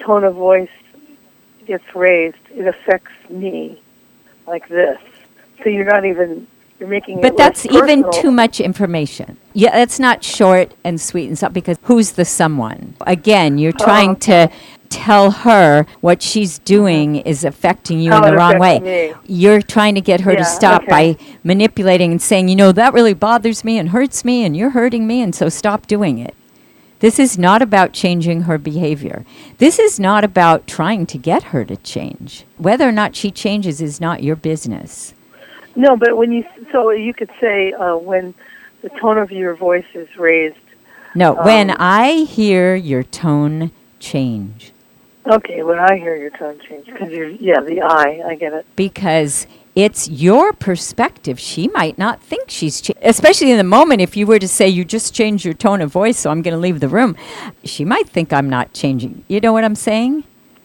tone 0.00 0.24
of 0.24 0.34
voice 0.34 0.70
gets 1.66 1.84
raised, 1.94 2.36
it 2.50 2.66
affects 2.66 3.12
me 3.30 3.80
like 4.46 4.68
this. 4.68 4.98
So 5.62 5.68
you're 5.68 5.84
not 5.84 6.04
even 6.04 6.46
you're 6.78 6.88
making 6.88 7.18
it 7.18 7.22
But 7.22 7.36
that's 7.36 7.64
even 7.66 8.10
too 8.10 8.32
much 8.32 8.60
information. 8.60 9.36
Yeah, 9.52 9.70
that's 9.70 10.00
not 10.00 10.24
short 10.24 10.74
and 10.82 11.00
sweet 11.00 11.28
and 11.28 11.38
stuff 11.38 11.52
because 11.52 11.78
who's 11.82 12.12
the 12.12 12.24
someone? 12.24 12.96
Again, 13.06 13.58
you're 13.58 13.72
Oh, 13.80 13.84
trying 13.84 14.16
to 14.16 14.50
tell 14.88 15.30
her 15.30 15.86
what 16.00 16.22
she's 16.22 16.58
doing 16.58 17.18
uh-huh. 17.18 17.28
is 17.30 17.44
affecting 17.44 18.00
you 18.00 18.10
How 18.10 18.18
in 18.18 18.30
the 18.30 18.36
wrong 18.36 18.58
way. 18.58 18.80
me. 18.80 19.14
You're 19.26 19.62
trying 19.62 19.94
to 19.94 20.00
get 20.00 20.22
her 20.22 20.34
to 20.34 20.44
stop 20.44 20.82
okay. 20.82 21.14
by 21.14 21.24
manipulating 21.44 22.10
and 22.10 22.20
saying, 22.20 22.48
you 22.48 22.56
know, 22.56 22.72
that 22.72 22.92
really 22.92 23.14
bothers 23.14 23.64
me 23.64 23.78
and 23.78 23.90
hurts 23.90 24.24
me 24.24 24.44
and 24.44 24.56
you're 24.56 24.70
hurting 24.70 25.06
me 25.06 25.22
and 25.22 25.34
so 25.34 25.48
stop 25.48 25.86
doing 25.86 26.18
it. 26.18 26.34
This 27.02 27.18
is 27.18 27.36
not 27.36 27.62
about 27.62 27.92
changing 27.92 28.42
her 28.42 28.58
behavior. 28.58 29.24
This 29.58 29.80
is 29.80 29.98
not 29.98 30.22
about 30.22 30.68
trying 30.68 31.04
to 31.06 31.18
get 31.18 31.42
her 31.52 31.64
to 31.64 31.76
change. 31.78 32.44
Whether 32.58 32.88
or 32.88 32.92
not 32.92 33.16
she 33.16 33.32
changes 33.32 33.80
is 33.82 34.00
not 34.00 34.22
your 34.22 34.36
business. 34.36 35.12
No, 35.74 35.96
but 35.96 36.16
when 36.16 36.30
you 36.30 36.44
so 36.70 36.90
you 36.92 37.12
could 37.12 37.30
say 37.40 37.72
uh, 37.72 37.96
when 37.96 38.34
the 38.82 38.88
tone 38.88 39.18
of 39.18 39.32
your 39.32 39.54
voice 39.54 39.90
is 39.94 40.16
raised. 40.16 40.56
No, 41.16 41.34
when 41.34 41.70
Um, 41.72 41.76
I 41.80 42.12
hear 42.38 42.76
your 42.76 43.02
tone 43.02 43.72
change, 43.98 44.72
Okay, 45.26 45.62
when 45.64 45.78
I 45.80 45.96
hear 45.98 46.16
your 46.16 46.30
tone 46.30 46.58
change, 46.68 46.86
because 46.86 47.10
you're 47.10 47.28
yeah 47.28 47.60
the 47.60 47.82
I, 47.82 48.22
I 48.30 48.34
get 48.36 48.52
it. 48.52 48.64
because 48.76 49.46
it's 49.74 50.08
your 50.08 50.52
perspective. 50.52 51.40
She 51.40 51.68
might 51.68 51.96
not 51.96 52.20
think 52.22 52.50
she's 52.50 52.80
cha- 52.80 52.92
especially 53.02 53.50
in 53.50 53.56
the 53.56 53.64
moment. 53.64 54.00
If 54.00 54.16
you 54.16 54.26
were 54.26 54.38
to 54.38 54.48
say 54.48 54.68
you 54.68 54.84
just 54.84 55.14
changed 55.14 55.44
your 55.44 55.54
tone 55.54 55.80
of 55.80 55.90
voice, 55.90 56.18
so 56.18 56.30
I'm 56.30 56.42
going 56.42 56.54
to 56.54 56.60
leave 56.60 56.80
the 56.80 56.88
room, 56.88 57.16
she 57.64 57.84
might 57.84 58.08
think 58.08 58.32
I'm 58.32 58.50
not 58.50 58.72
changing. 58.74 59.24
You 59.28 59.40
know 59.40 59.52
what 59.52 59.64
I'm 59.64 59.74
saying? 59.74 60.24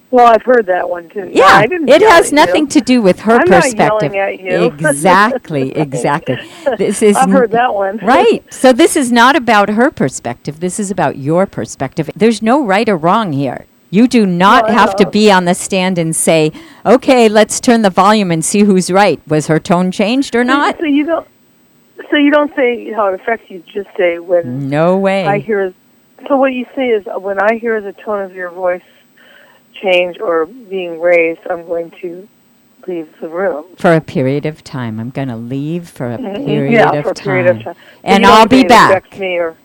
Well, 0.09 0.27
I've 0.27 0.43
heard 0.43 0.67
that 0.67 0.89
one 0.89 1.09
too. 1.09 1.29
Yeah, 1.33 1.43
I 1.45 1.67
didn't 1.67 1.89
it 1.89 2.01
has 2.01 2.27
at 2.27 2.31
you. 2.31 2.35
nothing 2.37 2.67
to 2.69 2.79
do 2.81 3.01
with 3.01 3.19
her 3.21 3.33
I'm 3.33 3.49
not 3.49 3.63
perspective. 3.63 4.13
yelling 4.13 4.39
at 4.39 4.39
you. 4.39 4.65
Exactly, 4.87 5.71
exactly. 5.75 6.37
This 6.77 7.01
is 7.01 7.17
I've 7.17 7.29
heard 7.29 7.51
that 7.51 7.73
one. 7.75 7.97
Right. 8.03 8.41
So 8.53 8.71
this 8.71 8.95
is 8.95 9.11
not 9.11 9.35
about 9.35 9.67
her 9.69 9.91
perspective. 9.91 10.61
This 10.61 10.79
is 10.79 10.91
about 10.91 11.17
your 11.17 11.45
perspective. 11.45 12.09
There's 12.15 12.41
no 12.41 12.65
right 12.65 12.87
or 12.87 12.95
wrong 12.95 13.33
here. 13.33 13.65
You 13.89 14.07
do 14.07 14.25
not 14.25 14.67
No, 14.67 14.73
have 14.73 14.95
to 14.97 15.05
be 15.09 15.31
on 15.31 15.45
the 15.45 15.53
stand 15.53 15.97
and 15.97 16.15
say, 16.15 16.51
"Okay, 16.85 17.29
let's 17.29 17.59
turn 17.59 17.81
the 17.83 17.89
volume 17.89 18.31
and 18.31 18.43
see 18.43 18.61
who's 18.61 18.91
right. 18.91 19.19
Was 19.27 19.47
her 19.47 19.59
tone 19.59 19.91
changed 19.91 20.35
or 20.35 20.43
not?" 20.43 20.77
So 20.77 20.85
you 20.85 21.05
don't. 21.05 21.27
So 22.11 22.17
you 22.17 22.31
don't 22.31 22.53
say 22.55 22.91
how 22.91 23.07
it 23.07 23.15
affects 23.15 23.49
you. 23.49 23.63
Just 23.71 23.89
say 23.97 24.19
when 24.19 24.69
No 24.69 24.97
way. 24.97 25.25
I 25.25 25.39
hear. 25.39 25.73
So 26.27 26.35
what 26.37 26.53
you 26.53 26.65
say 26.75 26.89
is 26.89 27.05
when 27.05 27.39
I 27.39 27.55
hear 27.57 27.79
the 27.81 27.93
tone 27.93 28.21
of 28.23 28.33
your 28.35 28.49
voice 28.49 28.81
change 29.73 30.19
or 30.19 30.45
being 30.45 30.99
raised, 30.99 31.41
I'm 31.49 31.65
going 31.67 31.91
to 32.01 32.27
leave 32.87 33.07
the 33.19 33.27
room. 33.27 33.65
for 33.77 33.93
a 33.93 34.01
period 34.01 34.45
of 34.45 34.63
time. 34.63 34.99
I'm 34.99 35.09
going 35.09 35.27
to 35.27 35.35
leave 35.35 35.89
for 35.89 36.13
a 36.13 36.17
Mhm. 36.17 36.45
period, 36.45 36.73
yeah, 36.73 36.91
of, 36.91 37.03
for 37.05 37.11
a 37.11 37.13
time. 37.13 37.23
period 37.23 37.47
of 37.47 37.55
time. 37.63 37.75
But 38.01 38.09
And 38.09 38.25
I'll 38.25 38.47
be 38.47 38.63
back. 38.63 39.17
Me 39.19 39.37
or, 39.37 39.55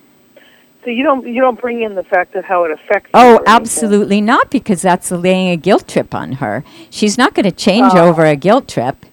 so 0.85 0.91
you 0.91 1.03
don't 1.03 1.27
you 1.27 1.41
don't 1.41 1.61
bring 1.61 1.83
in 1.83 1.95
the 1.95 2.03
fact 2.03 2.35
of 2.35 2.45
how 2.45 2.65
it 2.65 2.71
affects. 2.73 3.11
Oh, 3.15 3.21
or 3.21 3.29
anything. 3.37 3.45
absolutely 3.49 4.21
not, 4.21 4.51
because 4.51 4.83
that's 4.83 5.11
laying 5.11 5.49
a 5.51 5.57
guilt 5.57 5.87
trip 5.89 6.15
on 6.15 6.33
her. 6.33 6.65
She's 6.91 7.17
not 7.17 7.35
going 7.35 7.45
to 7.45 7.53
change 7.53 7.93
Oh. 7.95 8.09
over 8.09 8.25
a 8.25 8.37
guilt 8.37 8.69
trip, 8.69 9.05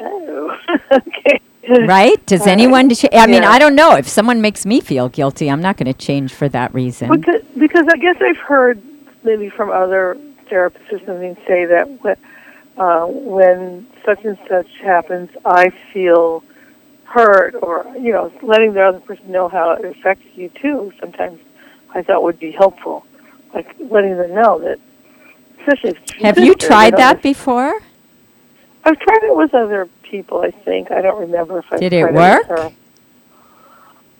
Oh, 0.00 0.58
okay. 0.92 1.40
right? 1.86 2.24
Does 2.26 2.40
All 2.42 2.46
right. 2.46 2.52
anyone? 2.52 2.90
Ch- 2.90 3.06
I 3.12 3.26
mean, 3.26 3.42
Yeah. 3.42 3.50
I 3.50 3.58
don't 3.58 3.74
know. 3.74 3.96
If 3.96 4.08
someone 4.08 4.40
makes 4.40 4.66
me 4.66 4.80
feel 4.80 5.08
guilty, 5.08 5.50
I'm 5.50 5.60
not 5.62 5.76
going 5.76 5.86
to 5.92 5.94
change 5.98 6.32
for 6.34 6.48
that 6.50 6.72
reason. 6.74 7.08
Because, 7.10 7.42
because 7.58 7.86
I 7.92 7.96
guess 7.96 8.16
I've 8.20 8.36
heard 8.38 8.80
maybe 9.24 9.48
from 9.48 9.70
other 9.70 10.16
therapists 10.50 10.92
or 10.92 10.98
something 11.00 11.36
say 11.46 11.64
that 11.64 11.88
when, 12.02 12.16
uh, 12.76 13.06
when 13.06 13.86
such 14.04 14.24
and 14.24 14.38
such 14.48 14.68
happens, 14.82 15.30
I 15.44 15.70
feel 15.92 16.44
hurt, 17.06 17.54
or 17.62 17.86
you 17.98 18.12
know, 18.12 18.32
letting 18.42 18.74
the 18.74 18.82
other 18.82 19.00
person 19.00 19.30
know 19.30 19.48
how 19.48 19.72
it 19.72 19.84
affects 19.84 20.26
you 20.34 20.48
too. 20.50 20.92
Sometimes 21.00 21.40
I 21.94 22.02
thought 22.02 22.22
would 22.22 22.38
be 22.38 22.50
helpful, 22.50 23.06
like 23.54 23.74
letting 23.78 24.16
them 24.16 24.34
know 24.34 24.58
that. 24.60 24.78
Especially 25.60 25.90
if 25.90 26.10
Have 26.22 26.38
you 26.38 26.54
tried 26.54 26.96
that 26.96 27.22
before? 27.22 27.80
I've 28.84 28.98
tried 29.00 29.24
it 29.24 29.36
with 29.36 29.52
other 29.52 29.88
people. 30.02 30.42
I 30.42 30.50
think 30.50 30.92
I 30.92 31.02
don't 31.02 31.20
remember 31.20 31.58
if 31.58 31.72
I 31.72 31.78
Did 31.78 31.92
it 31.92 32.12
work? 32.12 32.48
with 32.48 32.58
her. 32.58 32.72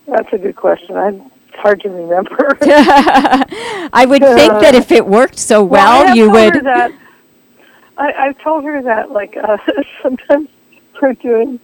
That's 0.08 0.32
a 0.32 0.38
good 0.38 0.56
question. 0.56 0.96
I, 0.96 1.08
it's 1.08 1.56
hard 1.56 1.80
to 1.82 1.88
remember. 1.88 2.56
I 2.62 4.04
would 4.08 4.22
think 4.22 4.52
that 4.54 4.74
if 4.74 4.90
it 4.90 5.06
worked 5.06 5.38
so 5.38 5.62
well, 5.62 6.06
have 6.06 6.16
you 6.16 6.30
would. 6.30 6.54
That, 6.64 6.92
I, 7.96 8.12
I've 8.12 8.38
told 8.38 8.64
her 8.64 8.82
that, 8.82 9.10
like, 9.10 9.36
uh, 9.36 9.58
sometimes 10.02 10.48
we're 11.00 11.14
doing 11.14 11.60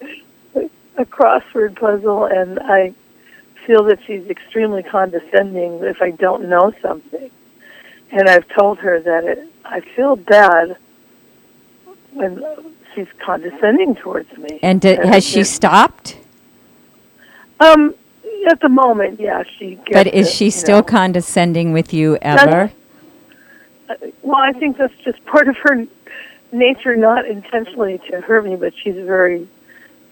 a, 0.96 1.04
crossword 1.04 1.76
puzzle, 1.76 2.24
and 2.24 2.58
I 2.60 2.94
feel 3.66 3.84
that 3.84 4.00
she's 4.04 4.28
extremely 4.28 4.82
condescending 4.82 5.82
if 5.84 6.02
I 6.02 6.10
don't 6.10 6.48
know 6.48 6.72
something. 6.80 7.30
And 8.10 8.28
I've 8.28 8.46
told 8.48 8.78
her 8.80 9.00
that 9.00 9.24
it, 9.24 9.48
I 9.64 9.80
feel 9.80 10.16
bad 10.16 10.76
when 12.12 12.44
she's 12.94 13.08
condescending 13.18 13.94
towards 13.94 14.36
me. 14.36 14.58
And 14.62 14.80
d- 14.80 14.96
has 14.96 15.24
she 15.24 15.44
stopped? 15.44 16.18
Um, 17.58 17.94
at 18.50 18.60
the 18.60 18.68
moment, 18.68 19.20
yeah, 19.20 19.44
she. 19.58 19.76
Gets 19.76 19.92
But 19.92 20.06
is 20.08 20.28
it, 20.28 20.32
she 20.32 20.50
still 20.50 20.78
know. 20.78 20.82
condescending 20.82 21.72
with 21.72 21.94
you 21.94 22.18
ever? 22.20 22.72
Well, 24.22 24.40
I 24.40 24.52
think 24.52 24.76
that's 24.78 24.96
just 25.04 25.24
part 25.26 25.48
of 25.48 25.56
her 25.58 25.86
nature, 26.50 26.96
not 26.96 27.26
intentionally 27.26 27.98
to 28.10 28.20
hurt 28.20 28.44
me, 28.44 28.56
but 28.56 28.74
she's 28.76 28.94
very 28.94 29.48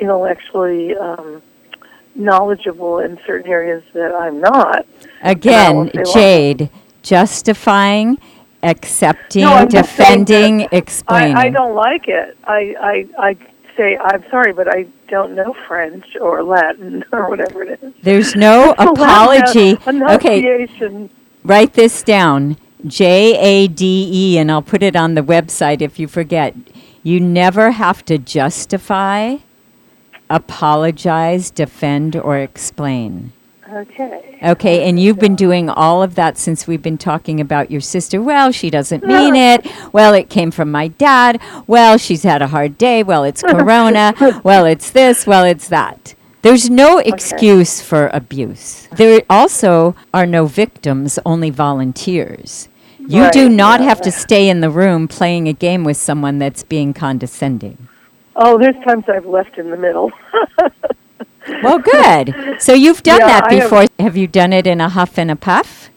intellectually 0.01 0.97
um, 0.97 1.43
knowledgeable 2.15 2.99
in 2.99 3.19
certain 3.27 3.51
areas 3.51 3.83
that 3.93 4.15
I'm 4.15 4.41
not. 4.41 4.87
Again, 5.23 5.77
won't 5.77 5.93
say 5.95 6.03
why. 6.03 6.13
Jade, 6.13 6.71
justifying, 7.03 8.19
accepting, 8.63 9.43
No, 9.43 9.55
I'm 9.55 9.69
just 9.69 9.95
saying 9.95 10.25
defending, 10.25 10.69
explaining. 10.73 11.37
I, 11.37 11.43
I 11.43 11.51
don't 11.51 11.75
like 11.75 12.09
it. 12.09 12.37
I, 12.45 13.07
I, 13.19 13.29
I 13.29 13.37
say, 13.77 13.97
I'm 13.97 14.25
sorry, 14.31 14.53
but 14.53 14.69
I 14.69 14.87
don't 15.09 15.35
know 15.35 15.55
French 15.67 16.17
or 16.21 16.43
Latin 16.43 17.05
or 17.13 17.29
whatever 17.29 17.63
it 17.63 17.83
is. 17.83 17.95
There's 18.03 18.35
no 18.35 18.73
apology. 18.79 19.79
Okay, 19.87 20.69
write 21.45 21.75
this 21.75 22.03
down. 22.03 22.57
J 22.87 23.37
A 23.39 23.69
D 23.69 24.09
E, 24.11 24.39
and 24.39 24.51
I'll 24.51 24.63
put 24.63 24.83
it 24.83 24.97
on 24.97 25.15
the 25.15 25.21
website 25.21 25.83
if 25.83 25.99
you 25.99 26.09
forget. 26.09 26.55
You 27.03 27.21
never 27.21 27.73
have 27.73 28.05
to 28.07 28.19
justify, 28.19 29.37
apologize, 30.31 31.51
defend, 31.51 32.17
or 32.17 32.39
explain. 32.39 33.33
Okay. 33.71 34.39
Okay, 34.43 34.89
and 34.89 34.99
you've 34.99 35.19
been 35.19 35.37
doing 35.37 35.69
all 35.69 36.03
of 36.03 36.15
that 36.17 36.37
since 36.39 36.67
we've 36.67 36.83
been 36.83 36.99
talking 36.99 37.41
about 37.41 37.71
your 37.71 37.81
sister. 37.81 38.21
Well, 38.21 38.51
she 38.51 38.71
doesn't 38.71 39.05
mean 39.05 39.37
it. 39.37 39.71
Well, 39.93 40.15
it 40.15 40.31
came 40.31 40.51
from 40.51 40.73
my 40.73 40.89
dad. 40.89 41.41
Well, 41.67 41.99
she's 41.99 42.23
had 42.23 42.43
a 42.43 42.49
hard 42.49 42.79
day. 42.79 43.03
Well, 43.03 43.23
it's 43.23 43.43
corona. 43.43 44.15
well, 44.45 44.65
it's 44.65 44.91
this. 44.91 45.27
Well, 45.27 45.45
it's 45.45 45.69
that. 45.69 46.15
There's 46.43 46.71
no 46.71 46.99
excuse 46.99 47.83
for 47.83 48.09
abuse. 48.15 48.89
There 48.93 49.23
also 49.29 49.95
are 50.15 50.27
no 50.27 50.47
victims, 50.47 51.19
only 51.27 51.51
volunteers. 51.51 52.69
You 52.99 53.31
do 53.31 53.49
not 53.49 53.81
yeah. 53.81 53.89
have 53.89 54.01
to 54.03 54.13
stay 54.13 54.49
in 54.49 54.61
the 54.61 54.71
room 54.71 55.07
playing 55.07 55.49
a 55.49 55.53
game 55.53 55.85
with 55.85 55.97
someone 55.97 56.39
that's 56.39 56.63
being 56.63 56.95
condescending. 56.95 57.89
Oh, 58.37 58.59
there's 58.59 58.77
times 58.85 59.05
I've 59.09 59.27
left 59.27 59.59
in 59.59 59.71
the 59.71 59.77
middle. 59.77 60.11
Well, 61.63 61.79
good. 61.79 62.35
So 62.61 62.75
you've 62.75 63.03
done 63.03 63.19
Yeah, 63.21 63.27
that 63.27 63.45
I 63.51 63.55
have- 63.55 63.63
before. 63.71 63.87
have 63.99 64.17
you 64.17 64.27
done 64.27 64.53
it 64.53 64.67
in 64.67 64.81
a 64.81 64.89
huff 64.91 65.19
and 65.19 65.31
a 65.31 65.37
puff? 65.37 65.91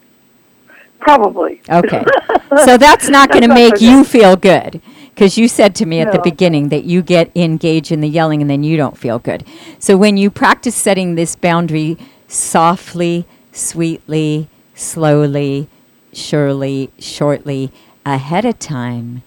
Probably. 0.98 1.60
Okay. 1.70 2.02
so 2.64 2.76
that's 2.78 3.08
not 3.08 3.30
going 3.30 3.42
to 3.42 3.54
make 3.54 3.80
you 3.80 4.04
feel 4.04 4.36
good 4.36 4.80
because 5.10 5.36
you 5.38 5.46
said 5.46 5.74
to 5.76 5.86
me 5.86 6.00
at 6.00 6.12
the 6.12 6.18
beginning 6.18 6.70
that 6.70 6.84
you 6.84 7.02
get 7.02 7.30
engaged 7.36 7.92
in 7.92 8.00
the 8.00 8.08
yelling 8.08 8.40
and 8.40 8.50
then 8.50 8.64
you 8.64 8.76
don't 8.76 8.96
feel 8.96 9.18
good. 9.18 9.44
So 9.78 9.96
when 9.96 10.16
you 10.16 10.30
practice 10.30 10.74
setting 10.74 11.14
this 11.14 11.36
boundary 11.36 11.98
softly, 12.26 13.26
sweetly, 13.52 14.48
slowly, 14.74 15.68
surely, 16.12 16.90
shortly, 16.98 17.70
ahead 18.06 18.44
of 18.46 18.58
time, 18.58 19.22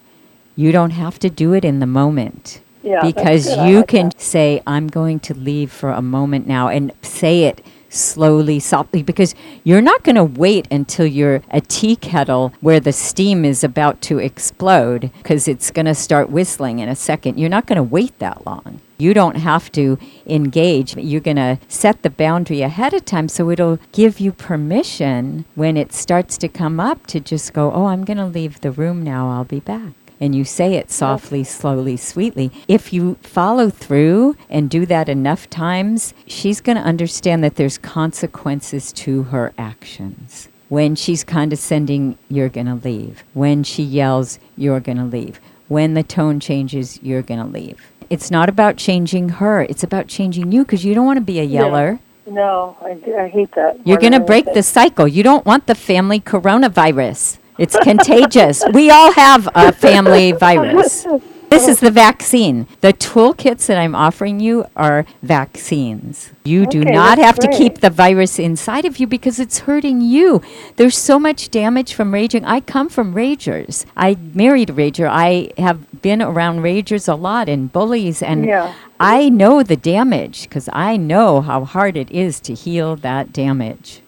you 0.55 0.71
don't 0.71 0.91
have 0.91 1.19
to 1.19 1.29
do 1.29 1.53
it 1.53 1.63
in 1.63 1.79
the 1.79 1.85
moment. 1.87 2.59
Yeah, 2.83 3.01
because 3.01 3.47
you 3.47 3.77
like 3.77 3.87
can 3.89 4.09
that. 4.09 4.21
say, 4.21 4.61
I'm 4.67 4.87
going 4.87 5.19
to 5.21 5.33
leave 5.33 5.71
for 5.71 5.89
a 5.89 6.01
moment 6.01 6.47
now 6.47 6.67
and 6.69 6.91
say 7.01 7.43
it 7.43 7.65
slowly, 7.89 8.59
softly, 8.59 9.03
because 9.03 9.35
you're 9.63 9.81
not 9.81 10.03
going 10.03 10.15
to 10.15 10.23
wait 10.23 10.67
until 10.71 11.05
you're 11.05 11.41
a 11.49 11.61
tea 11.61 11.95
kettle 11.95 12.53
where 12.61 12.79
the 12.79 12.93
steam 12.93 13.45
is 13.45 13.63
about 13.63 14.01
to 14.01 14.19
explode 14.19 15.11
because 15.17 15.47
it's 15.47 15.71
going 15.71 15.85
to 15.85 15.95
start 15.95 16.29
whistling 16.29 16.79
in 16.79 16.89
a 16.89 16.95
second. 16.95 17.37
You're 17.39 17.49
not 17.49 17.65
going 17.65 17.77
to 17.77 17.83
wait 17.83 18.17
that 18.19 18.45
long. 18.45 18.81
You 18.97 19.13
don't 19.13 19.35
have 19.35 19.71
to 19.73 19.99
engage. 20.25 20.95
You're 20.97 21.21
going 21.21 21.37
to 21.37 21.59
set 21.67 22.01
the 22.01 22.09
boundary 22.09 22.61
ahead 22.61 22.93
of 22.93 23.05
time 23.05 23.29
so 23.29 23.49
it'll 23.51 23.79
give 23.91 24.19
you 24.19 24.31
permission 24.31 25.45
when 25.55 25.77
it 25.77 25.93
starts 25.93 26.37
to 26.39 26.47
come 26.47 26.79
up 26.79 27.05
to 27.07 27.19
just 27.19 27.53
go, 27.53 27.71
Oh, 27.71 27.85
I'm 27.85 28.05
going 28.05 28.17
to 28.17 28.25
leave 28.25 28.61
the 28.61 28.71
room 28.71 29.03
now. 29.03 29.29
I'll 29.29 29.43
be 29.43 29.59
back 29.59 29.93
and 30.19 30.35
you 30.35 30.43
say 30.45 30.75
it 30.75 30.91
softly, 30.91 31.43
slowly, 31.43 31.97
sweetly, 31.97 32.51
if 32.67 32.91
you 32.91 33.15
follow 33.21 33.69
through 33.69 34.35
and 34.49 34.69
do 34.69 34.85
that 34.85 35.09
enough 35.09 35.49
times, 35.49 36.13
she's 36.25 36.61
going 36.61 36.77
to 36.77 36.83
understand 36.83 37.43
that 37.43 37.55
there's 37.55 37.77
consequences 37.77 38.91
to 38.93 39.23
her 39.23 39.53
actions. 39.57 40.49
When 40.69 40.95
she's 40.95 41.23
condescending, 41.23 42.17
you're 42.29 42.49
going 42.49 42.67
to 42.67 42.75
leave. 42.75 43.23
When 43.33 43.63
she 43.63 43.83
yells, 43.83 44.39
you're 44.57 44.79
going 44.81 44.97
to 44.97 45.05
leave. 45.05 45.39
When 45.67 45.93
the 45.93 46.03
tone 46.03 46.39
changes, 46.39 46.99
you're 47.03 47.21
going 47.21 47.39
to 47.39 47.45
leave. 47.45 47.79
It's 48.09 48.31
not 48.31 48.49
about 48.49 48.77
changing 48.77 49.29
her, 49.29 49.61
it's 49.63 49.83
about 49.83 50.07
changing 50.07 50.51
you 50.51 50.63
because 50.63 50.83
you 50.85 50.93
don't 50.95 51.05
want 51.05 51.17
to 51.17 51.21
be 51.25 51.39
a 51.39 51.43
Yeah. 51.43 51.61
yeller. 51.61 51.99
No, 52.29 52.75
I, 52.81 52.99
I 53.17 53.27
hate 53.29 53.51
that. 53.55 53.79
You're 53.87 53.97
going 53.99 54.11
to 54.11 54.19
break 54.19 54.45
the 54.53 54.61
cycle. 54.63 55.07
You 55.07 55.23
don't 55.23 55.45
want 55.45 55.65
the 55.67 55.75
family 55.75 56.19
coronavirus. 56.19 57.37
It's 57.57 57.77
contagious. 57.79 58.63
we 58.73 58.89
all 58.89 59.11
have 59.13 59.49
a 59.55 59.71
family 59.71 60.31
virus. 60.31 61.05
This 61.49 61.69
is 61.69 61.79
the 61.79 61.91
vaccine. 61.91 62.67
The 62.81 62.91
toolkits 62.91 63.67
that 63.67 63.77
I'm 63.77 63.95
offering 63.95 64.41
you 64.41 64.65
are 64.75 65.05
vaccines. 65.23 66.31
You 66.43 66.65
do 66.67 66.83
not 66.83 67.17
have 67.19 67.39
to 67.39 67.47
keep 67.47 67.79
the 67.79 67.89
virus 67.89 68.37
inside 68.37 68.83
of 68.83 68.97
you 68.97 69.07
because 69.07 69.39
it's 69.39 69.59
hurting 69.59 70.01
you. 70.01 70.41
There's 70.75 70.97
so 70.97 71.17
much 71.17 71.49
damage 71.49 71.93
from 71.93 72.13
raging. 72.13 72.43
I 72.43 72.59
come 72.59 72.89
from 72.89 73.15
ragers. 73.15 73.85
I 73.95 74.17
married 74.33 74.71
a 74.71 74.73
rager. 74.73 75.07
I 75.09 75.51
have 75.57 76.01
been 76.01 76.21
around 76.21 76.59
ragers 76.63 77.07
a 77.07 77.15
lot 77.15 77.47
and 77.47 77.71
bullies 77.71 78.21
and 78.21 78.45
Yeah. 78.45 78.73
I 78.99 79.29
know 79.29 79.63
the 79.63 79.77
damage 79.77 80.43
because 80.43 80.69
I 80.73 80.97
know 80.97 81.39
how 81.41 81.63
hard 81.63 81.95
it 81.95 82.11
is 82.11 82.41
to 82.41 82.53
heal 82.53 82.97
that 82.97 83.31
damage. 83.31 84.01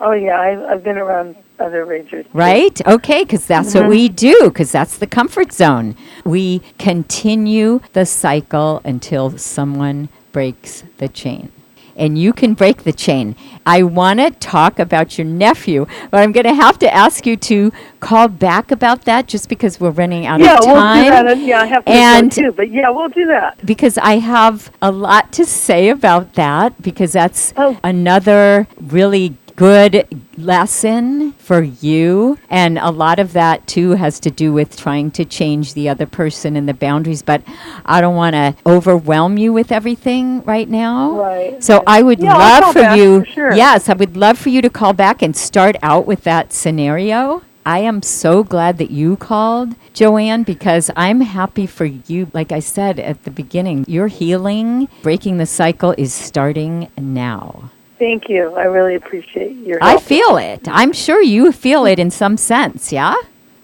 Oh 0.00 0.12
yeah, 0.12 0.40
I've, 0.40 0.62
I've 0.62 0.84
been 0.84 0.98
around 0.98 1.36
other 1.60 1.84
ragers. 1.86 2.24
too. 2.24 2.30
Right? 2.32 2.80
Okay, 2.86 3.24
because 3.24 3.46
that's 3.46 3.74
what 3.74 3.82
mm-hmm. 3.82 3.90
we 3.90 4.08
do, 4.08 4.36
because 4.44 4.72
that's 4.72 4.96
the 4.98 5.06
comfort 5.06 5.52
zone. 5.52 5.94
We 6.24 6.60
continue 6.78 7.80
the 7.92 8.06
cycle 8.06 8.80
until 8.84 9.36
someone 9.38 10.08
breaks 10.32 10.84
the 10.98 11.08
chain. 11.08 11.52
And 11.96 12.16
you 12.16 12.32
can 12.32 12.54
break 12.54 12.84
the 12.84 12.92
chain. 12.94 13.36
I 13.66 13.82
want 13.82 14.20
to 14.20 14.30
talk 14.30 14.78
about 14.78 15.18
your 15.18 15.26
nephew, 15.26 15.86
but 16.10 16.20
I'm 16.20 16.32
going 16.32 16.46
to 16.46 16.54
have 16.54 16.78
to 16.78 16.94
ask 16.94 17.26
you 17.26 17.36
to 17.36 17.72
call 17.98 18.28
back 18.28 18.70
about 18.70 19.04
that 19.04 19.26
just 19.26 19.50
because 19.50 19.78
we're 19.78 19.90
running 19.90 20.24
out 20.24 20.40
Yeah, 20.40 20.58
of 20.58 20.64
we'll 20.64 20.76
time. 20.76 21.04
do 21.04 21.10
that. 21.10 21.38
Yeah, 21.38 21.60
I 21.60 21.66
have 21.66 21.84
to 21.84 21.90
And- 21.90 22.32
too, 22.32 22.52
but 22.52 22.70
yeah, 22.70 22.88
we'll 22.88 23.10
do 23.10 23.26
that. 23.26 23.66
because 23.66 23.98
I 23.98 24.14
have 24.18 24.70
a 24.80 24.90
lot 24.90 25.30
to 25.32 25.44
say 25.44 25.90
about 25.90 26.34
that 26.34 26.80
because 26.80 27.12
that's 27.12 27.52
Oh. 27.56 27.76
another 27.84 28.66
really 28.80 29.34
good 29.60 30.08
lesson 30.38 31.32
for 31.32 31.60
you 31.60 32.38
and 32.48 32.78
a 32.78 32.90
lot 32.90 33.18
of 33.18 33.34
that 33.34 33.66
too 33.66 33.90
has 33.90 34.18
to 34.18 34.30
do 34.30 34.54
with 34.54 34.74
trying 34.74 35.10
to 35.10 35.22
change 35.22 35.74
the 35.74 35.86
other 35.86 36.06
person 36.06 36.56
and 36.56 36.66
the 36.66 36.72
boundaries 36.72 37.20
but 37.20 37.42
I 37.84 38.00
don't 38.00 38.16
want 38.16 38.32
to 38.32 38.56
overwhelm 38.64 39.36
you 39.36 39.52
with 39.52 39.70
everything 39.70 40.42
right 40.44 40.66
now. 40.66 41.10
Right, 41.10 41.62
So. 41.62 41.82
I 41.86 42.02
would 42.02 42.20
Yeah, 42.20 42.38
love 42.38 42.72
for 42.72 42.80
back, 42.80 42.96
you 42.96 43.20
for 43.20 43.26
sure. 43.26 43.52
Yes, 43.52 43.90
I 43.90 43.92
would 43.92 44.16
love 44.16 44.38
for 44.38 44.48
you 44.48 44.62
to 44.62 44.70
call 44.70 44.94
back 44.94 45.20
and 45.20 45.36
start 45.36 45.76
out 45.82 46.06
with 46.06 46.24
that 46.24 46.54
scenario. 46.54 47.42
I 47.66 47.80
am 47.80 48.00
so 48.00 48.42
glad 48.42 48.78
that 48.78 48.90
you 48.90 49.16
called, 49.18 49.74
Joanne, 49.92 50.42
because 50.44 50.90
I'm 50.96 51.20
happy 51.20 51.66
for 51.66 51.84
you. 51.84 52.28
Like 52.32 52.50
I 52.50 52.60
said 52.60 52.98
at 52.98 53.24
the 53.24 53.30
beginning, 53.30 53.84
your 53.86 54.08
healing, 54.08 54.88
breaking 55.02 55.36
the 55.36 55.44
cycle 55.44 55.94
is 55.98 56.14
starting 56.14 56.88
now. 56.96 57.70
Thank 58.00 58.30
you. 58.30 58.54
I 58.54 58.64
really 58.64 58.94
appreciate 58.94 59.54
your 59.56 59.78
I 59.82 59.98
feel 59.98 60.38
it. 60.38 60.66
I'm 60.66 60.90
sure 60.94 61.22
you 61.22 61.52
feel 61.52 61.84
it 61.84 61.98
in 61.98 62.10
some 62.10 62.38
sense, 62.38 62.90
yeah? 62.90 63.14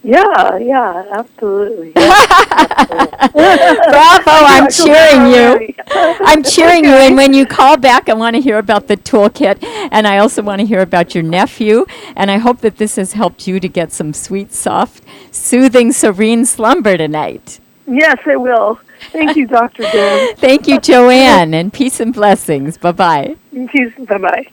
Yeah, 0.03 0.59
yeah, 0.59 1.05
absolutely. 1.11 1.93
Bravo, 1.93 2.11
I'm 4.27 4.71
cheering 4.71 5.33
you. 5.33 5.75
I'm 5.91 6.43
cheering 6.43 6.85
you. 6.85 6.91
And 6.91 7.17
when 7.17 7.33
you 7.33 7.47
call 7.47 7.79
back, 7.79 8.11
I 8.11 8.15
want 8.15 8.37
to 8.37 8.43
hear 8.43 8.59
about 8.59 8.89
the 8.89 8.99
toolkit. 8.99 9.65
And 9.91 10.07
I 10.07 10.19
also 10.19 10.43
want 10.43 10.61
to 10.61 10.67
hear 10.67 10.83
about 10.83 11.15
your 11.15 11.25
nephew. 11.25 11.87
And 12.15 12.31
I 12.31 12.37
hope 12.37 12.61
that 12.61 12.77
this 12.77 12.97
has 12.97 13.15
helped 13.15 13.49
you 13.49 13.59
to 13.59 13.69
get 13.69 13.91
some 13.91 14.13
sweet, 14.13 14.53
soft, 14.53 15.03
soothing, 15.35 15.93
serene 15.93 16.45
slumber 16.45 16.99
tonight. 16.99 17.59
Yes, 17.87 18.19
it 18.27 18.41
will. 18.41 18.79
Thank 19.13 19.37
you, 19.37 19.47
Dr. 19.47 19.83
Dan. 19.83 20.35
Thank 20.37 20.67
you, 20.67 20.81
Joanne, 20.81 21.55
and 21.55 21.73
peace 21.73 22.01
and 22.01 22.13
blessings. 22.13 22.77
Bye 22.77 22.93
bye. 22.93 23.37
Bye 23.53 24.19
bye. 24.19 24.49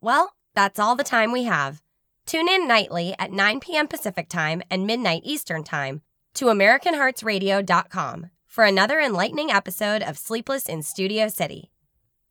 Well, 0.00 0.32
that's 0.54 0.78
all 0.78 0.96
the 0.96 1.04
time 1.04 1.32
we 1.32 1.44
have. 1.44 1.82
Tune 2.26 2.48
in 2.48 2.68
nightly 2.68 3.14
at 3.18 3.32
9 3.32 3.60
p.m. 3.60 3.88
Pacific 3.88 4.28
Time 4.28 4.62
and 4.70 4.86
midnight 4.86 5.22
Eastern 5.24 5.64
Time 5.64 6.02
to 6.34 6.46
AmericanHeartsRadio.com 6.46 8.30
for 8.46 8.64
another 8.64 9.00
enlightening 9.00 9.50
episode 9.50 10.02
of 10.02 10.18
Sleepless 10.18 10.68
in 10.68 10.82
Studio 10.82 11.28
City. 11.28 11.70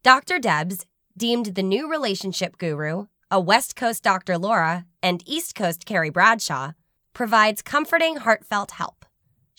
Dr. 0.03 0.39
Debs, 0.39 0.85
deemed 1.18 1.56
the 1.56 1.64
new 1.64 1.89
relationship 1.89 2.57
guru, 2.57 3.07
a 3.31 3.39
West 3.39 3.76
Coast 3.76 4.03
Dr. 4.03 4.38
Laura, 4.38 4.85
and 5.02 5.23
East 5.26 5.56
Coast 5.56 5.85
Carrie 5.85 6.11
Bradshaw, 6.11 6.73
provides 7.14 7.61
comforting, 7.61 8.18
heartfelt 8.18 8.72
help. 8.72 8.96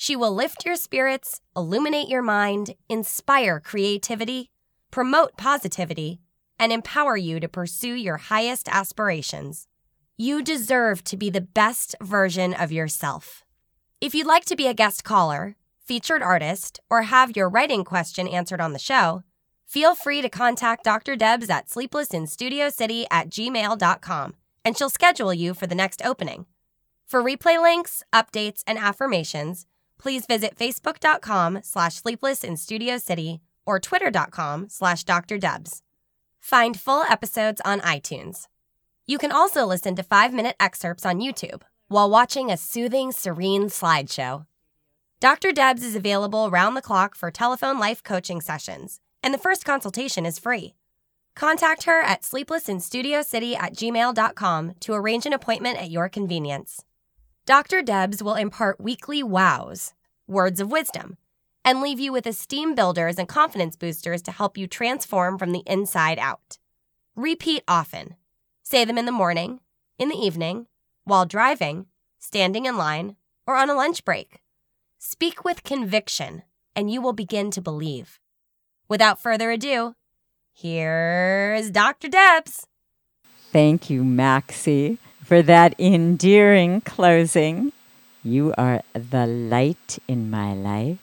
She 0.00 0.14
will 0.14 0.32
lift 0.32 0.64
your 0.64 0.76
spirits, 0.76 1.40
illuminate 1.56 2.06
your 2.08 2.22
mind, 2.22 2.76
inspire 2.88 3.58
creativity, 3.58 4.48
promote 4.92 5.36
positivity, 5.36 6.20
and 6.56 6.70
empower 6.70 7.16
you 7.16 7.40
to 7.40 7.48
pursue 7.48 7.94
your 7.94 8.16
highest 8.16 8.68
aspirations. 8.68 9.66
You 10.16 10.40
deserve 10.40 11.02
to 11.02 11.16
be 11.16 11.30
the 11.30 11.40
best 11.40 11.96
version 12.00 12.54
of 12.54 12.70
yourself. 12.70 13.44
If 14.00 14.14
you'd 14.14 14.28
like 14.28 14.44
to 14.44 14.54
be 14.54 14.68
a 14.68 14.72
guest 14.72 15.02
caller, 15.02 15.56
featured 15.84 16.22
artist, 16.22 16.78
or 16.88 17.02
have 17.02 17.36
your 17.36 17.48
writing 17.48 17.82
question 17.82 18.28
answered 18.28 18.60
on 18.60 18.74
the 18.74 18.78
show, 18.78 19.24
feel 19.66 19.96
free 19.96 20.22
to 20.22 20.28
contact 20.28 20.84
Dr. 20.84 21.16
Debs 21.16 21.50
at 21.50 21.66
sleeplessinstudiocity 21.66 23.06
at 23.10 23.30
gmail.com 23.30 24.36
and 24.64 24.78
she'll 24.78 24.90
schedule 24.90 25.34
you 25.34 25.54
for 25.54 25.66
the 25.66 25.74
next 25.74 26.04
opening. 26.04 26.46
For 27.04 27.20
replay 27.20 27.60
links, 27.60 28.04
updates, 28.12 28.62
and 28.64 28.78
affirmations, 28.78 29.66
please 29.98 30.26
visit 30.26 30.56
facebook.com 30.56 31.60
slash 31.62 31.96
sleepless 31.96 32.44
in 32.44 32.56
Studio 32.56 32.98
City 32.98 33.40
or 33.66 33.78
twitter.com 33.78 34.68
slash 34.68 35.04
Dr. 35.04 35.38
Debs. 35.38 35.82
Find 36.40 36.78
full 36.78 37.02
episodes 37.02 37.60
on 37.64 37.80
iTunes. 37.80 38.46
You 39.06 39.18
can 39.18 39.32
also 39.32 39.66
listen 39.66 39.96
to 39.96 40.02
five 40.02 40.32
minute 40.32 40.56
excerpts 40.60 41.04
on 41.04 41.20
YouTube 41.20 41.62
while 41.88 42.10
watching 42.10 42.50
a 42.50 42.56
soothing, 42.56 43.12
serene 43.12 43.64
slideshow. 43.64 44.46
Dr. 45.20 45.50
Debs 45.52 45.82
is 45.82 45.96
available 45.96 46.46
around 46.46 46.74
the 46.74 46.82
clock 46.82 47.14
for 47.14 47.30
telephone 47.30 47.78
life 47.78 48.02
coaching 48.02 48.40
sessions, 48.40 49.00
and 49.22 49.34
the 49.34 49.38
first 49.38 49.64
consultation 49.64 50.24
is 50.24 50.38
free. 50.38 50.74
Contact 51.34 51.84
her 51.84 52.00
at 52.02 52.22
sleeplessinstudiocity 52.22 53.56
at 53.56 53.74
gmail.com 53.74 54.74
to 54.80 54.92
arrange 54.92 55.26
an 55.26 55.32
appointment 55.32 55.78
at 55.78 55.90
your 55.90 56.08
convenience. 56.08 56.84
Dr. 57.48 57.80
Debs 57.80 58.22
will 58.22 58.34
impart 58.34 58.78
weekly 58.78 59.22
wows, 59.22 59.94
words 60.26 60.60
of 60.60 60.70
wisdom, 60.70 61.16
and 61.64 61.80
leave 61.80 61.98
you 61.98 62.12
with 62.12 62.26
esteem 62.26 62.74
builders 62.74 63.18
and 63.18 63.26
confidence 63.26 63.74
boosters 63.74 64.20
to 64.24 64.30
help 64.30 64.58
you 64.58 64.66
transform 64.66 65.38
from 65.38 65.52
the 65.52 65.62
inside 65.64 66.18
out. 66.18 66.58
Repeat 67.16 67.62
often. 67.66 68.16
Say 68.62 68.84
them 68.84 68.98
in 68.98 69.06
the 69.06 69.12
morning, 69.12 69.60
in 69.98 70.10
the 70.10 70.14
evening, 70.14 70.66
while 71.04 71.24
driving, 71.24 71.86
standing 72.18 72.66
in 72.66 72.76
line, 72.76 73.16
or 73.46 73.56
on 73.56 73.70
a 73.70 73.74
lunch 73.74 74.04
break. 74.04 74.42
Speak 74.98 75.42
with 75.42 75.64
conviction, 75.64 76.42
and 76.76 76.90
you 76.90 77.00
will 77.00 77.14
begin 77.14 77.50
to 77.52 77.62
believe. 77.62 78.20
Without 78.90 79.22
further 79.22 79.50
ado, 79.50 79.94
here's 80.52 81.70
Dr. 81.70 82.08
Debs. 82.08 82.66
Thank 83.50 83.88
you, 83.88 84.04
Maxie, 84.04 84.98
for 85.28 85.42
that 85.42 85.78
endearing 85.78 86.80
closing. 86.80 87.70
You 88.24 88.54
are 88.56 88.80
the 88.94 89.26
light 89.26 89.98
in 90.08 90.30
my 90.30 90.54
life. 90.54 90.96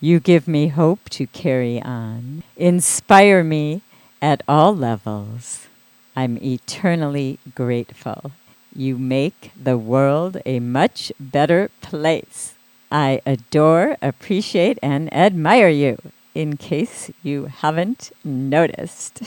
You 0.00 0.20
give 0.20 0.46
me 0.46 0.68
hope 0.68 1.10
to 1.10 1.26
carry 1.26 1.82
on. 1.82 2.44
Inspire 2.56 3.42
me 3.42 3.82
at 4.22 4.40
all 4.46 4.76
levels. 4.76 5.66
I'm 6.14 6.38
eternally 6.40 7.40
grateful. 7.56 8.30
You 8.72 8.96
make 8.98 9.50
the 9.60 9.76
world 9.76 10.36
a 10.46 10.60
much 10.60 11.10
better 11.18 11.68
place. 11.80 12.54
I 12.88 13.20
adore, 13.26 13.96
appreciate, 14.00 14.78
and 14.80 15.12
admire 15.12 15.68
you, 15.68 15.98
in 16.36 16.56
case 16.56 17.10
you 17.24 17.46
haven't 17.46 18.12
noticed. 18.22 19.22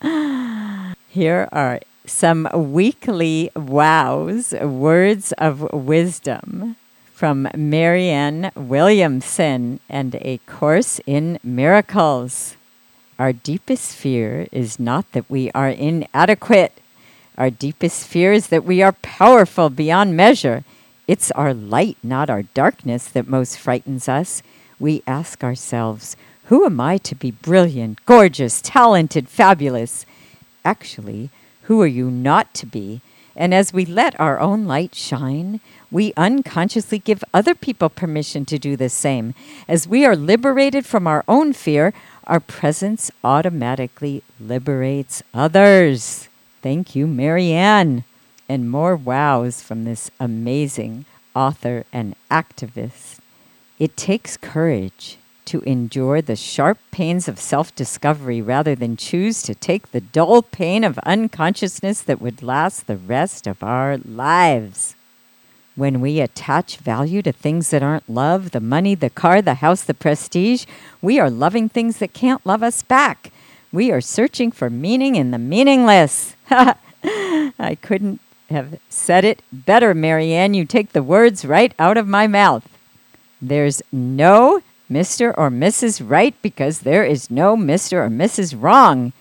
Here 1.10 1.48
are 1.52 1.80
some 2.10 2.48
weekly 2.52 3.50
wows, 3.54 4.52
words 4.52 5.32
of 5.38 5.62
wisdom 5.72 6.76
from 7.14 7.48
Marianne 7.56 8.50
Williamson 8.54 9.80
and 9.88 10.16
a 10.16 10.38
course 10.46 11.00
in 11.06 11.38
miracles. 11.42 12.56
Our 13.18 13.32
deepest 13.32 13.94
fear 13.94 14.48
is 14.50 14.80
not 14.80 15.10
that 15.12 15.30
we 15.30 15.50
are 15.52 15.68
inadequate. 15.68 16.72
Our 17.38 17.50
deepest 17.50 18.06
fear 18.06 18.32
is 18.32 18.48
that 18.48 18.64
we 18.64 18.82
are 18.82 18.92
powerful 18.92 19.70
beyond 19.70 20.16
measure. 20.16 20.64
It's 21.06 21.30
our 21.32 21.54
light, 21.54 21.96
not 22.02 22.28
our 22.28 22.42
darkness, 22.42 23.06
that 23.08 23.28
most 23.28 23.58
frightens 23.58 24.08
us. 24.08 24.42
We 24.78 25.02
ask 25.06 25.44
ourselves, 25.44 26.16
Who 26.46 26.66
am 26.66 26.80
I 26.80 26.98
to 26.98 27.14
be 27.14 27.30
brilliant, 27.30 28.04
gorgeous, 28.04 28.60
talented, 28.60 29.28
fabulous? 29.28 30.06
Actually, 30.64 31.30
who 31.70 31.80
are 31.80 31.86
you 31.86 32.10
not 32.10 32.52
to 32.52 32.66
be? 32.66 33.00
And 33.36 33.54
as 33.54 33.72
we 33.72 33.84
let 33.86 34.18
our 34.18 34.40
own 34.40 34.64
light 34.64 34.92
shine, 34.92 35.60
we 35.88 36.12
unconsciously 36.16 36.98
give 36.98 37.22
other 37.32 37.54
people 37.54 37.88
permission 37.88 38.44
to 38.46 38.58
do 38.58 38.76
the 38.76 38.88
same. 38.88 39.34
As 39.68 39.86
we 39.86 40.04
are 40.04 40.16
liberated 40.16 40.84
from 40.84 41.06
our 41.06 41.22
own 41.28 41.52
fear, 41.52 41.94
our 42.24 42.40
presence 42.40 43.12
automatically 43.22 44.24
liberates 44.40 45.22
others. 45.32 46.28
Thank 46.60 46.96
you, 46.96 47.06
Marianne. 47.06 48.02
And 48.48 48.68
more 48.68 48.96
wows 48.96 49.62
from 49.62 49.84
this 49.84 50.10
amazing 50.18 51.04
author 51.36 51.84
and 51.92 52.16
activist. 52.32 53.20
It 53.78 53.96
takes 53.96 54.36
courage 54.36 55.18
to 55.46 55.60
endure 55.62 56.22
the 56.22 56.36
sharp 56.36 56.78
pains 56.90 57.28
of 57.28 57.38
self 57.38 57.74
discovery 57.74 58.40
rather 58.40 58.74
than 58.74 58.96
choose 58.96 59.42
to 59.42 59.54
take 59.54 59.90
the 59.90 60.00
dull 60.00 60.42
pain 60.42 60.84
of 60.84 60.98
unconsciousness 61.00 62.02
that 62.02 62.20
would 62.20 62.42
last 62.42 62.86
the 62.86 62.96
rest 62.96 63.46
of 63.46 63.62
our 63.62 63.98
lives. 63.98 64.94
When 65.76 66.00
we 66.00 66.20
attach 66.20 66.76
value 66.76 67.22
to 67.22 67.32
things 67.32 67.70
that 67.70 67.82
aren't 67.82 68.08
love, 68.10 68.50
the 68.50 68.60
money, 68.60 68.94
the 68.94 69.10
car, 69.10 69.40
the 69.40 69.54
house, 69.54 69.82
the 69.82 69.94
prestige, 69.94 70.66
we 71.00 71.18
are 71.18 71.30
loving 71.30 71.68
things 71.68 71.98
that 71.98 72.12
can't 72.12 72.44
love 72.44 72.62
us 72.62 72.82
back. 72.82 73.32
We 73.72 73.90
are 73.90 74.00
searching 74.00 74.50
for 74.50 74.68
meaning 74.68 75.14
in 75.16 75.30
the 75.30 75.38
meaningless. 75.38 76.34
I 76.50 77.78
couldn't 77.80 78.20
have 78.50 78.80
said 78.88 79.24
it 79.24 79.42
better, 79.52 79.94
Marianne. 79.94 80.54
You 80.54 80.64
take 80.64 80.92
the 80.92 81.02
words 81.02 81.44
right 81.44 81.72
out 81.78 81.96
of 81.96 82.08
my 82.08 82.26
mouth. 82.26 82.68
There's 83.40 83.80
no 83.92 84.60
Mr. 84.90 85.32
or 85.38 85.50
Mrs. 85.50 86.02
Right 86.04 86.34
because 86.42 86.80
there 86.80 87.04
is 87.04 87.30
no 87.30 87.56
Mr. 87.56 88.04
or 88.04 88.08
Mrs. 88.08 88.60
Wrong. 88.60 89.12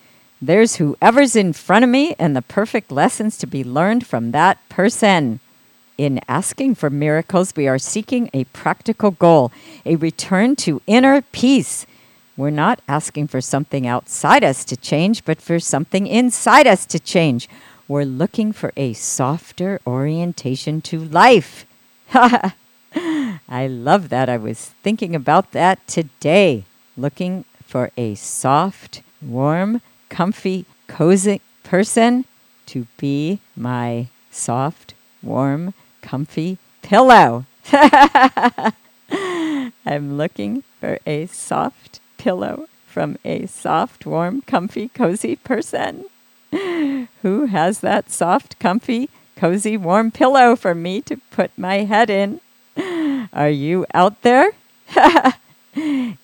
There's 0.41 0.77
whoever's 0.77 1.35
in 1.35 1.53
front 1.53 1.83
of 1.83 1.89
me 1.89 2.15
and 2.17 2.35
the 2.35 2.41
perfect 2.41 2.91
lessons 2.91 3.37
to 3.37 3.47
be 3.47 3.63
learned 3.63 4.07
from 4.07 4.31
that 4.31 4.57
person. 4.69 5.39
In 5.97 6.21
asking 6.29 6.75
for 6.75 6.89
miracles, 6.89 7.53
we 7.55 7.67
are 7.67 7.77
seeking 7.77 8.29
a 8.33 8.45
practical 8.45 9.11
goal, 9.11 9.51
a 9.85 9.97
return 9.97 10.55
to 10.57 10.81
inner 10.87 11.21
peace. 11.21 11.85
We're 12.37 12.51
not 12.51 12.79
asking 12.87 13.27
for 13.27 13.41
something 13.41 13.85
outside 13.85 14.45
us 14.45 14.63
to 14.65 14.77
change, 14.77 15.25
but 15.25 15.41
for 15.41 15.59
something 15.59 16.07
inside 16.07 16.67
us 16.67 16.85
to 16.85 16.99
change. 16.99 17.49
We're 17.89 18.05
looking 18.05 18.53
for 18.53 18.71
a 18.77 18.93
softer 18.93 19.81
orientation 19.85 20.79
to 20.83 20.99
life. 21.03 21.65
I 23.49 23.67
love 23.67 24.09
that. 24.09 24.29
I 24.29 24.37
was 24.37 24.73
thinking 24.83 25.15
about 25.15 25.51
that 25.51 25.85
today. 25.87 26.65
Looking 26.97 27.45
for 27.65 27.91
a 27.97 28.15
soft, 28.15 29.01
warm, 29.21 29.81
comfy, 30.09 30.65
cozy 30.87 31.41
person 31.63 32.25
to 32.67 32.87
be 32.97 33.39
my 33.55 34.07
soft, 34.31 34.93
warm, 35.21 35.73
comfy 36.01 36.57
pillow. 36.81 37.45
I'm 39.85 40.17
looking 40.17 40.63
for 40.79 40.99
a 41.05 41.27
soft 41.27 41.99
pillow 42.17 42.67
from 42.85 43.17
a 43.23 43.45
soft, 43.45 44.05
warm, 44.05 44.41
comfy, 44.41 44.89
cozy 44.89 45.35
person. 45.35 46.05
Who 46.51 47.45
has 47.45 47.79
that 47.79 48.11
soft, 48.11 48.59
comfy, 48.59 49.09
cozy, 49.35 49.77
warm 49.77 50.11
pillow 50.11 50.55
for 50.55 50.75
me 50.75 51.01
to 51.01 51.17
put 51.31 51.57
my 51.57 51.83
head 51.83 52.09
in? 52.09 52.41
Are 53.33 53.49
you 53.49 53.85
out 53.93 54.21
there? 54.23 54.51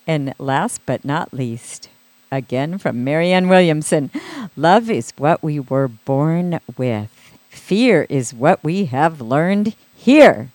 and 0.08 0.34
last 0.40 0.82
but 0.86 1.06
not 1.06 1.34
least, 1.34 1.90
again 2.32 2.78
from 2.78 3.04
Marianne 3.04 3.48
Williamson 3.48 4.10
love 4.58 4.90
is 4.90 5.14
what 5.18 5.44
we 5.44 5.60
were 5.60 5.88
born 5.88 6.60
with, 6.78 7.10
fear 7.50 8.08
is 8.10 8.34
what 8.34 8.64
we 8.64 8.86
have 8.86 9.22
learned 9.22 9.76
here. 9.96 10.50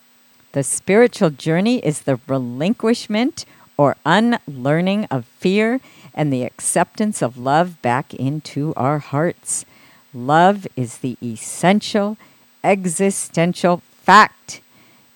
The 0.52 0.64
spiritual 0.64 1.31
journey 1.31 1.78
is 1.78 2.02
the 2.02 2.18
relinquishment 2.27 3.44
or 3.77 3.97
unlearning 4.05 5.05
of 5.06 5.24
fear 5.24 5.81
and 6.12 6.32
the 6.32 6.43
acceptance 6.43 7.22
of 7.22 7.39
love 7.39 7.81
back 7.81 8.12
into 8.14 8.74
our 8.77 8.98
hearts. 8.98 9.64
Love 10.12 10.66
is 10.74 10.98
the 10.98 11.16
essential, 11.22 12.16
existential 12.64 13.82
fact. 14.02 14.60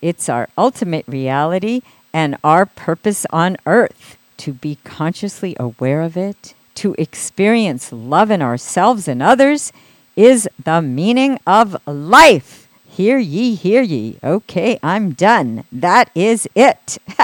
It's 0.05 0.29
our 0.29 0.51
ultimate 0.59 1.09
reality 1.09 1.81
and 2.13 2.37
our 2.45 2.67
purpose 2.67 3.25
on 3.31 3.57
earth 3.65 4.19
to 4.37 4.53
be 4.53 4.77
consciously 4.85 5.57
aware 5.59 6.03
of 6.03 6.15
it, 6.15 6.53
to 6.75 6.95
experience 6.99 7.91
love 7.91 8.31
in 8.31 8.43
ourselves 8.43 9.09
and 9.09 9.23
others 9.23 9.73
is 10.15 10.47
the 10.63 10.83
meaning 10.83 11.39
of 11.47 11.81
life. 11.87 12.69
Hear 12.87 13.17
ye, 13.17 13.55
hear 13.55 13.81
ye. 13.81 14.19
Okay, 14.23 14.79
I'm 14.83 15.13
done. 15.13 15.65
That 15.73 16.11
is 16.15 16.47
it. 16.55 16.99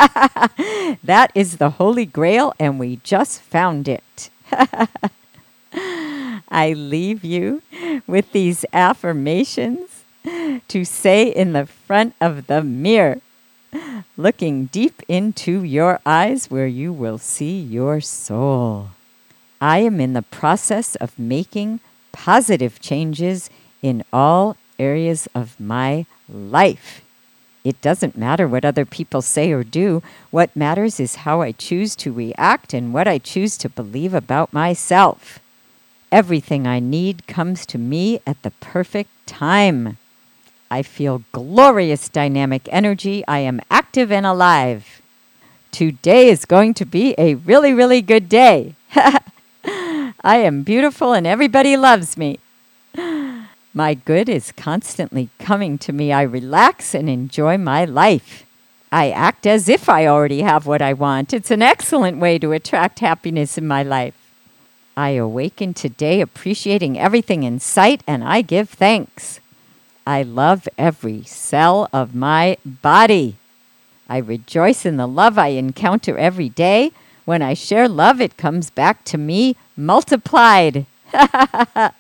that 1.05 1.31
is 1.35 1.59
the 1.59 1.71
Holy 1.77 2.07
Grail, 2.07 2.55
and 2.59 2.81
we 2.81 2.97
just 3.05 3.43
found 3.43 3.89
it. 3.89 4.31
I 6.49 6.73
leave 6.75 7.25
you 7.25 7.61
with 8.07 8.33
these 8.33 8.65
affirmations 8.73 9.90
to 10.25 10.85
say 10.85 11.29
in 11.29 11.53
the 11.53 11.67
front 11.67 12.15
of 12.21 12.47
the 12.47 12.63
mirror, 12.63 13.21
looking 14.17 14.67
deep 14.67 15.03
into 15.09 15.63
your 15.63 16.01
eyes 16.05 16.51
where 16.51 16.67
you 16.67 16.93
will 16.93 17.19
see 17.19 17.59
your 17.59 18.01
soul. 18.01 18.91
I 19.61 19.79
am 19.79 20.01
in 20.01 20.15
the 20.15 20.23
process 20.23 20.95
of 20.97 21.19
making 21.19 21.81
positive 22.13 22.81
changes 22.81 23.51
in 23.83 24.03
all 24.13 24.57
areas 24.79 25.29
of 25.35 25.59
my 25.61 26.07
life. 26.29 27.03
It 27.63 27.81
doesn't 27.83 28.17
matter 28.17 28.49
what 28.49 28.65
other 28.65 28.87
people 28.87 29.21
say 29.21 29.53
or 29.53 29.63
do. 29.63 30.03
What 30.31 30.57
matters 30.57 30.99
is 30.99 31.27
how 31.27 31.43
I 31.43 31.53
choose 31.53 31.95
to 31.97 32.13
react 32.13 32.73
and 32.73 32.95
what 32.95 33.07
I 33.07 33.19
choose 33.19 33.59
to 33.59 33.69
believe 33.69 34.15
about 34.15 34.53
myself. 34.53 35.41
Everything 36.11 36.67
I 36.67 36.81
need 36.81 37.27
comes 37.27 37.67
to 37.67 37.79
me 37.79 38.21
at 38.27 38.43
the 38.43 38.51
perfect 38.53 39.11
time. 39.27 39.99
I 40.71 40.83
feel 40.83 41.25
glorious 41.33 42.09
dynamic 42.09 42.69
energy. 42.71 43.25
I 43.27 43.41
am 43.41 43.61
active 43.71 44.13
and 44.13 44.25
alive. 44.25 45.03
Today 45.73 46.29
is 46.29 46.45
going 46.45 46.75
to 46.75 46.85
be 46.85 47.15
a 47.19 47.35
really, 47.35 47.73
really 47.73 48.01
good 48.03 48.29
day. 48.29 48.77
I 49.65 50.13
am 50.23 50.63
beautiful 50.63 51.13
and 51.13 51.27
everybody 51.27 51.77
loves 51.77 52.17
me. 52.17 52.39
My 53.75 53.95
good 53.95 54.29
is 54.29 54.53
constantly 54.53 55.29
coming 55.41 55.77
to 55.79 55.93
me. 55.93 56.13
I 56.13 56.23
relax 56.23 56.95
and 56.95 57.09
enjoy 57.09 57.57
my 57.59 57.85
life. 57.85 58.45
I 58.93 59.11
act 59.11 59.47
as 59.47 59.69
if 59.69 59.89
I 59.89 60.07
already 60.07 60.43
have 60.43 60.67
what 60.67 60.83
I 60.83 60.93
want. 60.93 61.33
It's 61.33 61.51
an 61.51 61.63
excellent 61.63 62.19
way 62.19 62.39
to 62.39 62.53
attract 62.53 62.99
happiness 62.99 63.57
in 63.57 63.67
my 63.67 63.83
life. 63.83 64.15
I 64.97 65.11
awaken 65.11 65.75
today 65.75 66.21
appreciating 66.21 66.99
everything 66.99 67.43
in 67.45 67.59
sight 67.61 68.03
and 68.07 68.23
I 68.23 68.43
give 68.43 68.69
thanks. 68.69 69.40
I 70.11 70.23
love 70.23 70.69
every 70.77 71.23
cell 71.23 71.89
of 71.93 72.17
my 72.17 72.57
body. 72.65 73.37
I 74.09 74.17
rejoice 74.17 74.85
in 74.85 74.97
the 74.97 75.07
love 75.07 75.39
I 75.39 75.51
encounter 75.55 76.19
every 76.19 76.49
day. 76.49 76.91
When 77.27 77.43
I 77.43 77.55
share 77.55 77.89
love, 77.89 78.21
it 78.21 78.37
comes 78.37 78.71
back 78.71 79.05
to 79.05 79.17
me 79.17 79.55
multiplied. 79.77 80.87
I 81.15 81.93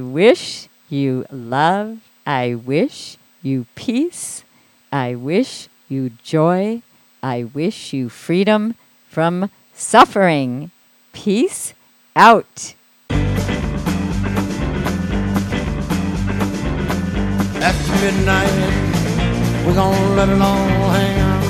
wish 0.00 0.66
you 0.88 1.24
love. 1.30 1.98
I 2.26 2.56
wish 2.56 3.16
you 3.40 3.66
peace. 3.76 4.42
I 4.90 5.14
wish 5.14 5.68
you 5.88 6.10
joy. 6.24 6.82
I 7.22 7.44
wish 7.44 7.92
you 7.92 8.08
freedom 8.08 8.74
from 9.08 9.52
suffering. 9.72 10.72
Peace 11.12 11.74
out. 12.16 12.74
After 17.64 17.92
midnight, 18.04 18.50
we're 19.64 19.74
gonna 19.74 20.14
let 20.16 20.28
it 20.28 20.42
all 20.42 20.90
hang 20.96 21.20
out. 21.20 21.44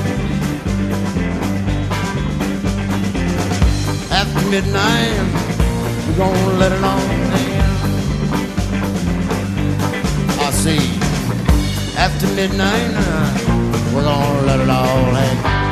After 4.11 4.41
midnight, 4.51 5.17
we're 6.07 6.17
gonna 6.17 6.59
let 6.59 6.71
it 6.71 6.83
all 6.83 7.07
hang 7.33 7.53
out. 7.65 7.89
I 10.39 10.51
see. 10.51 10.83
After 11.97 12.27
midnight, 12.35 12.91
we're 13.91 14.03
gonna 14.03 14.45
let 14.45 14.59
it 14.59 14.69
all 14.69 15.15
hang 15.15 15.45
out. 15.45 15.62